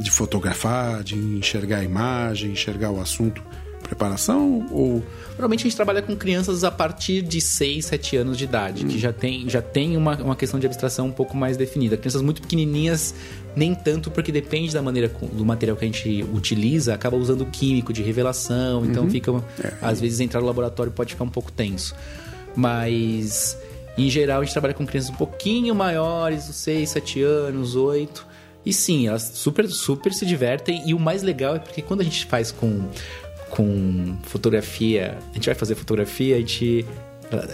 de 0.00 0.10
fotografar, 0.10 1.02
de 1.02 1.16
enxergar 1.16 1.78
a 1.78 1.84
imagem, 1.84 2.52
enxergar 2.52 2.90
o 2.90 3.00
assunto 3.00 3.42
preparação 3.84 4.66
ou 4.70 5.04
Normalmente 5.32 5.60
a 5.60 5.64
gente 5.64 5.76
trabalha 5.76 6.00
com 6.00 6.16
crianças 6.16 6.62
a 6.62 6.70
partir 6.70 7.20
de 7.20 7.40
6, 7.40 7.86
7 7.86 8.16
anos 8.16 8.38
de 8.38 8.44
idade, 8.44 8.84
que 8.84 8.98
já 8.98 9.12
tem, 9.12 9.48
já 9.48 9.60
tem 9.60 9.96
uma, 9.96 10.16
uma 10.16 10.36
questão 10.36 10.60
de 10.60 10.66
abstração 10.66 11.08
um 11.08 11.12
pouco 11.12 11.36
mais 11.36 11.56
definida. 11.56 11.96
Crianças 11.96 12.22
muito 12.22 12.40
pequenininhas, 12.40 13.14
nem 13.56 13.74
tanto, 13.74 14.10
porque 14.10 14.32
depende 14.32 14.72
da 14.72 14.82
maneira 14.82 15.08
do 15.32 15.44
material 15.44 15.76
que 15.76 15.84
a 15.84 15.88
gente 15.88 16.24
utiliza, 16.32 16.94
acaba 16.94 17.16
usando 17.16 17.46
químico 17.46 17.92
de 17.92 18.02
revelação, 18.02 18.84
então 18.84 19.08
fica. 19.08 19.32
Às 19.80 20.00
vezes 20.00 20.20
entrar 20.20 20.40
no 20.40 20.46
laboratório 20.46 20.92
pode 20.92 21.12
ficar 21.12 21.24
um 21.24 21.30
pouco 21.30 21.52
tenso. 21.52 21.94
Mas. 22.56 23.58
Em 23.96 24.10
geral, 24.10 24.40
a 24.40 24.44
gente 24.44 24.52
trabalha 24.52 24.74
com 24.74 24.84
crianças 24.84 25.10
um 25.10 25.14
pouquinho 25.14 25.72
maiores, 25.72 26.48
os 26.48 26.56
6, 26.56 26.90
7 26.90 27.22
anos, 27.22 27.76
8. 27.76 28.26
E 28.66 28.72
sim, 28.72 29.06
elas 29.06 29.22
super, 29.34 29.68
super 29.68 30.12
se 30.12 30.24
divertem. 30.26 30.82
E 30.84 30.94
o 30.94 30.98
mais 30.98 31.22
legal 31.22 31.54
é 31.54 31.58
porque 31.58 31.80
quando 31.80 32.00
a 32.00 32.04
gente 32.04 32.26
faz 32.26 32.50
com, 32.50 32.88
com 33.50 34.16
fotografia, 34.22 35.18
a 35.30 35.34
gente 35.34 35.46
vai 35.46 35.54
fazer 35.54 35.74
fotografia, 35.74 36.36
a 36.36 36.38
gente. 36.38 36.84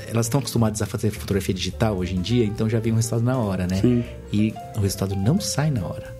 Elas 0.08 0.26
estão 0.26 0.40
acostumadas 0.40 0.82
a 0.82 0.86
fazer 0.86 1.10
fotografia 1.10 1.54
digital 1.54 1.96
hoje 1.96 2.14
em 2.16 2.20
dia, 2.20 2.44
então 2.44 2.68
já 2.68 2.78
vem 2.80 2.92
o 2.92 2.96
resultado 2.96 3.22
na 3.22 3.38
hora, 3.38 3.66
né? 3.66 3.80
Sim. 3.80 4.04
E 4.32 4.52
o 4.76 4.80
resultado 4.80 5.14
não 5.16 5.40
sai 5.40 5.70
na 5.70 5.84
hora. 5.86 6.14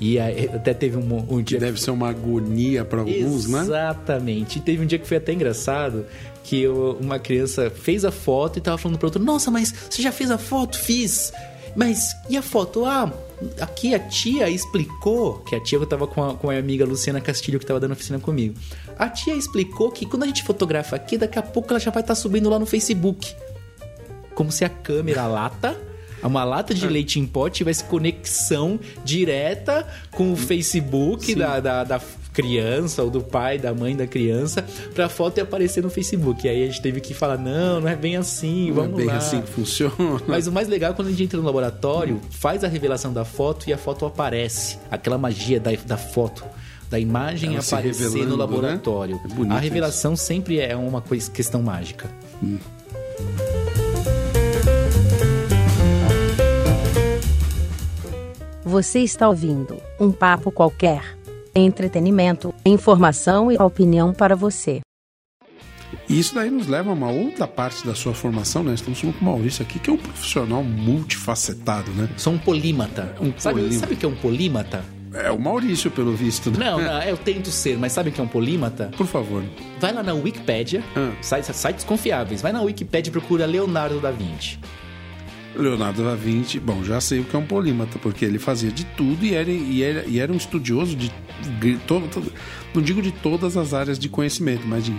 E 0.00 0.18
aí, 0.18 0.50
até 0.52 0.74
teve 0.74 0.96
um, 0.96 1.16
um 1.18 1.36
que 1.38 1.42
dia. 1.44 1.60
deve 1.60 1.80
ser 1.80 1.90
uma 1.92 2.08
agonia 2.10 2.84
para 2.84 3.00
alguns, 3.00 3.46
né? 3.48 3.60
Exatamente. 3.60 4.58
E 4.58 4.62
teve 4.62 4.82
um 4.82 4.86
dia 4.86 4.98
que 4.98 5.06
foi 5.06 5.18
até 5.18 5.32
engraçado 5.32 6.04
que 6.42 6.60
eu- 6.62 6.98
uma 7.00 7.18
criança 7.18 7.70
fez 7.70 8.04
a 8.04 8.10
foto 8.10 8.58
e 8.58 8.60
tava 8.60 8.76
falando 8.76 8.98
pro 8.98 9.06
outro: 9.06 9.22
Nossa, 9.22 9.50
mas 9.50 9.72
você 9.88 10.02
já 10.02 10.10
fez 10.10 10.30
a 10.30 10.36
foto? 10.38 10.76
Fiz. 10.78 11.32
Mas 11.76 12.14
e 12.28 12.36
a 12.36 12.42
foto? 12.42 12.84
Ah, 12.84 13.12
aqui 13.60 13.94
a 13.94 13.98
tia 13.98 14.48
explicou 14.50 15.38
que 15.40 15.54
a 15.56 15.60
tia 15.60 15.78
eu 15.78 15.86
tava 15.86 16.06
com 16.06 16.22
a, 16.22 16.34
com 16.34 16.48
a 16.48 16.52
minha 16.52 16.60
amiga 16.60 16.84
Luciana 16.84 17.20
Castilho 17.20 17.58
que 17.58 17.66
tava 17.66 17.80
dando 17.80 17.92
oficina 17.92 18.18
comigo. 18.18 18.54
A 18.98 19.08
tia 19.08 19.34
explicou 19.34 19.90
que 19.90 20.06
quando 20.06 20.22
a 20.22 20.26
gente 20.26 20.42
fotografa 20.42 20.96
aqui, 20.96 21.16
daqui 21.18 21.38
a 21.38 21.42
pouco 21.42 21.70
ela 21.70 21.80
já 21.80 21.90
vai 21.90 22.02
estar 22.02 22.14
subindo 22.14 22.48
lá 22.48 22.58
no 22.58 22.66
Facebook. 22.66 23.34
Como 24.34 24.50
se 24.50 24.64
a 24.64 24.68
câmera 24.68 25.26
lata. 25.26 25.76
Uma 26.22 26.42
lata 26.42 26.72
de 26.72 26.86
leite 26.88 27.20
em 27.20 27.26
pó 27.26 27.50
tivesse 27.50 27.84
conexão 27.84 28.80
direta 29.04 29.86
com 30.10 30.32
o 30.32 30.36
Facebook 30.36 31.34
da, 31.34 31.60
da, 31.60 31.84
da 31.84 32.00
criança 32.32 33.02
ou 33.02 33.10
do 33.10 33.20
pai, 33.20 33.58
da 33.58 33.74
mãe 33.74 33.94
da 33.94 34.06
criança, 34.06 34.64
pra 34.94 35.06
foto 35.10 35.38
aparecer 35.42 35.82
no 35.82 35.90
Facebook. 35.90 36.46
E 36.46 36.48
aí 36.48 36.62
a 36.62 36.66
gente 36.66 36.80
teve 36.80 37.02
que 37.02 37.12
falar: 37.12 37.36
não, 37.36 37.82
não 37.82 37.88
é 37.88 37.94
bem 37.94 38.16
assim, 38.16 38.70
Não 38.70 38.84
é 38.84 38.86
vamos 38.86 38.96
bem 38.96 39.06
lá. 39.06 39.18
assim 39.18 39.42
que 39.42 39.50
funciona. 39.50 39.94
Mas 40.26 40.46
o 40.46 40.52
mais 40.52 40.66
legal 40.66 40.92
é 40.92 40.94
quando 40.94 41.08
a 41.08 41.10
gente 41.10 41.24
entra 41.24 41.38
no 41.38 41.44
laboratório, 41.44 42.18
faz 42.30 42.64
a 42.64 42.68
revelação 42.68 43.12
da 43.12 43.26
foto 43.26 43.68
e 43.68 43.72
a 43.74 43.76
foto 43.76 44.06
aparece. 44.06 44.78
Aquela 44.90 45.18
magia 45.18 45.60
da, 45.60 45.72
da 45.84 45.98
foto. 45.98 46.42
Da 46.94 47.00
imagem 47.00 47.56
Ela 47.56 47.60
aparecer 47.60 48.24
no 48.24 48.36
né? 48.36 48.36
laboratório. 48.36 49.20
É 49.24 49.34
bonito 49.34 49.52
a 49.52 49.58
revelação 49.58 50.14
sempre 50.14 50.60
é 50.60 50.76
uma 50.76 51.00
coisa, 51.00 51.28
questão 51.28 51.60
mágica. 51.60 52.08
Você 58.62 59.00
está 59.00 59.28
ouvindo 59.28 59.76
um 59.98 60.12
papo 60.12 60.52
qualquer. 60.52 61.18
Entretenimento, 61.52 62.54
informação 62.64 63.50
e 63.50 63.56
opinião 63.56 64.12
para 64.14 64.36
você. 64.36 64.80
E 66.08 66.16
isso 66.16 66.32
daí 66.32 66.48
nos 66.48 66.68
leva 66.68 66.90
a 66.90 66.92
uma 66.92 67.10
outra 67.10 67.48
parte 67.48 67.84
da 67.84 67.96
sua 67.96 68.14
formação, 68.14 68.62
né? 68.62 68.72
Estamos 68.72 69.00
falando 69.00 69.18
com 69.18 69.24
o 69.24 69.28
Maurício 69.30 69.62
aqui, 69.64 69.80
que 69.80 69.90
é 69.90 69.92
um 69.92 69.96
profissional 69.96 70.62
multifacetado, 70.62 71.90
né? 71.90 72.08
Sou 72.16 72.34
um 72.34 72.38
polímata. 72.38 73.16
Um 73.20 73.32
sabe, 73.36 73.62
polímata. 73.62 73.80
sabe 73.80 73.94
o 73.94 73.96
que 73.96 74.06
é 74.06 74.08
um 74.08 74.16
polímata? 74.16 74.93
É 75.14 75.30
o 75.30 75.38
Maurício, 75.38 75.90
pelo 75.90 76.12
visto. 76.12 76.50
né? 76.50 76.56
Não, 76.58 76.80
não, 76.80 77.02
eu 77.02 77.16
tento 77.16 77.48
ser, 77.50 77.78
mas 77.78 77.92
sabe 77.92 78.10
o 78.10 78.12
que 78.12 78.20
é 78.20 78.24
um 78.24 78.28
polímata? 78.28 78.90
Por 78.96 79.06
favor. 79.06 79.42
Vai 79.80 79.92
lá 79.92 80.02
na 80.02 80.12
Wikipédia, 80.12 80.82
Ah. 80.96 81.12
sites, 81.22 81.54
sites 81.54 81.84
confiáveis, 81.84 82.42
vai 82.42 82.52
na 82.52 82.60
Wikipédia 82.62 83.10
e 83.10 83.12
procura 83.12 83.46
Leonardo 83.46 84.00
da 84.00 84.10
Vinci. 84.10 84.58
Leonardo 85.56 86.02
da 86.02 86.16
Vinci, 86.16 86.58
bom, 86.58 86.82
já 86.82 87.00
sei 87.00 87.20
o 87.20 87.24
que 87.24 87.36
é 87.36 87.38
um 87.38 87.46
polímata, 87.46 87.96
porque 88.00 88.24
ele 88.24 88.40
fazia 88.40 88.72
de 88.72 88.84
tudo 88.84 89.24
e 89.24 89.34
era, 89.34 89.48
e 89.50 89.82
era, 89.84 90.04
e 90.04 90.18
era 90.18 90.32
um 90.32 90.36
estudioso 90.36 90.96
de. 90.96 91.12
de 91.60 91.76
todo, 91.86 92.08
todo- 92.08 92.32
não 92.74 92.82
digo 92.82 93.00
de 93.00 93.12
todas 93.12 93.56
as 93.56 93.72
áreas 93.72 93.96
de 93.98 94.08
conhecimento, 94.08 94.66
mas 94.66 94.84
de. 94.84 94.92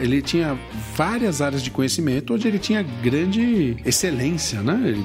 Ele 0.00 0.20
tinha 0.22 0.58
várias 0.96 1.40
áreas 1.40 1.62
de 1.62 1.70
conhecimento 1.70 2.34
onde 2.34 2.46
ele 2.48 2.58
tinha 2.58 2.82
grande 2.82 3.76
excelência, 3.84 4.60
né? 4.62 4.80
Ele, 4.84 5.04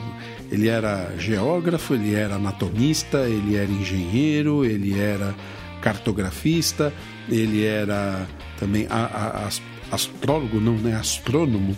ele 0.51 0.67
era 0.67 1.11
geógrafo, 1.17 1.93
ele 1.93 2.13
era 2.15 2.35
anatomista, 2.35 3.19
ele 3.27 3.55
era 3.55 3.69
engenheiro, 3.71 4.63
ele 4.65 4.99
era 4.99 5.33
cartografista, 5.81 6.93
ele 7.29 7.63
era 7.63 8.27
também 8.59 8.87
a- 8.89 9.05
a- 9.05 9.47
as- 9.47 9.61
astrólogo, 9.91 10.59
não, 10.59 10.73
né? 10.73 10.95
Astrônomo. 10.95 11.75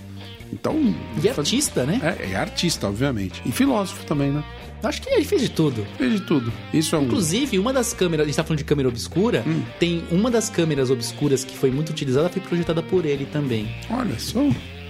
Então. 0.51 0.95
E 1.17 1.21
faz- 1.21 1.39
artista, 1.39 1.85
né? 1.85 1.99
é, 2.21 2.31
é 2.31 2.35
artista, 2.35 2.87
obviamente. 2.87 3.41
E 3.45 3.51
filósofo 3.51 4.05
também, 4.05 4.31
né? 4.31 4.43
Acho 4.83 5.01
que 5.01 5.09
ele 5.09 5.25
fez 5.25 5.41
de 5.41 5.49
tudo. 5.49 5.85
Fez 5.97 6.13
de 6.13 6.21
tudo. 6.21 6.53
Isso 6.73 6.95
é 6.95 6.99
um. 6.99 7.03
Inclusive, 7.03 7.57
uma 7.59 7.73
das 7.73 7.93
câmeras, 7.93 8.25
a 8.25 8.27
gente 8.27 8.35
tá 8.35 8.43
falando 8.43 8.59
de 8.59 8.63
câmera 8.63 8.87
obscura, 8.87 9.43
Hum. 9.45 9.61
tem 9.79 10.03
uma 10.11 10.29
das 10.29 10.49
câmeras 10.49 10.89
obscuras 10.91 11.43
que 11.43 11.57
foi 11.57 11.71
muito 11.71 11.89
utilizada, 11.89 12.29
foi 12.29 12.41
projetada 12.41 12.81
por 12.83 13.05
ele 13.05 13.25
também. 13.25 13.67
Olha 13.89 14.17
só. 14.19 14.39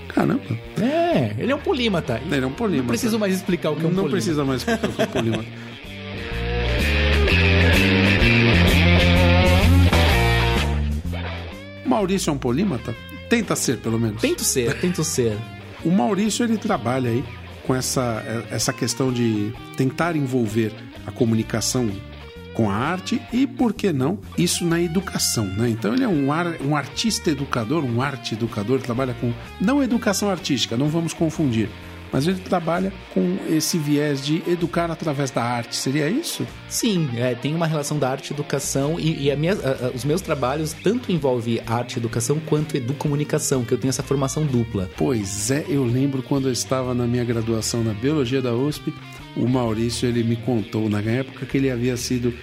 Caramba. 0.10 0.42
É, 0.82 1.36
ele 1.38 1.52
é 1.52 1.56
um 1.56 1.60
polímata. 1.60 2.22
Ele 2.30 2.44
é 2.44 2.48
um 2.48 2.52
polímata. 2.52 2.84
Não 2.84 2.88
preciso 2.90 3.18
mais 3.20 3.34
explicar 3.34 3.72
o 3.72 3.76
que 3.76 3.84
é 3.84 3.86
um 3.86 3.90
Não 3.90 4.04
polímata. 4.04 4.12
precisa 4.12 4.44
mais 4.46 4.62
explicar 4.62 4.90
o 4.90 4.94
que 4.94 5.02
é 5.02 5.06
um 5.06 5.08
polímata. 5.08 5.48
Maurício 11.86 12.30
é 12.30 12.34
um 12.34 12.38
polímata? 12.38 12.96
Tenta 13.30 13.56
ser, 13.56 13.78
pelo 13.78 14.00
menos. 14.00 14.22
Tento 14.22 14.44
ser, 14.44 14.80
tento 14.80 15.04
ser. 15.04 15.38
O 15.84 15.90
Maurício 15.92 16.44
ele 16.44 16.58
trabalha 16.58 17.10
aí 17.10 17.24
com 17.68 17.76
essa, 17.76 18.24
essa 18.50 18.72
questão 18.72 19.12
de 19.12 19.54
tentar 19.76 20.16
envolver 20.16 20.74
a 21.06 21.12
comunicação 21.12 21.92
com 22.54 22.72
a 22.72 22.74
arte 22.74 23.22
e, 23.32 23.46
por 23.46 23.74
que 23.74 23.94
não, 23.94 24.18
isso 24.36 24.66
na 24.66 24.82
educação, 24.82 25.46
né? 25.46 25.70
Então 25.70 25.94
ele 25.94 26.04
é 26.04 26.08
um, 26.08 26.32
ar, 26.34 26.60
um 26.62 26.76
artista 26.76 27.30
educador, 27.30 27.84
um 27.84 28.02
arte 28.02 28.34
educador, 28.34 28.80
trabalha 28.80 29.14
com 29.14 29.32
não 29.62 29.84
educação 29.84 30.28
artística, 30.28 30.76
não 30.76 30.88
vamos 30.88 31.14
confundir, 31.14 31.70
mas 32.12 32.28
ele 32.28 32.40
trabalha 32.40 32.92
com 33.14 33.38
esse 33.50 33.78
viés 33.78 34.26
de 34.26 34.42
educar 34.48 34.90
através 34.92 35.32
da 35.32 35.44
arte, 35.44 35.76
seria 35.76 36.10
isso? 36.10 36.46
Sim, 36.70 37.10
é, 37.16 37.36
tem 37.36 37.54
uma 37.56 37.68
relação 37.68 37.98
da 38.00 38.10
arte 38.10 38.30
e 38.30 38.34
educação 38.34 39.00
e, 39.00 39.28
e 39.30 39.36
minha- 39.36 39.54
a- 39.54 39.88
a- 39.88 39.92
os 39.96 40.04
meus 40.06 40.22
trabalhos 40.22 40.74
tanto 40.74 41.12
envolvem 41.12 41.60
arte 41.68 41.96
e 41.96 42.00
educação 42.00 42.40
quanto 42.46 42.76
educomunicação, 42.78 43.64
que 43.64 43.74
eu 43.74 43.78
tenho 43.78 43.90
essa 43.90 44.04
formação 44.04 44.46
dupla. 44.46 44.90
Pois 44.98 45.52
é, 45.52 45.66
eu 45.68 45.84
lembro 45.84 46.22
quando 46.24 46.48
eu 46.48 46.52
estava 46.54 46.94
na 46.94 47.06
minha 47.06 47.24
graduação 47.26 47.84
na 47.84 47.94
Biologia 47.94 48.42
da 48.42 48.54
USP, 48.54 48.94
o 49.36 49.48
Maurício 49.48 50.08
ele 50.08 50.24
me 50.24 50.36
contou 50.36 50.90
na 50.90 51.00
época 51.02 51.46
que 51.46 51.58
ele 51.58 51.70
havia 51.70 51.96
sido 51.98 52.34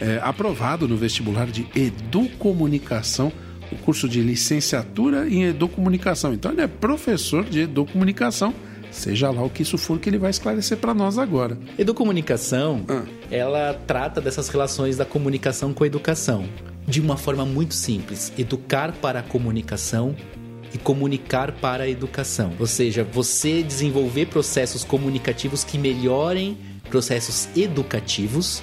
é, 0.00 0.20
aprovado 0.22 0.86
no 0.86 0.96
vestibular 0.96 1.46
de 1.46 1.66
Educomunicação, 1.74 3.32
o 3.72 3.76
curso 3.76 4.08
de 4.08 4.20
licenciatura 4.20 5.28
em 5.28 5.44
Educomunicação. 5.44 6.32
Então 6.34 6.52
ele 6.52 6.60
é 6.60 6.66
professor 6.66 7.44
de 7.44 7.60
Educomunicação, 7.60 8.54
seja 8.96 9.30
lá 9.30 9.42
o 9.44 9.50
que 9.50 9.62
isso 9.62 9.78
for 9.78 9.98
que 9.98 10.08
ele 10.08 10.18
vai 10.18 10.30
esclarecer 10.30 10.78
para 10.78 10.94
nós 10.94 11.18
agora. 11.18 11.58
Educomunicação, 11.78 12.84
Ah. 12.88 13.04
ela 13.30 13.74
trata 13.86 14.20
dessas 14.20 14.48
relações 14.48 14.96
da 14.96 15.04
comunicação 15.04 15.72
com 15.72 15.84
a 15.84 15.86
educação 15.86 16.44
de 16.86 17.00
uma 17.00 17.16
forma 17.16 17.44
muito 17.44 17.74
simples: 17.74 18.32
educar 18.38 18.92
para 18.92 19.20
a 19.20 19.22
comunicação 19.22 20.14
e 20.72 20.78
comunicar 20.78 21.52
para 21.52 21.84
a 21.84 21.88
educação. 21.88 22.52
Ou 22.58 22.66
seja, 22.66 23.04
você 23.04 23.62
desenvolver 23.62 24.26
processos 24.26 24.84
comunicativos 24.84 25.64
que 25.64 25.78
melhorem 25.78 26.58
processos 26.90 27.48
educativos 27.56 28.62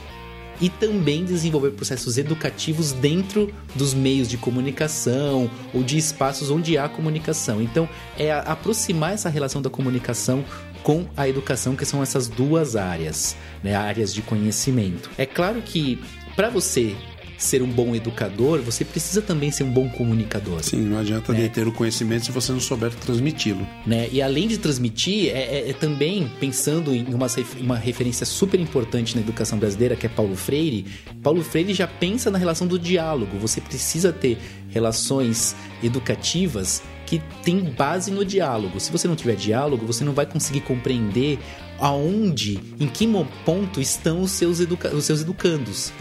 e 0.63 0.69
também 0.69 1.25
desenvolver 1.25 1.71
processos 1.71 2.17
educativos 2.17 2.93
dentro 2.93 3.53
dos 3.75 3.93
meios 3.93 4.29
de 4.29 4.37
comunicação 4.37 5.51
ou 5.73 5.83
de 5.83 5.97
espaços 5.97 6.49
onde 6.49 6.77
há 6.77 6.87
comunicação. 6.87 7.61
Então, 7.61 7.87
é 8.17 8.31
aproximar 8.31 9.11
essa 9.11 9.27
relação 9.27 9.61
da 9.61 9.69
comunicação 9.69 10.45
com 10.81 11.05
a 11.17 11.27
educação, 11.27 11.75
que 11.75 11.83
são 11.83 12.01
essas 12.01 12.29
duas 12.29 12.77
áreas, 12.77 13.35
né, 13.61 13.75
áreas 13.75 14.13
de 14.13 14.21
conhecimento. 14.21 15.11
É 15.17 15.25
claro 15.25 15.61
que 15.61 16.01
para 16.33 16.49
você 16.49 16.95
ser 17.43 17.61
um 17.61 17.67
bom 17.67 17.93
educador, 17.95 18.61
você 18.61 18.83
precisa 18.85 19.21
também 19.21 19.51
ser 19.51 19.63
um 19.63 19.71
bom 19.71 19.89
comunicador 19.89 20.63
Sim, 20.63 20.77
não 20.81 20.97
adianta 20.99 21.35
É. 21.35 21.47
ter 21.47 21.67
o 21.67 21.71
conhecimento 21.71 22.25
se 22.25 22.31
você 22.31 22.51
não 22.51 22.59
souber 22.59 22.91
transmiti-lo. 22.95 23.67
né? 23.85 24.07
E 24.11 24.21
além 24.21 24.47
de 24.47 24.57
transmitir, 24.57 25.29
é, 25.29 25.41
é- 25.67 25.69
é 25.69 25.73
também 25.73 26.31
pensando 26.39 26.93
em 26.93 27.05
uma, 27.13 27.27
uma 27.59 27.77
referência 27.77 28.25
super 28.25 28.59
importante 28.59 29.15
na 29.15 29.21
educação 29.21 29.57
brasileira, 29.59 29.95
que 29.95 30.05
é 30.05 30.09
Paulo 30.09 30.35
Freire. 30.35 30.85
Paulo 31.21 31.43
Freire 31.43 31.73
já 31.73 31.87
pensa 31.87 32.31
na 32.31 32.37
relação 32.37 32.65
do 32.67 32.79
diálogo. 32.79 33.37
Você 33.39 33.59
precisa 33.61 34.11
ter 34.13 34.37
relações 34.69 35.55
educativas 35.81 36.81
que 37.05 37.21
têm 37.43 37.59
base 37.59 38.09
no 38.11 38.23
diálogo. 38.25 38.79
Se 38.79 38.91
você 38.91 39.07
não 39.07 39.15
tiver 39.15 39.35
diálogo, 39.35 39.85
você 39.85 40.03
não 40.03 40.13
vai 40.13 40.25
conseguir 40.25 40.61
compreender 40.61 41.37
aonde, 41.79 42.59
em 42.79 42.87
que 42.87 43.05
ponto 43.45 43.79
estão 43.81 44.21
os 44.21 44.31
seus, 44.31 44.59
educa- 44.59 44.89
os 44.95 45.05
seus 45.05 45.21
educandos. 45.21 45.91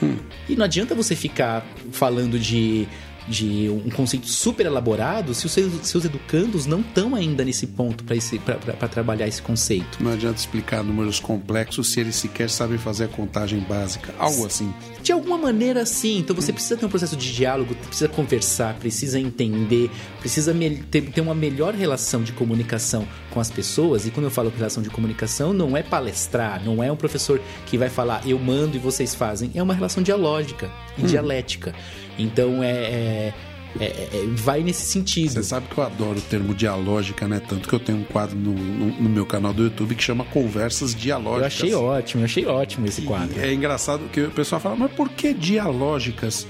E 0.49 0.55
não 0.57 0.65
adianta 0.65 0.95
você 0.95 1.15
ficar 1.17 1.67
falando 1.91 2.39
de 2.39 2.87
de 3.29 3.71
um 3.71 3.89
conceito 3.89 4.27
super 4.27 4.67
elaborado 4.67 5.33
se 5.33 5.47
os 5.47 5.53
seus, 5.53 5.87
seus 5.87 6.05
educandos 6.05 6.67
não 6.67 6.81
estão 6.81 7.15
ainda 7.15 7.45
nesse 7.45 7.69
ponto 7.69 8.03
para 8.03 8.89
trabalhar 8.89 9.29
esse 9.29 9.41
conceito. 9.41 10.03
Não 10.03 10.11
adianta 10.13 10.41
explicar 10.41 10.83
números 10.83 11.21
complexos 11.21 11.93
se 11.93 12.01
eles 12.01 12.17
sequer 12.17 12.51
sabem 12.51 12.79
fazer 12.79 13.05
a 13.05 13.09
contagem 13.09 13.61
básica, 13.61 14.13
algo 14.19 14.45
assim. 14.45 14.75
De 15.03 15.11
alguma 15.11 15.37
maneira, 15.37 15.85
sim. 15.85 16.19
Então 16.19 16.35
você 16.35 16.53
precisa 16.53 16.77
ter 16.77 16.87
um 16.87 16.89
processo 16.89 17.17
de 17.17 17.33
diálogo, 17.35 17.75
precisa 17.75 18.09
conversar, 18.09 18.75
precisa 18.75 19.19
entender, 19.19 19.91
precisa 20.21 20.55
ter, 20.91 21.21
uma 21.21 21.35
melhor 21.35 21.75
relação 21.75 22.23
de 22.23 22.33
comunicação 22.33 23.07
com 23.31 23.41
as 23.41 23.51
pessoas. 23.51 24.07
E 24.07 24.11
quando 24.11 24.25
eu 24.25 24.31
falo 24.31 24.53
relação 24.55 24.83
de 24.83 24.91
comunicação, 24.91 25.53
não 25.53 25.77
é 25.77 25.83
palestrar, 25.83 26.65
não 26.65 26.83
é 26.83 26.91
um 26.91 26.97
professor 26.97 27.41
que 27.67 27.77
vai 27.77 27.89
falar 27.89 28.23
eu 28.27 28.39
mando 28.39 28.77
e 28.77 28.79
vocês 28.79 29.15
fazem. 29.15 29.51
É 29.55 29.63
uma 29.63 29.75
relação 29.75 30.03
dialógica 30.03 30.71
e 30.97 31.03
hum. 31.03 31.07
dialética. 31.07 31.75
Então 32.19 32.63
é, 32.63 32.71
é 32.71 33.35
é, 33.81 33.85
é, 33.85 34.27
vai 34.35 34.63
nesse 34.63 34.83
sentido. 34.83 35.33
Você 35.33 35.43
sabe 35.43 35.67
que 35.67 35.79
eu 35.79 35.85
adoro 35.85 36.19
o 36.19 36.23
termo 36.23 36.55
dialógica, 36.55 37.27
né? 37.27 37.41
Tanto 37.47 37.69
que 37.69 37.75
eu 37.75 37.81
tenho 37.81 37.99
um 37.99 38.05
quadro 38.05 38.37
no, 38.37 38.53
no, 38.53 39.03
no 39.03 39.09
meu 39.09 39.25
canal 39.25 39.53
do 39.53 39.65
YouTube 39.65 39.95
que 39.95 40.03
chama 40.03 40.25
Conversas 40.25 40.95
Dialógicas. 40.95 41.61
Eu 41.61 41.67
achei 41.67 41.75
ótimo, 41.75 42.21
eu 42.21 42.25
achei 42.25 42.47
ótimo 42.47 42.87
esse 42.87 43.03
quadro. 43.03 43.39
E 43.39 43.43
é 43.43 43.53
engraçado 43.53 44.09
que 44.13 44.23
o 44.23 44.31
pessoal 44.31 44.61
fala, 44.61 44.77
mas 44.77 44.93
por 44.93 45.09
que 45.09 45.33
dialógicas? 45.33 46.47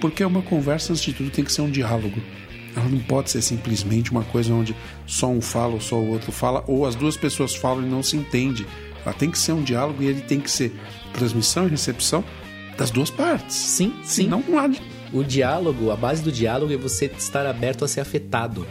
Porque 0.00 0.24
uma 0.24 0.42
conversa, 0.42 0.92
antes 0.92 1.02
de 1.02 1.12
tudo, 1.12 1.30
tem 1.30 1.44
que 1.44 1.52
ser 1.52 1.62
um 1.62 1.70
diálogo. 1.70 2.20
Ela 2.74 2.88
não 2.88 3.00
pode 3.00 3.30
ser 3.30 3.42
simplesmente 3.42 4.10
uma 4.10 4.24
coisa 4.24 4.54
onde 4.54 4.74
só 5.06 5.28
um 5.28 5.40
fala 5.40 5.74
ou 5.74 5.80
só 5.80 5.96
o 5.96 6.08
outro 6.08 6.32
fala, 6.32 6.64
ou 6.66 6.86
as 6.86 6.94
duas 6.94 7.16
pessoas 7.16 7.54
falam 7.54 7.84
e 7.84 7.88
não 7.88 8.02
se 8.02 8.16
entende. 8.16 8.66
Ela 9.04 9.14
tem 9.14 9.30
que 9.30 9.38
ser 9.38 9.52
um 9.52 9.62
diálogo 9.62 10.02
e 10.02 10.06
ele 10.06 10.20
tem 10.22 10.40
que 10.40 10.50
ser 10.50 10.72
transmissão 11.12 11.66
e 11.66 11.70
recepção 11.70 12.24
das 12.78 12.90
duas 12.90 13.10
partes. 13.10 13.56
Sim, 13.56 13.92
sim. 14.04 14.26
Não 14.26 14.42
lado 14.48 14.78
o 15.12 15.22
diálogo, 15.22 15.90
a 15.90 15.96
base 15.96 16.22
do 16.22 16.32
diálogo 16.32 16.72
é 16.72 16.76
você 16.76 17.06
estar 17.06 17.46
aberto 17.46 17.84
a 17.84 17.88
ser 17.88 18.00
afetado. 18.00 18.66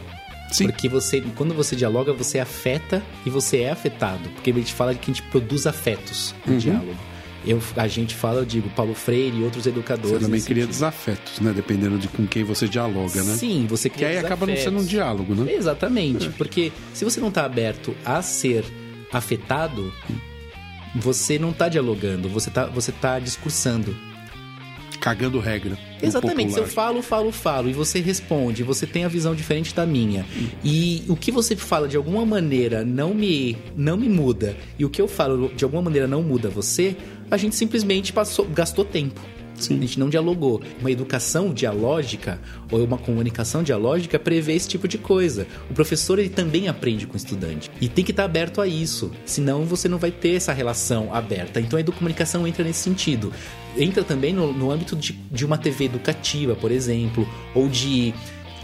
Sim. 0.50 0.66
Porque 0.66 0.88
você, 0.88 1.22
quando 1.36 1.54
você 1.54 1.74
dialoga, 1.74 2.12
você 2.12 2.38
afeta 2.38 3.02
e 3.24 3.30
você 3.30 3.60
é 3.60 3.70
afetado. 3.70 4.28
Porque 4.30 4.50
a 4.50 4.54
gente 4.54 4.72
fala 4.72 4.92
de 4.92 5.00
que 5.00 5.10
a 5.10 5.14
gente 5.14 5.22
produz 5.30 5.66
afetos 5.66 6.34
no 6.44 6.52
uhum. 6.52 6.58
diálogo. 6.58 6.96
Eu, 7.44 7.60
a 7.76 7.88
gente 7.88 8.14
fala, 8.14 8.40
eu 8.40 8.44
digo, 8.44 8.68
Paulo 8.70 8.94
Freire 8.94 9.38
e 9.38 9.42
outros 9.42 9.66
educadores. 9.66 10.18
Você 10.18 10.24
também 10.24 10.40
cria 10.40 10.62
sentido. 10.62 10.68
desafetos, 10.68 11.40
né? 11.40 11.52
Dependendo 11.52 11.98
de 11.98 12.06
com 12.06 12.24
quem 12.26 12.44
você 12.44 12.68
dialoga, 12.68 13.22
né? 13.24 13.34
Sim, 13.34 13.66
você 13.68 13.88
cria 13.88 14.10
Que 14.10 14.16
aí 14.16 14.24
acaba 14.24 14.46
não 14.46 14.56
sendo 14.56 14.78
um 14.78 14.84
diálogo, 14.84 15.34
né? 15.34 15.52
Exatamente. 15.52 16.26
É. 16.26 16.30
Porque 16.30 16.70
se 16.94 17.04
você 17.04 17.20
não 17.20 17.28
está 17.28 17.44
aberto 17.44 17.96
a 18.04 18.22
ser 18.22 18.64
afetado, 19.12 19.92
você 20.94 21.38
não 21.38 21.50
está 21.50 21.68
dialogando, 21.68 22.28
você 22.28 22.48
está 22.48 22.66
você 22.66 22.92
tá 22.92 23.18
discursando 23.18 23.96
cagando 25.02 25.40
regra. 25.40 25.76
Exatamente. 26.00 26.52
Se 26.52 26.60
eu 26.60 26.66
falo, 26.66 27.02
falo, 27.02 27.32
falo 27.32 27.68
e 27.68 27.72
você 27.72 28.00
responde, 28.00 28.62
você 28.62 28.86
tem 28.86 29.04
a 29.04 29.08
visão 29.08 29.34
diferente 29.34 29.74
da 29.74 29.84
minha. 29.84 30.24
E 30.62 31.02
o 31.08 31.16
que 31.16 31.32
você 31.32 31.56
fala 31.56 31.88
de 31.88 31.96
alguma 31.96 32.24
maneira 32.24 32.84
não 32.84 33.12
me 33.12 33.58
não 33.76 33.96
me 33.96 34.08
muda 34.08 34.56
e 34.78 34.84
o 34.84 34.90
que 34.90 35.02
eu 35.02 35.08
falo 35.08 35.50
de 35.54 35.64
alguma 35.64 35.82
maneira 35.82 36.06
não 36.06 36.22
muda 36.22 36.48
você, 36.48 36.96
a 37.28 37.36
gente 37.36 37.56
simplesmente 37.56 38.12
passou, 38.12 38.46
gastou 38.46 38.84
tempo. 38.84 39.20
Sim. 39.56 39.76
A 39.76 39.80
gente 39.80 39.98
não 39.98 40.08
dialogou. 40.08 40.62
Uma 40.80 40.90
educação 40.90 41.52
dialógica 41.52 42.40
ou 42.70 42.84
uma 42.84 42.98
comunicação 42.98 43.62
dialógica 43.62 44.18
prevê 44.18 44.54
esse 44.54 44.68
tipo 44.68 44.88
de 44.88 44.98
coisa. 44.98 45.46
O 45.70 45.74
professor 45.74 46.18
ele 46.18 46.28
também 46.28 46.68
aprende 46.68 47.06
com 47.06 47.14
o 47.14 47.16
estudante 47.16 47.70
e 47.80 47.88
tem 47.88 48.04
que 48.04 48.10
estar 48.10 48.24
aberto 48.24 48.60
a 48.60 48.66
isso. 48.66 49.10
Senão 49.24 49.64
você 49.64 49.88
não 49.88 49.98
vai 49.98 50.10
ter 50.10 50.36
essa 50.36 50.52
relação 50.52 51.14
aberta. 51.14 51.60
Então 51.60 51.76
a 51.76 51.80
educomunicação 51.80 52.46
entra 52.46 52.64
nesse 52.64 52.80
sentido. 52.80 53.32
Entra 53.76 54.04
também 54.04 54.32
no, 54.32 54.52
no 54.52 54.70
âmbito 54.70 54.94
de, 54.94 55.12
de 55.12 55.46
uma 55.46 55.56
TV 55.56 55.86
educativa, 55.86 56.54
por 56.54 56.70
exemplo, 56.70 57.26
ou 57.54 57.68
de 57.68 58.14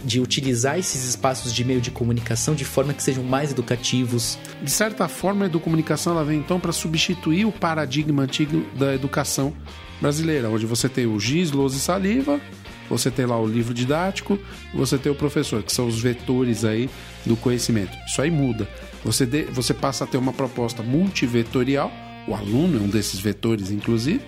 de 0.05 0.21
utilizar 0.21 0.79
esses 0.79 1.05
espaços 1.05 1.53
de 1.53 1.65
meio 1.65 1.81
de 1.81 1.91
comunicação 1.91 2.55
de 2.55 2.65
forma 2.65 2.95
que 2.95 3.03
sejam 3.03 3.25
mais 3.25 3.51
educativos. 3.51 4.39
De 4.63 4.71
certa 4.71 5.09
forma, 5.09 5.45
a 5.45 5.47
educomunicação 5.47 6.13
ela 6.13 6.25
vem 6.25 6.39
então 6.39 6.61
para 6.61 6.73
substituir 6.73 7.45
o 7.45 7.53
paradigma 7.53 8.23
antigo 8.23 8.65
da 8.77 8.95
educação 8.95 9.53
brasileira, 10.01 10.49
onde 10.49 10.67
você 10.67 10.89
tem 10.89 11.07
o 11.07 11.19
giz, 11.19 11.51
lousa 11.51 11.77
e 11.77 11.81
saliva, 11.81 12.41
você 12.89 13.11
tem 13.11 13.27
lá 13.27 13.39
o 13.39 13.47
livro 13.47 13.75
didático, 13.75 14.39
você 14.73 14.97
tem 14.97 15.11
o 15.11 15.15
professor, 15.15 15.63
que 15.63 15.73
são 15.73 15.87
os 15.87 16.01
vetores 16.01 16.65
aí 16.65 16.89
do 17.27 17.37
conhecimento. 17.37 17.97
Isso 18.07 18.23
aí 18.23 18.31
muda. 18.31 18.69
Você, 19.05 19.27
de, 19.27 19.43
você 19.45 19.75
passa 19.75 20.05
a 20.05 20.07
ter 20.07 20.17
uma 20.17 20.33
proposta 20.33 20.83
multivetorial, 20.83 21.93
o 22.27 22.35
aluno 22.35 22.79
é 22.79 22.81
um 22.81 22.89
desses 22.89 23.21
vetores, 23.21 23.71
inclusive, 23.71 24.23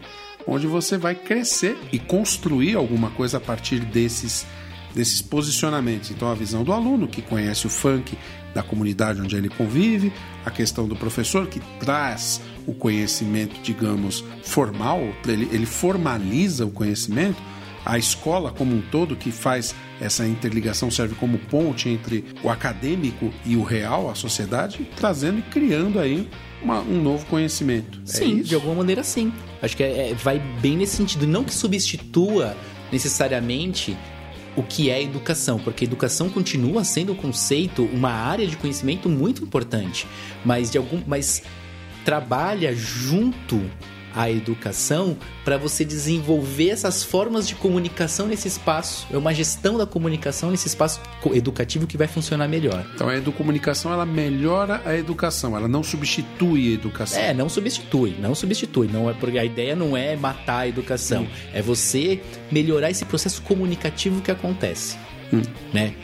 onde 0.50 0.66
você 0.66 0.98
vai 0.98 1.14
crescer 1.14 1.78
e 1.92 1.98
construir 1.98 2.74
alguma 2.74 3.08
coisa 3.10 3.36
a 3.36 3.40
partir 3.40 3.78
desses, 3.78 4.44
desses 4.92 5.22
posicionamentos. 5.22 6.10
Então, 6.10 6.28
a 6.28 6.34
visão 6.34 6.64
do 6.64 6.72
aluno, 6.72 7.06
que 7.06 7.22
conhece 7.22 7.68
o 7.68 7.70
funk 7.70 8.18
da 8.52 8.60
comunidade 8.60 9.20
onde 9.20 9.36
ele 9.36 9.48
convive, 9.48 10.12
a 10.44 10.50
questão 10.50 10.88
do 10.88 10.96
professor, 10.96 11.46
que 11.46 11.60
traz 11.78 12.42
o 12.66 12.74
conhecimento, 12.74 13.60
digamos, 13.62 14.24
formal, 14.42 15.00
ele, 15.26 15.48
ele 15.52 15.66
formaliza 15.66 16.66
o 16.66 16.70
conhecimento, 16.70 17.40
a 17.86 17.96
escola 17.96 18.50
como 18.50 18.74
um 18.74 18.82
todo 18.82 19.16
que 19.16 19.30
faz 19.30 19.74
essa 20.00 20.26
interligação 20.26 20.90
serve 20.90 21.14
como 21.14 21.38
ponte 21.38 21.88
entre 21.88 22.24
o 22.42 22.50
acadêmico 22.50 23.32
e 23.46 23.56
o 23.56 23.62
real, 23.62 24.10
a 24.10 24.14
sociedade, 24.16 24.86
trazendo 24.96 25.38
e 25.38 25.42
criando 25.42 25.98
aí 25.98 26.28
uma, 26.60 26.80
um 26.80 27.00
novo 27.00 27.24
conhecimento. 27.26 28.00
É 28.04 28.06
sim, 28.06 28.40
é 28.40 28.42
de 28.42 28.54
alguma 28.54 28.74
maneira 28.74 29.04
sim. 29.04 29.32
Acho 29.62 29.76
que 29.76 29.82
é, 29.82 30.10
é, 30.10 30.14
vai 30.14 30.38
bem 30.38 30.76
nesse 30.76 30.96
sentido. 30.96 31.26
Não 31.26 31.44
que 31.44 31.52
substitua 31.52 32.56
necessariamente 32.90 33.96
o 34.56 34.62
que 34.62 34.90
é 34.90 35.02
educação, 35.02 35.58
porque 35.58 35.84
educação 35.84 36.28
continua 36.28 36.82
sendo 36.82 37.12
um 37.12 37.16
conceito, 37.16 37.84
uma 37.84 38.10
área 38.10 38.46
de 38.46 38.56
conhecimento 38.56 39.08
muito 39.08 39.44
importante, 39.44 40.06
mas 40.44 40.70
de 40.70 40.78
algum, 40.78 41.00
mas 41.06 41.42
trabalha 42.04 42.74
junto 42.74 43.60
à 44.14 44.30
educação 44.30 45.16
para 45.44 45.56
você 45.56 45.84
desenvolver 45.84 46.70
essas 46.70 47.02
formas 47.02 47.46
de 47.46 47.54
comunicação 47.54 48.26
nesse 48.26 48.48
espaço. 48.48 49.06
É 49.10 49.16
uma 49.16 49.32
gestão 49.34 49.76
da 49.76 49.86
comunicação 49.86 50.50
nesse 50.50 50.68
espaço 50.68 51.00
educativo 51.32 51.86
que 51.86 51.96
vai 51.96 52.06
funcionar 52.06 52.48
melhor. 52.48 52.86
Então 52.94 53.08
a 53.08 53.16
educomunicação 53.16 53.92
ela 53.92 54.06
melhora 54.06 54.82
a 54.84 54.96
educação, 54.96 55.56
ela 55.56 55.68
não 55.68 55.82
substitui 55.82 56.70
a 56.70 56.74
educação. 56.74 57.20
É, 57.20 57.34
não 57.34 57.48
substitui, 57.48 58.16
não 58.18 58.34
substitui. 58.34 58.88
Não 58.88 59.08
é 59.08 59.14
porque 59.14 59.38
a 59.38 59.44
ideia 59.44 59.74
não 59.76 59.96
é 59.96 60.16
matar 60.16 60.60
a 60.60 60.68
educação, 60.68 61.22
hum. 61.22 61.28
é 61.52 61.62
você 61.62 62.20
melhorar 62.50 62.90
esse 62.90 63.04
processo 63.04 63.42
comunicativo 63.42 64.20
que 64.20 64.30
acontece, 64.30 64.96
hum. 65.32 65.42
né? 65.72 65.94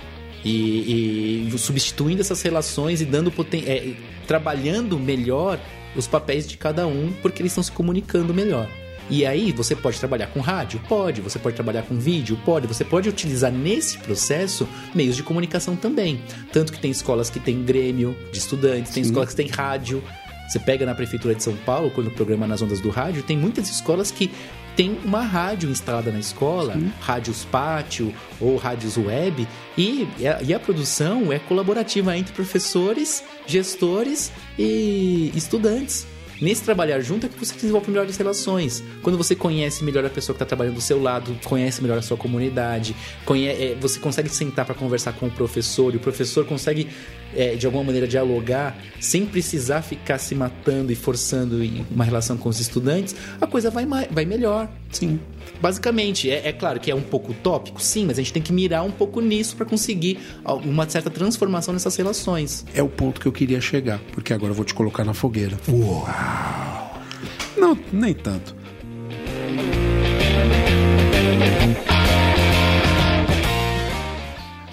E, 0.45 1.51
e, 1.53 1.59
substituindo 1.59 2.21
essas 2.21 2.41
relações 2.41 3.01
e 3.01 3.05
dando 3.05 3.33
poten 3.33 3.65
é, 3.67 3.95
trabalhando 4.29 4.97
melhor 4.97 5.59
os 5.97 6.07
papéis 6.07 6.47
de 6.47 6.57
cada 6.57 6.87
um 6.87 7.13
porque 7.23 7.43
eles 7.43 7.53
estão 7.53 7.65
se 7.65 7.73
comunicando 7.73 8.35
melhor. 8.35 8.69
E 9.09 9.25
aí 9.25 9.53
você 9.53 9.77
pode 9.77 9.99
trabalhar 10.01 10.27
com 10.29 10.41
rádio? 10.41 10.81
Pode. 10.89 11.21
Você 11.21 11.39
pode 11.39 11.55
trabalhar 11.55 11.83
com 11.83 11.97
vídeo? 11.97 12.39
Pode. 12.45 12.67
Você 12.67 12.85
pode 12.85 13.09
utilizar 13.09 13.53
nesse 13.53 13.99
processo 13.99 14.69
meios 14.95 15.15
de 15.15 15.23
comunicação 15.23 15.77
também. 15.77 16.21
Tanto 16.53 16.73
que 16.73 16.81
tem 16.81 16.91
escolas 16.91 17.31
que 17.31 17.39
tem 17.39 17.63
grêmio 17.63 18.17
de 18.33 18.39
estudantes, 18.39 18.93
tem 18.93 19.05
Sim. 19.05 19.11
escolas 19.11 19.31
que 19.31 19.37
tem 19.37 19.49
rádio. 19.49 20.03
Você 20.49 20.59
pega 20.59 20.85
na 20.85 20.95
prefeitura 20.95 21.35
de 21.35 21.43
São 21.43 21.57
Paulo, 21.57 21.91
quando 21.91 22.09
o 22.09 22.11
programa 22.11 22.47
nas 22.47 22.63
ondas 22.63 22.81
do 22.81 22.89
rádio, 22.89 23.23
tem 23.23 23.37
muitas 23.37 23.69
escolas 23.69 24.11
que 24.11 24.31
tem 24.77 24.99
uma 25.05 25.23
rádio 25.23 25.71
instalada 25.71 26.13
na 26.13 26.19
escola, 26.19 26.75
Sim. 26.75 26.93
rádios 27.01 27.45
pátio 27.47 28.15
ou 28.39 28.57
rádios 28.57 28.99
web, 28.99 29.49
e 29.77 30.07
a, 30.21 30.43
e 30.43 30.53
a 30.53 30.61
produção 30.61 31.33
é 31.33 31.39
colaborativa 31.39 32.17
entre 32.17 32.33
professores, 32.35 33.25
gestores 33.47 34.31
e 34.59 35.33
estudantes. 35.35 36.07
Nesse 36.41 36.63
trabalhar 36.63 37.01
junto 37.01 37.25
é 37.25 37.29
que 37.31 37.39
você 37.39 37.55
desenvolve 37.55 37.91
melhores 37.91 38.15
relações. 38.17 38.85
Quando 39.03 39.17
você 39.17 39.35
conhece 39.35 39.83
melhor 39.83 40.05
a 40.05 40.11
pessoa 40.11 40.35
que 40.35 40.43
está 40.43 40.45
trabalhando 40.45 40.75
do 40.75 40.83
seu 40.83 41.01
lado, 41.01 41.35
conhece 41.45 41.81
melhor 41.81 41.97
a 41.97 42.03
sua 42.03 42.17
comunidade, 42.17 42.95
conhece, 43.25 43.63
é, 43.63 43.75
você 43.75 43.99
consegue 43.99 44.29
sentar 44.29 44.67
para 44.67 44.75
conversar 44.75 45.15
com 45.15 45.27
o 45.27 45.31
professor 45.31 45.95
e 45.95 45.97
o 45.97 46.01
professor 46.01 46.45
consegue 46.45 46.89
é, 47.37 47.55
de 47.55 47.67
alguma 47.67 47.85
maneira 47.85 48.07
dialogar 48.07 48.77
sem 49.01 49.27
precisar 49.27 49.83
ficar 49.83 50.19
se 50.19 50.35
matando 50.35 50.91
e 50.91 50.95
forçando 50.95 51.61
uma 51.91 52.05
relação 52.05 52.37
com 52.37 52.49
os 52.49 52.59
estudantes, 52.59 53.15
a 53.41 53.47
coisa 53.47 53.71
vai, 53.71 53.87
vai 54.11 54.25
melhor. 54.25 54.69
Sim. 54.91 55.21
Basicamente, 55.61 56.31
é, 56.31 56.49
é, 56.49 56.53
claro 56.53 56.81
que 56.81 56.91
é 56.91 56.95
um 56.95 57.03
pouco 57.03 57.33
utópico, 57.33 57.81
sim, 57.81 58.07
mas 58.07 58.19
a 58.19 58.23
gente 58.23 58.33
tem 58.33 58.43
que 58.43 58.53
mirar 58.53 58.83
um 58.83 58.91
pouco 58.91 59.21
nisso 59.21 59.57
para 59.57 59.65
conseguir 59.65 60.19
uma 60.65 60.89
certa 60.89 61.11
transformação 61.11 61.73
nessas 61.73 61.95
relações. 61.97 62.65
É 62.75 62.83
o 62.83 62.89
ponto 62.89 63.21
que 63.21 63.27
eu 63.27 63.33
queria 63.33 63.61
chegar, 63.61 64.01
porque 64.13 64.33
agora 64.33 64.51
eu 64.51 64.55
vou 64.55 64.65
te 64.65 64.75
colocar 64.75 65.05
na 65.05 65.15
fogueira. 65.15 65.57
Uau! 65.69 67.03
Não, 67.57 67.79
nem 67.93 68.13
tanto. 68.13 68.55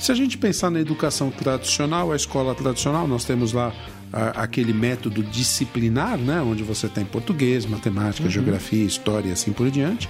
Se 0.03 0.11
a 0.11 0.15
gente 0.15 0.37
pensar 0.37 0.69
na 0.69 0.81
educação 0.81 1.31
tradicional, 1.31 2.11
a 2.11 2.15
escola 2.17 2.53
tradicional, 2.53 3.07
nós 3.07 3.23
temos 3.23 3.53
lá 3.53 3.73
a, 4.11 4.43
aquele 4.43 4.73
método 4.73 5.23
disciplinar, 5.23 6.17
né, 6.17 6.41
onde 6.41 6.61
você 6.61 6.89
tem 6.89 7.05
português, 7.05 7.65
matemática, 7.65 8.25
uhum. 8.25 8.29
geografia, 8.29 8.83
história 8.83 9.29
e 9.29 9.31
assim 9.31 9.53
por 9.53 9.71
diante. 9.71 10.09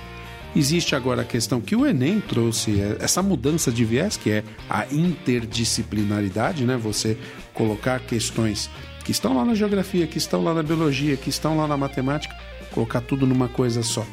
Existe 0.56 0.96
agora 0.96 1.22
a 1.22 1.24
questão 1.24 1.62
que 1.62 1.76
o 1.76 1.86
Enem 1.86 2.20
trouxe, 2.20 2.82
é, 2.82 2.98
essa 3.02 3.22
mudança 3.22 3.72
de 3.72 3.86
viés, 3.86 4.18
que 4.18 4.32
é 4.32 4.44
a 4.68 4.88
interdisciplinaridade, 4.92 6.66
né? 6.66 6.76
Você 6.76 7.16
colocar 7.54 8.00
questões 8.00 8.72
que 9.06 9.12
estão 9.12 9.38
lá 9.38 9.46
na 9.46 9.54
geografia, 9.54 10.08
que 10.08 10.18
estão 10.18 10.44
lá 10.44 10.56
na 10.56 10.64
biologia, 10.64 11.16
que 11.16 11.30
estão 11.30 11.56
lá 11.56 11.68
na 11.68 11.78
matemática, 11.78 12.36
colocar 12.72 13.02
tudo 13.02 13.28
numa 13.28 13.48
coisa 13.48 13.84
só. 13.84 14.04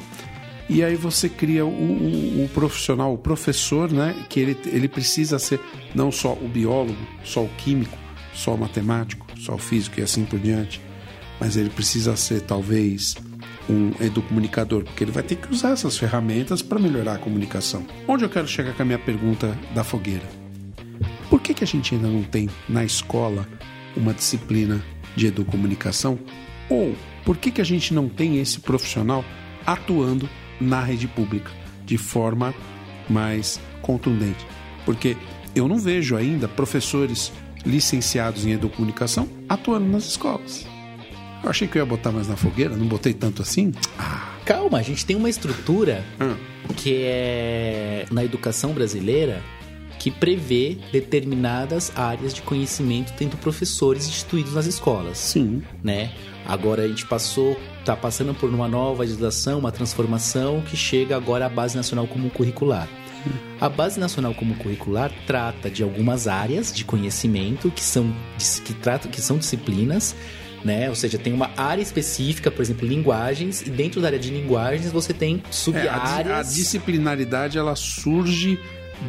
E 0.69 0.83
aí 0.83 0.95
você 0.95 1.27
cria 1.27 1.65
o, 1.65 1.69
o, 1.69 2.45
o, 2.45 2.49
profissional, 2.53 3.13
o 3.13 3.17
professor, 3.17 3.91
né? 3.91 4.15
Que 4.29 4.39
ele, 4.39 4.57
ele 4.65 4.87
precisa 4.87 5.37
ser 5.37 5.59
não 5.93 6.11
só 6.11 6.33
o 6.33 6.47
biólogo, 6.47 6.97
só 7.23 7.43
o 7.43 7.49
químico, 7.57 7.97
só 8.33 8.55
o 8.55 8.57
matemático, 8.57 9.25
só 9.37 9.55
o 9.55 9.57
físico 9.57 9.99
e 9.99 10.03
assim 10.03 10.23
por 10.23 10.39
diante, 10.39 10.81
mas 11.39 11.57
ele 11.57 11.69
precisa 11.69 12.15
ser 12.15 12.41
talvez 12.41 13.15
um 13.69 13.91
educomunicador, 14.03 14.83
porque 14.83 15.03
ele 15.03 15.11
vai 15.11 15.23
ter 15.23 15.35
que 15.35 15.51
usar 15.51 15.71
essas 15.71 15.97
ferramentas 15.97 16.61
para 16.61 16.79
melhorar 16.79 17.15
a 17.15 17.17
comunicação. 17.17 17.85
Onde 18.07 18.23
eu 18.23 18.29
quero 18.29 18.47
chegar 18.47 18.73
com 18.73 18.81
a 18.81 18.85
minha 18.85 18.99
pergunta 18.99 19.57
da 19.73 19.83
fogueira? 19.83 20.27
Por 21.29 21.39
que, 21.41 21.53
que 21.53 21.63
a 21.63 21.67
gente 21.67 21.95
ainda 21.95 22.07
não 22.07 22.23
tem 22.23 22.49
na 22.67 22.83
escola 22.83 23.47
uma 23.95 24.13
disciplina 24.13 24.83
de 25.15 25.27
educomunicação? 25.27 26.19
Ou 26.69 26.95
por 27.25 27.37
que, 27.37 27.51
que 27.51 27.61
a 27.61 27.65
gente 27.65 27.93
não 27.93 28.09
tem 28.09 28.39
esse 28.39 28.59
profissional 28.59 29.23
atuando 29.65 30.29
na 30.61 30.81
rede 30.81 31.07
pública 31.07 31.51
de 31.85 31.97
forma 31.97 32.53
mais 33.09 33.59
contundente? 33.81 34.45
Porque 34.85 35.17
eu 35.55 35.67
não 35.67 35.77
vejo 35.77 36.15
ainda 36.15 36.47
professores 36.47 37.31
licenciados 37.65 38.45
em 38.45 38.51
educomunicação 38.51 39.27
atuando 39.49 39.87
nas 39.87 40.05
escolas. 40.05 40.65
Eu 41.43 41.49
achei 41.49 41.67
que 41.67 41.77
eu 41.77 41.81
ia 41.81 41.85
botar 41.85 42.11
mais 42.11 42.27
na 42.27 42.35
fogueira, 42.35 42.75
não 42.75 42.85
botei 42.85 43.13
tanto 43.13 43.41
assim. 43.41 43.73
Ah. 43.97 44.31
Calma, 44.45 44.79
a 44.79 44.81
gente 44.81 45.05
tem 45.05 45.15
uma 45.15 45.29
estrutura 45.29 46.03
hum. 46.19 46.35
que 46.75 47.01
é 47.03 48.05
na 48.11 48.23
educação 48.23 48.73
brasileira 48.73 49.41
que 49.99 50.09
prevê 50.09 50.77
determinadas 50.91 51.91
áreas 51.95 52.33
de 52.33 52.41
conhecimento 52.41 53.13
tendo 53.15 53.37
professores 53.37 54.07
instituídos 54.07 54.55
nas 54.55 54.65
escolas. 54.65 55.17
Sim. 55.17 55.61
Né? 55.83 56.11
Agora 56.51 56.83
a 56.83 56.87
gente 56.87 57.05
passou, 57.05 57.57
está 57.79 57.95
passando 57.95 58.33
por 58.33 58.49
uma 58.49 58.67
nova 58.67 59.03
legislação, 59.03 59.59
uma 59.59 59.71
transformação 59.71 60.61
que 60.61 60.75
chega 60.75 61.15
agora 61.15 61.45
à 61.45 61.49
Base 61.49 61.77
Nacional 61.77 62.05
Comum 62.07 62.27
Curricular. 62.27 62.89
A 63.61 63.69
Base 63.69 63.97
Nacional 63.97 64.33
Comum 64.33 64.55
Curricular 64.55 65.09
trata 65.25 65.69
de 65.69 65.81
algumas 65.81 66.27
áreas 66.27 66.73
de 66.73 66.83
conhecimento 66.83 67.71
que 67.71 67.81
são, 67.81 68.13
que 68.65 68.73
tratam, 68.73 69.09
que 69.09 69.21
são 69.21 69.37
disciplinas 69.37 70.13
né? 70.63 70.89
Ou 70.89 70.95
seja, 70.95 71.17
tem 71.17 71.33
uma 71.33 71.49
área 71.57 71.81
específica, 71.81 72.51
por 72.51 72.61
exemplo, 72.61 72.87
linguagens, 72.87 73.61
e 73.61 73.69
dentro 73.69 73.99
da 73.99 74.09
área 74.09 74.19
de 74.19 74.29
linguagens 74.29 74.91
você 74.91 75.11
tem 75.11 75.41
sub-áreas. 75.49 76.27
É, 76.27 76.33
a, 76.33 76.39
a, 76.39 76.43
disciplinaridade 76.43 77.57
ela 77.57 77.75
surge 77.75 78.59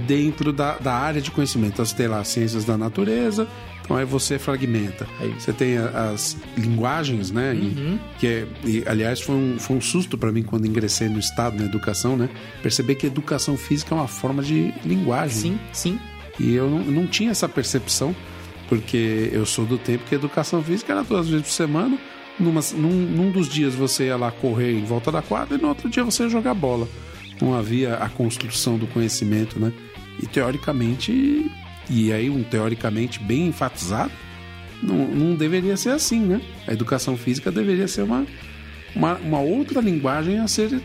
dentro 0.06 0.52
da, 0.52 0.78
da 0.78 0.94
área 0.94 1.20
de 1.20 1.30
conhecimento. 1.30 1.74
Então, 1.74 1.84
você 1.84 1.94
tem 1.94 2.06
lá 2.06 2.24
ciências 2.24 2.64
da 2.64 2.78
natureza, 2.78 3.46
então 3.82 3.96
aí 3.96 4.04
você 4.04 4.38
fragmenta. 4.38 5.06
Aí. 5.20 5.34
Você 5.38 5.52
tem 5.52 5.76
as 5.76 6.36
linguagens, 6.56 7.30
né? 7.30 7.52
Uhum. 7.52 7.98
E, 7.98 8.18
que 8.18 8.26
é, 8.26 8.46
e, 8.64 8.84
aliás, 8.86 9.20
foi 9.20 9.34
um, 9.34 9.58
foi 9.58 9.76
um 9.76 9.80
susto 9.80 10.16
para 10.16 10.32
mim 10.32 10.42
quando 10.42 10.66
ingressei 10.66 11.08
no 11.08 11.18
Estado, 11.18 11.58
na 11.58 11.64
educação, 11.64 12.16
né? 12.16 12.28
Perceber 12.62 12.94
que 12.94 13.06
educação 13.06 13.56
física 13.56 13.94
é 13.94 13.98
uma 13.98 14.08
forma 14.08 14.42
de 14.42 14.72
linguagem. 14.84 15.52
Sim, 15.52 15.58
sim. 15.72 16.00
E 16.38 16.54
eu 16.54 16.70
não, 16.70 16.78
não 16.78 17.06
tinha 17.06 17.30
essa 17.30 17.48
percepção 17.48 18.14
porque 18.68 19.28
eu 19.32 19.44
sou 19.44 19.66
do 19.66 19.76
tempo 19.76 20.04
que 20.08 20.14
a 20.14 20.18
educação 20.18 20.62
física 20.62 20.92
era 20.92 21.02
duas 21.02 21.28
vezes 21.28 21.46
por 21.46 21.52
semana. 21.52 21.98
Numa, 22.40 22.62
num, 22.74 22.88
num 22.88 23.30
dos 23.30 23.46
dias 23.46 23.74
você 23.74 24.06
ia 24.06 24.16
lá 24.16 24.30
correr 24.30 24.72
em 24.72 24.84
volta 24.84 25.12
da 25.12 25.20
quadra 25.20 25.58
e 25.58 25.60
no 25.60 25.68
outro 25.68 25.90
dia 25.90 26.02
você 26.02 26.22
ia 26.22 26.28
jogar 26.30 26.54
bola. 26.54 26.88
Não 27.40 27.54
havia 27.54 27.96
a 27.96 28.08
construção 28.08 28.78
do 28.78 28.86
conhecimento, 28.86 29.60
né? 29.60 29.72
E 30.22 30.26
teoricamente, 30.26 31.50
e 31.88 32.12
aí 32.12 32.30
um 32.30 32.42
teoricamente 32.42 33.18
bem 33.18 33.48
enfatizado, 33.48 34.12
não, 34.82 35.06
não 35.06 35.36
deveria 35.36 35.76
ser 35.76 35.90
assim, 35.90 36.20
né? 36.20 36.40
A 36.66 36.72
educação 36.72 37.16
física 37.16 37.50
deveria 37.50 37.86
ser 37.86 38.02
uma, 38.02 38.26
uma, 38.94 39.14
uma 39.16 39.40
outra 39.40 39.80
linguagem 39.80 40.38
a 40.38 40.48
ser 40.48 40.82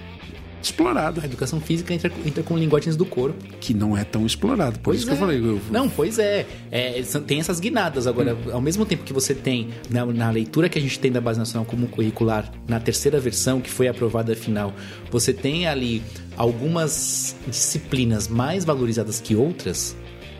explorada. 0.62 1.22
A 1.22 1.26
educação 1.26 1.60
física 1.60 1.94
entra, 1.94 2.12
entra 2.26 2.44
com 2.44 2.58
linguagens 2.58 2.96
do 2.96 3.06
corpo. 3.06 3.38
Que 3.60 3.74
não 3.74 3.98
é 3.98 4.04
tão 4.04 4.26
explorado. 4.26 4.80
Por 4.80 4.86
pois 4.86 5.00
isso 5.00 5.10
é. 5.10 5.16
que 5.16 5.22
eu 5.22 5.26
é. 5.26 5.28
falei. 5.28 5.50
Eu... 5.50 5.62
Não, 5.72 5.90
pois 5.90 6.20
é. 6.20 6.46
é. 6.72 7.02
Tem 7.26 7.40
essas 7.40 7.60
guinadas. 7.60 8.08
Agora, 8.08 8.36
hum. 8.36 8.52
ao 8.52 8.62
mesmo 8.62 8.86
tempo 8.86 9.04
que 9.04 9.14
você 9.14 9.34
tem, 9.34 9.70
na, 9.90 10.06
na, 10.06 10.30
leitura 10.30 10.70
que 10.70 10.78
a 10.78 10.82
gente 10.82 11.00
tem 11.00 11.12
da 11.12 11.22
Base 11.22 11.40
Nacional 11.40 11.66
como 11.66 11.88
curricular, 11.88 12.52
na 12.68 12.80
terceira 12.80 13.20
versão, 13.20 13.62
que 13.62 13.70
foi 13.70 13.88
aprovada 13.88 14.36
final, 14.36 14.74
você 15.12 15.34
tem 15.34 15.68
ali 15.68 16.02
algumas 16.36 17.36
disciplinas 17.48 18.28
mais 18.28 18.66
valorizadas 18.66 19.20
que 19.20 19.36
outras. 19.36 19.96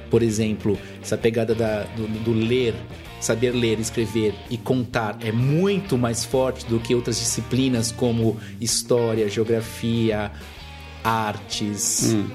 Por 0.10 0.24
exemplo, 0.24 0.78
essa 1.02 1.18
pegada 1.18 1.54
da, 1.54 1.84
do, 1.84 2.08
do 2.24 2.34
ler 2.34 2.74
saber 3.20 3.52
ler, 3.52 3.80
escrever 3.80 4.34
e 4.50 4.58
contar 4.58 5.18
é 5.22 5.32
muito 5.32 5.98
mais 5.98 6.24
forte 6.24 6.66
do 6.66 6.80
que 6.80 6.94
outras 6.94 7.20
disciplinas 7.20 7.92
como 7.92 8.38
história, 8.62 9.28
geografia, 9.30 10.32
artes. 11.04 12.14
Hum. 12.14 12.28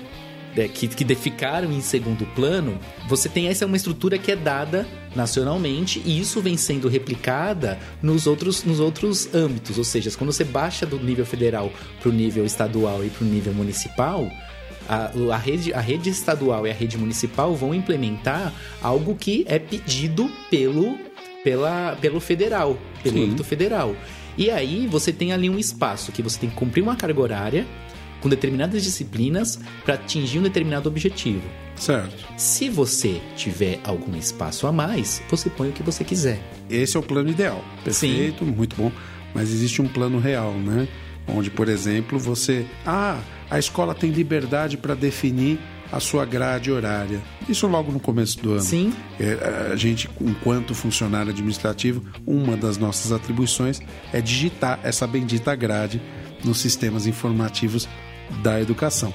Né, 0.55 0.69
que, 0.69 0.87
que 0.87 1.15
ficaram 1.15 1.73
em 1.73 1.81
segundo 1.81 2.27
plano, 2.35 2.79
você 3.09 3.27
tem 3.27 3.49
essa 3.49 3.65
é 3.65 3.67
uma 3.67 3.77
estrutura 3.77 4.19
que 4.19 4.31
é 4.31 4.37
dada 4.37 4.87
nacionalmente 5.17 6.03
e 6.05 6.21
isso 6.21 6.43
vem 6.43 6.59
sendo 6.59 6.89
replicada 6.89 7.79
nos 8.03 8.27
outros, 8.27 8.63
nos 8.63 8.79
outros 8.79 9.35
âmbitos. 9.35 9.79
Ou 9.79 9.85
seja, 9.85 10.11
quando 10.11 10.31
você 10.31 10.45
baixa 10.45 10.85
do 10.85 10.99
nível 10.99 11.25
federal 11.25 11.73
para 12.01 12.11
o 12.11 12.13
nível 12.13 12.45
estadual 12.45 13.03
e 13.03 13.09
para 13.09 13.25
o 13.25 13.27
nível 13.27 13.55
municipal, 13.55 14.31
a, 14.93 15.11
a, 15.35 15.37
rede, 15.39 15.73
a 15.73 15.81
rede 15.81 16.11
estadual 16.11 16.67
e 16.67 16.71
a 16.71 16.75
rede 16.75 16.99
municipal 16.99 17.57
vão 17.57 17.75
implementar 17.75 18.53
algo 18.83 19.15
que 19.15 19.43
é 19.49 19.59
pedido 19.59 20.31
pelo, 20.51 20.99
pela, 21.43 21.97
pelo 21.99 22.21
federal, 22.21 22.77
pelo 23.03 23.17
Sim. 23.17 23.25
âmbito 23.25 23.43
federal. 23.43 23.97
E 24.37 24.51
aí 24.51 24.87
você 24.87 25.11
tem 25.11 25.33
ali 25.33 25.49
um 25.49 25.59
espaço 25.59 26.13
que 26.13 26.23
você 26.23 26.39
tem 26.39 26.51
que 26.51 26.57
cumprir 26.57 26.83
uma 26.83 26.95
carga 26.95 27.19
horária 27.19 27.67
com 28.21 28.29
determinadas 28.29 28.83
disciplinas 28.83 29.59
para 29.83 29.95
atingir 29.95 30.39
um 30.39 30.43
determinado 30.43 30.91
objetivo. 30.91 31.43
Certo. 31.75 32.15
Se 32.37 32.69
você 32.69 33.21
tiver 33.35 33.81
algum 33.85 34.15
espaço 34.17 34.67
a 34.67 34.73
mais, 34.73 35.23
você 35.31 35.49
põe 35.49 35.71
o 35.71 35.73
que 35.73 35.83
você 35.83 36.05
quiser. 36.05 36.39
Esse 36.69 36.99
é 36.99 37.01
o 37.01 37.03
plano 37.03 37.31
ideal. 37.31 37.65
Perfeito, 37.83 38.45
Sim. 38.45 38.51
muito 38.51 38.77
bom. 38.77 38.93
Mas 39.35 39.51
existe 39.51 39.81
um 39.81 39.89
plano 39.89 40.19
real, 40.19 40.53
né? 40.53 40.87
Onde, 41.27 41.51
por 41.51 41.69
exemplo, 41.69 42.19
você. 42.19 42.67
Ah, 42.85 43.19
a 43.53 43.59
escola 43.59 43.95
tem 43.95 44.11
liberdade 44.11 44.79
para 44.79 44.95
definir 44.95 45.61
a 45.93 46.01
sua 46.01 46.25
grade 46.25 46.73
horária. 46.73 47.21
Isso 47.47 47.67
logo 47.67 47.93
no 47.93 48.01
começo 48.01 48.41
do 48.41 48.53
ano. 48.53 48.63
Sim. 48.63 48.95
É, 49.21 49.71
a 49.71 49.77
gente, 49.77 50.09
enquanto 50.19 50.75
funcionário 50.75 51.31
administrativo, 51.31 52.03
uma 52.27 52.57
das 52.57 52.79
nossas 52.79 53.13
atribuições 53.13 53.79
é 54.11 54.23
digitar 54.23 54.81
essa 54.83 55.07
bendita 55.07 55.55
grade 55.55 56.01
nos 56.43 56.61
sistemas 56.63 57.07
informativos 57.07 57.87
da 58.43 58.59
educação. 58.59 59.13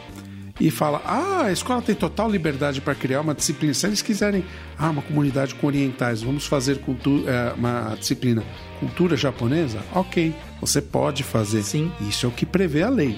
E 0.60 0.70
fala: 0.70 1.02
ah, 1.04 1.46
a 1.46 1.52
escola 1.52 1.82
tem 1.82 1.96
total 1.96 2.30
liberdade 2.30 2.80
para 2.80 2.94
criar 2.94 3.22
uma 3.22 3.34
disciplina. 3.34 3.74
Se 3.74 3.88
eles 3.88 4.04
quiserem, 4.04 4.46
ah, 4.78 4.92
uma 4.92 5.02
comunidade 5.02 5.56
com 5.56 5.66
orientais, 5.66 6.22
vamos 6.22 6.46
fazer 6.46 6.78
cultura, 6.82 7.32
é, 7.32 7.54
uma 7.54 7.96
disciplina 7.96 8.44
cultura 8.80 9.18
japonesa? 9.18 9.80
Ok, 9.96 10.32
você 10.62 10.80
pode 10.80 11.24
fazer. 11.24 11.64
Sim. 11.64 11.92
Isso 12.02 12.28
é 12.28 12.30
o 12.30 12.32
que 12.32 12.46
prevê 12.46 12.84
a 12.84 12.90
lei. 12.90 13.18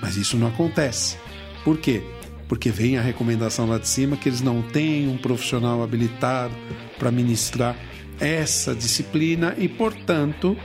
Mas 0.00 0.16
isso 0.16 0.36
não 0.36 0.48
acontece. 0.48 1.16
Por 1.64 1.78
quê? 1.78 2.02
Porque 2.48 2.70
vem 2.70 2.96
a 2.96 3.02
recomendação 3.02 3.66
lá 3.66 3.78
de 3.78 3.88
cima 3.88 4.16
que 4.16 4.28
eles 4.28 4.40
não 4.40 4.62
têm 4.62 5.08
um 5.08 5.18
profissional 5.18 5.82
habilitado 5.82 6.54
para 6.98 7.10
ministrar 7.10 7.76
essa 8.20 8.74
disciplina 8.74 9.54
e, 9.58 9.68
portanto, 9.68 10.56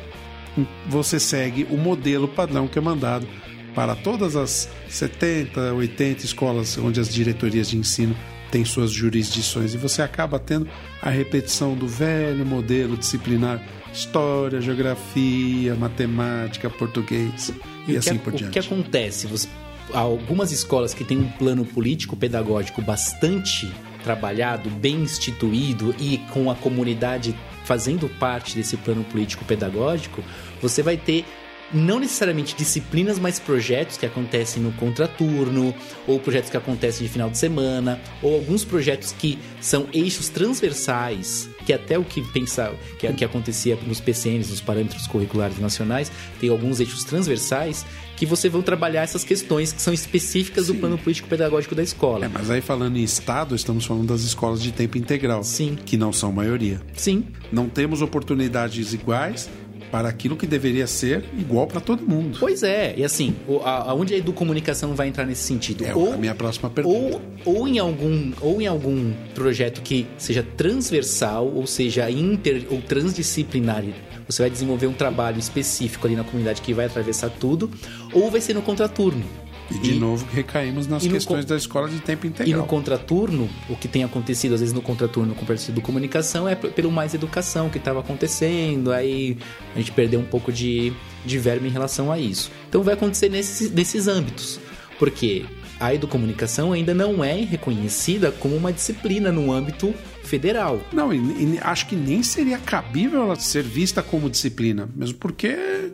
você 0.88 1.20
segue 1.20 1.68
o 1.70 1.78
modelo 1.78 2.28
padrão 2.28 2.68
que 2.68 2.78
é 2.78 2.82
mandado 2.82 3.28
para 3.76 3.96
todas 3.96 4.36
as 4.36 4.70
70, 4.88 5.74
80 5.74 6.26
escolas 6.26 6.78
onde 6.78 7.00
as 7.00 7.10
diretorias 7.10 7.70
de 7.70 7.78
ensino 7.78 8.16
têm 8.52 8.64
suas 8.64 8.92
jurisdições 8.92 9.74
e 9.74 9.78
você 9.78 10.04
acaba 10.04 10.38
tendo 10.38 10.70
a 11.02 11.10
repetição 11.10 11.74
do 11.74 11.88
velho 11.88 12.46
modelo 12.46 12.96
disciplinar 12.96 13.62
história, 13.92 14.62
geografia, 14.62 15.76
matemática, 15.76 16.70
português 16.70 17.52
e, 17.88 17.94
e 17.94 17.98
assim 17.98 18.18
que, 18.18 18.24
por 18.24 18.34
diante. 18.34 18.50
O 18.50 18.52
que 18.52 18.60
acontece? 18.60 19.28
Você, 19.28 19.48
algumas 19.94 20.52
escolas 20.52 20.94
que 20.94 21.04
têm 21.04 21.18
um 21.18 21.30
plano 21.30 21.66
político-pedagógico 21.66 22.82
bastante 22.82 23.72
trabalhado, 24.04 24.70
bem 24.70 24.96
instituído 24.98 25.96
e 26.00 26.18
com 26.32 26.52
a 26.52 26.56
comunidade 26.56 27.36
fazendo 27.64 28.10
parte 28.10 28.56
desse 28.56 28.76
plano 28.78 29.04
político-pedagógico, 29.06 30.22
você 30.62 30.84
vai 30.84 30.98
ter 30.98 31.26
não 31.74 32.00
necessariamente 32.00 32.56
disciplinas, 32.56 33.18
mas 33.20 33.40
projetos 33.40 33.98
que 33.98 34.06
acontecem 34.06 34.62
no 34.62 34.72
contraturno, 34.74 35.74
ou 36.08 36.20
projetos 36.20 36.50
que 36.50 36.58
acontecem 36.58 37.06
de 37.06 37.12
final 37.12 37.30
de 37.30 37.38
semana, 37.38 38.00
ou 38.22 38.36
alguns 38.36 38.64
projetos 38.64 39.12
que 39.12 39.40
são 39.60 39.88
eixos 39.94 40.30
transversais, 40.30 41.50
que 41.66 41.74
até 41.74 41.98
o 41.98 42.04
que 42.04 42.22
pensava, 42.32 42.76
que, 43.00 43.12
que 43.14 43.26
acontecia 43.26 43.78
nos 43.88 44.00
PCNs, 44.00 44.50
nos 44.50 44.62
parâmetros 44.62 45.08
curriculares 45.08 45.60
nacionais, 45.60 46.12
tem 46.40 46.50
alguns 46.50 46.80
eixos 46.80 47.04
transversais 47.04 47.86
que 48.16 48.26
você 48.26 48.48
vão 48.48 48.62
trabalhar 48.62 49.02
essas 49.02 49.24
questões 49.24 49.74
que 49.74 49.82
são 49.82 49.94
específicas 49.94 50.68
Sim. 50.68 50.74
do 50.74 50.80
plano 50.80 50.98
político 50.98 51.28
pedagógico 51.28 51.74
da 51.76 51.84
escola. 51.84 52.26
É, 52.26 52.30
mas 52.30 52.50
aí 52.50 52.62
falando 52.62 52.98
em 52.98 53.04
Estado, 53.04 53.56
estamos 53.56 53.86
falando 53.86 54.08
das 54.08 54.22
escolas 54.22 54.62
de 54.62 54.72
tempo 54.72 54.98
integral. 54.98 55.44
Sim. 55.44 55.76
Que 55.84 55.98
não 55.98 56.14
são 56.14 56.32
maioria. 56.32 56.82
Sim, 56.94 57.26
Não 57.52 57.68
temos 57.68 58.02
oportunidades 58.02 58.94
iguais 58.94 59.50
para 59.94 60.10
aquilo 60.10 60.36
que 60.36 60.48
deveria 60.48 60.88
ser 60.88 61.24
igual 61.38 61.68
para 61.68 61.80
todo 61.80 62.04
mundo. 62.04 62.40
Pois 62.40 62.64
é, 62.64 62.96
e 62.98 63.04
assim, 63.04 63.36
aonde 63.64 64.16
a 64.16 64.18
educomunicação 64.18 64.96
vai 64.96 65.08
entrar 65.08 65.24
nesse 65.24 65.44
sentido? 65.44 65.86
É 65.86 65.92
a 65.92 66.18
minha 66.18 66.34
próxima 66.34 66.68
pergunta. 66.68 67.22
ou, 67.46 67.58
ou, 67.58 67.68
em 67.68 67.78
algum, 67.78 68.32
ou 68.42 68.60
em 68.60 68.66
algum 68.66 69.14
projeto 69.36 69.84
que 69.84 70.08
seja 70.18 70.42
transversal, 70.58 71.46
ou 71.46 71.68
seja, 71.68 72.10
inter 72.10 72.66
ou 72.72 72.82
transdisciplinar. 72.82 73.84
Você 74.26 74.42
vai 74.42 74.50
desenvolver 74.50 74.88
um 74.88 74.94
trabalho 74.94 75.38
específico 75.38 76.08
ali 76.08 76.16
na 76.16 76.24
comunidade 76.24 76.64
que 76.64 76.74
vai 76.74 76.88
atravessar 76.88 77.30
tudo, 77.30 77.70
ou 78.12 78.32
vai 78.32 78.42
ser 78.42 78.56
no 78.56 78.64
contraturno. 78.64 79.43
E 79.72 79.78
de 79.80 79.94
novo 79.96 80.26
recaímos 80.32 80.88
nas 80.88 81.04
e 81.04 81.08
no 81.08 81.14
questões 81.16 81.46
con- 81.46 81.50
da 81.50 81.56
escola 81.56 81.88
de 81.90 82.00
tempo 82.00 82.26
E 82.26 82.30
no 82.30 82.36
integral. 82.36 82.66
contraturno, 82.66 83.50
o 83.70 83.76
que 83.76 83.88
tem 83.88 84.04
acontecido 84.04 84.54
às 84.54 84.60
vezes 84.60 84.74
no 84.74 84.82
contraturno 84.82 85.34
com 85.34 85.44
o 85.44 85.46
partido 85.46 85.82
comunicação 85.82 86.48
é 86.48 86.54
pelo 86.56 86.92
mais 86.92 87.14
educação 87.14 87.70
que 87.70 87.78
estava 87.78 88.00
acontecendo, 88.02 88.92
aí 88.92 89.38
a 89.74 89.78
gente 89.80 89.92
perdeu 89.92 90.20
um 90.20 90.26
pouco 90.26 90.52
de, 90.52 90.92
de 91.26 91.38
verme 91.40 91.70
em 91.70 91.72
relação 91.72 92.12
a 92.12 92.20
isso. 92.20 92.52
Então 92.70 92.84
vai 92.84 92.94
acontecer 92.94 93.30
nesses, 93.30 93.72
nesses 93.72 94.08
âmbitos, 94.08 94.60
porque 95.00 95.46
a 95.80 95.94
educomunicação 95.94 96.72
ainda 96.72 96.94
não 96.94 97.24
é 97.24 97.34
reconhecida 97.42 98.32
como 98.32 98.56
uma 98.56 98.72
disciplina 98.72 99.32
no 99.32 99.52
âmbito 99.52 99.94
federal. 100.24 100.80
Não, 100.94 101.14
e, 101.14 101.18
e 101.18 101.60
acho 101.62 101.88
que 101.88 101.96
nem 101.96 102.22
seria 102.22 102.58
cabível 102.58 103.24
ela 103.24 103.36
ser 103.38 103.64
vista 103.64 104.02
como 104.04 104.30
disciplina, 104.30 104.88
mesmo 104.96 105.18
porque 105.18 105.92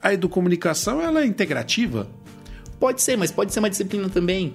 a 0.00 0.12
educomunicação 0.12 1.00
ela 1.00 1.22
é 1.22 1.26
integrativa. 1.26 2.08
Pode 2.82 3.00
ser, 3.00 3.16
mas 3.16 3.30
pode 3.30 3.52
ser 3.52 3.60
uma 3.60 3.70
disciplina 3.70 4.08
também. 4.08 4.54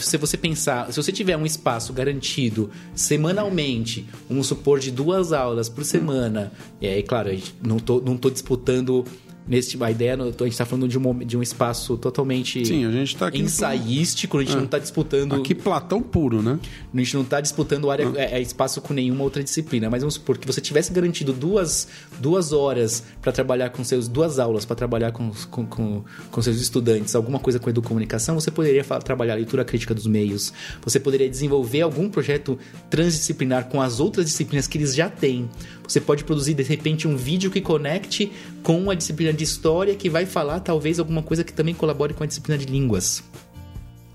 Se 0.00 0.16
você 0.16 0.38
pensar, 0.38 0.90
se 0.90 0.96
você 0.96 1.12
tiver 1.12 1.36
um 1.36 1.44
espaço 1.44 1.92
garantido 1.92 2.70
semanalmente, 2.94 4.08
vamos 4.26 4.46
supor 4.46 4.80
de 4.80 4.90
duas 4.90 5.34
aulas 5.34 5.68
por 5.68 5.84
semana, 5.84 6.50
e 6.80 6.86
aí, 6.86 7.02
claro, 7.02 7.28
não 7.62 7.78
tô, 7.78 8.00
não 8.00 8.16
tô 8.16 8.30
disputando 8.30 9.04
nesse 9.46 9.82
a 9.82 9.90
ideia, 9.90 10.14
a 10.14 10.44
gente 10.44 10.56
tá 10.58 10.64
falando 10.64 10.88
de 10.88 10.98
um, 10.98 11.18
de 11.18 11.36
um 11.36 11.42
espaço 11.42 11.96
totalmente 11.96 12.64
Sim, 12.64 12.84
a 12.86 12.90
gente 12.90 13.16
tá 13.16 13.28
aqui. 13.28 13.38
ensaístico, 13.40 14.38
a 14.38 14.42
gente 14.42 14.56
Ah. 14.56 14.60
não 14.60 14.66
tá 14.66 14.78
disputando 14.78 15.34
Aqui 15.34 15.54
Platão 15.54 16.02
puro, 16.02 16.42
né? 16.42 16.58
a 16.92 16.98
gente 16.98 17.14
não 17.14 17.22
está 17.22 17.40
disputando 17.40 17.90
área, 17.90 18.10
é, 18.16 18.38
é 18.38 18.40
espaço 18.40 18.80
com 18.80 18.92
nenhuma 18.94 19.22
outra 19.22 19.42
disciplina, 19.42 19.88
mas 19.90 20.00
vamos 20.00 20.14
supor 20.14 20.38
que 20.38 20.46
você 20.46 20.60
tivesse 20.60 20.92
garantido 20.92 21.32
duas, 21.32 21.86
duas 22.18 22.52
horas 22.52 23.02
para 23.20 23.32
trabalhar 23.32 23.70
com 23.70 23.84
seus 23.84 24.08
duas 24.08 24.38
aulas 24.38 24.64
para 24.64 24.76
trabalhar 24.76 25.12
com, 25.12 25.30
com, 25.50 25.66
com, 25.66 26.04
com 26.30 26.42
seus 26.42 26.60
estudantes, 26.60 27.14
alguma 27.14 27.38
coisa 27.38 27.58
com 27.58 27.68
educomunicação, 27.70 28.34
você 28.38 28.50
poderia 28.50 28.82
trabalhar 28.84 29.34
a 29.34 29.36
leitura 29.36 29.64
crítica 29.64 29.94
dos 29.94 30.06
meios, 30.06 30.52
você 30.82 30.98
poderia 30.98 31.28
desenvolver 31.28 31.82
algum 31.82 32.08
projeto 32.08 32.58
transdisciplinar 32.90 33.66
com 33.68 33.80
as 33.80 34.00
outras 34.00 34.26
disciplinas 34.26 34.66
que 34.66 34.78
eles 34.78 34.94
já 34.94 35.08
têm. 35.08 35.48
Você 35.86 36.00
pode 36.00 36.24
produzir 36.24 36.54
de 36.54 36.62
repente 36.62 37.06
um 37.06 37.16
vídeo 37.16 37.50
que 37.50 37.60
conecte 37.60 38.32
com 38.62 38.90
a 38.90 38.94
disciplina 38.94 39.32
de 39.32 39.44
história 39.44 39.94
que 39.94 40.10
vai 40.10 40.26
falar 40.26 40.60
talvez 40.60 40.98
alguma 40.98 41.22
coisa 41.22 41.44
que 41.44 41.52
também 41.52 41.74
colabore 41.74 42.14
com 42.14 42.24
a 42.24 42.26
disciplina 42.26 42.58
de 42.58 42.66
línguas. 42.66 43.22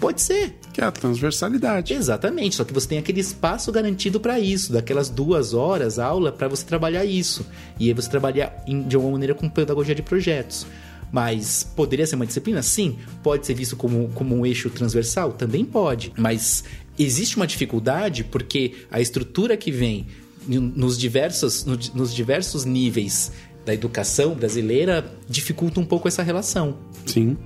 Pode 0.02 0.19
ser. 0.19 0.56
Que 0.73 0.81
é 0.81 0.84
a 0.84 0.91
transversalidade. 0.91 1.93
Exatamente, 1.93 2.56
só 2.56 2.64
que 2.64 2.73
você 2.73 2.88
tem 2.88 2.98
aquele 2.98 3.19
espaço 3.19 3.72
garantido 3.72 4.19
para 4.19 4.39
isso, 4.39 4.73
daquelas 4.73 5.10
duas 5.10 5.53
horas 5.53 5.99
aula 5.99 6.31
para 6.31 6.48
você 6.48 6.65
trabalhar 6.65 7.06
isso. 7.06 7.45
E 7.80 7.88
aí 7.88 7.93
você 7.93 8.10
trabalhar 8.10 8.64
de 8.65 8.95
alguma 8.95 9.14
maneira 9.14 9.35
com 9.35 9.48
pedagogia 9.48 9.93
de 9.93 10.02
projetos. 10.02 10.65
Mas 11.11 11.64
poderia 11.64 12.07
ser 12.07 12.15
uma 12.15 12.26
disciplina? 12.26 12.64
Sim. 12.64 12.98
Pode 13.22 13.45
ser 13.45 13.53
visto 13.53 13.76
como, 13.76 14.10
como 14.15 14.35
um 14.35 14.43
eixo 14.43 14.72
transversal? 14.72 15.34
Também 15.34 15.64
pode. 15.64 16.11
Mas 16.18 16.64
existe 16.98 17.35
uma 17.35 17.45
dificuldade 17.45 18.23
porque 18.23 18.73
a 18.89 18.99
estrutura 18.99 19.56
que 19.56 19.72
vem 19.72 20.07
nos 20.47 20.97
diversos, 20.97 21.65
no- 21.65 21.77
nos 21.93 22.13
diversos 22.13 22.65
níveis 22.65 23.31
da 23.65 23.73
educação 23.73 24.34
brasileira 24.34 25.05
dificulta 25.30 25.80
um 25.80 25.85
pouco 25.85 26.07
essa 26.07 26.23
relação. 26.23 26.77
Sim. 27.05 27.38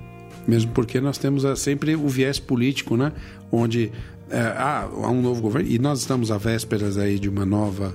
Mesmo 0.48 0.70
porque 0.72 1.00
nós 1.00 1.18
temos 1.18 1.44
ah, 1.44 1.56
sempre 1.56 1.94
o 1.96 2.08
viés 2.08 2.38
político, 2.38 2.96
né? 2.96 3.12
Onde 3.52 3.92
é, 4.30 4.40
há 4.40 4.88
um 5.10 5.20
novo 5.20 5.42
governo 5.42 5.68
e 5.68 5.78
nós 5.78 6.00
estamos 6.00 6.30
à 6.30 6.38
vésperas 6.38 6.96
aí 6.96 7.18
de 7.18 7.28
uma 7.28 7.44
nova 7.44 7.94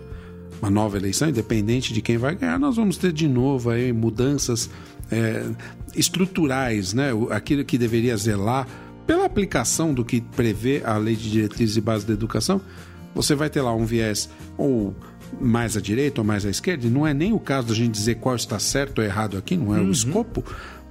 uma 0.61 0.69
nova 0.69 0.95
eleição, 0.95 1.27
independente 1.29 1.91
de 1.91 2.03
quem 2.03 2.17
vai 2.17 2.35
ganhar, 2.35 2.59
nós 2.59 2.75
vamos 2.75 2.95
ter 2.95 3.11
de 3.11 3.27
novo 3.27 3.71
aí 3.71 3.91
mudanças 3.91 4.69
é, 5.11 5.43
estruturais, 5.95 6.93
né? 6.93 7.09
Aquilo 7.31 7.63
que 7.65 7.77
deveria 7.77 8.15
zelar 8.17 8.67
pela 9.07 9.25
aplicação 9.25 9.93
do 9.93 10.05
que 10.05 10.21
prevê 10.21 10.81
a 10.85 10.97
lei 10.97 11.15
de 11.15 11.31
diretrizes 11.31 11.77
e 11.77 11.81
bases 11.81 12.05
da 12.05 12.13
educação, 12.13 12.61
você 13.13 13.35
vai 13.35 13.49
ter 13.49 13.61
lá 13.61 13.73
um 13.73 13.85
viés 13.85 14.29
ou 14.57 14.95
mais 15.39 15.77
à 15.77 15.81
direita 15.81 16.21
ou 16.21 16.27
mais 16.27 16.45
à 16.45 16.49
esquerda, 16.49 16.85
e 16.85 16.89
não 16.89 17.07
é 17.07 17.13
nem 17.13 17.33
o 17.33 17.39
caso 17.39 17.67
da 17.67 17.73
gente 17.73 17.91
dizer 17.91 18.15
qual 18.15 18.35
está 18.35 18.59
certo 18.59 18.99
ou 18.99 19.05
errado 19.05 19.37
aqui, 19.37 19.55
não 19.55 19.75
é 19.75 19.79
o 19.79 19.89
escopo, 19.89 20.43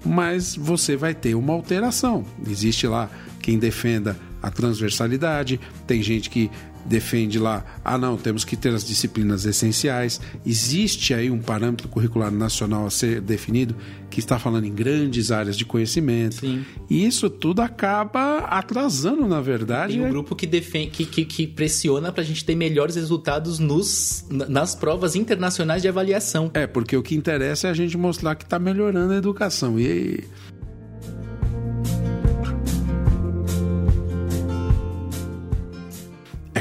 mas 0.05 0.57
você 0.57 0.97
vai 0.97 1.15
ter 1.15 1.35
uma 1.35 1.53
alteração. 1.53 2.25
Existe 2.49 2.87
lá 2.87 3.11
quem 3.41 3.59
defenda 3.59 4.17
a 4.43 4.51
transversalidade, 4.51 5.61
tem 5.87 6.03
gente 6.03 6.31
que 6.31 6.51
defende 6.85 7.39
lá, 7.39 7.65
ah 7.85 7.97
não, 7.99 8.17
temos 8.17 8.45
que 8.45 8.57
ter 8.57 8.75
as 8.75 8.85
disciplinas 8.87 9.45
essenciais. 9.45 10.21
Existe 10.45 11.15
aí 11.15 11.31
um 11.31 11.39
parâmetro 11.39 11.89
curricular 11.89 12.31
nacional 12.31 12.87
a 12.87 12.91
ser 12.91 13.21
definido 13.21 13.75
que 14.11 14.19
está 14.19 14.39
falando 14.41 14.65
em 14.65 14.73
grandes 14.75 15.31
áreas 15.31 15.57
de 15.57 15.65
conhecimento. 15.65 16.37
Sim. 16.37 16.65
E 16.89 17.07
isso 17.07 17.31
tudo 17.31 17.61
acaba 17.63 18.39
atrasando, 18.39 19.27
na 19.27 19.41
verdade, 19.41 19.93
Tem 19.95 20.03
um 20.03 20.07
é- 20.07 20.11
grupo 20.11 20.35
que, 20.35 20.47
defende, 20.47 20.91
que, 20.91 21.05
que, 21.05 21.25
que 21.25 21.47
pressiona 21.47 22.11
pra 22.11 22.25
gente 22.25 22.45
ter 22.45 22.57
melhores 22.57 22.97
resultados 22.97 23.59
nos, 23.61 24.25
na- 24.29 24.49
nas 24.49 24.75
provas 24.75 25.15
internacionais 25.15 25.81
de 25.83 25.89
avaliação. 25.89 26.51
É, 26.55 26.67
porque 26.67 26.97
o 26.97 27.03
que 27.03 27.15
interessa 27.15 27.69
é 27.69 27.71
a 27.71 27.75
gente 27.75 27.97
mostrar 27.97 28.35
que 28.35 28.43
está 28.45 28.59
melhorando 28.59 29.13
a 29.13 29.17
educação. 29.17 29.79
E 29.79 30.25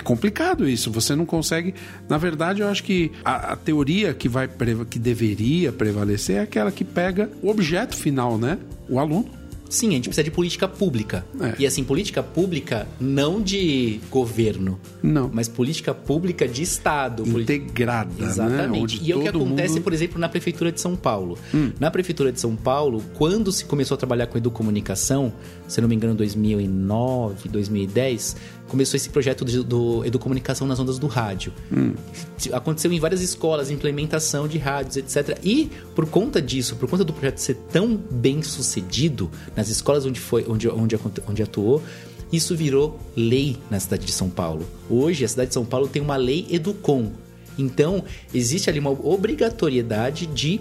complicado 0.10 0.68
isso, 0.68 0.90
você 0.92 1.16
não 1.16 1.26
consegue. 1.26 1.74
Na 2.10 2.18
verdade, 2.18 2.62
eu 2.62 2.68
acho 2.68 2.84
que 2.84 3.12
a, 3.24 3.54
a 3.54 3.56
teoria 3.56 4.12
que, 4.14 4.28
vai, 4.28 4.50
que 4.90 4.98
deveria 4.98 5.72
prevalecer 5.72 6.38
é 6.38 6.40
aquela 6.42 6.72
que 6.72 6.84
pega 6.84 7.30
o 7.44 7.48
objeto 7.50 7.96
final, 7.96 8.38
né? 8.38 8.58
O 8.90 8.98
aluno. 9.00 9.30
Sim, 9.70 9.90
a 9.90 9.92
gente 9.92 10.06
precisa 10.10 10.24
de 10.24 10.32
política 10.32 10.68
pública. 10.68 11.24
É. 11.40 11.54
E 11.60 11.68
assim, 11.68 11.84
política 11.84 12.24
pública 12.24 12.88
não 13.00 13.40
de 13.40 14.00
governo, 14.10 14.80
Não. 15.04 15.30
mas 15.32 15.48
política 15.48 15.94
pública 15.94 16.48
de 16.48 16.64
Estado. 16.64 17.22
Integrada, 17.40 18.10
né? 18.18 18.26
Exatamente. 18.28 18.82
Onde 18.96 19.00
e 19.08 19.12
é 19.12 19.16
o 19.16 19.22
que 19.22 19.28
acontece, 19.28 19.70
mundo- 19.76 19.80
Hum. 19.82 19.84
por 19.84 19.94
exemplo, 19.94 20.18
na 20.20 20.28
Prefeitura 20.28 20.72
de 20.72 20.82
São 20.82 20.96
Paulo. 20.96 21.38
Na 21.80 21.92
Prefeitura 21.92 22.32
de 22.32 22.40
São 22.40 22.56
Paulo, 22.56 23.04
quando 23.14 23.52
se 23.52 23.64
começou 23.64 23.94
a 23.94 23.98
trabalhar 24.00 24.26
com 24.26 24.40
educomunicação, 24.40 25.32
se 25.70 25.80
não 25.80 25.88
me 25.88 25.96
engano, 25.96 26.14
2009, 26.16 27.48
2010, 27.48 28.36
começou 28.68 28.98
esse 28.98 29.10
projeto 29.10 29.46
de- 29.46 29.64
do 29.64 30.04
Educomunicação 30.04 30.68
nas 30.68 30.80
ondas 30.80 31.00
do 31.00 31.08
rádio. 31.08 31.54
Hum. 31.72 31.94
Aconteceu 32.52 32.92
em 32.92 33.00
várias 33.00 33.22
escolas, 33.22 33.70
implementação 33.72 34.48
de 34.48 34.58
rádios, 34.58 34.98
etc. 34.98 35.38
E 35.44 35.70
por 35.96 36.06
conta 36.08 36.42
disso, 36.42 36.76
por 36.76 36.90
conta 36.90 37.04
do 37.06 37.14
projeto 37.14 37.38
ser 37.38 37.56
tão 37.72 37.96
bem 37.96 38.42
sucedido 38.44 39.30
nas 39.56 39.70
escolas 39.70 40.06
onde, 40.06 40.20
foi, 40.20 40.46
onde, 40.50 40.68
onde, 40.68 41.00
onde 41.28 41.42
atuou, 41.44 41.82
isso 42.32 42.56
virou 42.56 43.00
lei 43.16 43.58
na 43.72 43.80
cidade 43.80 44.06
de 44.06 44.12
São 44.12 44.30
Paulo. 44.30 44.66
Hoje, 44.90 45.24
a 45.24 45.28
cidade 45.28 45.48
de 45.50 45.54
São 45.54 45.66
Paulo 45.66 45.88
tem 45.88 46.02
uma 46.02 46.16
lei 46.16 46.46
Educom. 46.50 47.12
Então, 47.58 48.04
existe 48.34 48.70
ali 48.70 48.80
uma 48.80 48.92
obrigatoriedade 48.92 50.26
de 50.28 50.60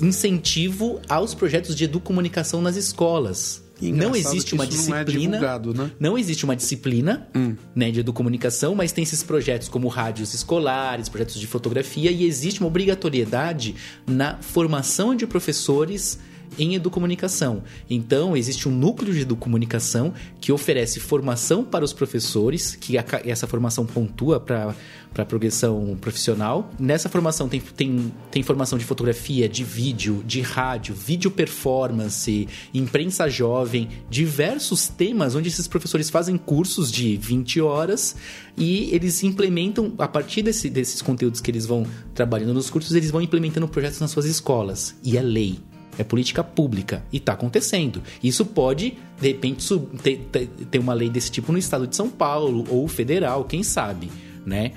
incentivo 0.00 1.00
aos 1.08 1.34
projetos 1.34 1.74
de 1.74 1.84
educomunicação 1.84 2.60
nas 2.60 2.76
escolas. 2.76 3.62
Não 3.80 4.16
existe 4.16 4.54
uma 4.54 4.64
isso 4.64 4.88
não 4.90 4.96
é 4.96 5.04
disciplina. 5.04 5.38
né? 5.74 5.90
Não 6.00 6.16
existe 6.18 6.44
uma 6.44 6.56
disciplina 6.56 7.28
Hum. 7.34 7.54
né, 7.74 7.90
de 7.90 8.00
educomunicação, 8.00 8.74
mas 8.74 8.90
tem 8.92 9.02
esses 9.04 9.22
projetos 9.22 9.68
como 9.68 9.88
rádios 9.88 10.32
escolares, 10.32 11.08
projetos 11.08 11.38
de 11.38 11.46
fotografia, 11.46 12.10
e 12.10 12.24
existe 12.24 12.60
uma 12.60 12.68
obrigatoriedade 12.68 13.74
na 14.06 14.38
formação 14.40 15.14
de 15.14 15.26
professores 15.26 16.18
em 16.58 16.74
educomunicação. 16.74 17.62
Então, 17.88 18.36
existe 18.36 18.68
um 18.68 18.72
núcleo 18.72 19.12
de 19.12 19.20
educomunicação 19.20 20.12
que 20.40 20.52
oferece 20.52 21.00
formação 21.00 21.64
para 21.64 21.84
os 21.84 21.92
professores, 21.92 22.74
que 22.74 22.98
a, 22.98 23.04
essa 23.24 23.46
formação 23.46 23.86
pontua 23.86 24.40
para 24.40 24.74
para 25.16 25.24
progressão 25.24 25.96
profissional. 25.98 26.70
Nessa 26.78 27.08
formação 27.08 27.48
tem, 27.48 27.58
tem, 27.58 28.12
tem 28.30 28.42
formação 28.42 28.78
de 28.78 28.84
fotografia, 28.84 29.48
de 29.48 29.64
vídeo, 29.64 30.22
de 30.26 30.42
rádio, 30.42 30.94
vídeo 30.94 31.30
performance, 31.30 32.46
imprensa 32.74 33.26
jovem, 33.26 33.88
diversos 34.10 34.88
temas 34.88 35.34
onde 35.34 35.48
esses 35.48 35.66
professores 35.66 36.10
fazem 36.10 36.36
cursos 36.36 36.92
de 36.92 37.16
20 37.16 37.62
horas 37.62 38.14
e 38.58 38.94
eles 38.94 39.22
implementam, 39.22 39.94
a 39.96 40.06
partir 40.06 40.42
desse, 40.42 40.68
desses 40.68 41.00
conteúdos 41.00 41.40
que 41.40 41.50
eles 41.50 41.64
vão 41.64 41.86
trabalhando 42.14 42.52
nos 42.52 42.68
cursos, 42.68 42.94
eles 42.94 43.10
vão 43.10 43.22
implementando 43.22 43.66
projetos 43.66 44.00
nas 44.00 44.10
suas 44.10 44.26
escolas. 44.26 44.96
E 45.02 45.16
é 45.16 45.22
lei. 45.22 45.58
É 45.98 46.04
política 46.04 46.44
pública 46.44 47.02
e 47.12 47.16
está 47.16 47.32
acontecendo. 47.32 48.02
Isso 48.22 48.44
pode, 48.44 48.98
de 49.20 49.28
repente, 49.28 49.66
ter, 50.02 50.18
ter, 50.30 50.46
ter 50.70 50.78
uma 50.78 50.92
lei 50.92 51.08
desse 51.08 51.30
tipo 51.30 51.52
no 51.52 51.58
estado 51.58 51.86
de 51.86 51.96
São 51.96 52.10
Paulo 52.10 52.64
ou 52.68 52.86
federal, 52.86 53.44
quem 53.44 53.62
sabe, 53.62 54.10
né? 54.44 54.72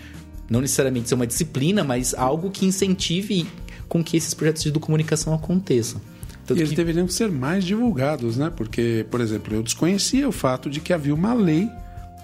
não 0.50 0.62
necessariamente 0.62 1.08
ser 1.08 1.16
uma 1.16 1.28
disciplina, 1.28 1.84
mas 1.84 2.14
algo 2.14 2.50
que 2.50 2.66
incentive 2.66 3.48
com 3.88 4.04
que 4.04 4.18
esses 4.18 4.34
projetos 4.34 4.64
de 4.64 4.72
comunicação 4.72 5.34
aconteçam. 5.34 6.02
Tanto 6.46 6.58
e 6.58 6.62
eles 6.62 6.72
que... 6.72 6.76
deveriam 6.76 7.08
ser 7.08 7.30
mais 7.30 7.64
divulgados, 7.64 8.38
né? 8.38 8.52
Porque, 8.56 9.06
por 9.12 9.22
exemplo, 9.22 9.54
eu 9.54 9.62
desconhecia 9.62 10.28
o 10.28 10.32
fato 10.32 10.70
de 10.70 10.80
que 10.80 10.92
havia 10.92 11.14
uma 11.14 11.34
lei 11.34 11.70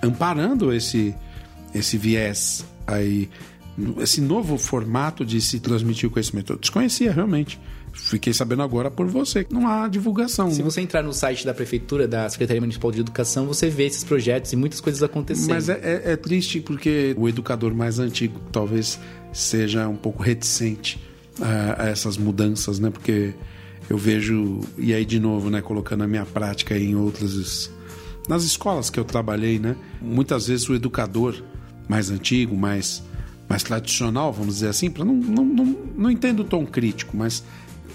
amparando 0.01 0.73
esse, 0.73 1.15
esse 1.73 1.97
viés 1.97 2.65
aí, 2.87 3.29
esse 3.99 4.21
novo 4.21 4.57
formato 4.57 5.23
de 5.23 5.39
se 5.39 5.59
transmitir 5.59 6.09
o 6.09 6.11
conhecimento. 6.11 6.53
Eu 6.53 6.57
desconhecia 6.57 7.11
realmente. 7.11 7.59
Fiquei 7.95 8.33
sabendo 8.33 8.61
agora 8.61 8.91
por 8.91 9.07
você. 9.07 9.47
Não 9.49 9.67
há 9.67 9.87
divulgação. 9.87 10.51
Se 10.51 10.61
você 10.61 10.81
entrar 10.81 11.01
no 11.01 11.13
site 11.13 11.45
da 11.45 11.53
prefeitura, 11.53 12.07
da 12.07 12.29
Secretaria 12.29 12.61
Municipal 12.61 12.91
de 12.91 12.99
Educação, 12.99 13.47
você 13.47 13.69
vê 13.69 13.85
esses 13.85 14.03
projetos 14.03 14.51
e 14.53 14.55
muitas 14.55 14.81
coisas 14.81 15.01
acontecendo. 15.01 15.49
Mas 15.49 15.69
é, 15.69 15.79
é, 15.81 16.11
é 16.11 16.15
triste 16.15 16.59
porque 16.59 17.15
o 17.17 17.27
educador 17.27 17.73
mais 17.73 17.97
antigo 17.97 18.39
talvez 18.51 18.99
seja 19.31 19.87
um 19.87 19.95
pouco 19.95 20.21
reticente 20.21 21.01
a, 21.41 21.83
a, 21.83 21.87
essas 21.87 22.17
mudanças, 22.17 22.79
né? 22.79 22.89
Porque 22.89 23.33
eu 23.89 23.97
vejo, 23.97 24.59
e 24.77 24.93
aí 24.93 25.05
de 25.05 25.19
novo, 25.19 25.49
né, 25.49 25.61
colocando 25.61 26.03
a 26.03 26.07
minha 26.07 26.25
prática 26.25 26.77
em 26.77 26.95
outras. 26.95 27.71
Nas 28.27 28.43
escolas 28.43 28.89
que 28.89 28.99
eu 28.99 29.05
trabalhei, 29.05 29.57
né? 29.57 29.75
Muitas 30.01 30.47
vezes 30.47 30.67
o 30.67 30.75
educador 30.75 31.41
mais 31.87 32.09
antigo, 32.09 32.55
mais, 32.57 33.01
mais 33.47 33.63
tradicional, 33.63 34.33
vamos 34.33 34.55
dizer 34.55 34.67
assim, 34.67 34.89
para 34.89 35.05
não, 35.05 35.13
não, 35.15 35.45
não, 35.45 35.77
não 35.95 36.11
entendo 36.11 36.41
o 36.41 36.43
tom 36.43 36.65
crítico, 36.65 37.15
mas 37.15 37.43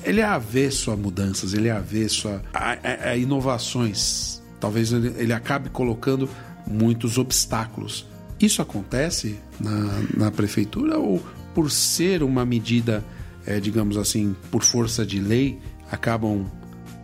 ele 0.05 0.21
é 0.21 0.25
avesso 0.25 0.91
a 0.91 0.97
mudanças, 0.97 1.55
ele 1.55 1.69
é 1.69 1.73
avesso 1.73 2.29
a, 2.29 2.41
a, 2.53 3.11
a 3.11 3.17
inovações. 3.17 4.43
Talvez 4.59 4.93
ele, 4.93 5.15
ele, 5.17 5.33
acabe 5.33 5.71
colocando 5.71 6.29
muitos 6.67 7.19
obstáculos. 7.19 8.07
Isso 8.39 8.63
acontece 8.63 9.39
na, 9.59 10.03
na 10.17 10.31
prefeitura 10.31 10.99
ou 10.99 11.23
por 11.55 11.71
ser 11.71 12.23
uma 12.23 12.45
medida, 12.45 13.05
é, 13.47 13.59
digamos 13.59 13.97
assim, 13.97 14.35
por 14.51 14.63
força 14.63 15.05
de 15.05 15.21
lei, 15.21 15.59
acabam 15.91 16.47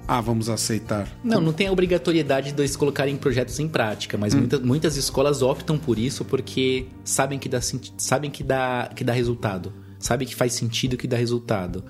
ah, 0.09 0.20
vamos 0.20 0.48
aceitar. 0.48 1.09
Não, 1.24 1.40
não 1.40 1.52
tem 1.52 1.66
a 1.66 1.73
obrigatoriedade 1.73 2.52
de 2.52 2.60
eles 2.60 2.77
colocarem 2.77 3.16
projetos 3.16 3.59
em 3.59 3.66
prática, 3.66 4.16
mas 4.16 4.35
hum. 4.35 4.39
muitas, 4.39 4.60
muitas 4.60 4.97
escolas 4.97 5.43
optam 5.43 5.77
por 5.77 5.98
isso 5.98 6.24
porque 6.24 6.86
sabem 7.05 7.39
que 7.39 7.48
dá, 7.48 7.60
sabem 7.60 8.31
que 8.31 8.44
dá, 8.44 8.90
que 8.94 9.02
dá 9.02 9.12
resultado. 9.12 9.73
Sabem 9.98 10.28
que 10.28 10.35
faz 10.36 10.52
sentido 10.52 10.97
que 10.97 11.09
dá 11.09 11.16
resultado. 11.16 11.85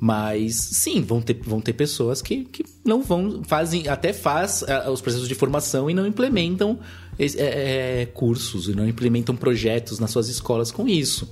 Mas 0.00 0.56
sim, 0.56 1.00
vão 1.02 1.22
ter, 1.22 1.40
vão 1.42 1.60
ter 1.60 1.72
pessoas 1.72 2.20
que, 2.20 2.44
que 2.44 2.64
não 2.84 3.02
vão, 3.02 3.42
fazem, 3.44 3.88
até 3.88 4.12
faz 4.12 4.62
uh, 4.62 4.90
os 4.90 5.00
processos 5.00 5.28
de 5.28 5.34
formação 5.34 5.88
e 5.88 5.94
não 5.94 6.06
implementam 6.06 6.78
é, 7.18 8.02
é, 8.02 8.06
cursos, 8.06 8.68
e 8.68 8.74
não 8.74 8.86
implementam 8.86 9.36
projetos 9.36 9.98
nas 9.98 10.10
suas 10.10 10.28
escolas 10.28 10.70
com 10.70 10.88
isso. 10.88 11.28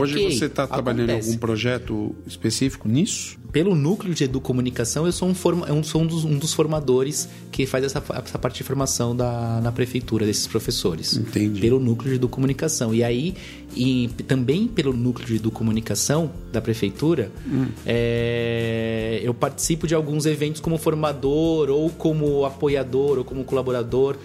Hoje 0.00 0.14
okay, 0.14 0.32
você 0.32 0.46
está 0.46 0.66
trabalhando 0.66 1.10
em 1.10 1.14
algum 1.14 1.36
projeto 1.36 2.14
específico 2.26 2.88
nisso? 2.88 3.38
Pelo 3.52 3.74
núcleo 3.74 4.14
de 4.14 4.24
educomunicação, 4.24 5.06
eu 5.06 5.12
sou 5.12 5.28
um, 5.28 5.34
forma, 5.34 5.66
eu 5.66 5.82
sou 5.82 6.02
um, 6.02 6.06
dos, 6.06 6.24
um 6.24 6.38
dos 6.38 6.52
formadores 6.52 7.28
que 7.50 7.64
faz 7.64 7.84
essa, 7.84 8.02
essa 8.22 8.38
parte 8.38 8.58
de 8.58 8.64
formação 8.64 9.16
da, 9.16 9.60
na 9.62 9.72
prefeitura, 9.72 10.26
desses 10.26 10.46
professores. 10.46 11.16
Entendi. 11.16 11.60
Pelo 11.60 11.80
núcleo 11.80 12.10
de 12.10 12.16
educomunicação. 12.16 12.94
E 12.94 13.02
aí, 13.02 13.34
e 13.74 14.08
também 14.26 14.68
pelo 14.68 14.92
núcleo 14.92 15.26
de 15.26 15.36
educomunicação 15.36 16.30
da 16.52 16.60
prefeitura, 16.60 17.30
hum. 17.46 17.66
é, 17.86 19.20
eu 19.22 19.32
participo 19.32 19.86
de 19.86 19.94
alguns 19.94 20.26
eventos 20.26 20.60
como 20.60 20.76
formador, 20.76 21.70
ou 21.70 21.88
como 21.90 22.44
apoiador, 22.44 23.18
ou 23.18 23.24
como 23.24 23.42
colaborador 23.44 24.16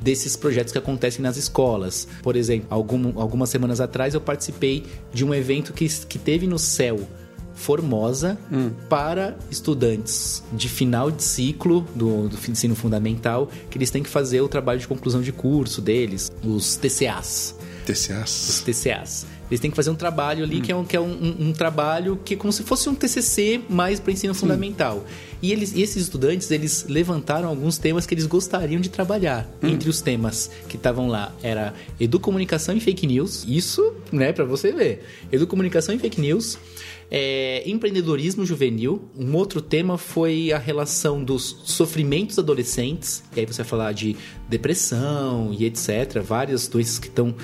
desses 0.00 0.36
projetos 0.36 0.72
que 0.72 0.78
acontecem 0.78 1.22
nas 1.22 1.36
escolas. 1.36 2.06
Por 2.22 2.36
exemplo, 2.36 2.66
algum, 2.70 3.20
algumas 3.20 3.50
semanas 3.50 3.80
atrás 3.80 4.14
eu 4.14 4.20
participei 4.20 4.84
de 5.12 5.24
um 5.24 5.34
evento 5.34 5.72
que, 5.72 5.88
que 6.06 6.18
teve 6.18 6.46
no 6.46 6.58
céu 6.58 6.98
Formosa 7.58 8.38
hum. 8.52 8.70
para 8.88 9.36
estudantes 9.50 10.44
de 10.52 10.68
final 10.68 11.10
de 11.10 11.24
ciclo 11.24 11.80
do, 11.92 12.28
do 12.28 12.38
ensino 12.48 12.76
fundamental, 12.76 13.50
que 13.68 13.76
eles 13.76 13.90
têm 13.90 14.00
que 14.00 14.08
fazer 14.08 14.40
o 14.40 14.48
trabalho 14.48 14.78
de 14.78 14.86
conclusão 14.86 15.20
de 15.20 15.32
curso 15.32 15.82
deles, 15.82 16.30
os 16.44 16.76
TCAs. 16.76 17.56
TCAs. 17.84 18.48
Os 18.48 18.60
TCAs. 18.60 19.26
Eles 19.50 19.58
têm 19.60 19.70
que 19.70 19.76
fazer 19.76 19.90
um 19.90 19.96
trabalho 19.96 20.44
ali 20.44 20.58
hum. 20.58 20.62
que 20.62 20.72
é, 20.72 20.76
um, 20.76 20.84
que 20.84 20.96
é 20.96 21.00
um, 21.00 21.10
um, 21.10 21.48
um, 21.48 21.52
trabalho 21.52 22.16
que 22.24 22.34
é 22.34 22.36
como 22.36 22.52
se 22.52 22.62
fosse 22.62 22.88
um 22.88 22.94
TCC 22.94 23.60
mais 23.68 23.98
para 23.98 24.12
ensino 24.12 24.34
fundamental. 24.34 25.04
E 25.40 25.52
eles, 25.52 25.72
e 25.72 25.82
esses 25.82 26.02
estudantes, 26.02 26.50
eles 26.50 26.86
levantaram 26.88 27.48
alguns 27.48 27.78
temas 27.78 28.06
que 28.06 28.14
eles 28.14 28.26
gostariam 28.26 28.80
de 28.80 28.88
trabalhar. 28.88 29.48
Hum. 29.62 29.68
Entre 29.68 29.88
os 29.88 30.00
temas 30.00 30.50
que 30.68 30.76
estavam 30.76 31.08
lá 31.08 31.34
era 31.42 31.74
educomunicação 32.00 32.76
e 32.76 32.80
fake 32.80 33.06
news. 33.06 33.44
Isso, 33.46 33.94
né, 34.10 34.32
para 34.32 34.44
você 34.44 34.72
ver. 34.72 35.04
Educomunicação 35.30 35.94
e 35.94 35.98
fake 35.98 36.20
news. 36.20 36.58
É, 37.10 37.62
empreendedorismo 37.68 38.44
juvenil. 38.44 39.08
Um 39.16 39.34
outro 39.34 39.60
tema 39.60 39.96
foi 39.96 40.52
a 40.52 40.58
relação 40.58 41.22
dos 41.22 41.62
sofrimentos 41.64 42.38
adolescentes. 42.38 43.22
E 43.36 43.40
aí 43.40 43.46
você 43.46 43.62
vai 43.62 43.68
falar 43.68 43.92
de 43.92 44.16
depressão 44.48 45.54
e 45.56 45.64
etc. 45.64 46.20
Várias 46.22 46.66
doenças 46.66 46.98
que 46.98 47.06
estão 47.06 47.34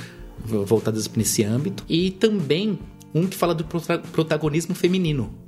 voltadas 0.44 1.08
nesse 1.16 1.44
âmbito. 1.44 1.84
E 1.88 2.10
também 2.10 2.78
um 3.14 3.26
que 3.26 3.36
fala 3.36 3.54
do 3.54 3.64
protagonismo 3.64 4.74
feminino. 4.74 5.43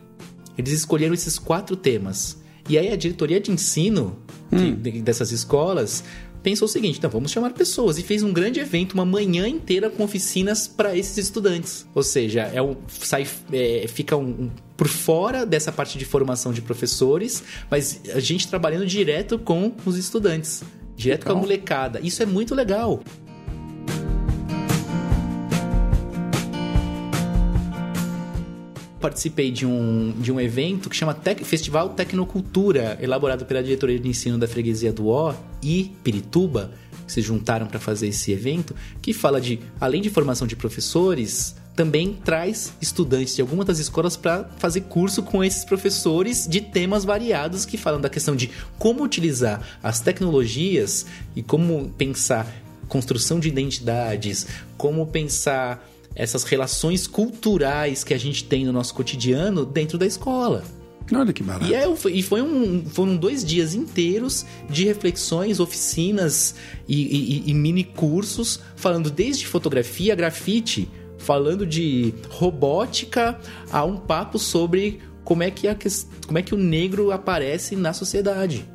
Eles 0.56 0.72
escolheram 0.72 1.14
esses 1.14 1.38
quatro 1.38 1.76
temas. 1.76 2.38
E 2.68 2.76
aí 2.76 2.92
a 2.92 2.96
diretoria 2.96 3.40
de 3.40 3.50
ensino 3.50 4.18
hum. 4.52 4.74
dessas 5.02 5.30
escolas 5.30 6.02
pensou 6.46 6.66
o 6.66 6.68
seguinte: 6.68 6.98
então 6.98 7.10
vamos 7.10 7.32
chamar 7.32 7.52
pessoas 7.52 7.98
e 7.98 8.02
fez 8.04 8.22
um 8.22 8.32
grande 8.32 8.60
evento, 8.60 8.92
uma 8.94 9.04
manhã 9.04 9.48
inteira 9.48 9.90
com 9.90 10.04
oficinas 10.04 10.68
para 10.68 10.96
esses 10.96 11.18
estudantes. 11.18 11.84
Ou 11.92 12.04
seja, 12.04 12.42
é 12.42 12.62
um, 12.62 12.76
sai, 12.88 13.26
é, 13.52 13.86
fica 13.88 14.16
um, 14.16 14.28
um, 14.28 14.50
por 14.76 14.86
fora 14.86 15.44
dessa 15.44 15.72
parte 15.72 15.98
de 15.98 16.04
formação 16.04 16.52
de 16.52 16.62
professores, 16.62 17.42
mas 17.68 18.00
a 18.14 18.20
gente 18.20 18.46
trabalhando 18.46 18.86
direto 18.86 19.40
com 19.40 19.72
os 19.84 19.96
estudantes, 19.96 20.62
direto 20.96 21.22
legal. 21.22 21.34
com 21.34 21.38
a 21.38 21.42
molecada. 21.42 22.00
Isso 22.00 22.22
é 22.22 22.26
muito 22.26 22.54
legal. 22.54 23.02
Participei 29.01 29.51
de 29.51 29.66
um, 29.66 30.12
de 30.18 30.32
um 30.32 30.40
evento 30.40 30.89
que 30.89 30.97
chama 30.97 31.14
Tec 31.14 31.44
Festival 31.44 31.90
Tecnocultura, 31.90 32.98
elaborado 33.01 33.44
pela 33.44 33.62
diretoria 33.62 33.98
de 33.98 34.09
ensino 34.09 34.39
da 34.39 34.48
freguesia 34.48 34.93
do 34.93 35.09
Ó 35.09 35.35
e 35.62 35.93
Pirituba, 36.02 36.73
que 37.06 37.12
se 37.12 37.20
juntaram 37.20 37.66
para 37.66 37.78
fazer 37.78 38.09
esse 38.09 38.32
evento, 38.32 38.74
que 39.01 39.12
fala 39.12 39.40
de, 39.40 39.60
além 39.81 40.02
de 40.02 40.10
formação 40.10 40.47
de 40.47 40.56
professores, 40.56 41.55
também 41.77 42.14
traz 42.24 42.73
estudantes 42.81 43.36
de 43.36 43.43
algumas 43.43 43.66
das 43.66 43.78
escolas 43.78 44.16
para 44.16 44.44
fazer 44.59 44.82
curso 44.82 45.23
com 45.23 45.44
esses 45.44 45.64
professores 45.64 46.48
de 46.48 46.62
temas 46.62 47.05
variados 47.05 47.66
que 47.66 47.77
falam 47.77 48.01
da 48.01 48.09
questão 48.09 48.35
de 48.35 48.51
como 48.78 49.05
utilizar 49.05 49.78
as 49.82 50.01
tecnologias 50.01 51.05
e 51.36 51.43
como 51.43 51.90
pensar 51.90 52.51
construção 52.89 53.39
de 53.39 53.48
identidades, 53.48 54.47
como 54.77 55.06
pensar 55.06 55.86
essas 56.16 56.43
relações 56.43 57.06
culturais 57.06 58.02
que 58.02 58.14
a 58.14 58.18
gente 58.18 58.44
tem 58.44 58.64
no 58.64 58.72
nosso 58.72 58.94
cotidiano 58.94 59.64
dentro 59.64 59.98
da 59.98 60.06
escola. 60.06 60.64
Olha 61.12 61.32
que 61.32 61.43
barato. 61.43 61.70
E, 61.70 61.74
é, 61.74 61.86
e 62.10 62.22
foi 62.22 62.43
um, 62.43 62.84
foram 62.84 63.16
dois 63.16 63.44
dias 63.44 63.74
inteiros 63.74 64.44
de 64.68 64.84
reflexões, 64.84 65.60
oficinas 65.60 66.56
e, 66.88 67.44
e, 67.47 67.51
e 67.51 67.55
mini 67.55 67.84
cursos 67.84 68.60
falando 68.74 69.09
desde 69.10 69.47
fotografia, 69.47 70.16
grafite, 70.16 70.88
falando 71.18 71.64
de 71.64 72.12
robótica 72.28 73.38
a 73.70 73.84
um 73.84 73.97
papo 73.97 74.38
sobre 74.38 75.01
como 75.22 75.43
é 75.43 75.51
que, 75.51 75.68
a, 75.68 75.76
como 76.26 76.38
é 76.38 76.43
que 76.43 76.55
o 76.55 76.59
negro 76.59 77.12
aparece 77.12 77.76
na 77.76 77.93
sociedade. 77.93 78.68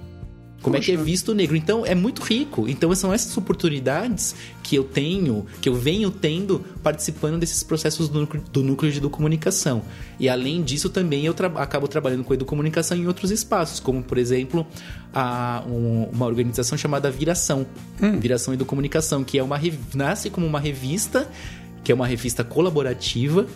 Como 0.61 0.75
Poxa. 0.75 0.91
é 0.91 0.95
que 0.95 1.01
é 1.01 1.03
visto 1.03 1.29
o 1.29 1.33
negro. 1.35 1.55
Então 1.55 1.83
é 1.85 1.95
muito 1.95 2.21
rico. 2.21 2.67
Então 2.69 2.93
são 2.93 3.11
essas 3.11 3.35
oportunidades 3.35 4.35
que 4.61 4.75
eu 4.75 4.83
tenho, 4.83 5.45
que 5.59 5.67
eu 5.67 5.73
venho 5.73 6.11
tendo 6.11 6.63
participando 6.83 7.39
desses 7.39 7.63
processos 7.63 8.07
do 8.07 8.19
núcleo, 8.21 8.43
do 8.53 8.61
núcleo 8.63 8.91
de 8.91 8.97
educomunicação. 8.99 9.81
E 10.19 10.29
além 10.29 10.61
disso, 10.61 10.87
também 10.89 11.25
eu 11.25 11.33
tra 11.33 11.47
acabo 11.55 11.87
trabalhando 11.87 12.23
com 12.23 12.33
educomunicação 12.33 12.95
em 12.95 13.07
outros 13.07 13.31
espaços, 13.31 13.79
como 13.79 14.03
por 14.03 14.17
exemplo 14.19 14.65
a, 15.13 15.63
um- 15.67 16.03
uma 16.13 16.25
organização 16.27 16.77
chamada 16.77 17.09
Viração. 17.09 17.65
Viração 18.19 18.53
Educomunicação, 18.53 19.23
que 19.23 19.39
é 19.39 19.43
uma 19.43 19.59
nasce 19.95 20.29
como 20.29 20.45
uma 20.45 20.59
revista 20.59 21.27
que 21.83 21.91
é 21.91 21.95
uma 21.95 22.05
revista 22.05 22.43
colaborativa 22.43 23.47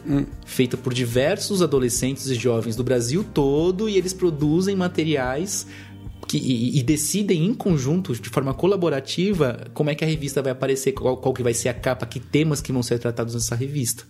feita 0.48 0.76
por 0.76 0.92
diversos 0.92 1.62
adolescentes 1.62 2.26
e 2.26 2.34
jovens 2.34 2.76
do 2.76 2.84
Brasil 2.84 3.24
todo 3.24 3.88
e 3.88 3.98
eles 3.98 4.14
produzem 4.14 4.76
materiais 4.76 5.68
que, 6.28 6.38
e, 6.38 6.80
e 6.80 6.84
decidem 6.84 7.46
em 7.46 7.54
conjunto, 7.54 8.14
de 8.14 8.30
forma 8.30 8.54
colaborativa, 8.54 9.68
como 9.74 9.90
é 9.90 9.96
que 9.96 10.04
a 10.04 10.08
revista 10.08 10.42
vai 10.42 10.52
aparecer, 10.52 10.92
qual, 10.92 11.18
qual 11.18 11.34
que 11.34 11.44
vai 11.44 11.54
ser 11.54 11.70
a 11.70 11.74
capa, 11.74 12.06
que 12.06 12.20
temas 12.20 12.62
que 12.62 12.72
vão 12.72 12.84
ser 12.84 13.00
tratados 13.00 13.34
nessa 13.34 13.56
revista. 13.56 14.04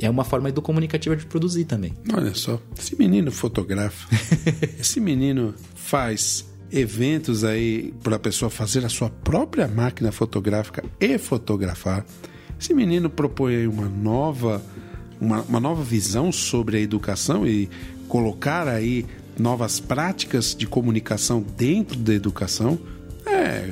É 0.00 0.08
uma 0.08 0.24
forma 0.24 0.48
educomunicativa 0.48 1.16
de 1.16 1.26
produzir 1.26 1.64
também. 1.64 1.92
Olha 2.12 2.32
só, 2.34 2.60
esse 2.78 2.96
menino 2.96 3.32
fotografa. 3.32 4.08
esse 4.78 5.00
menino 5.00 5.54
faz 5.74 6.46
eventos 6.70 7.44
aí 7.44 7.92
para 8.02 8.16
a 8.16 8.18
pessoa 8.18 8.50
fazer 8.50 8.84
a 8.84 8.88
sua 8.88 9.10
própria 9.10 9.66
máquina 9.66 10.12
fotográfica 10.12 10.84
e 11.00 11.18
fotografar. 11.18 12.04
Esse 12.60 12.74
menino 12.74 13.08
propõe 13.08 13.56
aí 13.56 13.66
uma 13.66 13.88
nova, 13.88 14.62
uma, 15.20 15.42
uma 15.42 15.60
nova 15.60 15.82
visão 15.82 16.30
sobre 16.30 16.76
a 16.76 16.80
educação 16.80 17.46
e 17.46 17.68
colocar 18.08 18.68
aí 18.68 19.04
novas 19.38 19.80
práticas 19.80 20.54
de 20.54 20.66
comunicação 20.66 21.44
dentro 21.56 21.96
da 21.98 22.12
educação. 22.14 22.78
É 23.26 23.70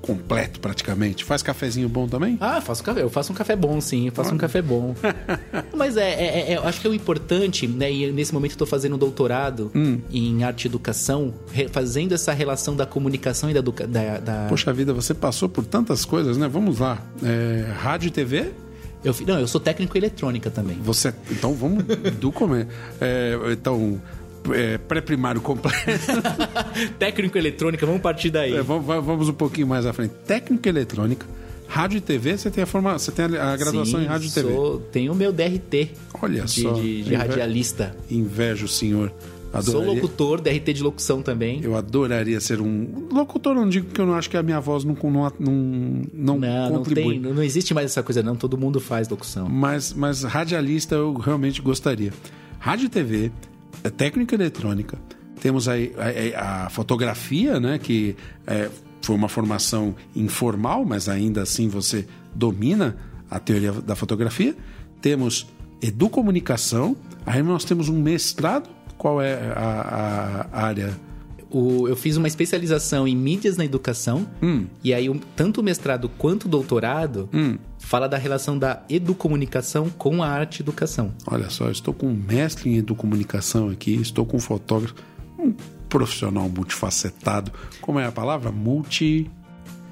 completo 0.00 0.60
praticamente. 0.60 1.22
Faz 1.24 1.42
cafezinho 1.42 1.86
bom 1.86 2.08
também? 2.08 2.38
Ah, 2.40 2.58
faço 2.62 2.82
café. 2.82 3.02
Eu 3.02 3.10
faço 3.10 3.32
um 3.32 3.34
café 3.34 3.54
bom, 3.54 3.78
sim. 3.82 4.06
Eu 4.06 4.12
faço 4.12 4.34
um 4.34 4.38
café 4.38 4.62
bom. 4.62 4.94
Mas 5.76 5.96
é, 5.96 6.10
é- 6.10 6.52
é- 6.52 6.56
eu 6.56 6.66
acho 6.66 6.80
que 6.80 6.86
é 6.86 6.90
o 6.90 6.94
importante, 6.94 7.66
né? 7.66 7.92
E 7.92 8.10
nesse 8.10 8.32
momento 8.32 8.52
eu 8.52 8.56
tô 8.58 8.66
fazendo 8.66 8.94
um 8.94 8.98
doutorado 8.98 9.70
em 10.10 10.42
arte 10.42 10.64
e 10.64 10.68
educação, 10.68 11.34
fazendo 11.70 12.12
essa 12.14 12.32
relação 12.32 12.74
da 12.74 12.86
comunicação 12.86 13.50
e 13.50 13.54
da, 13.54 13.60
da, 13.60 14.18
da- 14.18 14.46
Poxa 14.48 14.72
vida, 14.72 14.94
você 14.94 15.12
passou 15.12 15.50
por 15.50 15.66
tantas 15.66 16.04
coisas, 16.06 16.38
né? 16.38 16.48
Vamos 16.48 16.78
lá. 16.78 16.98
É, 17.22 17.70
rádio 17.78 18.08
e 18.08 18.10
TV? 18.10 18.52
Eu, 19.04 19.14
não, 19.26 19.38
eu 19.38 19.46
sou 19.48 19.60
técnico 19.60 19.96
em 19.96 20.00
eletrônica 20.00 20.50
também. 20.50 20.76
Você, 20.82 21.12
então 21.30 21.54
vamos 21.54 21.84
do 22.18 22.32
começo. 22.32 22.68
É, 23.00 23.34
então, 23.52 24.00
é, 24.52 24.78
pré-primário 24.78 25.40
completo. 25.40 25.78
técnico 26.98 27.36
eletrônica, 27.38 27.84
vamos 27.86 28.00
partir 28.02 28.30
daí. 28.30 28.54
É, 28.54 28.62
vamos, 28.62 28.84
vamos 28.86 29.28
um 29.28 29.32
pouquinho 29.34 29.66
mais 29.66 29.86
à 29.86 29.92
frente. 29.92 30.12
Técnica 30.26 30.68
eletrônica, 30.68 31.26
rádio 31.66 31.98
e 31.98 32.00
TV, 32.00 32.36
você 32.36 32.50
tem 32.50 32.62
a, 32.64 32.66
forma, 32.66 32.98
você 32.98 33.12
tem 33.12 33.24
a, 33.26 33.56
graduação 33.56 34.00
Sim, 34.00 34.04
em 34.04 34.08
rádio 34.08 34.28
e 34.28 34.30
TV. 34.32 34.52
sou- 34.52 34.78
Tenho 34.92 35.12
o 35.12 35.14
meu 35.14 35.32
DRT 35.32 35.90
Olha 36.20 36.44
de, 36.44 36.62
só. 36.62 36.72
de- 36.72 37.02
de 37.02 37.14
radialista. 37.14 37.94
Invejo 38.10 38.66
o 38.66 38.68
senhor. 38.68 39.12
Sou 39.50 39.58
Adoraria, 39.80 39.94
locutor, 39.94 40.40
DRT 40.40 40.72
de 40.72 40.80
locução 40.80 41.22
também. 41.22 41.60
Eu 41.60 41.74
adoraria 41.76 42.40
ser 42.40 42.60
um 42.60 43.08
locutor. 43.12 43.52
Não 43.52 43.68
digo 43.68 43.88
que 43.90 44.00
eu 44.00 44.06
não 44.06 44.14
acho 44.14 44.30
que 44.30 44.36
a 44.36 44.44
minha 44.44 44.60
voz 44.60 44.84
não, 44.84 44.94
não, 45.02 45.10
não, 45.10 45.52
não, 46.14 46.38
Não, 46.38 46.70
não 46.70 46.76
contribui. 46.78 47.18
tem, 47.18 47.32
não 47.32 47.42
existe 47.42 47.74
mais 47.74 47.86
essa 47.86 48.00
coisa 48.00 48.22
não, 48.22 48.36
todo 48.36 48.56
mundo 48.56 48.78
faz 48.78 49.08
locução. 49.08 49.48
Mas, 49.48 49.92
mas 49.92 50.22
radialista 50.22 50.94
eu 50.94 51.14
realmente 51.14 51.60
gostaria. 51.60 52.12
Rádio 52.60 52.86
e 52.86 52.88
TV, 52.88 53.32
é 53.84 53.90
técnica 53.90 54.34
eletrônica, 54.34 54.98
temos 55.40 55.68
aí 55.68 55.92
a, 56.36 56.66
a 56.66 56.70
fotografia, 56.70 57.58
né? 57.58 57.78
Que 57.78 58.14
é, 58.46 58.68
foi 59.02 59.16
uma 59.16 59.28
formação 59.28 59.94
informal, 60.14 60.84
mas 60.84 61.08
ainda 61.08 61.42
assim 61.42 61.68
você 61.68 62.06
domina 62.34 62.96
a 63.30 63.38
teoria 63.38 63.72
da 63.72 63.94
fotografia. 63.96 64.54
Temos 65.00 65.46
educomunicação, 65.80 66.96
aí 67.24 67.42
nós 67.42 67.64
temos 67.64 67.88
um 67.88 68.00
mestrado. 68.00 68.68
Qual 68.98 69.20
é 69.22 69.34
a, 69.56 70.46
a 70.52 70.62
área? 70.66 70.94
O- 71.50 71.88
eu 71.88 71.96
fiz 71.96 72.16
uma 72.16 72.28
especialização 72.28 73.08
em 73.08 73.16
mídias 73.16 73.56
na 73.56 73.64
educação, 73.64 74.26
Hum. 74.42 74.66
e 74.84 74.92
aí 74.94 75.08
tanto 75.34 75.60
o 75.60 75.64
mestrado 75.64 76.08
quanto 76.18 76.44
o 76.44 76.48
doutorado 76.48 77.28
fala 77.90 78.08
da 78.08 78.16
relação 78.16 78.56
da 78.56 78.84
educomunicação 78.88 79.90
com 79.90 80.22
a 80.22 80.28
arte 80.28 80.60
e 80.60 80.62
educação. 80.62 81.12
Olha 81.26 81.50
só, 81.50 81.68
estou 81.72 81.92
com 81.92 82.06
um 82.06 82.14
mestre 82.14 82.70
em 82.70 82.76
educomunicação 82.76 83.68
aqui, 83.68 83.96
estou 83.96 84.24
com 84.24 84.36
um 84.36 84.40
fotógrafo, 84.40 84.94
um 85.36 85.52
profissional 85.88 86.48
multifacetado. 86.48 87.50
Como 87.80 87.98
é 87.98 88.06
a 88.06 88.12
palavra? 88.12 88.52
Multi. 88.52 89.28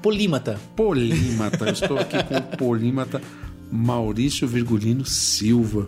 Polímata. 0.01 0.57
Polímata. 0.77 1.65
Eu 1.65 1.73
estou 1.73 1.99
aqui 1.99 2.23
com 2.23 2.37
o 2.37 2.41
polímata 2.55 3.21
Maurício 3.69 4.47
Virgulino 4.47 5.05
Silva. 5.05 5.85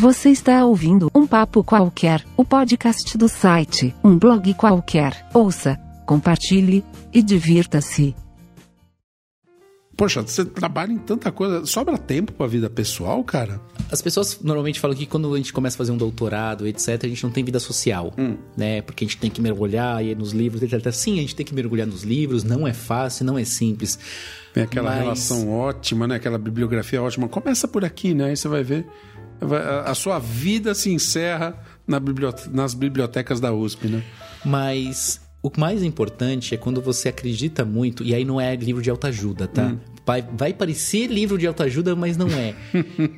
Você 0.00 0.28
está 0.30 0.64
ouvindo 0.64 1.10
Um 1.12 1.26
Papo 1.26 1.64
Qualquer, 1.64 2.24
o 2.36 2.44
podcast 2.44 3.18
do 3.18 3.28
site 3.28 3.92
Um 4.04 4.16
Blog 4.16 4.54
Qualquer. 4.54 5.26
Ouça, 5.34 5.76
compartilhe 6.06 6.84
e 7.12 7.20
divirta-se. 7.20 8.14
Poxa, 9.96 10.22
você 10.22 10.44
trabalha 10.44 10.92
em 10.92 10.98
tanta 10.98 11.32
coisa. 11.32 11.66
Sobra 11.66 11.98
tempo 11.98 12.32
pra 12.32 12.46
vida 12.46 12.70
pessoal, 12.70 13.24
cara? 13.24 13.60
As 13.90 14.00
pessoas 14.00 14.38
normalmente 14.40 14.78
falam 14.78 14.96
que 14.96 15.04
quando 15.04 15.34
a 15.34 15.36
gente 15.36 15.52
começa 15.52 15.74
a 15.74 15.78
fazer 15.78 15.90
um 15.90 15.96
doutorado, 15.96 16.68
etc., 16.68 17.00
a 17.02 17.08
gente 17.08 17.24
não 17.24 17.32
tem 17.32 17.42
vida 17.42 17.58
social, 17.58 18.14
né? 18.56 18.80
Porque 18.82 19.02
a 19.02 19.06
gente 19.08 19.18
tem 19.18 19.28
que 19.28 19.40
mergulhar 19.42 19.96
aí 19.96 20.14
nos 20.14 20.30
livros, 20.30 20.62
etc. 20.62 20.92
Sim, 20.92 21.18
a 21.18 21.22
gente 21.22 21.34
tem 21.34 21.44
que 21.44 21.52
mergulhar 21.52 21.88
nos 21.88 22.04
livros, 22.04 22.44
não 22.44 22.64
é 22.68 22.72
fácil, 22.72 23.26
não 23.26 23.36
é 23.36 23.44
simples. 23.44 23.98
Tem 24.54 24.62
aquela 24.62 24.90
Mas- 24.90 25.00
relação 25.00 25.50
ótima, 25.50 26.06
né? 26.06 26.14
Aquela 26.14 26.38
bibliografia 26.38 27.02
ótima. 27.02 27.26
Começa 27.26 27.66
por 27.66 27.84
aqui, 27.84 28.14
né? 28.14 28.26
Aí 28.26 28.36
você 28.36 28.46
vai 28.46 28.62
ver. 28.62 28.86
A 29.86 29.94
sua 29.94 30.18
vida 30.18 30.74
se 30.74 30.90
encerra 30.90 31.54
na 31.86 31.98
bibliote- 32.00 32.48
nas 32.50 32.74
bibliotecas 32.74 33.40
da 33.40 33.52
USP, 33.52 33.88
né? 33.88 34.02
Mas 34.44 35.20
o 35.42 35.50
mais 35.56 35.82
importante 35.82 36.54
é 36.54 36.58
quando 36.58 36.80
você 36.80 37.08
acredita 37.08 37.64
muito, 37.64 38.02
e 38.02 38.14
aí 38.14 38.24
não 38.24 38.40
é 38.40 38.54
livro 38.56 38.82
de 38.82 38.90
autoajuda, 38.90 39.46
tá? 39.46 39.74
Vai, 40.04 40.22
vai 40.22 40.52
parecer 40.54 41.06
livro 41.06 41.36
de 41.36 41.46
autoajuda, 41.46 41.94
mas 41.94 42.16
não 42.16 42.28
é. 42.30 42.54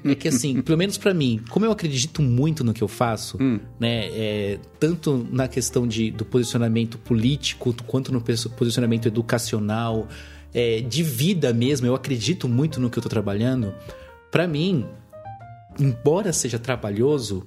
é 0.05 0.15
que 0.17 0.27
assim, 0.29 0.61
pelo 0.61 0.77
menos 0.77 0.99
pra 0.99 1.15
mim, 1.15 1.41
como 1.49 1.65
eu 1.65 1.71
acredito 1.71 2.21
muito 2.21 2.65
no 2.65 2.73
que 2.75 2.83
eu 2.83 2.89
faço, 2.89 3.39
né? 3.79 4.07
é, 4.13 4.59
tanto 4.81 5.25
na 5.31 5.47
questão 5.47 5.87
de, 5.87 6.11
do 6.11 6.25
posicionamento 6.25 6.99
político, 6.99 7.73
quanto 7.87 8.13
no 8.13 8.21
posicionamento 8.21 9.07
educacional, 9.07 10.09
é, 10.53 10.81
de 10.81 11.03
vida 11.05 11.53
mesmo, 11.55 11.87
eu 11.87 11.95
acredito 11.95 12.49
muito 12.49 12.81
no 12.81 12.91
que 12.91 12.99
eu 12.99 13.03
tô 13.03 13.09
trabalhando. 13.09 13.73
Pra 14.33 14.49
mim, 14.49 14.85
embora 15.79 16.33
seja 16.33 16.59
trabalhoso, 16.59 17.47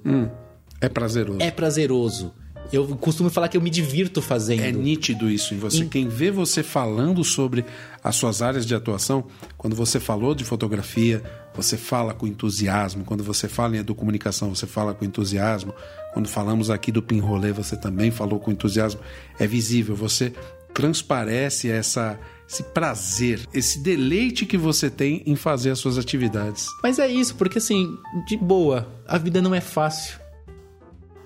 É 0.80 0.88
prazeroso. 0.88 1.38
é 1.40 1.50
prazeroso. 1.50 2.32
Eu 2.72 2.86
costumo 2.96 3.28
falar 3.28 3.48
que 3.48 3.58
eu 3.58 3.60
me 3.60 3.68
divirto 3.68 4.22
fazendo. 4.22 4.62
É 4.62 4.72
nítido 4.72 5.30
isso 5.30 5.52
em 5.54 5.58
você. 5.58 5.82
Em- 5.84 5.88
Quem 5.88 6.08
vê 6.08 6.30
você 6.30 6.62
falando 6.62 7.22
sobre 7.22 7.62
as 8.02 8.16
suas 8.16 8.40
áreas 8.40 8.64
de 8.64 8.74
atuação, 8.74 9.24
quando 9.58 9.76
você 9.76 10.00
falou 10.00 10.34
de 10.34 10.44
fotografia, 10.44 11.22
você 11.54 11.76
fala 11.76 12.14
com 12.14 12.26
entusiasmo. 12.26 13.04
Quando 13.04 13.22
você 13.22 13.48
fala 13.48 13.76
em 13.76 13.80
educomunicação, 13.80 14.48
você 14.54 14.66
fala 14.66 14.94
com 14.94 15.04
entusiasmo. 15.04 15.74
Quando 16.14 16.26
falamos 16.26 16.70
aqui 16.70 16.90
do 16.90 17.02
Pinrolê, 17.02 17.52
você 17.52 17.76
também 17.76 18.10
falou 18.10 18.40
com 18.40 18.50
entusiasmo. 18.50 18.98
É 19.38 19.46
visível, 19.46 19.94
você 19.94 20.32
transparece 20.72 21.70
essa, 21.70 22.18
esse 22.48 22.62
prazer, 22.62 23.40
esse 23.52 23.78
deleite 23.82 24.46
que 24.46 24.56
você 24.56 24.90
tem 24.90 25.22
em 25.26 25.34
fazer 25.34 25.70
as 25.70 25.78
suas 25.78 25.98
atividades. 25.98 26.66
Mas 26.82 26.98
é 26.98 27.08
isso, 27.08 27.34
porque 27.34 27.58
assim, 27.58 27.96
de 28.26 28.36
boa, 28.36 28.88
a 29.06 29.18
vida 29.18 29.40
não 29.40 29.54
é 29.54 29.60
fácil. 29.60 30.20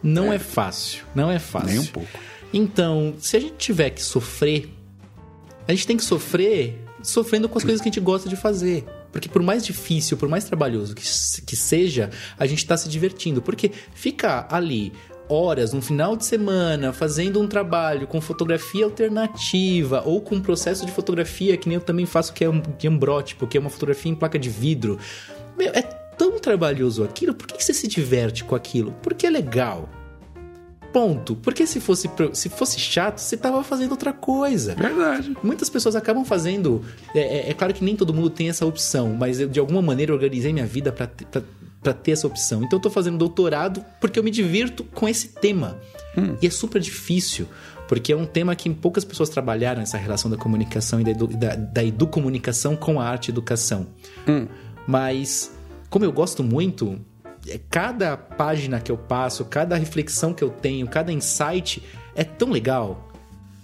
Não 0.02 0.32
é, 0.32 0.38
fácil. 0.38 1.04
Não 1.14 1.30
é 1.30 1.38
fácil. 1.38 1.70
Nem 1.70 1.78
um 1.80 1.86
pouco. 1.86 2.08
Então, 2.52 3.14
se 3.18 3.36
a 3.36 3.40
gente 3.40 3.56
tiver 3.56 3.90
que 3.90 4.02
sofrer, 4.02 4.72
a 5.66 5.72
gente 5.72 5.86
tem 5.86 5.96
que 5.96 6.04
sofrer 6.04 6.84
sofrendo 7.02 7.48
com 7.48 7.58
as 7.58 7.64
coisas 7.64 7.80
que 7.80 7.88
a 7.88 7.92
gente 7.92 8.00
gosta 8.00 8.28
de 8.28 8.36
fazer. 8.36 8.84
Porque 9.12 9.28
por 9.28 9.42
mais 9.42 9.64
difícil, 9.64 10.16
por 10.16 10.28
mais 10.28 10.44
trabalhoso 10.44 10.94
que, 10.94 11.02
que 11.02 11.56
seja, 11.56 12.10
a 12.38 12.46
gente 12.46 12.66
tá 12.66 12.76
se 12.76 12.88
divertindo. 12.88 13.40
Porque 13.40 13.70
ficar 13.94 14.46
ali 14.50 14.92
horas 15.28 15.72
no 15.72 15.82
final 15.82 16.16
de 16.16 16.24
semana 16.24 16.92
fazendo 16.92 17.40
um 17.40 17.46
trabalho 17.46 18.06
com 18.06 18.20
fotografia 18.20 18.84
alternativa 18.84 20.02
ou 20.04 20.20
com 20.20 20.36
um 20.36 20.40
processo 20.40 20.86
de 20.86 20.92
fotografia 20.92 21.56
que 21.56 21.68
nem 21.68 21.76
eu 21.76 21.80
também 21.82 22.06
faço 22.06 22.32
que 22.32 22.44
é 22.44 22.48
um 22.48 22.60
que 22.60 22.86
é 22.86 22.90
que 23.48 23.56
é 23.56 23.60
uma 23.60 23.70
fotografia 23.70 24.10
em 24.10 24.14
placa 24.14 24.38
de 24.38 24.48
vidro. 24.48 24.98
Meu, 25.56 25.70
é 25.72 25.82
tão 25.82 26.38
trabalhoso 26.38 27.04
aquilo, 27.04 27.34
por 27.34 27.46
que 27.46 27.62
você 27.62 27.72
se 27.74 27.86
diverte 27.86 28.44
com 28.44 28.54
aquilo? 28.54 28.92
Porque 29.02 29.26
é 29.26 29.30
legal. 29.30 29.88
Ponto. 30.92 31.36
Porque 31.36 31.66
se 31.66 31.80
fosse, 31.80 32.10
se 32.32 32.48
fosse 32.48 32.80
chato, 32.80 33.18
você 33.18 33.36
tava 33.36 33.62
fazendo 33.62 33.90
outra 33.90 34.12
coisa. 34.12 34.74
Verdade. 34.74 35.36
Muitas 35.42 35.68
pessoas 35.68 35.94
acabam 35.94 36.24
fazendo. 36.24 36.82
É, 37.14 37.20
é- 37.20 37.50
é 37.50 37.54
claro 37.54 37.74
que 37.74 37.84
nem 37.84 37.94
todo 37.94 38.14
mundo 38.14 38.30
tem 38.30 38.48
essa 38.48 38.64
opção, 38.64 39.14
mas 39.14 39.38
eu 39.38 39.48
de 39.48 39.60
alguma 39.60 39.82
maneira 39.82 40.12
organizei 40.12 40.52
minha 40.52 40.66
vida 40.66 40.90
para 40.90 41.06
para 41.82 41.92
ter 41.92 42.12
essa 42.12 42.26
opção. 42.26 42.62
Então 42.62 42.78
eu 42.78 42.82
tô 42.82 42.90
fazendo 42.90 43.18
doutorado 43.18 43.84
porque 44.00 44.18
eu 44.18 44.24
me 44.24 44.30
divirto 44.30 44.84
com 44.84 45.08
esse 45.08 45.28
tema. 45.28 45.78
Hum. 46.16 46.36
E 46.42 46.46
é 46.46 46.50
super 46.50 46.80
difícil, 46.80 47.46
porque 47.86 48.12
é 48.12 48.16
um 48.16 48.26
tema 48.26 48.54
que 48.56 48.68
poucas 48.70 49.04
pessoas 49.04 49.28
trabalharam 49.28 49.82
essa 49.82 49.96
relação 49.96 50.30
da 50.30 50.36
comunicação 50.36 51.00
e 51.00 51.04
da, 51.04 51.10
edu, 51.10 51.26
da, 51.28 51.54
da 51.54 51.84
educomunicação 51.84 52.76
com 52.76 53.00
a 53.00 53.04
arte 53.04 53.28
e 53.28 53.30
educação. 53.30 53.86
Hum. 54.26 54.46
Mas, 54.86 55.52
como 55.88 56.04
eu 56.04 56.12
gosto 56.12 56.42
muito, 56.42 56.98
é, 57.46 57.60
cada 57.70 58.16
página 58.16 58.80
que 58.80 58.90
eu 58.90 58.96
passo, 58.96 59.44
cada 59.44 59.76
reflexão 59.76 60.34
que 60.34 60.42
eu 60.42 60.50
tenho, 60.50 60.88
cada 60.88 61.12
insight 61.12 61.82
é 62.14 62.24
tão 62.24 62.50
legal, 62.50 63.12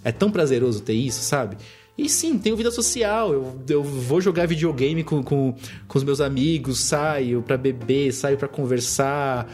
é 0.03 0.11
tão 0.11 0.31
prazeroso 0.31 0.81
ter 0.81 0.93
isso, 0.93 1.21
sabe? 1.21 1.57
E 1.97 2.09
sim, 2.09 2.37
tenho 2.37 2.57
vida 2.57 2.71
social. 2.71 3.31
Eu, 3.31 3.61
eu 3.69 3.83
vou 3.83 4.19
jogar 4.19 4.45
videogame 4.47 5.03
com, 5.03 5.23
com, 5.23 5.55
com 5.87 5.97
os 5.97 6.03
meus 6.03 6.19
amigos, 6.19 6.79
saio 6.79 7.41
pra 7.41 7.57
beber, 7.57 8.11
saio 8.11 8.37
pra 8.37 8.47
conversar, 8.47 9.49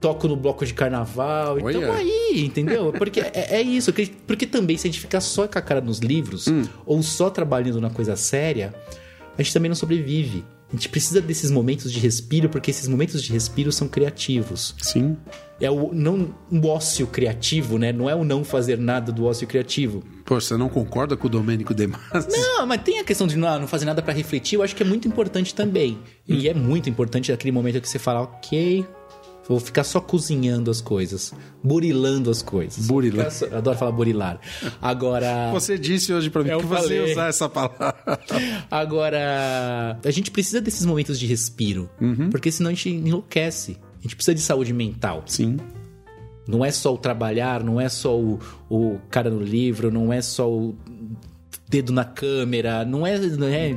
toco 0.00 0.26
no 0.26 0.36
bloco 0.36 0.66
de 0.66 0.74
carnaval. 0.74 1.58
Olha. 1.62 1.76
Então 1.76 1.92
aí, 1.92 2.44
entendeu? 2.44 2.92
Porque 2.92 3.20
é, 3.20 3.56
é, 3.56 3.62
isso. 3.62 3.92
Porque 4.26 4.46
também, 4.46 4.76
se 4.76 4.86
a 4.86 4.90
gente 4.90 5.00
ficar 5.00 5.20
só 5.20 5.46
com 5.46 5.58
a 5.58 5.62
cara 5.62 5.80
nos 5.80 5.98
livros, 5.98 6.48
hum. 6.48 6.64
ou 6.84 7.02
só 7.02 7.30
trabalhando 7.30 7.80
na 7.80 7.90
coisa 7.90 8.16
séria, 8.16 8.74
a 9.38 9.42
gente 9.42 9.52
também 9.52 9.68
não 9.68 9.76
sobrevive. 9.76 10.44
Gente 10.76 10.90
precisa 10.90 11.22
desses 11.22 11.50
momentos 11.50 11.90
de 11.90 11.98
respiro, 11.98 12.50
porque 12.50 12.70
esses 12.70 12.86
momentos 12.86 13.22
de 13.22 13.32
respiro 13.32 13.72
são 13.72 13.88
criativos. 13.88 14.74
Sim. 14.82 15.16
É 15.58 15.70
o 15.70 15.90
não 15.94 16.34
o 16.52 16.66
ócio 16.66 17.06
criativo, 17.06 17.78
né? 17.78 17.94
Não 17.94 18.10
é 18.10 18.14
o 18.14 18.22
não 18.22 18.44
fazer 18.44 18.76
nada 18.76 19.10
do 19.10 19.24
ócio 19.24 19.46
criativo. 19.46 20.04
Pô, 20.22 20.38
você 20.38 20.54
não 20.54 20.68
concorda 20.68 21.16
com 21.16 21.28
o 21.28 21.30
Domênico 21.30 21.72
De 21.72 21.86
Masi? 21.86 22.28
Não, 22.30 22.66
mas 22.66 22.82
tem 22.82 22.98
a 22.98 23.04
questão 23.04 23.26
de 23.26 23.38
não, 23.38 23.60
não 23.60 23.66
fazer 23.66 23.86
nada 23.86 24.02
para 24.02 24.12
refletir, 24.12 24.56
eu 24.56 24.62
acho 24.62 24.76
que 24.76 24.82
é 24.82 24.86
muito 24.86 25.08
importante 25.08 25.54
também. 25.54 25.92
Hum. 26.28 26.34
E 26.34 26.46
é 26.46 26.52
muito 26.52 26.90
importante 26.90 27.32
aquele 27.32 27.52
momento 27.52 27.80
que 27.80 27.88
você 27.88 27.98
fala, 27.98 28.20
ok, 28.20 28.84
Vou 29.48 29.60
ficar 29.60 29.84
só 29.84 30.00
cozinhando 30.00 30.70
as 30.70 30.80
coisas, 30.80 31.32
burilando 31.62 32.30
as 32.30 32.42
coisas. 32.42 32.86
Burilar. 32.86 33.30
Só... 33.30 33.46
Adoro 33.46 33.78
falar 33.78 33.92
burilar. 33.92 34.40
Agora. 34.82 35.50
Você 35.52 35.78
disse 35.78 36.12
hoje 36.12 36.30
para 36.30 36.42
mim 36.42 36.50
que 36.50 36.66
falei. 36.66 36.82
você 36.82 36.94
ia 36.94 37.12
usar 37.12 37.28
essa 37.28 37.48
palavra. 37.48 37.94
Agora, 38.68 39.98
a 40.04 40.10
gente 40.10 40.32
precisa 40.32 40.60
desses 40.60 40.84
momentos 40.84 41.18
de 41.18 41.26
respiro, 41.26 41.88
uhum. 42.00 42.28
porque 42.30 42.50
senão 42.50 42.70
a 42.70 42.74
gente 42.74 42.90
enlouquece. 42.90 43.78
A 43.98 44.02
gente 44.02 44.16
precisa 44.16 44.34
de 44.34 44.40
saúde 44.40 44.72
mental. 44.72 45.22
Sim. 45.26 45.58
Não 46.48 46.64
é 46.64 46.70
só 46.72 46.94
o 46.94 46.98
trabalhar, 46.98 47.62
não 47.62 47.80
é 47.80 47.88
só 47.88 48.18
o, 48.18 48.40
o 48.68 48.98
cara 49.10 49.30
no 49.30 49.40
livro, 49.40 49.92
não 49.92 50.12
é 50.12 50.22
só 50.22 50.50
o 50.50 50.76
dedo 51.68 51.92
na 51.92 52.04
câmera, 52.04 52.84
não 52.84 53.06
é, 53.06 53.18
não 53.18 53.46
é. 53.46 53.70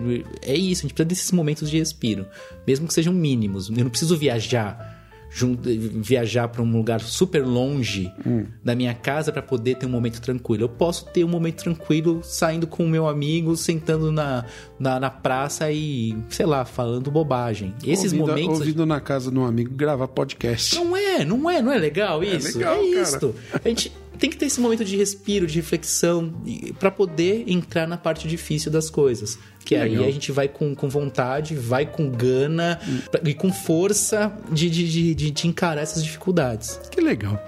É 0.44 0.56
isso, 0.56 0.82
a 0.82 0.84
gente 0.84 0.94
precisa 0.94 1.06
desses 1.06 1.32
momentos 1.32 1.70
de 1.70 1.78
respiro. 1.78 2.26
Mesmo 2.66 2.88
que 2.88 2.94
sejam 2.94 3.14
mínimos. 3.14 3.70
Eu 3.70 3.84
não 3.84 3.90
preciso 3.90 4.18
viajar 4.18 4.89
viajar 5.32 6.48
para 6.48 6.62
um 6.62 6.72
lugar 6.72 7.00
super 7.02 7.46
longe 7.46 8.12
hum. 8.26 8.46
da 8.64 8.76
minha 8.76 8.94
casa 8.94 9.32
para 9.32 9.42
poder 9.42 9.76
ter 9.76 9.86
um 9.86 9.90
momento 9.90 10.20
tranquilo. 10.20 10.64
Eu 10.64 10.70
posso 10.70 11.06
ter 11.06 11.24
um 11.24 11.28
momento 11.28 11.64
tranquilo 11.64 12.22
saindo 12.24 12.66
com 12.66 12.84
o 12.84 12.90
meu 12.90 13.08
amigo, 13.08 13.56
sentando 13.56 14.12
na, 14.12 14.46
na, 14.80 15.00
na 15.00 15.10
praça 15.10 15.72
e, 15.72 16.18
sei 16.30 16.46
lá, 16.46 16.66
falando 16.66 17.12
bobagem. 17.12 17.74
Esses 17.86 18.12
ouvindo, 18.12 18.28
momentos. 18.28 18.60
Ouvindo 18.60 18.86
na 18.86 19.00
casa 19.00 19.32
de 19.32 19.38
um 19.38 19.46
amigo 19.46 19.74
gravar 19.74 20.08
podcast. 20.08 20.76
Não 20.76 20.98
é, 20.98 21.24
não 21.24 21.50
é, 21.50 21.62
não 21.62 21.72
é 21.72 21.78
legal 21.78 22.24
isso? 22.24 22.50
É, 22.50 22.60
legal, 22.60 22.76
é 22.76 22.82
isso. 22.82 23.36
A 23.54 23.68
gente 23.68 23.92
tem 24.20 24.30
que 24.30 24.36
ter 24.36 24.46
esse 24.48 24.60
momento 24.60 24.84
de 24.84 24.98
respiro, 24.98 25.48
de 25.48 25.56
reflexão, 25.56 26.34
para 26.78 26.92
poder 26.92 27.46
entrar 27.48 27.88
na 27.88 27.98
parte 27.98 28.28
difícil 28.28 28.70
das 28.70 28.90
coisas. 28.90 29.40
Que 29.64 29.76
aí 29.76 30.04
a 30.04 30.12
gente 30.12 30.32
vai 30.32 30.48
com, 30.48 30.76
com 30.76 30.90
vontade, 30.90 31.56
vai 31.56 31.86
com 31.86 32.10
gana 32.10 32.80
hum. 32.88 33.00
e 33.24 33.34
com 33.34 33.52
força 33.52 34.36
de, 34.52 34.70
de, 34.70 35.14
de, 35.16 35.32
de 35.32 35.48
encarar 35.48 35.82
essas 35.82 36.04
dificuldades. 36.04 36.80
Que 36.92 37.00
legal. 37.00 37.42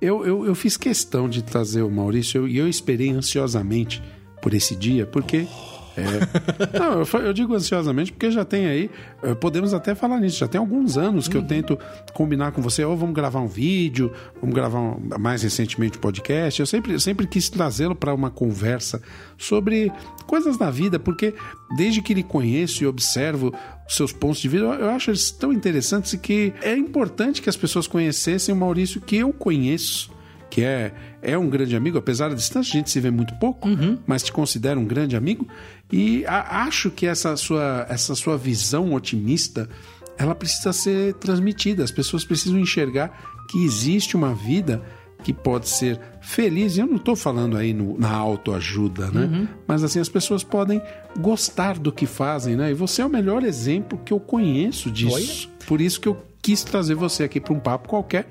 Eu, 0.00 0.24
eu, 0.24 0.44
eu, 0.44 0.54
fiz 0.54 0.76
questão 0.76 1.28
de 1.28 1.42
trazer 1.42 1.80
o 1.80 1.90
Maurício 1.90 2.46
e 2.46 2.58
eu, 2.58 2.64
eu, 2.64 2.68
esperei 2.68 3.10
ansiosamente 3.10 4.02
por 4.42 4.52
esse 4.52 4.76
dia, 4.76 5.06
porque 5.06 5.46
é. 5.96 6.78
Não, 6.78 7.00
eu, 7.00 7.20
eu, 7.26 7.32
digo 7.32 7.54
ansiosamente 7.54 8.12
porque 8.12 8.30
já 8.30 8.44
tem 8.44 8.66
aí, 8.66 8.90
eh, 9.22 9.34
podemos 9.34 9.72
até 9.72 9.94
falar 9.94 10.18
nisso, 10.20 10.38
já 10.38 10.48
tem 10.48 10.58
alguns 10.58 10.96
anos 10.96 11.28
que 11.28 11.36
uhum. 11.36 11.42
eu 11.42 11.48
tento 11.48 11.78
combinar 12.12 12.52
com 12.52 12.60
você, 12.60 12.84
ou 12.84 12.96
vamos 12.96 13.14
gravar 13.14 13.40
um 13.40 13.46
vídeo, 13.46 14.12
vamos 14.40 14.54
gravar 14.54 14.80
um, 14.80 15.00
mais 15.18 15.42
recentemente 15.42 15.98
um 15.98 16.00
podcast. 16.00 16.60
Eu 16.60 16.66
sempre, 16.66 16.98
sempre 17.00 17.26
quis 17.26 17.48
trazê-lo 17.48 17.94
para 17.94 18.12
uma 18.12 18.30
conversa 18.30 19.00
sobre 19.38 19.92
coisas 20.26 20.56
da 20.56 20.70
vida, 20.70 20.98
porque 20.98 21.34
desde 21.76 22.02
que 22.02 22.14
lhe 22.14 22.22
conheço 22.22 22.82
e 22.82 22.86
observo 22.86 23.52
os 23.86 23.96
seus 23.96 24.12
pontos 24.12 24.40
de 24.40 24.48
vida, 24.48 24.64
eu 24.64 24.90
acho 24.90 25.10
eles 25.10 25.30
tão 25.30 25.52
interessantes 25.52 26.14
que 26.14 26.52
é 26.62 26.76
importante 26.76 27.42
que 27.42 27.48
as 27.48 27.56
pessoas 27.56 27.86
conhecessem 27.86 28.54
o 28.54 28.58
Maurício 28.58 29.00
que 29.00 29.16
eu 29.16 29.32
conheço 29.32 30.13
que 30.54 30.62
é, 30.62 30.92
é 31.20 31.36
um 31.36 31.50
grande 31.50 31.74
amigo, 31.74 31.98
apesar 31.98 32.28
da 32.28 32.36
distância, 32.36 32.70
a 32.70 32.76
gente 32.76 32.88
se 32.88 33.00
vê 33.00 33.10
muito 33.10 33.34
pouco, 33.40 33.68
uhum. 33.68 33.98
mas 34.06 34.22
te 34.22 34.30
considera 34.30 34.78
um 34.78 34.84
grande 34.84 35.16
amigo. 35.16 35.48
E 35.92 36.24
a, 36.26 36.62
acho 36.62 36.92
que 36.92 37.08
essa 37.08 37.36
sua, 37.36 37.84
essa 37.88 38.14
sua 38.14 38.38
visão 38.38 38.94
otimista 38.94 39.68
ela 40.16 40.32
precisa 40.32 40.72
ser 40.72 41.14
transmitida. 41.14 41.82
As 41.82 41.90
pessoas 41.90 42.24
precisam 42.24 42.56
enxergar 42.56 43.44
que 43.50 43.64
existe 43.64 44.16
uma 44.16 44.32
vida 44.32 44.80
que 45.24 45.32
pode 45.32 45.68
ser 45.68 45.98
feliz. 46.20 46.76
E 46.76 46.80
eu 46.80 46.86
não 46.86 46.98
estou 46.98 47.16
falando 47.16 47.56
aí 47.56 47.74
no, 47.74 47.98
na 47.98 48.12
autoajuda, 48.12 49.10
né? 49.10 49.24
Uhum. 49.24 49.48
Mas 49.66 49.82
assim, 49.82 49.98
as 49.98 50.08
pessoas 50.08 50.44
podem 50.44 50.80
gostar 51.18 51.80
do 51.80 51.90
que 51.90 52.06
fazem, 52.06 52.54
né? 52.54 52.70
E 52.70 52.74
você 52.74 53.02
é 53.02 53.04
o 53.04 53.10
melhor 53.10 53.42
exemplo 53.42 53.98
que 54.04 54.12
eu 54.12 54.20
conheço 54.20 54.88
disso. 54.88 55.48
Olha. 55.48 55.66
Por 55.66 55.80
isso 55.80 56.00
que 56.00 56.06
eu 56.06 56.24
quis 56.40 56.62
trazer 56.62 56.94
você 56.94 57.24
aqui 57.24 57.40
para 57.40 57.52
um 57.52 57.58
papo 57.58 57.88
qualquer 57.88 58.28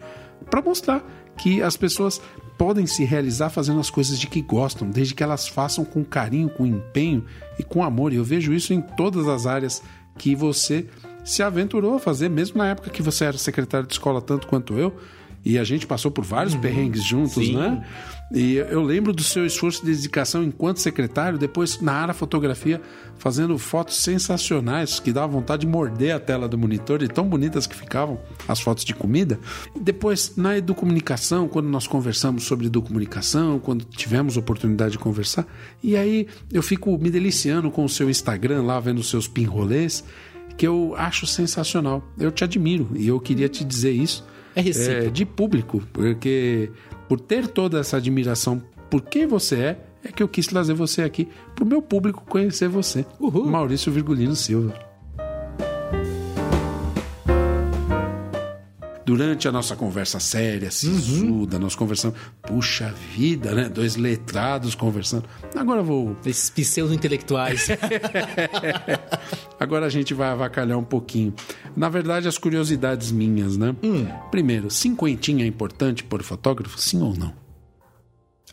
para 0.49 0.61
mostrar 0.61 1.03
que 1.37 1.61
as 1.61 1.75
pessoas 1.75 2.21
podem 2.57 2.85
se 2.85 3.03
realizar 3.03 3.49
fazendo 3.49 3.79
as 3.79 3.89
coisas 3.89 4.19
de 4.19 4.27
que 4.27 4.41
gostam, 4.41 4.89
desde 4.89 5.13
que 5.13 5.23
elas 5.23 5.47
façam 5.47 5.83
com 5.83 6.03
carinho, 6.03 6.49
com 6.49 6.65
empenho 6.65 7.25
e 7.57 7.63
com 7.63 7.83
amor. 7.83 8.13
E 8.13 8.17
eu 8.17 8.23
vejo 8.23 8.53
isso 8.53 8.73
em 8.73 8.81
todas 8.81 9.27
as 9.27 9.45
áreas 9.45 9.81
que 10.17 10.35
você 10.35 10.87
se 11.23 11.41
aventurou 11.41 11.95
a 11.95 11.99
fazer, 11.99 12.29
mesmo 12.29 12.57
na 12.57 12.69
época 12.69 12.89
que 12.89 13.01
você 13.01 13.25
era 13.25 13.37
secretário 13.37 13.87
de 13.87 13.93
escola 13.93 14.21
tanto 14.21 14.47
quanto 14.47 14.77
eu. 14.77 14.95
E 15.45 15.59
a 15.59 15.63
gente 15.63 15.85
passou 15.85 16.09
por 16.09 16.23
vários 16.23 16.53
uhum. 16.53 16.61
perrengues 16.61 17.03
juntos, 17.03 17.33
Sim. 17.33 17.57
né? 17.57 17.85
E 18.31 18.55
eu 18.55 18.81
lembro 18.81 19.13
do 19.13 19.23
seu 19.23 19.45
esforço 19.45 19.85
de 19.85 19.91
dedicação 19.91 20.43
enquanto 20.43 20.79
secretário, 20.79 21.37
depois 21.37 21.79
na 21.81 21.93
área 21.93 22.13
fotografia, 22.13 22.81
fazendo 23.17 23.57
fotos 23.59 23.97
sensacionais 23.97 24.99
que 24.99 25.13
dava 25.13 25.27
vontade 25.27 25.61
de 25.61 25.67
morder 25.67 26.15
a 26.15 26.19
tela 26.19 26.47
do 26.47 26.57
monitor, 26.57 26.99
de 26.99 27.07
tão 27.07 27.27
bonitas 27.27 27.67
que 27.67 27.75
ficavam 27.75 28.19
as 28.47 28.59
fotos 28.59 28.83
de 28.83 28.95
comida. 28.95 29.39
Depois 29.79 30.35
na 30.35 30.57
educomunicação, 30.57 31.47
quando 31.47 31.67
nós 31.67 31.85
conversamos 31.85 32.43
sobre 32.45 32.67
educomunicação, 32.67 33.59
quando 33.59 33.85
tivemos 33.85 34.35
oportunidade 34.35 34.93
de 34.93 34.99
conversar, 34.99 35.45
e 35.81 35.95
aí 35.95 36.27
eu 36.51 36.63
fico 36.63 36.97
me 36.97 37.11
deliciando 37.11 37.69
com 37.69 37.85
o 37.85 37.89
seu 37.89 38.09
Instagram 38.09 38.63
lá, 38.63 38.79
vendo 38.79 38.99
os 38.99 39.09
seus 39.09 39.27
pinrolês, 39.27 40.03
que 40.57 40.65
eu 40.65 40.95
acho 40.97 41.25
sensacional. 41.27 42.03
Eu 42.17 42.31
te 42.31 42.43
admiro 42.43 42.89
e 42.95 43.07
eu 43.07 43.19
queria 43.19 43.49
te 43.49 43.63
dizer 43.63 43.91
isso. 43.91 44.25
É, 44.55 45.07
é 45.07 45.09
de 45.09 45.25
público, 45.25 45.81
porque 45.91 46.69
por 47.07 47.19
ter 47.19 47.47
toda 47.47 47.79
essa 47.79 47.97
admiração 47.97 48.61
por 48.89 49.01
quem 49.01 49.25
você 49.25 49.55
é, 49.55 49.77
é 50.03 50.11
que 50.11 50.21
eu 50.21 50.27
quis 50.27 50.45
trazer 50.45 50.75
você 50.75 51.01
aqui 51.01 51.27
para 51.55 51.63
o 51.63 51.67
meu 51.67 51.81
público 51.81 52.23
conhecer 52.27 52.67
você. 52.67 53.05
Uhul. 53.19 53.47
Maurício 53.47 53.91
Virgulino 53.91 54.35
Silva. 54.35 54.92
Durante 59.15 59.47
a 59.47 59.51
nossa 59.51 59.75
conversa 59.75 60.19
séria, 60.19 60.71
sisuda, 60.71 61.57
uhum. 61.57 61.61
nós 61.61 61.75
conversamos, 61.75 62.17
puxa 62.41 62.91
vida, 63.15 63.53
né? 63.53 63.69
Dois 63.69 63.95
letrados 63.95 64.73
conversando. 64.73 65.25
Agora 65.55 65.81
eu 65.81 65.85
vou. 65.85 66.17
Esses 66.25 66.49
pseudo 66.49 66.93
intelectuais. 66.93 67.67
Agora 69.59 69.85
a 69.85 69.89
gente 69.89 70.15
vai 70.15 70.29
avacalhar 70.29 70.79
um 70.79 70.83
pouquinho. 70.83 71.33
Na 71.75 71.89
verdade, 71.89 72.27
as 72.27 72.39
curiosidades 72.39 73.11
minhas, 73.11 73.55
né? 73.55 73.75
Hum. 73.83 74.07
Primeiro, 74.31 74.71
cinquentinha 74.71 75.45
é 75.45 75.47
importante 75.47 76.03
por 76.03 76.23
fotógrafo, 76.23 76.79
sim 76.79 76.99
ou 76.99 77.15
não? 77.15 77.42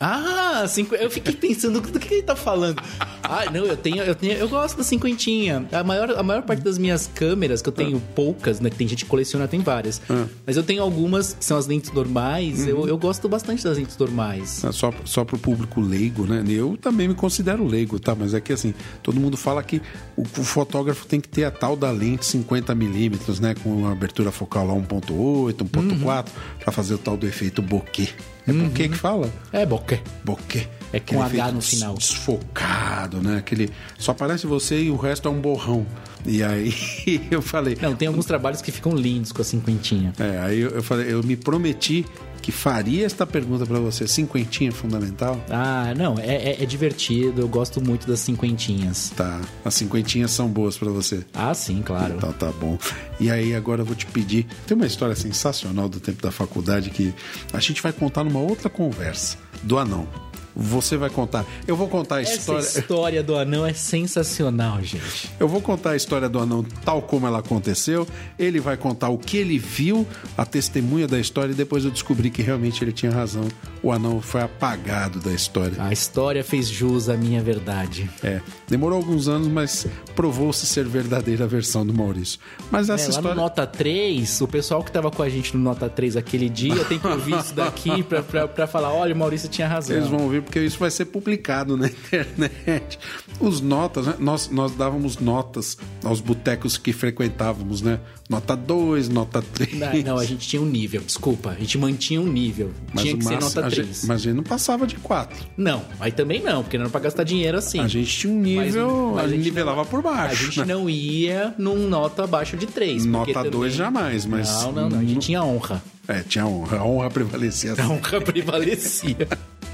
Ah, 0.03 0.65
cinco... 0.67 0.95
eu 0.95 1.11
fiquei 1.11 1.35
pensando 1.35 1.79
do 1.79 1.99
que 1.99 2.11
ele 2.11 2.23
tá 2.23 2.35
falando. 2.35 2.81
Ah, 3.21 3.45
não, 3.51 3.65
eu 3.65 3.77
tenho, 3.77 4.01
eu 4.01 4.15
tenho, 4.15 4.33
eu 4.33 4.49
gosto 4.49 4.75
da 4.75 4.83
cinquentinha. 4.83 5.67
A 5.71 5.83
maior, 5.83 6.17
a 6.17 6.23
maior 6.23 6.41
parte 6.41 6.63
das 6.63 6.79
minhas 6.79 7.05
câmeras, 7.13 7.61
que 7.61 7.69
eu 7.69 7.73
tenho 7.73 7.97
ah. 7.97 8.11
poucas, 8.15 8.59
né? 8.59 8.71
Tem 8.71 8.87
gente 8.87 9.05
que 9.05 9.09
coleciona, 9.09 9.47
tem 9.47 9.59
várias. 9.59 10.01
Ah. 10.09 10.25
Mas 10.45 10.57
eu 10.57 10.63
tenho 10.63 10.81
algumas 10.81 11.33
que 11.33 11.45
são 11.45 11.55
as 11.55 11.67
lentes 11.67 11.93
normais. 11.93 12.61
Uhum. 12.61 12.69
Eu, 12.69 12.87
eu 12.87 12.97
gosto 12.97 13.29
bastante 13.29 13.63
das 13.63 13.77
lentes 13.77 13.95
normais. 13.95 14.63
É 14.63 14.71
só, 14.71 14.91
só 15.05 15.23
pro 15.23 15.37
público 15.37 15.79
leigo, 15.79 16.25
né? 16.25 16.43
Eu 16.49 16.75
também 16.81 17.07
me 17.07 17.13
considero 17.13 17.63
leigo, 17.63 17.99
tá? 17.99 18.15
Mas 18.15 18.33
é 18.33 18.41
que 18.41 18.51
assim, 18.51 18.73
todo 19.03 19.19
mundo 19.19 19.37
fala 19.37 19.61
que 19.61 19.79
o, 20.17 20.23
o 20.23 20.43
fotógrafo 20.43 21.05
tem 21.05 21.21
que 21.21 21.29
ter 21.29 21.43
a 21.43 21.51
tal 21.51 21.75
da 21.75 21.91
lente 21.91 22.25
50mm, 22.25 23.39
né? 23.39 23.53
Com 23.63 23.87
abertura 23.87 24.31
focal 24.31 24.65
lá 24.65 24.73
1.8, 24.73 25.53
1.4, 25.57 25.67
uhum. 25.77 26.23
pra 26.59 26.71
fazer 26.71 26.95
o 26.95 26.97
tal 26.97 27.15
do 27.15 27.27
efeito 27.27 27.61
bokeh. 27.61 28.09
É 28.47 28.51
uhum. 28.51 28.69
que 28.71 28.89
fala? 28.89 29.29
É 29.51 29.65
bokeh. 29.65 30.01
Bokeh. 30.23 30.67
É 30.93 30.99
com 30.99 31.21
H 31.21 31.51
no 31.51 31.61
final. 31.61 31.95
Desfocado 31.95 33.21
né? 33.21 33.37
Aquele 33.37 33.69
só 33.97 34.11
aparece 34.11 34.45
você 34.45 34.81
e 34.81 34.91
o 34.91 34.95
resto 34.95 35.27
é 35.27 35.31
um 35.31 35.39
borrão. 35.39 35.85
E 36.25 36.43
aí 36.43 36.73
eu 37.31 37.41
falei, 37.41 37.77
Não, 37.81 37.95
tem 37.95 38.07
alguns 38.07 38.25
trabalhos 38.25 38.61
que 38.61 38.71
ficam 38.71 38.93
lindos 38.93 39.31
com 39.31 39.41
a 39.41 39.45
cinquentinha. 39.45 40.13
é, 40.19 40.39
aí 40.39 40.59
eu, 40.59 40.69
eu 40.71 40.83
falei, 40.83 41.11
eu 41.11 41.23
me 41.23 41.35
prometi 41.35 42.05
que 42.41 42.51
faria 42.51 43.05
esta 43.05 43.25
pergunta 43.25 43.65
pra 43.65 43.79
você, 43.79 44.07
cinquentinha 44.07 44.69
é 44.69 44.73
fundamental? 44.73 45.39
Ah, 45.49 45.93
não, 45.95 46.17
é, 46.19 46.35
é- 46.51 46.63
é 46.63 46.65
divertido, 46.65 47.41
eu 47.41 47.47
gosto 47.47 47.79
muito 47.79 48.07
das 48.07 48.19
cinquentinhas. 48.19 49.11
Tá, 49.15 49.39
as 49.63 49.73
cinquentinhas 49.75 50.31
são 50.31 50.47
boas 50.47 50.77
pra 50.77 50.89
você. 50.89 51.23
Ah, 51.33 51.53
sim, 51.53 51.81
claro. 51.81 52.15
Então 52.17 52.33
tá 52.33 52.51
bom. 52.51 52.77
E 53.19 53.29
aí 53.29 53.53
agora 53.55 53.81
eu 53.81 53.85
vou 53.85 53.95
te 53.95 54.05
pedir. 54.07 54.47
Tem 54.65 54.75
uma 54.75 54.87
história 54.87 55.15
sensacional 55.15 55.87
do 55.87 55.99
tempo 55.99 56.21
da 56.21 56.31
faculdade 56.31 56.89
que 56.89 57.13
a 57.53 57.59
gente 57.59 57.81
vai 57.81 57.93
contar 57.93 58.23
numa 58.23 58.39
outra 58.39 58.69
conversa 58.69 59.37
do 59.63 59.77
anão. 59.77 60.07
Você 60.55 60.97
vai 60.97 61.09
contar. 61.09 61.45
Eu 61.67 61.75
vou 61.75 61.87
contar 61.87 62.17
a 62.17 62.21
Essa 62.21 62.33
história. 62.33 62.61
história 62.61 63.23
do 63.23 63.35
anão 63.37 63.65
é 63.65 63.73
sensacional, 63.73 64.81
gente. 64.81 65.29
Eu 65.39 65.47
vou 65.47 65.61
contar 65.61 65.91
a 65.91 65.95
história 65.95 66.27
do 66.27 66.39
anão 66.39 66.65
tal 66.83 67.01
como 67.01 67.25
ela 67.27 67.39
aconteceu. 67.39 68.07
Ele 68.37 68.59
vai 68.59 68.75
contar 68.77 69.09
o 69.09 69.17
que 69.17 69.37
ele 69.37 69.57
viu, 69.57 70.05
a 70.37 70.45
testemunha 70.45 71.07
da 71.07 71.19
história, 71.19 71.51
e 71.51 71.55
depois 71.55 71.85
eu 71.85 71.91
descobri 71.91 72.29
que 72.29 72.41
realmente 72.41 72.83
ele 72.83 72.91
tinha 72.91 73.11
razão. 73.11 73.47
O 73.81 73.91
anão 73.91 74.21
foi 74.21 74.41
apagado 74.41 75.19
da 75.19 75.31
história. 75.31 75.73
A 75.79 75.91
história 75.91 76.43
fez 76.43 76.67
jus 76.67 77.09
à 77.09 77.15
minha 77.17 77.41
verdade. 77.41 78.09
É, 78.23 78.41
demorou 78.67 78.97
alguns 78.97 79.27
anos, 79.27 79.47
mas 79.47 79.87
provou-se 80.15 80.65
ser 80.65 80.85
verdadeira 80.85 81.45
a 81.45 81.47
versão 81.47 81.85
do 81.85 81.93
Maurício. 81.93 82.39
Mas 82.69 82.89
É, 82.89 82.93
essa 82.93 83.05
lá 83.05 83.13
no 83.13 83.19
história. 83.19 83.35
Nota 83.41 83.65
3, 83.67 84.41
o 84.41 84.47
pessoal 84.47 84.83
que 84.83 84.91
tava 84.91 85.09
com 85.09 85.23
a 85.23 85.29
gente 85.29 85.55
no 85.55 85.63
Nota 85.63 85.89
3 85.89 86.17
aquele 86.17 86.49
dia 86.49 86.83
tem 86.85 86.99
que 86.99 87.07
ouvir 87.07 87.37
isso 87.39 87.53
daqui 87.55 88.03
pra 88.03 88.67
falar: 88.67 88.91
olha, 88.93 89.13
o 89.15 89.17
Maurício 89.17 89.49
tinha 89.49 89.67
razão. 89.67 89.95
Eles 89.95 90.07
vão 90.09 90.21
ouvir 90.23 90.40
porque 90.41 90.59
isso 90.59 90.77
vai 90.79 90.91
ser 90.91 91.05
publicado 91.05 91.77
na 91.77 91.87
internet. 91.89 92.99
Os 93.39 93.61
notas, 93.61 94.05
né? 94.07 94.15
Nós, 94.19 94.49
nós 94.49 94.73
dávamos 94.75 95.17
notas 95.17 95.77
aos 96.03 96.19
botecos 96.21 96.77
que 96.77 96.91
frequentávamos, 96.93 97.81
né? 97.81 97.99
Nota 98.29 98.55
2, 98.55 99.09
nota 99.09 99.41
3. 99.41 99.73
Não, 99.73 99.93
não, 100.13 100.17
a 100.17 100.23
gente 100.25 100.47
tinha 100.47 100.61
um 100.61 100.65
nível, 100.65 101.01
desculpa. 101.01 101.49
A 101.49 101.55
gente 101.55 101.77
mantinha 101.77 102.21
um 102.21 102.27
nível. 102.31 102.71
Mas 102.93 103.03
tinha 103.03 103.17
que 103.17 103.23
ser 103.25 103.33
máximo- 103.33 103.49
nota 103.55 103.67
a 103.67 103.71
3. 103.71 103.87
gente- 103.87 104.05
mas 104.07 104.21
a 104.21 104.23
gente 104.23 104.35
não 104.35 104.43
passava 104.43 104.87
de 104.87 104.95
4. 104.95 105.45
Não, 105.57 105.83
aí 105.99 106.11
também 106.11 106.41
não, 106.41 106.63
porque 106.63 106.77
não 106.77 106.83
era 106.85 106.91
pra 106.91 107.01
gastar 107.01 107.23
dinheiro 107.23 107.57
assim. 107.57 107.79
A 107.79 107.87
gente 107.87 108.09
tinha 108.17 108.31
um 108.33 108.39
nível, 108.39 108.87
Mas- 108.87 109.15
mas 109.15 109.17
a 109.17 109.21
a 109.21 109.27
gente 109.27 109.35
gente 109.37 109.43
nivelava 109.45 109.83
por 109.85 110.01
baixo. 110.01 110.33
A 110.43 110.45
gente 110.45 110.59
né? 110.59 110.65
não 110.65 110.89
ia 110.89 111.53
num 111.57 111.87
nota 111.89 112.23
abaixo 112.23 112.55
de 112.55 112.67
3. 112.67 113.05
Nota 113.05 113.43
2 113.49 113.73
jamais, 113.73 114.25
mas. 114.25 114.49
Não, 114.63 114.71
não, 114.71 114.89
não. 114.89 114.99
A 114.99 115.03
gente 115.03 115.19
tinha 115.19 115.43
honra. 115.43 115.83
É, 116.07 116.21
tinha 116.21 116.45
honra. 116.45 116.77
A 116.79 116.85
honra 116.85 117.09
prevalecia. 117.09 117.73
A 117.77 117.87
honra 117.89 118.21
prevalecia. 118.21 119.27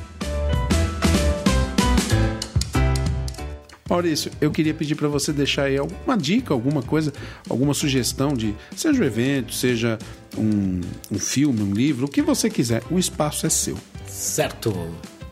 Maurício, 3.89 4.31
eu 4.41 4.51
queria 4.51 4.73
pedir 4.73 4.95
para 4.95 5.07
você 5.07 5.31
deixar 5.31 5.63
aí 5.63 5.77
alguma 5.77 6.17
dica, 6.17 6.53
alguma 6.53 6.81
coisa, 6.81 7.13
alguma 7.49 7.73
sugestão 7.73 8.33
de 8.33 8.53
seja 8.75 9.01
um 9.01 9.05
evento, 9.05 9.53
seja 9.53 9.97
um, 10.37 10.81
um 11.11 11.17
filme, 11.19 11.61
um 11.61 11.73
livro, 11.73 12.05
o 12.05 12.09
que 12.09 12.21
você 12.21 12.49
quiser. 12.49 12.83
O 12.91 12.99
espaço 12.99 13.45
é 13.45 13.49
seu. 13.49 13.77
certo. 14.07 14.73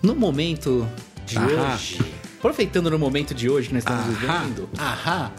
No 0.02 0.15
momento 0.15 0.88
de 1.26 1.38
Ahá. 1.38 1.73
hoje. 1.76 1.99
Aproveitando 2.38 2.90
no 2.91 2.99
momento 2.99 3.34
de 3.34 3.49
hoje 3.49 3.68
que 3.69 3.73
nós 3.73 3.82
estamos 3.84 4.03
Ahá. 4.23 4.40
vivendo. 4.44 4.69
Ahá. 4.77 5.32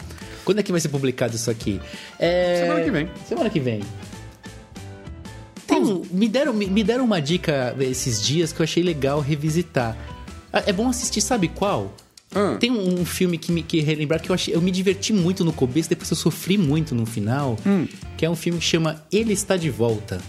Quando 0.44 0.58
é 0.58 0.62
que 0.62 0.72
vai 0.72 0.80
ser 0.80 0.88
publicado 0.88 1.34
isso 1.36 1.50
aqui? 1.50 1.80
É... 2.18 2.62
Semana 2.62 2.84
que 2.84 2.90
vem. 2.90 3.10
Semana 3.28 3.50
que 3.50 3.60
vem. 3.60 3.80
Tem 5.66 5.82
me, 6.12 6.28
deram, 6.28 6.52
me, 6.52 6.84
deram 6.84 7.04
uma 7.04 7.20
dica 7.20 7.74
esses 7.80 8.20
dias 8.22 8.52
que 8.52 8.60
eu 8.60 8.64
achei 8.64 8.82
legal 8.82 9.20
revisitar. 9.20 9.96
Ah, 10.52 10.62
É 10.66 10.72
bom 10.72 10.88
assistir, 10.88 11.20
sabe 11.20 11.48
qual? 11.48 11.92
Ah. 12.36 12.56
Tem 12.60 12.70
um, 12.70 13.00
um 13.00 13.04
filme 13.04 13.38
que 13.38 13.50
me 13.50 13.62
que 13.62 13.80
relembrar 13.80 14.20
que 14.20 14.30
eu 14.30 14.34
achei, 14.34 14.54
eu 14.54 14.60
me 14.60 14.70
diverti 14.70 15.12
muito 15.12 15.44
no 15.44 15.52
começo, 15.52 15.88
depois 15.88 16.10
eu 16.10 16.16
sofri 16.16 16.58
muito 16.58 16.94
no 16.94 17.06
final, 17.06 17.56
Hum. 17.66 17.86
que 18.16 18.24
é 18.26 18.30
um 18.30 18.36
filme 18.36 18.58
que 18.58 18.64
chama 18.64 19.02
Ele 19.10 19.32
Está 19.32 19.56
de 19.56 19.70
Volta. 19.70 20.20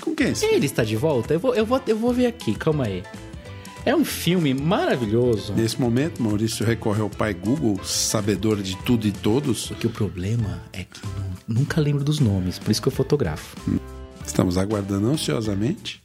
Como 0.00 0.14
que 0.14 0.22
é? 0.24 0.32
Ele 0.42 0.66
está 0.66 0.84
de 0.84 0.94
volta? 0.96 1.34
Eu 1.34 1.40
vou, 1.40 1.54
eu 1.54 1.66
vou, 1.66 1.80
eu 1.86 1.96
vou 1.98 2.12
ver 2.12 2.26
aqui, 2.26 2.54
calma 2.54 2.84
aí. 2.86 3.02
É 3.84 3.94
um 3.94 4.04
filme 4.04 4.52
maravilhoso. 4.54 5.52
Nesse 5.54 5.80
momento, 5.80 6.22
Maurício 6.22 6.64
recorre 6.66 7.00
ao 7.00 7.10
pai 7.10 7.34
Google, 7.34 7.78
sabedor 7.84 8.60
de 8.62 8.76
tudo 8.78 9.06
e 9.06 9.12
todos. 9.12 9.72
Que 9.80 9.86
o 9.86 9.90
problema 9.90 10.60
é 10.72 10.84
que 10.84 10.98
eu 11.04 11.10
nu- 11.48 11.60
nunca 11.60 11.80
lembro 11.80 12.02
dos 12.04 12.18
nomes, 12.20 12.58
por 12.58 12.70
isso 12.70 12.80
que 12.82 12.88
eu 12.88 12.92
fotografo. 12.92 13.56
Estamos 14.26 14.58
aguardando 14.58 15.06
ansiosamente. 15.08 16.02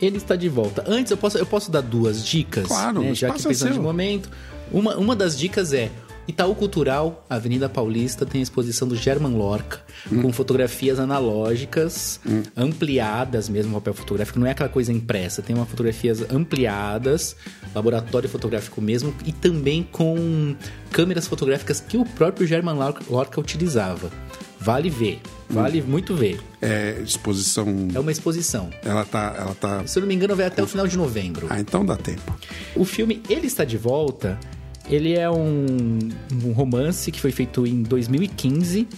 Ele 0.00 0.16
está 0.16 0.36
de 0.36 0.48
volta. 0.48 0.84
Antes, 0.86 1.10
eu 1.10 1.16
posso, 1.16 1.38
eu 1.38 1.46
posso 1.46 1.70
dar 1.70 1.80
duas 1.80 2.24
dicas? 2.24 2.66
Claro, 2.66 3.00
né? 3.00 3.14
já 3.14 3.30
que 3.30 3.42
pensando 3.42 3.72
de 3.72 3.80
momento. 3.80 4.30
Uma, 4.70 4.96
uma 4.96 5.16
das 5.16 5.36
dicas 5.36 5.72
é 5.72 5.90
Itaú 6.28 6.54
Cultural, 6.54 7.24
Avenida 7.28 7.68
Paulista, 7.68 8.26
tem 8.26 8.40
a 8.40 8.42
exposição 8.42 8.86
do 8.86 8.94
German 8.94 9.34
Lorca, 9.34 9.80
Hum. 10.12 10.22
com 10.22 10.32
fotografias 10.32 10.98
analógicas, 11.00 12.20
ampliadas 12.56 13.48
mesmo, 13.48 13.74
papel 13.74 13.94
fotográfico. 13.94 14.38
Não 14.38 14.46
é 14.46 14.50
aquela 14.52 14.68
coisa 14.68 14.92
impressa, 14.92 15.42
tem 15.42 15.56
uma 15.56 15.66
fotografias 15.66 16.22
ampliadas, 16.30 17.34
laboratório 17.74 18.28
fotográfico 18.28 18.80
mesmo, 18.80 19.12
e 19.26 19.32
também 19.32 19.82
com 19.82 20.54
câmeras 20.92 21.26
fotográficas 21.26 21.80
que 21.80 21.96
o 21.96 22.04
próprio 22.04 22.46
German 22.46 22.76
Lorca 23.08 23.40
utilizava. 23.40 24.10
Vale 24.60 24.90
ver, 24.90 25.20
vale 25.48 25.80
muito 25.82 26.14
ver. 26.16 26.40
É 26.60 27.00
exposição. 27.04 27.66
É 27.94 27.98
uma 28.00 28.10
exposição. 28.10 28.70
Ela 28.84 29.04
tá. 29.04 29.34
Ela 29.38 29.54
tá. 29.54 29.86
Se 29.86 29.98
eu 29.98 30.00
não 30.02 30.08
me 30.08 30.14
engano, 30.14 30.34
vai 30.34 30.46
até 30.46 30.62
o 30.62 30.66
final 30.66 30.86
de 30.86 30.96
novembro. 30.96 31.46
Ah, 31.48 31.60
então 31.60 31.84
dá 31.86 31.96
tempo. 31.96 32.36
O 32.74 32.84
filme 32.84 33.22
Ele 33.28 33.46
Está 33.46 33.64
de 33.64 33.76
Volta, 33.76 34.38
ele 34.90 35.12
é 35.14 35.30
um, 35.30 35.98
um 36.44 36.52
romance 36.52 37.10
que 37.12 37.20
foi 37.20 37.30
feito 37.30 37.66
em 37.66 37.82
2015, 37.82 38.88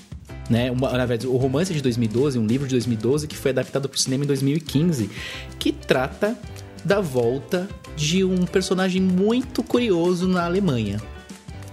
né? 0.49 0.71
Uma- 0.71 0.93
na 0.93 1.05
verdade, 1.05 1.27
o 1.27 1.37
romance 1.37 1.71
é 1.73 1.75
de 1.77 1.83
2012, 1.83 2.39
um 2.39 2.47
livro 2.47 2.67
de 2.67 2.75
2012 2.75 3.27
que 3.29 3.37
foi 3.37 3.51
adaptado 3.51 3.89
para 3.89 3.97
o 3.97 3.99
cinema 4.01 4.25
em 4.25 4.27
2015, 4.27 5.11
que 5.59 5.73
trata 5.73 6.37
da 6.85 7.01
volta 7.01 7.69
de 7.97 8.25
um 8.25 8.47
personagem 8.47 9.03
muito 9.03 9.63
curioso 9.63 10.27
na 10.27 10.47
Alemanha. 10.47 10.99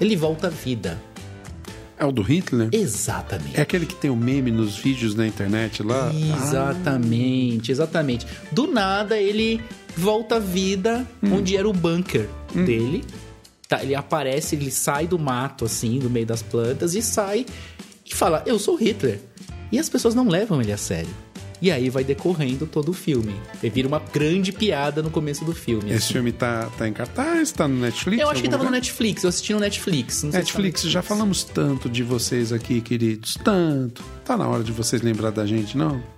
Ele 0.02 0.16
volta 0.18 0.48
à 0.48 0.50
vida. 0.50 1.02
É 2.00 2.06
o 2.06 2.12
do 2.12 2.22
Hitler? 2.22 2.70
Exatamente. 2.72 3.58
É 3.58 3.62
aquele 3.62 3.86
que 3.86 3.96
tem 3.96 4.12
o 4.12 4.16
meme 4.16 4.52
nos 4.52 4.76
vídeos 4.76 5.16
na 5.16 5.26
internet 5.26 5.82
lá? 5.82 6.12
Exatamente, 6.14 7.72
exatamente. 7.72 8.28
Do 8.52 8.68
nada 8.68 9.18
ele 9.18 9.62
volta 9.96 10.36
à 10.36 10.40
vida 10.40 11.08
onde 11.24 11.58
era 11.58 11.68
o 11.68 11.74
bunker 11.74 12.30
dele. 12.54 13.04
Tá, 13.68 13.84
ele 13.84 13.96
aparece, 13.96 14.56
ele 14.56 14.72
sai 14.72 15.08
do 15.08 15.20
mato, 15.20 15.66
assim, 15.66 16.00
do 16.00 16.10
meio 16.10 16.26
das 16.26 16.42
plantas, 16.42 16.96
e 16.96 17.02
sai 17.02 17.46
e 18.06 18.16
fala: 18.16 18.44
Eu 18.46 18.58
sou 18.58 18.76
Hitler. 18.76 19.20
E 19.72 19.78
as 19.78 19.90
pessoas 19.90 20.16
não 20.16 20.30
levam 20.30 20.62
ele 20.62 20.72
a 20.72 20.78
sério. 20.78 21.10
E 21.62 21.72
aí 21.72 21.90
vai 21.90 22.04
decorrendo 22.04 22.68
todo 22.68 22.90
o 22.90 22.94
filme. 22.94 23.36
E 23.62 23.70
vira 23.70 23.88
uma 23.88 24.00
grande 24.00 24.52
piada 24.52 25.02
no 25.02 25.10
começo 25.10 25.44
do 25.44 25.54
filme. 25.54 25.90
Esse 25.90 25.98
assim. 25.98 26.14
filme 26.14 26.32
tá, 26.32 26.70
tá 26.78 26.88
em 26.88 26.94
cartaz? 26.94 27.52
Tá 27.52 27.68
no 27.68 27.80
Netflix? 27.80 28.22
Eu 28.22 28.30
acho 28.30 28.42
que 28.42 28.50
tava 28.50 28.64
no 28.64 28.70
lugar? 28.70 28.78
Netflix, 28.78 29.24
eu 29.24 29.30
assisti 29.30 29.54
no 29.54 29.60
Netflix. 29.60 30.24
não 30.24 30.32
sei 30.32 30.42
se 30.44 30.52
tá 30.52 30.58
no 30.58 30.64
Netflix, 30.64 30.92
já 30.92 31.02
falamos 31.02 31.44
tanto 31.44 31.90
de 31.90 32.04
vocês 32.04 32.54
aqui, 32.54 32.82
queridos. 32.82 33.38
Tanto. 33.44 34.04
Tá 34.24 34.38
na 34.38 34.48
hora 34.48 34.64
de 34.64 34.72
vocês 34.72 35.02
lembrar 35.02 35.32
da 35.32 35.46
gente, 35.46 35.78
não? 35.78 36.17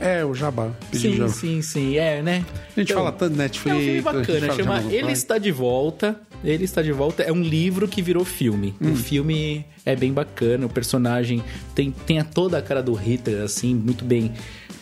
É, 0.00 0.24
o 0.24 0.34
Jabá. 0.34 0.70
Sim, 0.92 1.16
Jabá. 1.16 1.28
sim, 1.28 1.62
sim, 1.62 1.96
é, 1.96 2.22
né? 2.22 2.44
A 2.76 2.80
gente 2.80 2.92
Então, 2.92 2.96
fala 3.04 3.12
tanto 3.12 3.36
Netflix. 3.36 3.76
É 3.76 3.80
um 3.80 3.82
filme 3.82 4.00
bacana, 4.00 4.54
chama 4.54 4.82
Ele. 4.92 5.12
Está 5.12 5.38
de 5.38 5.50
Volta. 5.50 6.20
Ele 6.44 6.64
Está 6.64 6.82
de 6.82 6.92
Volta 6.92 7.24
é 7.24 7.32
um 7.32 7.42
livro 7.42 7.88
que 7.88 8.00
virou 8.00 8.24
filme. 8.24 8.74
Hum. 8.80 8.92
O 8.92 8.96
filme 8.96 9.66
é 9.84 9.96
bem 9.96 10.12
bacana, 10.12 10.66
o 10.66 10.68
personagem 10.68 11.42
tem, 11.74 11.90
tem 11.90 12.20
a 12.20 12.24
toda 12.24 12.58
a 12.58 12.62
cara 12.62 12.80
do 12.80 12.92
Hitler, 12.94 13.42
assim, 13.42 13.74
muito 13.74 14.04
bem. 14.04 14.32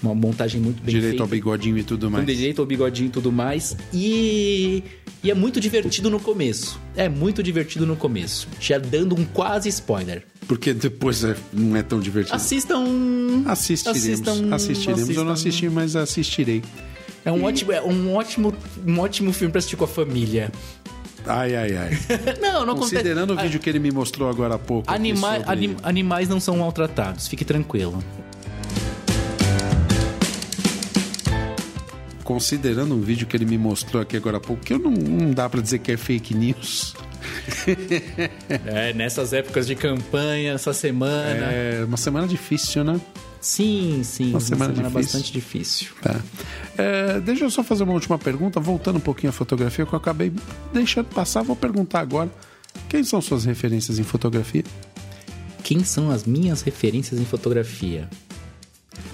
Uma 0.03 0.15
montagem 0.15 0.61
muito 0.61 0.83
bem 0.83 0.95
Direito 0.95 1.09
feita. 1.13 1.23
ao 1.25 1.29
bigodinho 1.29 1.79
e 1.79 1.83
tudo 1.83 2.07
Com 2.07 2.13
mais. 2.13 2.27
direito 2.27 2.61
ao 2.61 2.67
bigodinho 2.67 3.07
e 3.07 3.11
tudo 3.11 3.33
mais. 3.33 3.77
E, 3.93 4.83
e 5.25 5.31
é 5.31 5.35
muito 5.35 5.59
divertido 5.59 6.11
no 6.11 6.21
começo. 6.21 6.79
É 6.95 7.09
muito 7.09 7.43
divertido 7.43 7.87
no 7.87 7.97
começo. 7.97 8.47
Já 8.61 8.79
dando 8.79 9.15
um 9.19 9.25
quase 9.25 9.69
spoiler. 9.71 10.23
Porque 10.47 10.73
depois 10.75 11.25
é- 11.25 11.35
não 11.53 11.75
é 11.77 11.83
tão 11.83 11.99
divertido. 11.99 12.37
Assistam. 12.37 12.85
Assistiremos. 13.47 14.05
Assistam- 14.29 14.55
assistiremos. 14.55 15.09
Eu 15.17 15.25
não 15.25 15.33
assistam. 15.33 15.49
assisti, 15.49 15.69
mas 15.71 15.97
assistirei. 15.97 16.63
É 17.25 17.33
um 17.33 17.43
ótimo, 17.45 17.73
é 17.73 17.83
um 17.83 18.15
ótimo, 18.15 18.55
um 18.87 18.99
ótimo 19.01 19.33
filme 19.33 19.51
pra 19.51 19.59
assistir 19.59 19.77
com 19.77 19.85
a 19.85 19.89
família. 19.89 20.53
Ai, 21.27 21.57
ai, 21.57 21.77
ai. 21.77 21.91
Não, 22.41 22.65
não 22.65 22.77
Considerando 22.77 23.31
o 23.31 23.33
acontece. 23.33 23.49
vídeo 23.49 23.61
que 23.61 23.69
ele 23.69 23.81
me 23.81 23.91
mostrou 23.91 24.29
agora 24.31 24.55
há 24.55 24.59
pouco. 24.61 24.89
Anima- 24.93 25.39
sobre- 25.39 25.51
anim- 25.53 25.77
animais 25.83 26.29
não 26.29 26.39
são 26.39 26.59
maltratados, 26.59 27.27
fique 27.27 27.45
tranquilo. 27.45 27.99
Considerando 32.27 32.93
um 32.93 33.01
vídeo 33.01 33.25
que 33.25 33.37
ele 33.37 33.47
me 33.47 33.57
mostrou 33.57 34.03
aqui 34.03 34.17
agora 34.17 34.39
há 34.39 34.41
pouco, 34.41 34.61
que 34.61 34.73
eu 34.73 34.81
não, 34.81 34.91
não 34.91 35.31
dá 35.31 35.49
pra 35.49 35.61
dizer 35.61 35.79
que 35.79 35.93
é 35.93 35.97
fake 35.97 36.35
news. 36.35 36.97
é, 38.67 38.93
nessas 38.93 39.33
épocas 39.33 39.65
de 39.65 39.77
campanha, 39.77 40.55
essa 40.55 40.73
semana. 40.73 41.47
É 41.53 41.85
uma 41.85 41.97
semana 41.97 42.27
difícil, 42.27 42.83
né? 42.83 43.01
Sim, 43.41 44.01
sim. 44.03 44.31
Uma 44.31 44.41
semana, 44.41 44.75
semana 44.75 44.91
difícil. 44.91 45.13
bastante 45.13 45.33
difícil. 45.33 45.89
Tá. 46.03 46.21
É, 46.77 47.21
deixa 47.21 47.45
eu 47.45 47.51
só 47.51 47.63
fazer 47.63 47.85
uma 47.85 47.93
última 47.93 48.19
pergunta, 48.19 48.59
voltando 48.59 48.97
um 48.97 49.01
pouquinho 49.01 49.31
à 49.31 49.33
fotografia, 49.33 49.87
que 49.87 49.93
eu 49.93 49.97
acabei 49.97 50.33
deixando 50.73 51.07
passar, 51.07 51.43
vou 51.43 51.55
perguntar 51.55 52.01
agora. 52.01 52.29
Quem 52.89 53.05
são 53.05 53.23
suas 53.23 53.45
referências 53.45 54.01
em 54.01 54.03
fotografia? 54.03 54.65
Quem 55.63 55.85
são 55.85 56.11
as 56.11 56.25
minhas 56.25 56.63
referências 56.63 57.21
em 57.21 57.25
fotografia? 57.25 58.09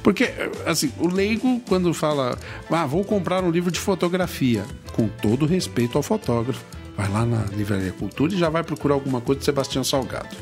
Porque, 0.02 0.30
assim, 0.66 0.92
o 0.98 1.06
leigo, 1.06 1.60
quando 1.68 1.92
fala, 1.94 2.38
ah, 2.70 2.86
vou 2.86 3.04
comprar 3.04 3.42
um 3.44 3.50
livro 3.50 3.70
de 3.70 3.78
fotografia, 3.78 4.64
com 4.92 5.08
todo 5.08 5.46
respeito 5.46 5.96
ao 5.96 6.02
fotógrafo, 6.02 6.64
vai 6.96 7.08
lá 7.08 7.24
na 7.24 7.44
Livraria 7.56 7.92
Cultura 7.92 8.34
e 8.34 8.38
já 8.38 8.48
vai 8.48 8.62
procurar 8.62 8.94
alguma 8.94 9.20
coisa 9.20 9.38
de 9.38 9.44
Sebastião 9.44 9.84
Salgado. 9.84 10.34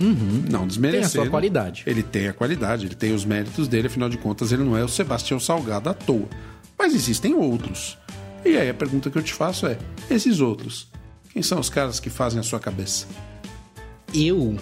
Uhum. 0.00 0.44
Não 0.50 0.66
desmerecendo. 0.66 1.12
Tem 1.12 1.20
a 1.20 1.24
sua 1.24 1.30
qualidade. 1.30 1.84
Ele 1.86 2.02
tem 2.02 2.28
a 2.28 2.32
qualidade, 2.32 2.86
ele 2.86 2.94
tem 2.94 3.12
os 3.12 3.24
méritos 3.24 3.68
dele, 3.68 3.86
afinal 3.86 4.08
de 4.08 4.18
contas, 4.18 4.52
ele 4.52 4.64
não 4.64 4.76
é 4.76 4.84
o 4.84 4.88
Sebastião 4.88 5.38
Salgado 5.38 5.88
à 5.88 5.94
toa. 5.94 6.28
Mas 6.78 6.94
existem 6.94 7.34
outros. 7.34 7.96
E 8.44 8.56
aí 8.56 8.68
a 8.68 8.74
pergunta 8.74 9.10
que 9.10 9.16
eu 9.16 9.22
te 9.22 9.32
faço 9.32 9.66
é: 9.66 9.78
esses 10.10 10.40
outros, 10.40 10.88
quem 11.32 11.42
são 11.42 11.58
os 11.58 11.70
caras 11.70 12.00
que 12.00 12.10
fazem 12.10 12.40
a 12.40 12.42
sua 12.42 12.60
cabeça? 12.60 13.06
Eu. 14.12 14.56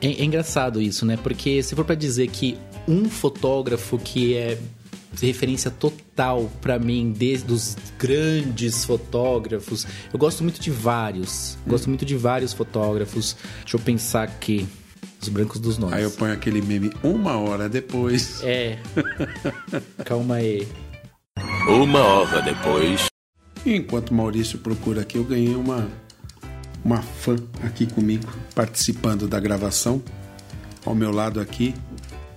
É, 0.00 0.08
é 0.08 0.24
engraçado 0.24 0.80
isso, 0.80 1.04
né? 1.04 1.16
Porque 1.16 1.62
se 1.62 1.74
for 1.74 1.84
para 1.84 1.94
dizer 1.94 2.28
que 2.28 2.56
um 2.88 3.08
fotógrafo 3.08 3.98
que 3.98 4.34
é 4.34 4.58
referência 5.20 5.70
total 5.70 6.50
para 6.60 6.78
mim 6.78 7.12
desde 7.16 7.52
os 7.52 7.76
grandes 7.98 8.84
fotógrafos. 8.84 9.86
Eu 10.12 10.18
gosto 10.18 10.42
muito 10.42 10.60
de 10.60 10.70
vários. 10.70 11.56
Hum. 11.66 11.70
Gosto 11.70 11.88
muito 11.88 12.04
de 12.04 12.16
vários 12.16 12.52
fotógrafos. 12.52 13.36
Deixa 13.60 13.76
eu 13.76 13.80
pensar 13.80 14.22
aqui. 14.24 14.66
Os 15.20 15.28
brancos 15.28 15.60
dos 15.60 15.78
nomes. 15.78 15.96
Aí 15.96 16.04
eu 16.04 16.10
ponho 16.12 16.32
aquele 16.32 16.62
meme 16.62 16.92
uma 17.02 17.36
hora 17.36 17.68
depois. 17.68 18.40
É. 18.42 18.78
Calma 20.04 20.36
aí. 20.36 20.66
Uma 21.68 22.00
hora 22.00 22.40
depois. 22.40 23.06
Enquanto 23.66 24.14
Maurício 24.14 24.58
procura 24.58 25.02
aqui, 25.02 25.18
eu 25.18 25.24
ganhei 25.24 25.54
uma 25.54 25.88
uma 26.84 27.02
fã 27.02 27.36
aqui 27.64 27.86
comigo, 27.86 28.32
participando 28.54 29.26
da 29.26 29.40
gravação. 29.40 30.02
Ao 30.86 30.94
meu 30.94 31.10
lado 31.10 31.40
aqui, 31.40 31.74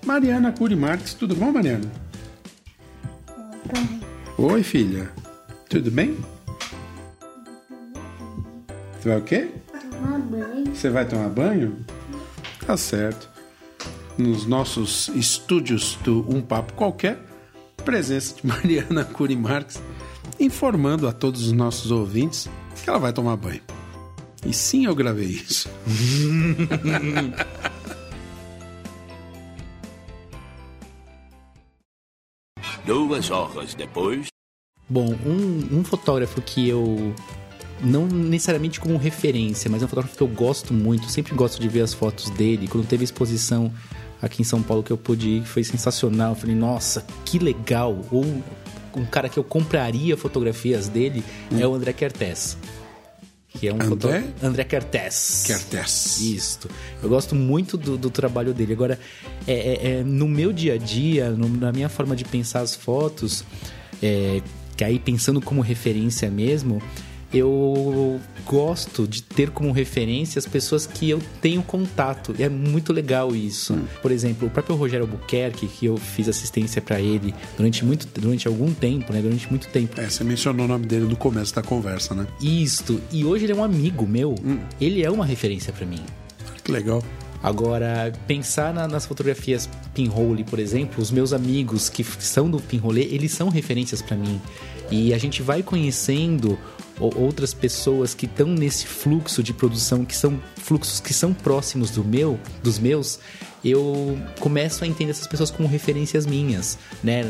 Mariana 0.05 0.51
Curi 0.51 0.75
Marques. 0.75 1.13
Tudo 1.13 1.35
bom, 1.35 1.51
Mariana? 1.51 1.91
Oi, 4.37 4.63
filha. 4.63 5.11
Tudo 5.69 5.91
bem? 5.91 6.17
Você 8.99 9.09
vai 9.09 9.17
o 9.17 9.21
quê? 9.23 9.49
Tomar 9.91 10.19
banho. 10.19 10.75
Você 10.75 10.89
vai 10.89 11.07
tomar 11.07 11.29
banho? 11.29 11.85
Tá 12.65 12.75
certo. 12.75 13.29
Nos 14.17 14.45
nossos 14.45 15.07
estúdios 15.09 15.97
do 16.03 16.25
Um 16.29 16.41
Papo 16.41 16.73
Qualquer, 16.73 17.17
presença 17.85 18.35
de 18.35 18.45
Mariana 18.47 19.03
Curi 19.05 19.35
Marques, 19.35 19.81
informando 20.39 21.07
a 21.07 21.13
todos 21.13 21.47
os 21.47 21.51
nossos 21.51 21.91
ouvintes 21.91 22.49
que 22.83 22.89
ela 22.89 22.99
vai 22.99 23.13
tomar 23.13 23.37
banho. 23.37 23.61
E 24.45 24.53
sim, 24.53 24.85
eu 24.85 24.95
gravei 24.95 25.27
isso. 25.27 25.69
Duas 32.85 33.29
horas 33.29 33.73
depois. 33.73 34.27
Bom, 34.89 35.15
um, 35.25 35.79
um 35.79 35.83
fotógrafo 35.83 36.41
que 36.41 36.67
eu 36.67 37.13
não 37.83 38.05
necessariamente 38.05 38.79
como 38.79 38.97
referência, 38.97 39.69
mas 39.69 39.81
é 39.81 39.85
um 39.85 39.87
fotógrafo 39.87 40.17
que 40.17 40.23
eu 40.23 40.27
gosto 40.27 40.73
muito, 40.73 41.09
sempre 41.09 41.33
gosto 41.33 41.59
de 41.59 41.67
ver 41.67 41.81
as 41.81 41.93
fotos 41.93 42.29
dele. 42.31 42.67
Quando 42.67 42.87
teve 42.87 43.03
exposição 43.03 43.71
aqui 44.21 44.41
em 44.41 44.45
São 44.45 44.61
Paulo 44.61 44.83
que 44.83 44.91
eu 44.91 44.97
pude 44.97 45.29
ir, 45.29 45.45
foi 45.45 45.63
sensacional. 45.63 46.31
Eu 46.31 46.35
falei, 46.35 46.55
nossa, 46.55 47.05
que 47.25 47.39
legal! 47.39 47.99
Ou 48.11 48.25
um 48.95 49.05
cara 49.05 49.29
que 49.29 49.39
eu 49.39 49.43
compraria 49.43 50.17
fotografias 50.17 50.87
dele 50.87 51.23
hum. 51.51 51.59
é 51.59 51.67
o 51.67 51.73
André 51.73 51.93
Kertész. 51.93 52.57
Que 53.59 53.67
é 53.67 53.71
um 53.73 53.75
André? 53.75 53.87
fotógrafo. 53.87 54.27
André 54.41 54.63
Kertész. 54.63 55.43
Kertész. 55.45 56.21
Isso. 56.21 56.69
Eu 57.03 57.09
gosto 57.09 57.35
muito 57.35 57.77
do, 57.77 57.97
do 57.97 58.09
trabalho 58.09 58.53
dele. 58.53 58.73
Agora, 58.73 58.99
é, 59.45 59.53
é, 59.53 59.91
é, 59.91 60.03
no 60.03 60.27
meu 60.27 60.53
dia 60.53 60.75
a 60.75 60.77
dia, 60.77 61.29
no, 61.31 61.49
na 61.49 61.71
minha 61.71 61.89
forma 61.89 62.15
de 62.15 62.23
pensar 62.23 62.61
as 62.61 62.75
fotos, 62.75 63.43
é, 64.01 64.41
que 64.77 64.83
aí 64.83 64.97
pensando 64.97 65.41
como 65.41 65.61
referência 65.61 66.29
mesmo, 66.31 66.81
eu 67.33 68.19
gosto 68.45 69.07
de 69.07 69.23
ter 69.23 69.49
como 69.51 69.71
referência 69.71 70.39
as 70.39 70.45
pessoas 70.45 70.85
que 70.85 71.09
eu 71.09 71.21
tenho 71.41 71.63
contato. 71.63 72.35
E 72.37 72.43
é 72.43 72.49
muito 72.49 72.91
legal 72.91 73.35
isso. 73.35 73.73
Hum. 73.73 73.85
Por 74.01 74.11
exemplo, 74.11 74.47
o 74.47 74.51
próprio 74.51 74.75
Rogério 74.75 75.05
Albuquerque, 75.05 75.67
que 75.67 75.85
eu 75.85 75.97
fiz 75.97 76.27
assistência 76.27 76.81
para 76.81 76.99
ele 76.99 77.33
durante 77.55 77.85
muito 77.85 78.07
durante 78.19 78.47
algum 78.47 78.73
tempo, 78.73 79.13
né? 79.13 79.21
Durante 79.21 79.49
muito 79.49 79.67
tempo. 79.69 79.99
É, 79.99 80.09
você 80.09 80.23
mencionou 80.23 80.65
o 80.65 80.67
nome 80.67 80.85
dele 80.85 81.05
no 81.05 81.15
começo 81.15 81.55
da 81.55 81.61
conversa, 81.61 82.13
né? 82.13 82.27
Isto. 82.41 83.01
E 83.11 83.23
hoje 83.23 83.45
ele 83.45 83.53
é 83.53 83.55
um 83.55 83.63
amigo 83.63 84.05
meu. 84.05 84.35
Hum. 84.43 84.59
Ele 84.79 85.03
é 85.03 85.09
uma 85.09 85.25
referência 85.25 85.71
para 85.71 85.85
mim. 85.85 86.01
Que 86.63 86.71
legal. 86.71 87.03
Agora, 87.43 88.13
pensar 88.27 88.71
na, 88.71 88.87
nas 88.87 89.05
fotografias 89.05 89.67
pinhole, 89.95 90.43
por 90.43 90.59
exemplo, 90.59 91.01
os 91.01 91.09
meus 91.09 91.33
amigos 91.33 91.89
que 91.89 92.03
são 92.03 92.49
do 92.49 92.59
pinhole, 92.59 93.01
eles 93.01 93.31
são 93.31 93.49
referências 93.49 94.01
para 94.01 94.15
mim. 94.15 94.39
E 94.91 95.13
a 95.13 95.17
gente 95.17 95.41
vai 95.41 95.63
conhecendo 95.63 96.59
outras 96.99 97.53
pessoas 97.53 98.13
que 98.13 98.25
estão 98.25 98.47
nesse 98.47 98.85
fluxo 98.85 99.41
de 99.41 99.53
produção, 99.53 100.05
que 100.05 100.15
são 100.15 100.39
fluxos 100.55 100.99
que 100.99 101.13
são 101.13 101.33
próximos 101.33 101.91
do 101.91 102.03
meu, 102.03 102.39
dos 102.63 102.77
meus, 102.77 103.19
eu 103.63 104.17
começo 104.39 104.83
a 104.83 104.87
entender 104.87 105.11
essas 105.11 105.27
pessoas 105.27 105.51
como 105.51 105.67
referências 105.67 106.25
minhas, 106.25 106.77
né? 107.03 107.23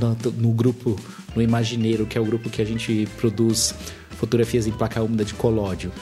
No, 0.00 0.32
no 0.32 0.52
grupo, 0.52 0.98
no 1.34 1.42
Imagineiro, 1.42 2.06
que 2.06 2.18
é 2.18 2.20
o 2.20 2.24
grupo 2.24 2.50
que 2.50 2.60
a 2.60 2.64
gente 2.64 3.08
produz 3.16 3.74
fotografias 4.18 4.66
em 4.66 4.72
placa 4.72 5.02
úmida 5.02 5.24
de 5.24 5.32
colódio. 5.34 5.92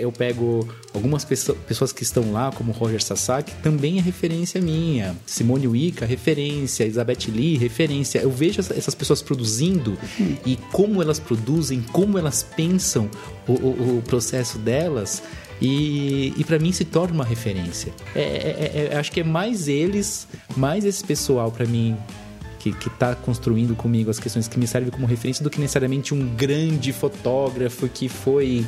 Eu 0.00 0.10
pego 0.10 0.66
algumas 0.94 1.24
pessoas 1.24 1.92
que 1.92 2.02
estão 2.02 2.32
lá, 2.32 2.50
como 2.50 2.72
Roger 2.72 3.02
Sasaki, 3.02 3.52
também 3.62 3.98
é 3.98 4.00
referência 4.00 4.60
minha. 4.60 5.14
Simone 5.26 5.68
Wicca, 5.68 6.06
referência. 6.06 6.84
Elizabeth 6.84 7.28
Lee, 7.28 7.56
referência. 7.56 8.20
Eu 8.20 8.30
vejo 8.30 8.60
essas 8.60 8.94
pessoas 8.94 9.20
produzindo 9.20 9.96
e 10.46 10.56
como 10.72 11.02
elas 11.02 11.20
produzem, 11.20 11.82
como 11.92 12.18
elas 12.18 12.42
pensam 12.42 13.10
o, 13.46 13.52
o, 13.52 13.98
o 13.98 14.02
processo 14.02 14.58
delas. 14.58 15.22
E, 15.60 16.34
e 16.36 16.42
para 16.42 16.58
mim 16.58 16.72
se 16.72 16.84
torna 16.84 17.14
uma 17.14 17.24
referência. 17.24 17.92
É, 18.16 18.20
é, 18.20 18.88
é, 18.92 18.96
acho 18.98 19.12
que 19.12 19.20
é 19.20 19.24
mais 19.24 19.68
eles, 19.68 20.26
mais 20.56 20.84
esse 20.84 21.04
pessoal 21.04 21.52
para 21.52 21.64
mim 21.66 21.96
que, 22.62 22.72
que 22.72 22.88
tá 22.90 23.14
construindo 23.16 23.74
comigo 23.74 24.08
as 24.08 24.20
questões 24.20 24.46
que 24.46 24.56
me 24.56 24.68
servem 24.68 24.90
como 24.90 25.04
referência 25.04 25.42
do 25.42 25.50
que 25.50 25.58
necessariamente 25.58 26.14
um 26.14 26.36
grande 26.36 26.92
fotógrafo 26.92 27.88
que 27.88 28.08
foi. 28.08 28.64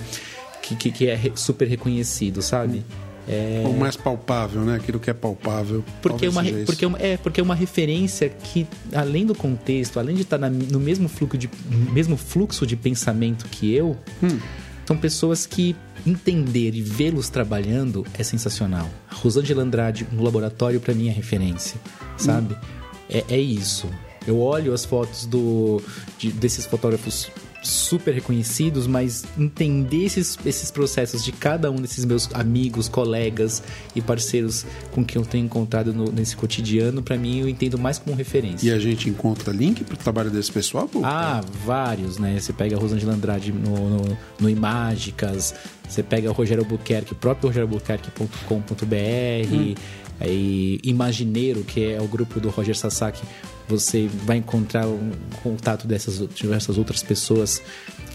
que, 0.61 0.75
que, 0.75 0.91
que 0.91 1.09
é 1.09 1.21
super 1.37 1.69
reconhecido, 1.69 2.43
sabe? 2.43 2.85
É... 3.29 3.62
O 3.65 3.73
mais 3.73 3.97
palpável, 3.97 4.62
né? 4.62 4.75
Aquilo 4.75 4.99
que 4.99 5.09
é 5.09 5.15
palpável. 5.15 5.85
Porque, 6.03 6.27
é 6.27 6.29
uma, 6.29 6.43
porque, 6.66 6.85
é, 6.85 7.12
é, 7.12 7.16
porque 7.16 7.41
é 7.41 7.43
uma 7.43 7.55
referência 7.55 8.29
que, 8.29 8.66
além 8.93 9.25
do 9.25 9.35
contexto, 9.35 10.01
além 10.01 10.16
de 10.16 10.23
estar 10.23 10.39
na, 10.39 10.51
no 10.51 10.81
mesmo 10.81 11.09
fluxo, 11.09 11.39
de, 11.39 11.49
mesmo 11.93 12.16
fluxo 12.16 12.66
de 12.66 12.77
pensamento 12.77 13.47
que 13.49 13.73
eu, 13.73 13.97
hum. 14.21 14.39
são 14.85 14.97
pessoas 14.97 15.47
que 15.47 15.77
entender 16.05 16.75
e 16.75 16.83
vê-los 16.83 17.29
trabalhando 17.29 18.05
é 18.19 18.25
sensacional. 18.25 18.91
A 19.09 19.15
Rosângela 19.15 19.62
Andrade 19.62 20.07
no 20.11 20.23
laboratório, 20.23 20.81
para 20.81 20.93
mim, 20.93 21.09
é 21.09 21.12
referência, 21.12 21.81
sabe? 22.19 22.55
Hum 22.55 22.74
é, 23.09 23.25
é 23.29 23.39
isso. 23.39 23.89
Eu 24.27 24.41
olho 24.41 24.73
as 24.73 24.85
fotos 24.85 25.27
do, 25.27 25.83
de, 26.19 26.33
desses 26.33 26.65
fotógrafos 26.65 27.31
super 27.66 28.15
reconhecidos, 28.15 28.86
mas 28.86 29.24
entender 29.39 30.05
esses, 30.05 30.39
esses 30.45 30.70
processos 30.70 31.24
de 31.24 31.32
cada 31.32 31.70
um 31.70 31.77
desses 31.77 32.05
meus 32.05 32.32
amigos, 32.35 32.89
colegas 32.89 33.62
e 33.95 34.01
parceiros 34.01 34.66
com 34.93 35.05
quem 35.05 35.20
eu 35.20 35.27
tenho 35.27 35.47
encontrado 35.47 35.93
no, 35.93 36.12
nesse 36.12 36.36
cotidiano, 36.36 37.03
para 37.03 37.16
mim 37.16 37.41
eu 37.41 37.49
entendo 37.49 37.78
mais 37.78 37.99
como 37.99 38.16
referência. 38.16 38.69
E 38.69 38.73
a 38.73 38.78
gente 38.78 39.09
encontra 39.09 39.53
link 39.53 39.82
pro 39.85 39.97
trabalho 39.97 40.31
desse 40.31 40.53
pessoal? 40.53 40.86
Pô? 40.86 41.01
Ah, 41.05 41.43
vários, 41.65 42.19
né? 42.19 42.39
Você 42.39 42.53
pega 42.53 42.77
a 42.77 42.78
Rosângela 42.78 43.15
Andrade 43.15 43.53
no, 43.53 43.91
no, 43.91 44.19
no 44.41 44.51
Imágicas, 44.51 45.55
você 45.89 46.03
pega 46.03 46.31
o 46.31 46.32
Rogério 46.32 46.62
Albuquerque, 46.62 47.15
próprio 47.15 47.49
rogeralbuquerque.com.br. 47.49 49.53
Hum 49.53 49.74
Aí, 50.20 50.78
Imagineiro, 50.82 51.65
que 51.65 51.93
é 51.93 52.01
o 52.01 52.07
grupo 52.07 52.39
do 52.39 52.49
Roger 52.49 52.77
Sasaki, 52.77 53.23
você 53.69 54.09
vai 54.24 54.39
encontrar 54.39 54.86
um 54.86 55.11
contato 55.43 55.86
dessas 55.86 56.27
diversas 56.35 56.78
outras 56.78 57.03
pessoas 57.03 57.62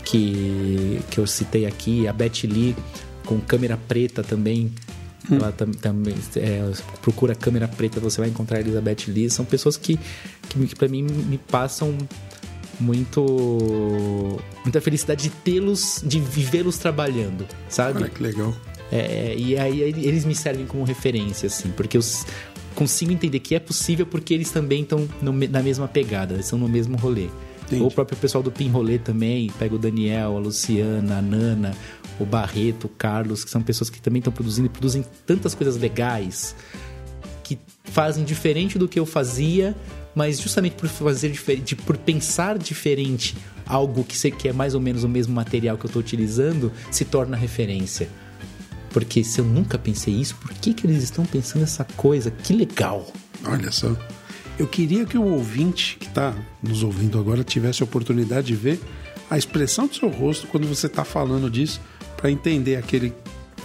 que, 0.04 1.00
que 1.10 1.20
eu 1.20 1.28
citei 1.28 1.66
aqui. 1.66 2.08
A 2.08 2.14
Beth 2.14 2.44
Lee, 2.44 2.76
com 3.26 3.40
câmera 3.40 3.78
preta 3.78 4.24
também. 4.24 4.72
Hum. 5.30 5.36
Ela 5.36 5.52
tam, 5.52 5.72
também 5.72 6.16
é, 6.36 6.72
procura 7.02 7.36
câmera 7.36 7.68
preta, 7.68 8.00
você 8.00 8.22
vai 8.22 8.30
encontrar 8.30 8.58
a 8.58 8.62
Elizabeth 8.62 9.08
Lee. 9.08 9.30
São 9.30 9.46
pessoas 9.46 9.78
que, 9.78 10.00
que, 10.48 10.68
que 10.68 10.76
para 10.76 10.88
mim 10.88 11.04
me 11.04 11.38
passam 11.38 11.96
muito 12.80 14.40
muita 14.64 14.80
felicidade 14.80 15.24
de 15.24 15.30
tê-los, 15.30 16.02
de 16.04 16.20
vivê-los 16.20 16.78
trabalhando, 16.78 17.46
sabe? 17.68 17.98
Olha 17.98 18.10
que 18.10 18.24
legal. 18.24 18.56
É, 18.92 19.36
e 19.38 19.58
aí 19.58 19.82
eles 19.82 20.26
me 20.26 20.34
servem 20.34 20.66
como 20.66 20.84
referência, 20.84 21.48
assim, 21.48 21.70
porque 21.70 21.98
eu 21.98 22.02
consigo 22.76 23.12
entender 23.12 23.40
que 23.40 23.56
é 23.56 23.60
possível 23.60 24.06
porque 24.06 24.34
eles 24.34 24.52
também 24.52 24.84
estão 24.84 25.08
na 25.22 25.62
mesma 25.62 25.88
pegada, 25.88 26.34
eles 26.34 26.46
estão 26.46 26.60
no 26.60 26.68
mesmo 26.68 26.98
rolê. 26.98 27.28
Entendi. 27.66 27.84
Ou 27.84 27.90
o 27.90 27.92
próprio 27.92 28.18
pessoal 28.18 28.44
do 28.44 28.52
Pin 28.52 28.70
Rolê 28.70 28.98
também, 28.98 29.52
pega 29.60 29.76
o 29.76 29.78
Daniel, 29.78 30.38
a 30.38 30.40
Luciana, 30.40 31.20
a 31.20 31.22
Nana, 31.22 31.76
o 32.20 32.26
Barreto, 32.26 32.86
o 32.86 32.90
Carlos, 32.90 33.44
que 33.44 33.52
são 33.52 33.62
pessoas 33.62 33.90
que 33.90 34.02
também 34.02 34.20
estão 34.20 34.34
produzindo 34.34 34.66
e 34.66 34.70
produzem 34.70 35.06
tantas 35.26 35.54
coisas 35.54 35.78
legais 35.78 36.56
que 37.44 37.60
fazem 37.84 38.24
diferente 38.24 38.78
do 38.78 38.88
que 38.88 39.00
eu 39.00 39.06
fazia, 39.06 39.76
mas 40.16 40.40
justamente 40.40 40.76
por 40.76 40.90
fazer 40.90 41.30
diferente, 41.30 41.76
por 41.76 41.96
pensar 41.98 42.58
diferente, 42.58 43.36
algo 43.66 44.04
que 44.04 44.18
você 44.18 44.32
quer 44.32 44.54
mais 44.54 44.74
ou 44.74 44.82
menos 44.82 45.04
o 45.04 45.10
mesmo 45.10 45.34
material 45.34 45.78
que 45.78 45.86
eu 45.86 45.90
estou 45.90 46.00
utilizando, 46.00 46.72
se 46.92 47.06
torna 47.06 47.38
referência. 47.38 48.10
Porque 48.92 49.24
se 49.24 49.40
eu 49.40 49.46
nunca 49.46 49.78
pensei 49.78 50.14
isso, 50.14 50.36
por 50.36 50.54
que, 50.54 50.74
que 50.74 50.88
eles 50.88 51.04
estão 51.04 51.26
pensando 51.26 51.64
essa 51.64 51.84
coisa? 51.84 52.32
Que 52.32 52.54
legal! 52.54 53.12
Olha 53.46 53.72
só. 53.72 53.96
Eu 54.58 54.68
queria 54.68 55.06
que 55.06 55.18
o 55.18 55.24
ouvinte 55.24 55.98
que 56.00 56.08
está 56.08 56.36
nos 56.62 56.84
ouvindo 56.84 57.18
agora 57.18 57.44
tivesse 57.44 57.82
a 57.82 57.86
oportunidade 57.86 58.48
de 58.48 58.56
ver 58.56 58.80
a 59.30 59.38
expressão 59.38 59.88
do 59.88 59.96
seu 59.96 60.10
rosto 60.10 60.48
quando 60.48 60.68
você 60.68 60.88
está 60.88 61.06
falando 61.06 61.50
disso, 61.50 61.80
para 62.18 62.32
entender 62.32 62.76
aquele, 62.76 63.14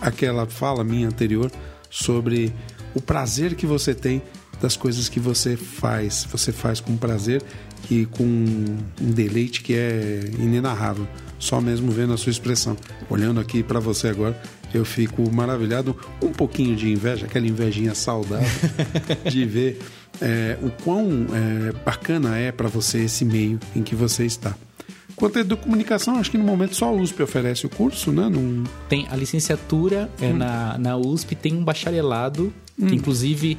aquela 0.01 0.47
fala 0.47 0.85
minha 0.85 1.09
anterior 1.09 1.51
sobre 1.91 2.53
o 2.95 3.01
prazer 3.01 3.55
que 3.55 3.67
você 3.67 3.95
tem 3.95 4.23
das 4.61 4.77
coisas 4.77 5.09
que 5.09 5.19
você 5.19 5.57
faz. 5.57 6.27
Você 6.31 6.53
faz 6.53 6.81
com 6.81 6.97
prazer 6.97 7.43
e 7.91 8.07
com 8.07 8.25
um 8.25 9.11
deleite 9.11 9.63
que 9.63 9.75
é 9.75 10.21
inenarrável. 10.39 11.09
Só 11.39 11.61
mesmo 11.61 11.91
vendo 11.91 12.13
a 12.13 12.17
sua 12.17 12.31
expressão. 12.31 12.77
Olhando 13.11 13.41
aqui 13.41 13.63
para 13.63 13.81
você 13.81 14.09
agora, 14.09 14.41
eu 14.77 14.85
fico 14.85 15.31
maravilhado, 15.31 15.97
um 16.23 16.33
pouquinho 16.33 16.77
de 16.77 16.91
inveja, 16.91 17.27
aquela 17.27 17.47
invejinha 17.47 17.95
saudável, 17.95 18.49
de 19.31 19.45
ver 19.45 19.81
é, 20.21 20.59
o 20.63 20.71
quão 20.83 21.27
é, 21.33 21.73
bacana 21.85 22.37
é 22.37 22.53
para 22.53 22.69
você 22.69 23.05
esse 23.05 23.25
meio 23.25 23.59
em 23.75 23.83
que 23.83 23.95
você 23.95 24.25
está. 24.25 24.55
Quanto 25.17 25.39
à 25.39 25.41
educomunicação, 25.43 26.17
acho 26.17 26.31
que 26.31 26.39
no 26.39 26.45
momento 26.45 26.75
só 26.75 26.87
a 26.87 26.93
USP 26.93 27.23
oferece 27.23 27.67
o 27.67 27.69
curso, 27.69 28.11
né? 28.11 28.29
Num... 28.29 28.65
Tem 28.89 29.07
a 29.11 29.17
licenciatura 29.17 30.11
é, 30.21 30.27
hum. 30.27 30.37
na, 30.37 30.77
na 30.77 30.97
USP, 30.97 31.37
tem 31.37 31.55
um 31.55 31.63
bacharelado, 31.63 32.53
hum. 32.79 32.87
que 32.87 32.95
inclusive 32.95 33.57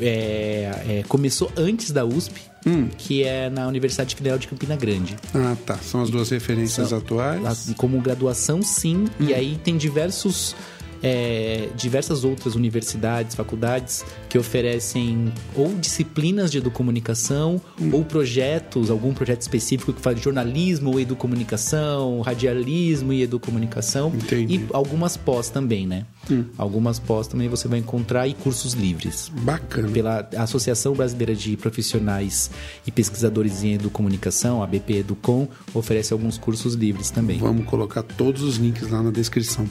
é, 0.00 1.00
é, 1.00 1.04
começou 1.08 1.50
antes 1.56 1.90
da 1.90 2.04
USP, 2.04 2.40
hum. 2.66 2.88
que 2.96 3.22
é 3.22 3.48
na 3.50 3.66
Universidade 3.66 4.14
Federal 4.14 4.38
de 4.38 4.48
Campina 4.48 4.76
Grande. 4.76 5.16
Ah, 5.34 5.56
tá. 5.64 5.76
São 5.78 6.02
as 6.02 6.10
duas 6.10 6.30
referências 6.30 6.88
São, 6.88 6.98
atuais. 6.98 7.72
Como 7.76 8.00
graduação, 8.00 8.62
sim. 8.62 9.06
Hum. 9.20 9.26
E 9.28 9.34
aí 9.34 9.58
tem 9.62 9.76
diversos 9.76 10.54
é, 11.02 11.68
diversas 11.76 12.24
outras 12.24 12.54
universidades, 12.54 13.34
faculdades 13.34 14.04
que 14.28 14.38
oferecem 14.38 15.32
ou 15.54 15.74
disciplinas 15.74 16.50
de 16.50 16.58
educomunicação 16.58 17.60
hum. 17.80 17.90
ou 17.92 18.04
projetos, 18.04 18.90
algum 18.90 19.12
projeto 19.12 19.42
específico 19.42 19.92
que 19.92 20.00
fala 20.00 20.16
de 20.16 20.22
jornalismo 20.22 20.90
ou 20.90 21.00
educomunicação, 21.00 22.20
radialismo 22.20 23.12
e 23.12 23.22
educomunicação. 23.22 24.12
Entendi. 24.14 24.56
E 24.56 24.66
algumas 24.72 25.16
pós 25.16 25.48
também, 25.48 25.86
né? 25.86 26.06
Hum. 26.30 26.44
Algumas 26.58 26.98
pós 26.98 27.26
também 27.26 27.48
você 27.48 27.66
vai 27.66 27.78
encontrar 27.78 28.28
e 28.28 28.34
cursos 28.34 28.74
livres. 28.74 29.30
Bacana. 29.42 29.88
Pela 29.88 30.28
Associação 30.36 30.94
Brasileira 30.94 31.34
de 31.34 31.56
Profissionais 31.56 32.50
e 32.86 32.90
Pesquisadores 32.90 33.62
em 33.62 33.74
Educomunicação, 33.74 34.62
a 34.62 34.66
BP 34.66 34.98
Educom, 34.98 35.48
oferece 35.74 36.12
alguns 36.12 36.36
cursos 36.38 36.74
livres 36.74 37.10
também. 37.10 37.38
Vamos 37.38 37.66
colocar 37.66 38.02
todos 38.02 38.42
os 38.42 38.56
links 38.56 38.90
lá 38.90 39.02
na 39.02 39.10
descrição. 39.10 39.68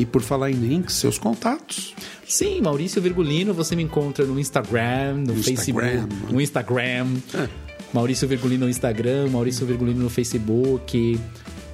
E 0.00 0.06
por 0.06 0.22
falar 0.22 0.50
em 0.50 0.54
links, 0.54 0.94
seus 0.94 1.18
contatos. 1.18 1.94
Sim, 2.26 2.62
Maurício 2.62 3.02
Virgulino, 3.02 3.52
você 3.52 3.76
me 3.76 3.82
encontra 3.82 4.24
no 4.24 4.40
Instagram, 4.40 5.16
no, 5.26 5.34
no 5.34 5.42
Facebook, 5.42 5.86
Instagram. 5.86 6.08
no 6.30 6.40
Instagram. 6.40 7.06
É. 7.34 7.48
Maurício 7.92 8.26
Virgulino 8.26 8.64
no 8.64 8.70
Instagram, 8.70 9.28
Maurício 9.28 9.66
Virgulino 9.66 10.00
no 10.02 10.08
Facebook. 10.08 11.20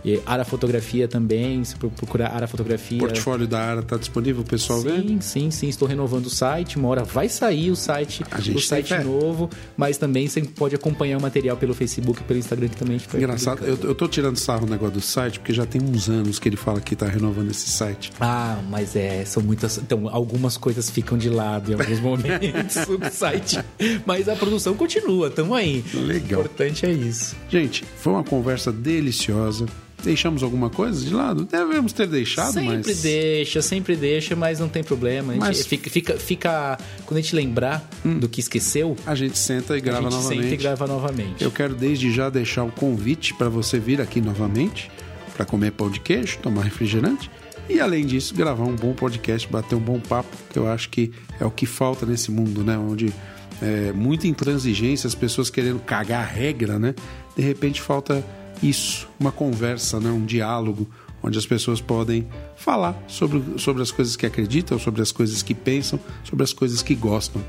E 0.06 0.22
Ara 0.24 0.44
Fotografia 0.44 1.08
também, 1.08 1.64
se 1.64 1.74
procurar 1.74 2.28
Ara 2.28 2.46
Fotografia. 2.46 2.98
O 2.98 3.00
portfólio 3.00 3.44
da 3.48 3.58
Ara 3.58 3.80
está 3.80 3.96
disponível, 3.96 4.42
o 4.42 4.44
pessoal 4.44 4.80
sim, 4.80 4.88
vê? 4.88 4.96
Sim, 5.02 5.20
sim, 5.20 5.50
sim. 5.50 5.68
Estou 5.68 5.88
renovando 5.88 6.26
o 6.26 6.30
site. 6.30 6.76
Uma 6.76 6.88
hora 6.88 7.02
vai 7.02 7.28
sair 7.28 7.72
o 7.72 7.76
site, 7.76 8.22
o 8.54 8.60
site 8.60 8.94
novo, 9.02 9.50
mas 9.76 9.98
também 9.98 10.28
você 10.28 10.42
pode 10.42 10.76
acompanhar 10.76 11.18
o 11.18 11.20
material 11.20 11.56
pelo 11.56 11.74
Facebook, 11.74 12.22
pelo 12.22 12.38
Instagram 12.38 12.68
que 12.68 12.76
também 12.76 12.94
a 12.94 12.98
gente 13.00 13.16
Engraçado, 13.16 13.64
eu, 13.64 13.76
eu 13.82 13.94
tô 13.96 14.06
tirando 14.06 14.36
sarro 14.36 14.64
no 14.64 14.70
negócio 14.70 14.94
do 14.94 15.00
site, 15.00 15.40
porque 15.40 15.52
já 15.52 15.66
tem 15.66 15.82
uns 15.82 16.08
anos 16.08 16.38
que 16.38 16.48
ele 16.48 16.56
fala 16.56 16.80
que 16.80 16.94
está 16.94 17.06
renovando 17.06 17.50
esse 17.50 17.68
site. 17.68 18.12
Ah, 18.20 18.60
mas 18.70 18.94
é, 18.94 19.24
são 19.24 19.42
muitas. 19.42 19.76
Então, 19.78 20.08
algumas 20.08 20.56
coisas 20.56 20.88
ficam 20.88 21.18
de 21.18 21.28
lado 21.28 21.72
em 21.72 21.74
alguns 21.74 21.98
momentos 22.00 22.86
do 22.86 23.10
site. 23.10 23.58
Mas 24.06 24.28
a 24.28 24.36
produção 24.36 24.74
continua, 24.74 25.30
tamo 25.30 25.52
aí. 25.52 25.84
Legal. 25.92 26.42
O 26.42 26.44
importante 26.44 26.86
é 26.86 26.92
isso. 26.92 27.34
Gente, 27.48 27.84
foi 27.96 28.12
uma 28.12 28.22
conversa 28.22 28.70
deliciosa. 28.70 29.66
Deixamos 30.02 30.42
alguma 30.42 30.70
coisa 30.70 31.04
de 31.04 31.12
lado? 31.12 31.44
Devemos 31.44 31.92
ter 31.92 32.06
deixado, 32.06 32.52
sempre 32.52 32.76
mas... 32.76 32.86
Sempre 32.86 33.02
deixa, 33.02 33.62
sempre 33.62 33.96
deixa, 33.96 34.36
mas 34.36 34.60
não 34.60 34.68
tem 34.68 34.84
problema. 34.84 35.34
mas... 35.36 35.66
fica, 35.66 35.90
fica, 35.90 36.18
fica, 36.18 36.78
Quando 37.04 37.18
a 37.18 37.20
gente 37.20 37.34
lembrar 37.34 37.88
hum. 38.04 38.18
do 38.18 38.28
que 38.28 38.40
esqueceu... 38.40 38.96
A 39.06 39.14
gente 39.14 39.38
senta 39.38 39.76
e 39.76 39.80
grava 39.80 40.06
a 40.06 40.10
gente 40.10 40.12
novamente. 40.12 40.42
senta 40.42 40.54
e 40.54 40.56
grava 40.56 40.86
novamente. 40.86 41.44
Eu 41.44 41.50
quero 41.50 41.74
desde 41.74 42.12
já 42.12 42.30
deixar 42.30 42.64
o 42.64 42.70
convite 42.70 43.34
para 43.34 43.48
você 43.48 43.78
vir 43.78 44.00
aqui 44.00 44.20
novamente 44.20 44.90
para 45.34 45.44
comer 45.44 45.72
pão 45.72 45.90
de 45.90 46.00
queijo, 46.00 46.38
tomar 46.38 46.62
refrigerante 46.62 47.30
e 47.68 47.80
além 47.80 48.06
disso 48.06 48.34
gravar 48.34 48.64
um 48.64 48.76
bom 48.76 48.94
podcast, 48.94 49.48
bater 49.48 49.74
um 49.74 49.80
bom 49.80 49.98
papo, 49.98 50.36
que 50.50 50.58
eu 50.58 50.68
acho 50.68 50.88
que 50.88 51.12
é 51.40 51.44
o 51.44 51.50
que 51.50 51.66
falta 51.66 52.06
nesse 52.06 52.30
mundo, 52.30 52.62
né? 52.62 52.78
Onde 52.78 53.12
é, 53.60 53.92
muita 53.92 54.28
intransigência, 54.28 55.08
as 55.08 55.14
pessoas 55.14 55.50
querendo 55.50 55.80
cagar 55.80 56.22
a 56.22 56.26
regra, 56.26 56.78
né? 56.78 56.94
De 57.36 57.42
repente 57.42 57.82
falta 57.82 58.24
isso, 58.62 59.08
uma 59.18 59.32
conversa, 59.32 60.00
né? 60.00 60.10
um 60.10 60.24
diálogo, 60.24 60.88
onde 61.22 61.38
as 61.38 61.46
pessoas 61.46 61.80
podem 61.80 62.26
falar 62.56 62.96
sobre, 63.06 63.58
sobre 63.58 63.82
as 63.82 63.90
coisas 63.90 64.16
que 64.16 64.26
acreditam, 64.26 64.78
sobre 64.78 65.02
as 65.02 65.12
coisas 65.12 65.42
que 65.42 65.54
pensam, 65.54 65.98
sobre 66.24 66.44
as 66.44 66.52
coisas 66.52 66.82
que 66.82 66.94
gostam. 66.94 67.42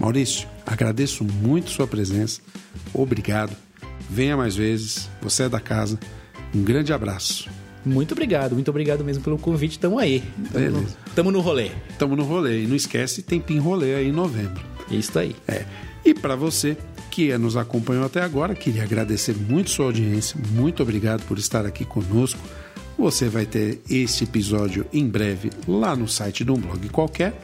Maurício, 0.00 0.48
agradeço 0.66 1.24
muito 1.24 1.70
sua 1.70 1.86
presença, 1.86 2.40
obrigado. 2.94 3.54
Venha 4.08 4.36
mais 4.36 4.56
vezes, 4.56 5.10
você 5.20 5.44
é 5.44 5.48
da 5.48 5.60
casa. 5.60 5.98
Um 6.54 6.62
grande 6.62 6.92
abraço. 6.92 7.50
Muito 7.84 8.12
obrigado, 8.12 8.54
muito 8.54 8.70
obrigado 8.70 9.04
mesmo 9.04 9.22
pelo 9.22 9.38
convite. 9.38 9.78
Tamo 9.78 9.98
aí. 9.98 10.22
Tamo, 10.52 10.70
no, 10.70 10.86
tamo 11.14 11.30
no 11.30 11.40
rolê. 11.40 11.70
Tamo 11.98 12.16
no 12.16 12.24
rolê. 12.24 12.64
E 12.64 12.66
não 12.66 12.76
esquece, 12.76 13.22
tem 13.22 13.40
Pin 13.40 13.58
Rolê 13.58 13.94
aí 13.94 14.08
em 14.08 14.12
novembro. 14.12 14.62
Isso 14.90 15.18
aí. 15.18 15.34
É. 15.46 15.64
E 16.04 16.14
para 16.14 16.34
você 16.34 16.76
que 17.18 17.36
nos 17.36 17.56
acompanhou 17.56 18.06
até 18.06 18.22
agora, 18.22 18.54
queria 18.54 18.84
agradecer 18.84 19.34
muito 19.34 19.70
sua 19.70 19.86
audiência. 19.86 20.40
Muito 20.52 20.84
obrigado 20.84 21.26
por 21.26 21.36
estar 21.36 21.66
aqui 21.66 21.84
conosco. 21.84 22.38
Você 22.96 23.28
vai 23.28 23.44
ter 23.44 23.80
este 23.90 24.22
episódio 24.22 24.86
em 24.92 25.04
breve 25.08 25.50
lá 25.66 25.96
no 25.96 26.06
site 26.06 26.44
de 26.44 26.52
um 26.52 26.54
blog 26.54 26.88
qualquer 26.90 27.34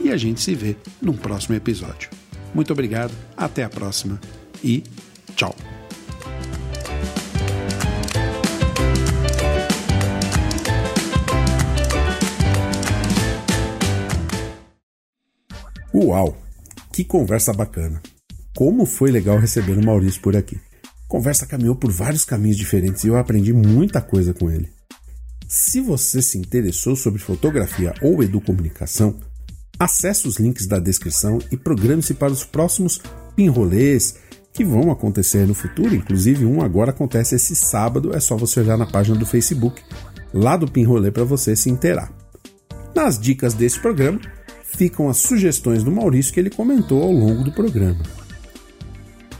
e 0.00 0.10
a 0.10 0.16
gente 0.16 0.40
se 0.40 0.54
vê 0.54 0.76
num 1.02 1.12
próximo 1.12 1.54
episódio. 1.54 2.08
Muito 2.54 2.72
obrigado, 2.72 3.12
até 3.36 3.64
a 3.64 3.68
próxima 3.68 4.18
e 4.64 4.82
tchau. 5.36 5.54
Uau! 15.92 16.34
Que 16.90 17.04
conversa 17.04 17.52
bacana! 17.52 18.00
Como 18.58 18.84
foi 18.86 19.12
legal 19.12 19.38
receber 19.38 19.78
o 19.78 19.86
Maurício 19.86 20.20
por 20.20 20.34
aqui. 20.36 20.60
Conversa 21.06 21.46
caminhou 21.46 21.76
por 21.76 21.92
vários 21.92 22.24
caminhos 22.24 22.56
diferentes 22.56 23.04
e 23.04 23.06
eu 23.06 23.16
aprendi 23.16 23.52
muita 23.52 24.00
coisa 24.00 24.34
com 24.34 24.50
ele. 24.50 24.68
Se 25.46 25.80
você 25.80 26.20
se 26.20 26.38
interessou 26.38 26.96
sobre 26.96 27.20
fotografia 27.20 27.94
ou 28.02 28.20
educomunicação, 28.20 29.14
acesse 29.78 30.26
os 30.26 30.40
links 30.40 30.66
da 30.66 30.80
descrição 30.80 31.38
e 31.52 31.56
programe-se 31.56 32.14
para 32.14 32.32
os 32.32 32.42
próximos 32.42 33.00
pinrolês 33.36 34.16
que 34.52 34.64
vão 34.64 34.90
acontecer 34.90 35.46
no 35.46 35.54
futuro. 35.54 35.94
Inclusive, 35.94 36.44
um 36.44 36.60
agora 36.60 36.90
acontece 36.90 37.36
esse 37.36 37.54
sábado, 37.54 38.12
é 38.12 38.18
só 38.18 38.36
você 38.36 38.58
olhar 38.58 38.76
na 38.76 38.86
página 38.86 39.16
do 39.16 39.24
Facebook, 39.24 39.80
lá 40.34 40.56
do 40.56 40.68
Pinrolê, 40.68 41.12
para 41.12 41.22
você 41.22 41.54
se 41.54 41.70
inteirar. 41.70 42.12
Nas 42.92 43.20
dicas 43.20 43.54
desse 43.54 43.78
programa 43.78 44.20
ficam 44.64 45.08
as 45.08 45.18
sugestões 45.18 45.84
do 45.84 45.92
Maurício 45.92 46.34
que 46.34 46.40
ele 46.40 46.50
comentou 46.50 47.04
ao 47.04 47.12
longo 47.12 47.44
do 47.44 47.52
programa. 47.52 48.17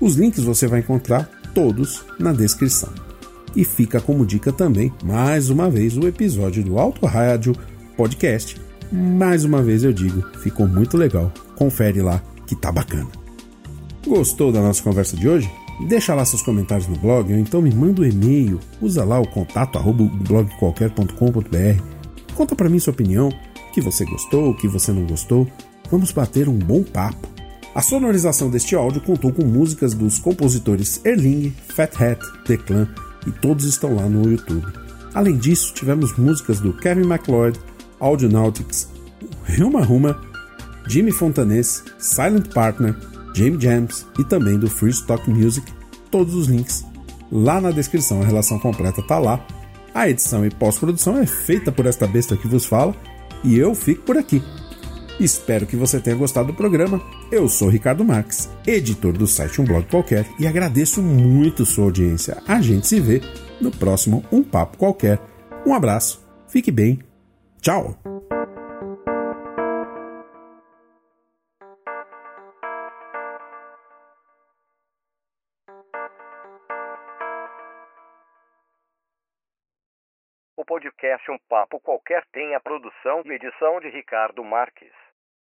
Os 0.01 0.15
links 0.15 0.45
você 0.45 0.67
vai 0.67 0.81
encontrar 0.81 1.29
todos 1.55 2.05
na 2.19 2.33
descrição. 2.33 2.93
E 3.57 3.65
fica 3.65 4.01
como 4.01 4.27
dica 4.27 4.53
também, 4.53 4.93
mais 5.03 5.51
uma 5.51 5.69
vez, 5.69 5.97
o 5.97 6.07
episódio 6.07 6.63
do 6.63 6.79
Alto 6.79 7.05
Rádio 7.07 7.55
Podcast. 7.97 8.57
Mais 8.93 9.45
uma 9.45 9.63
vez 9.63 9.83
eu 9.83 9.93
digo, 9.93 10.23
ficou 10.39 10.69
muito 10.69 10.97
legal. 10.97 11.33
Confere 11.57 12.01
lá 12.01 12.23
que 12.47 12.55
tá 12.55 12.71
bacana. 12.71 13.09
Gostou 14.07 14.53
da 14.53 14.61
nossa 14.61 14.83
conversa 14.83 15.17
de 15.17 15.29
hoje? 15.29 15.51
Deixa 15.89 16.15
lá 16.15 16.25
seus 16.25 16.43
comentários 16.43 16.89
no 16.89 16.97
blog 16.97 17.33
ou 17.33 17.39
então 17.39 17.61
me 17.61 17.75
manda 17.75 18.03
um 18.03 18.05
e-mail. 18.05 18.61
Usa 18.81 19.05
lá 19.05 19.21
o 19.21 19.27
contato 19.27 19.79
blogqualquer.com.br. 19.93 21.83
Conta 22.35 22.55
para 22.55 22.69
mim 22.69 22.79
sua 22.79 22.93
opinião, 22.93 23.31
que 23.73 23.81
você 23.81 24.05
gostou, 24.05 24.55
que 24.55 24.69
você 24.69 24.93
não 24.93 25.05
gostou. 25.07 25.47
Vamos 25.91 26.13
bater 26.13 26.49
um 26.49 26.59
bom 26.59 26.83
papo. 26.83 27.38
A 27.79 27.81
sonorização 27.81 28.51
deste 28.51 28.75
áudio 28.75 29.01
contou 29.01 29.33
com 29.33 29.45
músicas 29.45 29.95
dos 29.95 30.19
compositores 30.19 31.01
Erling, 31.05 31.55
Fat 31.69 31.95
Hat, 32.03 32.21
Clan 32.67 32.89
e 33.25 33.31
todos 33.31 33.67
estão 33.67 33.95
lá 33.95 34.09
no 34.09 34.29
YouTube. 34.29 34.67
Além 35.15 35.37
disso, 35.37 35.73
tivemos 35.75 36.13
músicas 36.19 36.59
do 36.59 36.73
Kevin 36.73 37.05
MacLeod, 37.05 37.57
Audionautics, 38.01 38.89
Ruma 39.57 39.85
Ruma, 39.85 40.21
Jimmy 40.89 41.13
Fontanese, 41.13 41.85
Silent 42.01 42.53
Partner, 42.53 42.97
Jamie 43.33 43.61
Jams 43.61 44.05
e 44.19 44.25
também 44.25 44.59
do 44.59 44.69
Free 44.69 44.91
Stock 44.91 45.31
Music. 45.31 45.73
Todos 46.11 46.35
os 46.35 46.49
links 46.49 46.85
lá 47.31 47.61
na 47.61 47.71
descrição, 47.71 48.21
a 48.21 48.25
relação 48.25 48.59
completa 48.59 49.07
tá 49.07 49.21
lá. 49.21 49.47
A 49.95 50.11
edição 50.11 50.45
e 50.45 50.51
pós-produção 50.51 51.17
é 51.17 51.27
feita 51.27 51.71
por 51.71 51.87
esta 51.87 52.09
besta 52.09 52.37
que 52.37 52.49
vos 52.49 52.65
fala 52.65 52.93
e 53.45 53.57
eu 53.57 53.73
fico 53.73 54.03
por 54.03 54.19
aqui. 54.19 54.43
Espero 55.21 55.67
que 55.67 55.75
você 55.75 56.01
tenha 56.01 56.15
gostado 56.15 56.49
do 56.49 56.55
programa. 56.55 57.01
Eu 57.33 57.49
sou 57.49 57.69
Ricardo 57.69 58.05
Marques, 58.05 58.49
editor 58.65 59.13
do 59.13 59.27
site 59.27 59.61
Um 59.61 59.65
Blog 59.65 59.85
Qualquer, 59.89 60.25
e 60.39 60.47
agradeço 60.47 61.03
muito 61.03 61.67
sua 61.67 61.87
audiência. 61.87 62.41
A 62.47 62.61
gente 62.61 62.87
se 62.87 63.01
vê 63.01 63.21
no 63.61 63.73
próximo 63.73 64.25
Um 64.31 64.45
Papo 64.45 64.79
Qualquer. 64.79 65.19
Um 65.67 65.75
abraço, 65.75 66.25
fique 66.49 66.71
bem, 66.71 67.01
tchau! 67.61 67.99
O 80.57 80.65
podcast 80.65 81.29
Um 81.29 81.39
Papo 81.49 81.81
Qualquer 81.81 82.23
tem 82.33 82.55
a 82.55 82.61
produção 82.61 83.23
e 83.25 83.33
edição 83.33 83.81
de 83.81 83.89
Ricardo 83.89 84.45
Marques. 84.45 85.08